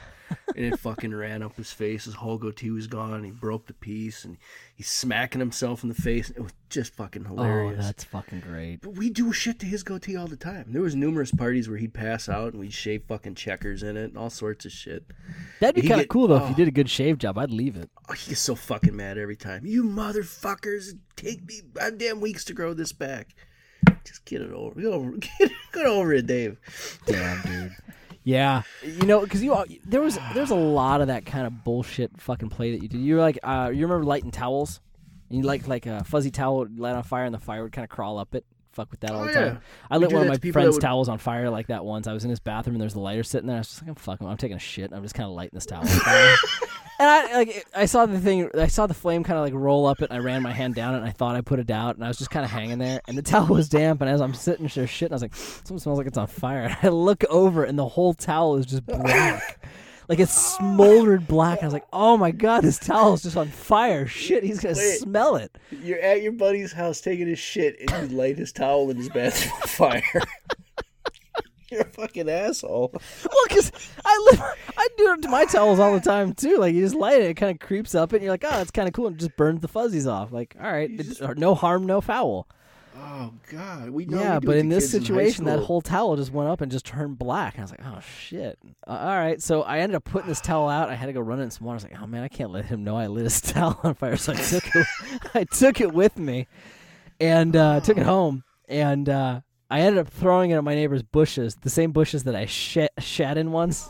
and 0.56 0.66
it 0.66 0.76
fucking 0.80 1.14
ran 1.14 1.44
up 1.44 1.54
his 1.54 1.70
face 1.70 2.06
his 2.06 2.14
whole 2.14 2.38
goatee 2.38 2.72
was 2.72 2.88
gone 2.88 3.14
and 3.14 3.24
he 3.24 3.30
broke 3.30 3.68
the 3.68 3.72
piece 3.72 4.24
and 4.24 4.36
he's 4.74 4.88
smacking 4.88 5.38
himself 5.38 5.84
in 5.84 5.88
the 5.88 5.94
face 5.94 6.28
it 6.30 6.40
was 6.40 6.50
just 6.68 6.92
fucking 6.94 7.24
oh, 7.24 7.36
hilarious 7.36 7.76
Oh, 7.78 7.82
that's 7.82 8.02
fucking 8.02 8.40
great. 8.40 8.80
but 8.80 8.96
we 8.96 9.10
do 9.10 9.32
shit 9.32 9.60
to 9.60 9.66
his 9.66 9.84
goatee 9.84 10.16
all 10.16 10.26
the 10.26 10.36
time. 10.36 10.72
There 10.72 10.82
was 10.82 10.96
numerous 10.96 11.30
parties 11.30 11.68
where 11.68 11.78
he'd 11.78 11.94
pass 11.94 12.28
out 12.28 12.52
and 12.52 12.58
we'd 12.58 12.72
shave 12.72 13.04
fucking 13.06 13.36
checkers 13.36 13.84
in 13.84 13.96
it 13.96 14.06
and 14.06 14.18
all 14.18 14.28
sorts 14.28 14.64
of 14.64 14.72
shit. 14.72 15.04
That'd 15.60 15.80
be 15.80 15.88
kind 15.88 16.00
of 16.00 16.08
cool 16.08 16.26
though 16.26 16.36
if 16.36 16.42
oh. 16.42 16.48
you 16.48 16.54
did 16.56 16.66
a 16.66 16.72
good 16.72 16.90
shave 16.90 17.18
job. 17.18 17.38
I'd 17.38 17.52
leave 17.52 17.76
it. 17.76 17.90
Oh, 18.08 18.14
he's 18.14 18.40
so 18.40 18.56
fucking 18.56 18.96
mad 18.96 19.18
every 19.18 19.36
time. 19.36 19.64
You 19.64 19.84
motherfuckers, 19.84 20.98
take 21.14 21.46
me 21.46 21.60
goddamn 21.74 22.20
weeks 22.20 22.44
to 22.46 22.54
grow 22.54 22.74
this 22.74 22.92
back. 22.92 23.36
Just 24.04 24.24
get 24.24 24.42
it 24.42 24.50
over. 24.50 24.80
Get 24.80 24.90
over, 24.90 25.10
get, 25.38 25.52
get 25.72 25.86
over 25.86 26.12
it, 26.12 26.26
Dave. 26.26 26.58
Damn, 27.06 27.42
dude. 27.42 27.76
Yeah, 28.22 28.62
you 28.82 29.06
know, 29.06 29.20
because 29.20 29.42
you 29.42 29.56
there 29.84 30.02
was 30.02 30.18
there's 30.34 30.50
a 30.50 30.54
lot 30.56 31.00
of 31.00 31.06
that 31.06 31.24
kind 31.24 31.46
of 31.46 31.64
bullshit 31.64 32.20
fucking 32.20 32.50
play 32.50 32.72
that 32.72 32.82
you 32.82 32.88
did. 32.88 33.00
You 33.00 33.14
were 33.14 33.20
like, 33.20 33.38
uh, 33.42 33.70
you 33.72 33.86
remember 33.86 34.04
lighting 34.04 34.30
towels? 34.30 34.80
And 35.30 35.38
you 35.38 35.44
like 35.44 35.66
like 35.68 35.86
a 35.86 36.04
fuzzy 36.04 36.30
towel 36.30 36.58
would 36.58 36.78
light 36.78 36.94
on 36.96 37.02
fire 37.02 37.24
and 37.24 37.34
the 37.34 37.38
fire 37.38 37.62
would 37.62 37.72
kind 37.72 37.84
of 37.84 37.88
crawl 37.88 38.18
up 38.18 38.34
it. 38.34 38.44
Fuck 38.72 38.90
with 38.92 39.00
that 39.00 39.10
all 39.10 39.22
Oh, 39.22 39.26
the 39.26 39.32
time. 39.32 39.60
I 39.90 39.96
lit 39.96 40.12
one 40.12 40.22
of 40.22 40.28
my 40.28 40.34
to 40.34 40.40
people 40.40 40.60
that 40.60 40.66
friend's 40.66 40.78
towels 40.78 41.08
on 41.08 41.18
fire 41.18 41.50
like 41.50 41.66
that 41.68 41.84
once. 41.84 42.06
I 42.06 42.12
was 42.12 42.22
in 42.24 42.30
his 42.30 42.38
bathroom 42.38 42.76
and 42.76 42.80
there's 42.80 42.94
the 42.94 43.00
lighter 43.00 43.24
sitting 43.24 43.48
there. 43.48 43.56
I 43.56 43.60
was 43.60 43.68
just 43.68 43.82
like, 43.82 43.88
I'm 43.88 43.94
fucking, 43.96 44.26
I'm 44.26 44.36
taking 44.36 44.56
a 44.56 44.60
shit. 44.60 44.92
I'm 44.92 45.02
just 45.02 45.14
kind 45.14 45.26
of 45.28 45.34
lighting 45.34 45.54
this 45.54 45.66
towel 45.66 45.82
and 47.00 47.08
I 47.08 47.32
like 47.34 47.66
I 47.74 47.86
saw 47.86 48.06
the 48.06 48.20
thing, 48.20 48.48
I 48.56 48.68
saw 48.68 48.86
the 48.86 48.94
flame 48.94 49.24
kind 49.24 49.38
of 49.38 49.44
like 49.44 49.54
roll 49.54 49.86
up 49.86 50.02
it. 50.02 50.10
And 50.10 50.18
I 50.18 50.22
ran 50.22 50.42
my 50.42 50.52
hand 50.52 50.74
down 50.76 50.94
it 50.94 50.98
and 50.98 51.06
I 51.06 51.10
thought 51.10 51.34
I 51.34 51.40
put 51.40 51.58
it 51.58 51.70
out 51.70 51.96
and 51.96 52.04
I 52.04 52.08
was 52.08 52.18
just 52.18 52.30
kind 52.30 52.44
of 52.44 52.50
hanging 52.50 52.78
there. 52.78 53.00
And 53.08 53.18
the 53.18 53.22
towel 53.30 53.48
was 53.48 53.68
damp. 53.68 54.02
And 54.02 54.10
as 54.10 54.20
I'm 54.20 54.34
sitting 54.34 54.66
there 54.68 54.86
shitting, 54.86 55.10
I 55.10 55.14
was 55.14 55.22
like, 55.22 55.34
something 55.34 55.78
smells 55.78 55.98
like 55.98 56.06
it's 56.06 56.18
on 56.18 56.28
fire. 56.28 56.62
And 56.62 56.76
I 56.82 56.88
look 56.88 57.24
over 57.24 57.64
and 57.64 57.76
the 57.78 57.88
whole 57.88 58.14
towel 58.14 58.56
is 58.56 58.66
just 58.66 58.86
black. 58.86 59.64
Like 60.10 60.18
it 60.18 60.28
smoldered 60.28 61.28
black. 61.28 61.62
I 61.62 61.66
was 61.66 61.72
like, 61.72 61.86
"Oh 61.92 62.16
my 62.16 62.32
god, 62.32 62.62
this 62.62 62.80
towel 62.80 63.14
is 63.14 63.22
just 63.22 63.36
on 63.36 63.46
fire! 63.46 64.08
Shit, 64.08 64.42
he's 64.42 64.58
gonna 64.58 64.74
Wait. 64.74 64.98
smell 64.98 65.36
it." 65.36 65.56
You're 65.70 66.00
at 66.00 66.20
your 66.20 66.32
buddy's 66.32 66.72
house 66.72 67.00
taking 67.00 67.28
his 67.28 67.38
shit 67.38 67.76
and 67.80 68.10
you 68.10 68.18
light 68.18 68.36
his 68.36 68.50
towel 68.50 68.90
in 68.90 68.96
his 68.96 69.08
bathroom 69.08 69.52
on 69.54 69.68
fire. 69.68 70.02
You're 71.70 71.82
a 71.82 71.84
fucking 71.84 72.28
asshole. 72.28 72.90
Well, 72.92 73.44
because 73.46 73.70
I 74.04 74.28
live, 74.32 74.42
I 74.76 74.88
do 74.98 75.12
it 75.12 75.22
to 75.22 75.28
my 75.28 75.44
towels 75.44 75.78
all 75.78 75.94
the 75.94 76.00
time 76.00 76.34
too. 76.34 76.56
Like 76.56 76.74
you 76.74 76.80
just 76.80 76.96
light 76.96 77.20
it, 77.20 77.30
it 77.30 77.34
kind 77.34 77.52
of 77.52 77.64
creeps 77.64 77.94
up, 77.94 78.12
and 78.12 78.20
you're 78.20 78.32
like, 78.32 78.44
"Oh, 78.44 78.60
it's 78.60 78.72
kind 78.72 78.88
of 78.88 78.94
cool," 78.94 79.06
and 79.06 79.14
it 79.14 79.20
just 79.20 79.36
burns 79.36 79.60
the 79.60 79.68
fuzzies 79.68 80.08
off. 80.08 80.32
Like, 80.32 80.56
all 80.60 80.72
right, 80.72 80.90
just- 80.96 81.22
no 81.36 81.54
harm, 81.54 81.86
no 81.86 82.00
foul. 82.00 82.48
Oh 83.02 83.32
God, 83.50 83.90
we 83.90 84.04
know 84.04 84.20
yeah, 84.20 84.38
we 84.38 84.46
but 84.46 84.56
in 84.58 84.68
this 84.68 84.90
situation, 84.90 85.46
that 85.46 85.60
whole 85.60 85.80
towel 85.80 86.16
just 86.16 86.32
went 86.32 86.50
up 86.50 86.60
and 86.60 86.70
just 86.70 86.84
turned 86.84 87.18
black. 87.18 87.54
And 87.54 87.62
I 87.62 87.64
was 87.64 87.70
like, 87.70 87.80
"Oh 87.84 88.00
shit!" 88.00 88.58
Uh, 88.86 88.90
all 88.90 89.16
right, 89.16 89.40
so 89.42 89.62
I 89.62 89.78
ended 89.78 89.96
up 89.96 90.04
putting 90.04 90.28
this 90.28 90.40
towel 90.40 90.68
out. 90.68 90.90
I 90.90 90.94
had 90.94 91.06
to 91.06 91.14
go 91.14 91.20
run 91.20 91.40
it 91.40 91.44
in 91.44 91.50
some 91.50 91.66
water. 91.66 91.76
I 91.76 91.76
was 91.76 91.84
like, 91.84 92.02
"Oh 92.02 92.06
man, 92.06 92.22
I 92.22 92.28
can't 92.28 92.50
let 92.50 92.66
him 92.66 92.84
know 92.84 92.96
I 92.96 93.06
lit 93.06 93.24
his 93.24 93.40
towel 93.52 93.80
on 93.82 93.94
fire." 93.94 94.16
So 94.16 94.32
I 94.32 94.36
took 94.36 94.64
it, 94.74 94.86
I 95.34 95.44
took 95.44 95.80
it 95.80 95.92
with 95.94 96.18
me, 96.18 96.46
and 97.18 97.56
uh, 97.56 97.80
took 97.80 97.96
it 97.96 98.04
home. 98.04 98.44
And 98.68 99.08
uh, 99.08 99.40
I 99.70 99.80
ended 99.80 100.06
up 100.06 100.12
throwing 100.12 100.50
it 100.50 100.56
at 100.56 100.64
my 100.64 100.74
neighbor's 100.74 101.02
bushes, 101.02 101.56
the 101.62 101.70
same 101.70 101.92
bushes 101.92 102.24
that 102.24 102.36
I 102.36 102.46
shat, 102.46 102.92
shat 102.98 103.38
in 103.38 103.50
once. 103.50 103.88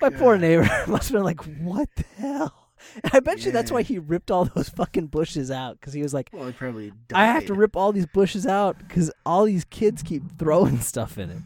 my 0.00 0.10
poor 0.10 0.36
neighbor 0.36 0.68
must 0.86 1.08
have 1.08 1.12
been 1.12 1.24
like, 1.24 1.40
"What 1.60 1.88
the 1.96 2.04
hell?" 2.18 2.61
And 3.02 3.10
I 3.14 3.20
bet 3.20 3.44
you 3.44 3.52
that's 3.52 3.70
why 3.70 3.82
he 3.82 3.98
ripped 3.98 4.30
all 4.30 4.44
those 4.44 4.68
fucking 4.68 5.06
bushes 5.08 5.50
out 5.50 5.80
because 5.80 5.92
he 5.92 6.02
was 6.02 6.12
like. 6.14 6.30
Well, 6.32 6.46
he 6.46 6.52
probably 6.52 6.92
died. 7.08 7.18
I 7.18 7.26
have 7.26 7.46
to 7.46 7.54
rip 7.54 7.76
all 7.76 7.92
these 7.92 8.06
bushes 8.06 8.46
out 8.46 8.78
because 8.78 9.10
all 9.24 9.44
these 9.44 9.64
kids 9.64 10.02
keep 10.02 10.38
throwing 10.38 10.80
stuff 10.92 11.18
in 11.18 11.30
it. 11.30 11.38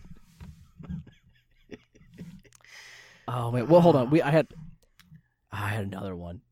Oh 3.29 3.51
wait, 3.51 3.65
well 3.65 3.81
hold 3.81 3.97
on. 3.97 4.11
We 4.11 4.23
I 4.23 4.31
had 4.31 4.47
I 5.53 5.69
had 5.69 5.85
another 5.85 6.15
one. 6.15 6.43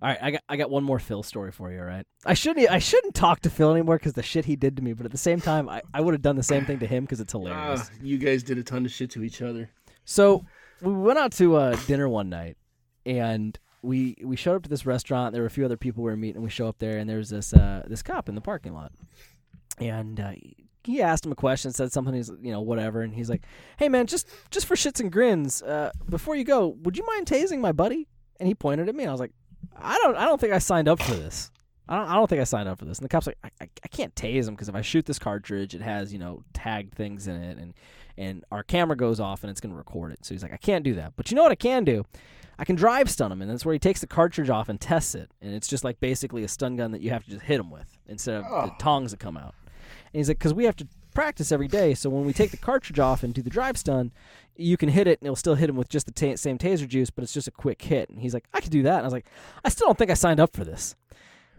All 0.00 0.08
right, 0.08 0.18
I 0.20 0.30
got 0.30 0.42
I 0.48 0.56
got 0.56 0.70
one 0.70 0.84
more 0.84 0.98
Phil 0.98 1.22
story 1.22 1.50
for 1.50 1.72
you. 1.72 1.78
All 1.78 1.84
right, 1.84 2.06
I 2.24 2.34
shouldn't 2.34 2.70
I 2.70 2.78
shouldn't 2.78 3.14
talk 3.14 3.40
to 3.40 3.50
Phil 3.50 3.72
anymore 3.72 3.98
because 3.98 4.12
the 4.12 4.22
shit 4.22 4.44
he 4.44 4.56
did 4.56 4.76
to 4.76 4.82
me. 4.82 4.92
But 4.92 5.06
at 5.06 5.12
the 5.12 5.18
same 5.18 5.40
time, 5.40 5.68
I, 5.68 5.82
I 5.92 6.00
would 6.00 6.14
have 6.14 6.22
done 6.22 6.36
the 6.36 6.42
same 6.42 6.64
thing 6.64 6.78
to 6.80 6.86
him 6.86 7.04
because 7.04 7.20
it's 7.20 7.32
hilarious. 7.32 7.90
Ah, 7.92 7.96
you 8.02 8.18
guys 8.18 8.42
did 8.42 8.58
a 8.58 8.62
ton 8.62 8.84
of 8.84 8.92
shit 8.92 9.10
to 9.12 9.22
each 9.24 9.42
other. 9.42 9.70
So 10.04 10.44
we 10.80 10.92
went 10.92 11.18
out 11.18 11.32
to 11.32 11.56
uh, 11.56 11.76
dinner 11.86 12.08
one 12.08 12.28
night, 12.28 12.56
and 13.04 13.58
we 13.82 14.16
we 14.22 14.36
showed 14.36 14.56
up 14.56 14.62
to 14.64 14.68
this 14.68 14.86
restaurant. 14.86 15.32
There 15.32 15.42
were 15.42 15.46
a 15.46 15.50
few 15.50 15.64
other 15.64 15.76
people 15.76 16.04
we 16.04 16.10
were 16.10 16.16
meeting. 16.16 16.42
We 16.42 16.50
show 16.50 16.68
up 16.68 16.78
there, 16.78 16.98
and 16.98 17.08
there 17.08 17.18
was 17.18 17.30
this 17.30 17.52
uh, 17.52 17.84
this 17.86 18.02
cop 18.02 18.28
in 18.28 18.34
the 18.34 18.40
parking 18.40 18.74
lot, 18.74 18.92
and 19.78 20.18
uh, 20.18 20.32
he 20.84 21.02
asked 21.02 21.26
him 21.26 21.32
a 21.32 21.36
question, 21.36 21.72
said 21.72 21.92
something. 21.92 22.14
He's 22.14 22.30
you 22.40 22.52
know 22.52 22.60
whatever, 22.60 23.02
and 23.02 23.14
he's 23.14 23.30
like, 23.30 23.44
"Hey 23.78 23.88
man, 23.88 24.06
just 24.06 24.28
just 24.50 24.66
for 24.66 24.74
shits 24.74 25.00
and 25.00 25.12
grins, 25.12 25.62
uh, 25.62 25.90
before 26.08 26.36
you 26.36 26.44
go, 26.44 26.68
would 26.82 26.96
you 26.96 27.06
mind 27.06 27.26
tasing 27.26 27.60
my 27.60 27.72
buddy?" 27.72 28.08
And 28.40 28.46
he 28.46 28.54
pointed 28.54 28.88
at 28.88 28.94
me, 28.94 29.04
and 29.04 29.10
I 29.10 29.12
was 29.12 29.20
like, 29.20 29.32
"I 29.76 29.96
don't 29.98 30.16
I 30.16 30.24
don't 30.24 30.40
think 30.40 30.52
I 30.52 30.58
signed 30.58 30.88
up 30.88 31.00
for 31.00 31.14
this." 31.14 31.50
I 31.90 31.96
don't, 31.96 32.08
I 32.08 32.14
don't 32.16 32.28
think 32.28 32.42
I 32.42 32.44
signed 32.44 32.68
up 32.68 32.78
for 32.78 32.84
this. 32.84 32.98
And 32.98 33.04
the 33.06 33.08
cop's 33.08 33.26
like, 33.26 33.38
I, 33.42 33.50
I, 33.62 33.68
I 33.82 33.88
can't 33.88 34.14
tase 34.14 34.46
him 34.46 34.54
because 34.54 34.68
if 34.68 34.74
I 34.74 34.82
shoot 34.82 35.06
this 35.06 35.18
cartridge, 35.18 35.74
it 35.74 35.80
has, 35.80 36.12
you 36.12 36.18
know, 36.18 36.42
tagged 36.52 36.94
things 36.94 37.26
in 37.26 37.36
it 37.36 37.56
and, 37.56 37.72
and 38.18 38.44
our 38.52 38.62
camera 38.62 38.94
goes 38.94 39.20
off 39.20 39.42
and 39.42 39.50
it's 39.50 39.60
going 39.60 39.72
to 39.72 39.76
record 39.76 40.12
it. 40.12 40.22
So 40.24 40.34
he's 40.34 40.42
like, 40.42 40.52
I 40.52 40.58
can't 40.58 40.84
do 40.84 40.94
that. 40.96 41.14
But 41.16 41.30
you 41.30 41.34
know 41.34 41.42
what 41.42 41.52
I 41.52 41.56
can 41.56 41.84
do? 41.84 42.04
I 42.58 42.64
can 42.64 42.76
drive 42.76 43.08
stun 43.10 43.30
him. 43.32 43.40
And 43.42 43.50
that's 43.50 43.64
where 43.64 43.72
he 43.72 43.78
takes 43.78 44.00
the 44.00 44.06
cartridge 44.06 44.50
off 44.50 44.68
and 44.68 44.80
tests 44.80 45.14
it. 45.14 45.30
And 45.40 45.54
it's 45.54 45.68
just 45.68 45.84
like 45.84 46.00
basically 46.00 46.42
a 46.44 46.48
stun 46.48 46.76
gun 46.76 46.90
that 46.92 47.00
you 47.00 47.10
have 47.10 47.24
to 47.24 47.30
just 47.30 47.44
hit 47.44 47.60
him 47.60 47.70
with 47.70 47.98
instead 48.08 48.36
of 48.36 48.44
the 48.44 48.72
Oh. 48.72 48.76
tongs 48.78 49.12
that 49.12 49.20
come 49.20 49.36
out. 49.36 49.54
And 50.12 50.18
he's 50.20 50.28
like, 50.28 50.38
because 50.38 50.54
we 50.54 50.64
have 50.64 50.76
to 50.76 50.88
practice 51.14 51.52
every 51.52 51.68
day. 51.68 51.94
So 51.94 52.10
when 52.10 52.24
we 52.24 52.32
take 52.32 52.50
the 52.50 52.56
cartridge 52.56 52.98
off 52.98 53.22
and 53.22 53.32
do 53.34 53.42
the 53.42 53.50
drive 53.50 53.76
stun, 53.78 54.12
you 54.56 54.76
can 54.76 54.88
hit 54.88 55.06
it 55.06 55.20
and 55.20 55.26
it'll 55.26 55.36
still 55.36 55.54
hit 55.54 55.70
him 55.70 55.76
with 55.76 55.88
just 55.88 56.06
the 56.06 56.12
ta- 56.12 56.36
same 56.36 56.58
taser 56.58 56.88
juice, 56.88 57.10
but 57.10 57.22
it's 57.22 57.32
just 57.32 57.46
a 57.48 57.52
quick 57.52 57.80
hit. 57.82 58.08
And 58.10 58.20
he's 58.20 58.34
like, 58.34 58.44
I 58.52 58.60
could 58.60 58.72
do 58.72 58.82
that. 58.82 58.94
And 58.96 59.00
I 59.02 59.04
was 59.04 59.12
like, 59.12 59.26
I 59.64 59.68
still 59.68 59.86
don't 59.86 59.98
think 59.98 60.10
I 60.10 60.14
signed 60.14 60.40
up 60.40 60.52
for 60.54 60.64
this. 60.64 60.96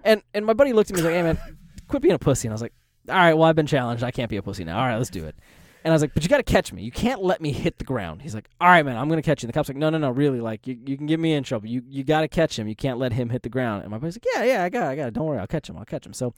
And 0.04 0.22
and 0.34 0.45
my 0.45 0.54
buddy 0.54 0.74
looked 0.74 0.89
at 0.91 0.95
me 0.95 1.00
and 1.02 1.06
was 1.08 1.14
like, 1.14 1.18
Hey 1.18 1.24
man, 1.47 1.58
quit 1.88 2.02
being 2.02 2.14
a 2.16 2.20
pussy. 2.20 2.47
And 2.47 2.54
I 2.54 2.56
was 2.56 2.62
like, 2.62 2.74
All 3.10 3.16
right, 3.16 3.34
well 3.34 3.47
I've 3.50 3.56
been 3.56 3.68
challenged. 3.68 4.04
I 4.04 4.12
can't 4.12 4.30
be 4.30 4.38
a 4.38 4.41
pussy 4.41 4.64
now. 4.64 4.80
All 4.80 4.86
right, 4.86 4.97
let's 4.97 5.10
do 5.10 5.26
it. 5.26 5.36
And 5.84 5.94
I 5.94 5.96
was 5.96 6.02
like, 6.02 6.14
but 6.14 6.24
you 6.24 6.30
got 6.30 6.38
to 6.38 6.44
catch 6.44 6.74
me. 6.74 6.84
You 6.84 6.92
can't 6.92 7.24
let 7.24 7.40
me 7.40 7.54
hit 7.54 7.78
the 7.78 7.86
ground. 7.86 8.22
He's 8.22 8.36
like, 8.36 8.50
all 8.60 8.68
right, 8.68 8.86
man, 8.86 8.98
I'm 8.98 9.08
going 9.08 9.22
to 9.22 9.26
catch 9.26 9.42
you. 9.42 9.48
And 9.48 9.54
the 9.54 9.58
cop's 9.58 9.70
like, 9.70 9.78
no, 9.78 9.90
no, 9.90 9.98
no, 9.98 10.10
really. 10.10 10.42
Like, 10.42 10.68
you, 10.68 10.78
you 10.86 10.98
can 10.98 11.06
get 11.06 11.20
me 11.20 11.34
in 11.34 11.44
trouble. 11.44 11.68
You 11.68 11.82
you 11.88 12.04
got 12.04 12.22
to 12.22 12.28
catch 12.28 12.60
him. 12.60 12.68
You 12.68 12.76
can't 12.76 13.00
let 13.00 13.14
him 13.14 13.30
hit 13.30 13.44
the 13.44 13.50
ground. 13.50 13.84
And 13.84 13.92
my 13.92 13.98
buddy's 13.98 14.16
like, 14.16 14.26
yeah, 14.34 14.44
yeah, 14.44 14.64
I 14.64 14.70
got 14.70 14.84
it. 14.84 14.90
I 14.90 14.96
got 14.96 15.08
it. 15.08 15.14
Don't 15.14 15.26
worry. 15.26 15.40
I'll 15.40 15.48
catch 15.48 15.70
him. 15.70 15.78
I'll 15.78 15.86
catch 15.86 16.06
him. 16.06 16.14
So 16.14 16.34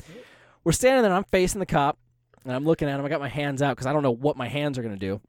we're 0.63 0.73
standing 0.73 1.01
there. 1.01 1.11
I'm 1.11 1.23
facing 1.23 1.59
the 1.59 1.65
cop. 1.65 1.97
And 2.43 2.53
I'm 2.53 2.65
looking 2.65 2.87
at 2.87 2.99
him. 2.99 3.05
I 3.05 3.09
got 3.09 3.19
my 3.19 3.29
hands 3.29 3.61
out 3.61 3.75
because 3.75 3.87
I 3.87 3.93
don't 3.93 4.03
know 4.03 4.11
what 4.11 4.37
my 4.37 4.47
hands 4.47 4.77
are 4.77 4.83
going 4.83 4.97
to 4.97 4.99
do. 4.99 5.21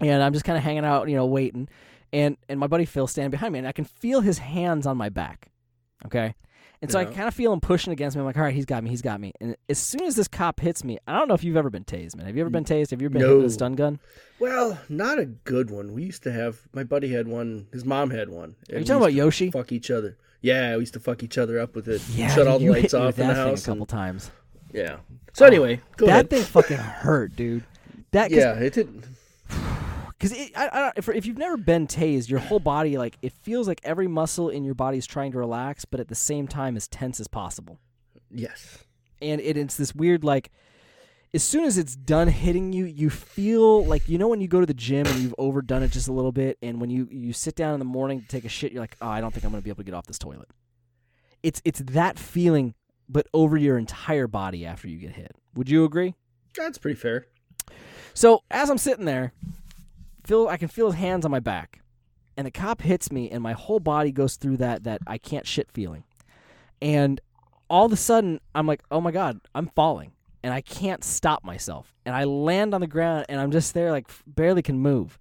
And 0.00 0.22
I'm 0.22 0.32
just 0.32 0.44
kind 0.44 0.58
of 0.58 0.64
hanging 0.64 0.84
out, 0.84 1.08
you 1.08 1.16
know, 1.16 1.26
waiting. 1.26 1.68
And, 2.12 2.36
and 2.48 2.58
my 2.58 2.66
buddy 2.66 2.84
Phil 2.84 3.06
standing 3.06 3.30
behind 3.30 3.52
me. 3.52 3.58
And 3.58 3.68
I 3.68 3.72
can 3.72 3.84
feel 3.84 4.20
his 4.20 4.38
hands 4.38 4.86
on 4.86 4.96
my 4.96 5.08
back. 5.08 5.50
Okay. 6.06 6.34
And 6.82 6.90
so 6.90 6.98
I 6.98 7.04
kind 7.04 7.28
of 7.28 7.34
feel 7.34 7.52
him 7.52 7.60
pushing 7.60 7.92
against 7.92 8.16
me. 8.16 8.20
I'm 8.20 8.26
like, 8.26 8.38
all 8.38 8.42
right, 8.42 8.54
he's 8.54 8.64
got 8.64 8.82
me. 8.82 8.88
He's 8.88 9.02
got 9.02 9.20
me. 9.20 9.32
And 9.38 9.54
as 9.68 9.78
soon 9.78 10.02
as 10.04 10.16
this 10.16 10.28
cop 10.28 10.60
hits 10.60 10.82
me, 10.82 10.98
I 11.06 11.18
don't 11.18 11.28
know 11.28 11.34
if 11.34 11.44
you've 11.44 11.58
ever 11.58 11.68
been 11.68 11.84
tased, 11.84 12.16
man. 12.16 12.24
Have 12.24 12.36
you 12.36 12.40
ever 12.40 12.48
been 12.48 12.64
tased? 12.64 12.90
Have 12.90 13.02
you 13.02 13.06
ever 13.06 13.12
been 13.12 13.22
hit 13.22 13.36
with 13.36 13.46
a 13.46 13.50
stun 13.50 13.74
gun? 13.74 14.00
Well, 14.38 14.78
not 14.88 15.18
a 15.18 15.26
good 15.26 15.70
one. 15.70 15.92
We 15.92 16.04
used 16.04 16.22
to 16.22 16.32
have 16.32 16.62
my 16.72 16.82
buddy 16.84 17.12
had 17.12 17.28
one. 17.28 17.66
His 17.70 17.84
mom 17.84 18.08
had 18.10 18.30
one. 18.30 18.56
Are 18.72 18.78
you 18.78 18.84
talking 18.84 19.02
about 19.02 19.12
Yoshi? 19.12 19.50
Fuck 19.50 19.72
each 19.72 19.90
other. 19.90 20.16
Yeah, 20.40 20.74
we 20.76 20.80
used 20.80 20.94
to 20.94 21.00
fuck 21.00 21.22
each 21.22 21.36
other 21.36 21.58
up 21.58 21.74
with 21.74 21.86
it. 21.86 22.00
Yeah, 22.14 22.34
shut 22.34 22.46
all 22.46 22.58
the 22.58 22.70
lights 22.70 22.94
off 22.94 23.18
in 23.18 23.28
the 23.28 23.34
house. 23.34 23.62
a 23.62 23.66
couple 23.66 23.82
and- 23.82 23.88
times. 23.88 24.30
yeah. 24.72 25.00
So 25.34 25.44
oh. 25.44 25.48
anyway, 25.48 25.80
go 25.98 26.06
that 26.06 26.12
ahead. 26.12 26.30
thing 26.30 26.42
fucking 26.42 26.78
hurt, 26.78 27.36
dude. 27.36 27.62
That 28.12 28.30
yeah, 28.30 28.54
it 28.54 28.72
did. 28.72 29.06
Because 30.20 30.32
I, 30.54 30.68
I 30.70 30.92
if, 30.96 31.08
if 31.08 31.24
you've 31.24 31.38
never 31.38 31.56
been 31.56 31.86
tased, 31.86 32.28
your 32.28 32.40
whole 32.40 32.60
body 32.60 32.98
like 32.98 33.16
it 33.22 33.32
feels 33.32 33.66
like 33.66 33.80
every 33.84 34.06
muscle 34.06 34.50
in 34.50 34.64
your 34.64 34.74
body 34.74 34.98
is 34.98 35.06
trying 35.06 35.32
to 35.32 35.38
relax, 35.38 35.86
but 35.86 35.98
at 35.98 36.08
the 36.08 36.14
same 36.14 36.46
time 36.46 36.76
as 36.76 36.86
tense 36.86 37.20
as 37.20 37.26
possible. 37.26 37.78
Yes. 38.30 38.78
and 39.22 39.40
it, 39.40 39.56
it's 39.56 39.76
this 39.76 39.94
weird 39.94 40.22
like 40.22 40.50
as 41.34 41.42
soon 41.42 41.64
as 41.64 41.78
it's 41.78 41.96
done 41.96 42.28
hitting 42.28 42.72
you 42.72 42.84
you 42.84 43.10
feel 43.10 43.84
like 43.86 44.08
you 44.08 44.18
know 44.18 44.28
when 44.28 44.40
you 44.40 44.46
go 44.48 44.60
to 44.60 44.66
the 44.66 44.74
gym 44.74 45.04
and 45.06 45.16
you've 45.18 45.34
overdone 45.38 45.82
it 45.82 45.90
just 45.90 46.06
a 46.06 46.12
little 46.12 46.30
bit 46.32 46.56
and 46.62 46.80
when 46.80 46.90
you 46.90 47.08
you 47.10 47.32
sit 47.32 47.56
down 47.56 47.72
in 47.72 47.80
the 47.80 47.84
morning 47.84 48.20
to 48.20 48.26
take 48.28 48.44
a 48.44 48.48
shit 48.48 48.70
you're 48.72 48.80
like 48.80 48.96
oh 49.02 49.08
i 49.08 49.20
don't 49.20 49.32
think 49.32 49.44
i'm 49.44 49.50
going 49.50 49.60
to 49.60 49.64
be 49.64 49.70
able 49.70 49.78
to 49.78 49.84
get 49.84 49.94
off 49.94 50.06
this 50.06 50.18
toilet 50.18 50.48
it's 51.42 51.60
it's 51.64 51.80
that 51.80 52.18
feeling 52.20 52.74
but 53.08 53.26
over 53.34 53.56
your 53.56 53.76
entire 53.76 54.28
body 54.28 54.64
after 54.64 54.86
you 54.86 54.96
get 54.98 55.10
hit 55.12 55.32
would 55.56 55.68
you 55.68 55.84
agree 55.84 56.14
That's 56.56 56.78
pretty 56.78 56.98
fair. 57.00 57.26
so 58.14 58.42
as 58.50 58.70
i'm 58.70 58.78
sitting 58.78 59.06
there 59.06 59.32
feel 60.30 60.46
i 60.46 60.56
can 60.56 60.68
feel 60.68 60.86
his 60.86 60.94
hands 60.94 61.24
on 61.24 61.30
my 61.30 61.40
back. 61.40 61.80
And 62.36 62.46
the 62.46 62.52
cop 62.52 62.80
hits 62.82 63.10
me 63.10 63.28
and 63.30 63.42
my 63.42 63.52
whole 63.52 63.80
body 63.80 64.12
goes 64.12 64.36
through 64.36 64.58
that 64.58 64.84
that 64.84 65.00
i 65.06 65.18
can't 65.18 65.46
shit 65.46 65.68
feeling. 65.72 66.04
And 66.80 67.20
all 67.68 67.86
of 67.86 67.92
a 67.92 67.96
sudden 67.96 68.40
i'm 68.54 68.66
like 68.66 68.82
oh 68.92 69.00
my 69.00 69.10
god 69.10 69.40
i'm 69.54 69.66
falling. 69.74 70.12
And 70.44 70.54
i 70.54 70.60
can't 70.60 71.02
stop 71.02 71.42
myself. 71.42 71.96
And 72.06 72.14
i 72.14 72.24
land 72.24 72.74
on 72.74 72.80
the 72.80 72.86
ground 72.86 73.26
and 73.28 73.40
i'm 73.40 73.50
just 73.50 73.74
there 73.74 73.90
like 73.90 74.08
barely 74.24 74.62
can 74.62 74.78
move. 74.78 75.18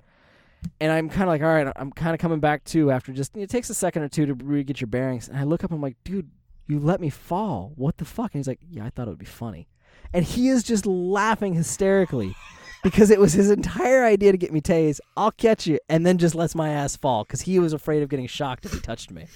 And 0.80 0.92
i'm 0.92 1.10
kind 1.10 1.24
of 1.24 1.30
like 1.30 1.42
all 1.42 1.48
right 1.48 1.74
i'm 1.76 1.92
kind 1.92 2.14
of 2.14 2.20
coming 2.20 2.40
back 2.40 2.64
to 2.66 2.92
after 2.92 3.12
just 3.12 3.36
it 3.36 3.50
takes 3.50 3.72
a 3.72 3.74
second 3.74 4.04
or 4.04 4.10
two 4.10 4.28
to 4.28 4.36
really 4.36 4.64
get 4.64 4.80
your 4.80 4.90
bearings. 4.90 5.28
And 5.28 5.40
i 5.40 5.44
look 5.44 5.64
up 5.64 5.72
and 5.72 5.78
i'm 5.80 5.82
like 5.82 5.98
dude 6.04 6.30
you 6.68 6.78
let 6.78 7.02
me 7.02 7.10
fall. 7.10 7.74
What 7.78 7.98
the 7.98 8.06
fuck? 8.06 8.36
And 8.36 8.40
he's 8.40 8.48
like 8.48 8.62
yeah 8.70 8.86
i 8.86 8.92
thought 8.92 9.08
it 9.08 9.12
would 9.12 9.18
be 9.18 9.26
funny. 9.26 9.68
And 10.14 10.24
he 10.24 10.50
is 10.50 10.62
just 10.62 10.86
laughing 10.86 11.56
hysterically 11.56 12.36
because 12.84 13.12
it 13.12 13.20
was 13.20 13.34
his 13.34 13.50
entire 13.50 14.04
idea 14.04 14.32
to 14.32 14.38
get 14.38 14.54
me 14.54 14.62
tased. 14.62 15.00
I'll 15.18 15.32
catch 15.32 15.68
you, 15.68 15.80
and 15.90 16.06
then 16.06 16.18
just 16.18 16.36
lets 16.36 16.56
my 16.56 16.70
ass 16.70 16.96
fall 16.96 17.24
because 17.24 17.42
he 17.42 17.60
was 17.60 17.74
afraid 17.74 18.04
of 18.04 18.10
getting 18.10 18.28
shocked 18.28 18.66
if 18.66 18.74
he 18.74 18.80
touched 18.80 19.12
me. 19.12 19.28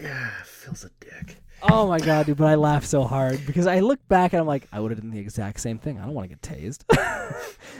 Yeah, 0.00 0.30
Phil's 0.44 0.84
a 0.84 0.90
dick. 1.00 1.36
Oh 1.62 1.88
my 1.88 1.98
god, 1.98 2.26
dude! 2.26 2.36
But 2.36 2.46
I 2.46 2.54
laughed 2.54 2.86
so 2.86 3.04
hard 3.04 3.44
because 3.46 3.66
I 3.66 3.80
look 3.80 4.06
back 4.08 4.32
and 4.32 4.40
I'm 4.40 4.46
like, 4.46 4.68
I 4.72 4.80
would 4.80 4.90
have 4.90 5.00
done 5.00 5.10
the 5.10 5.18
exact 5.18 5.60
same 5.60 5.78
thing. 5.78 5.98
I 5.98 6.04
don't 6.04 6.14
want 6.14 6.28
to 6.30 6.36
get 6.36 6.42
tased. 6.42 6.84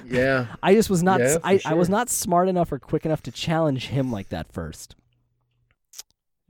Yeah. 0.06 0.46
I 0.62 0.74
just 0.74 0.88
was 0.88 1.02
not. 1.02 1.20
Yeah, 1.20 1.36
I, 1.44 1.60
I 1.64 1.74
was 1.74 1.88
not 1.88 2.08
smart 2.08 2.48
enough 2.48 2.72
or 2.72 2.78
quick 2.78 3.04
enough 3.04 3.22
to 3.24 3.30
challenge 3.30 3.88
him 3.88 4.10
like 4.10 4.30
that 4.30 4.50
first. 4.50 4.96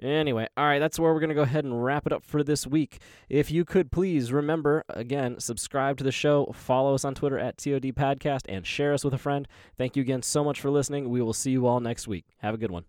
Anyway, 0.02 0.46
all 0.56 0.64
right, 0.64 0.78
that's 0.78 0.98
where 0.98 1.12
we're 1.12 1.20
going 1.20 1.30
to 1.30 1.34
go 1.34 1.42
ahead 1.42 1.64
and 1.64 1.82
wrap 1.82 2.06
it 2.06 2.12
up 2.12 2.22
for 2.22 2.42
this 2.42 2.66
week. 2.66 3.00
If 3.28 3.50
you 3.50 3.64
could 3.64 3.90
please 3.90 4.30
remember, 4.32 4.84
again, 4.90 5.40
subscribe 5.40 5.96
to 5.98 6.04
the 6.04 6.12
show, 6.12 6.52
follow 6.54 6.94
us 6.94 7.04
on 7.04 7.14
Twitter 7.14 7.38
at 7.38 7.56
TOD 7.56 7.94
Podcast, 7.94 8.42
and 8.48 8.66
share 8.66 8.92
us 8.92 9.04
with 9.04 9.14
a 9.14 9.18
friend. 9.18 9.48
Thank 9.76 9.96
you 9.96 10.02
again 10.02 10.22
so 10.22 10.44
much 10.44 10.60
for 10.60 10.70
listening. 10.70 11.08
We 11.08 11.22
will 11.22 11.32
see 11.32 11.50
you 11.50 11.66
all 11.66 11.80
next 11.80 12.06
week. 12.06 12.26
Have 12.38 12.54
a 12.54 12.58
good 12.58 12.70
one. 12.70 12.84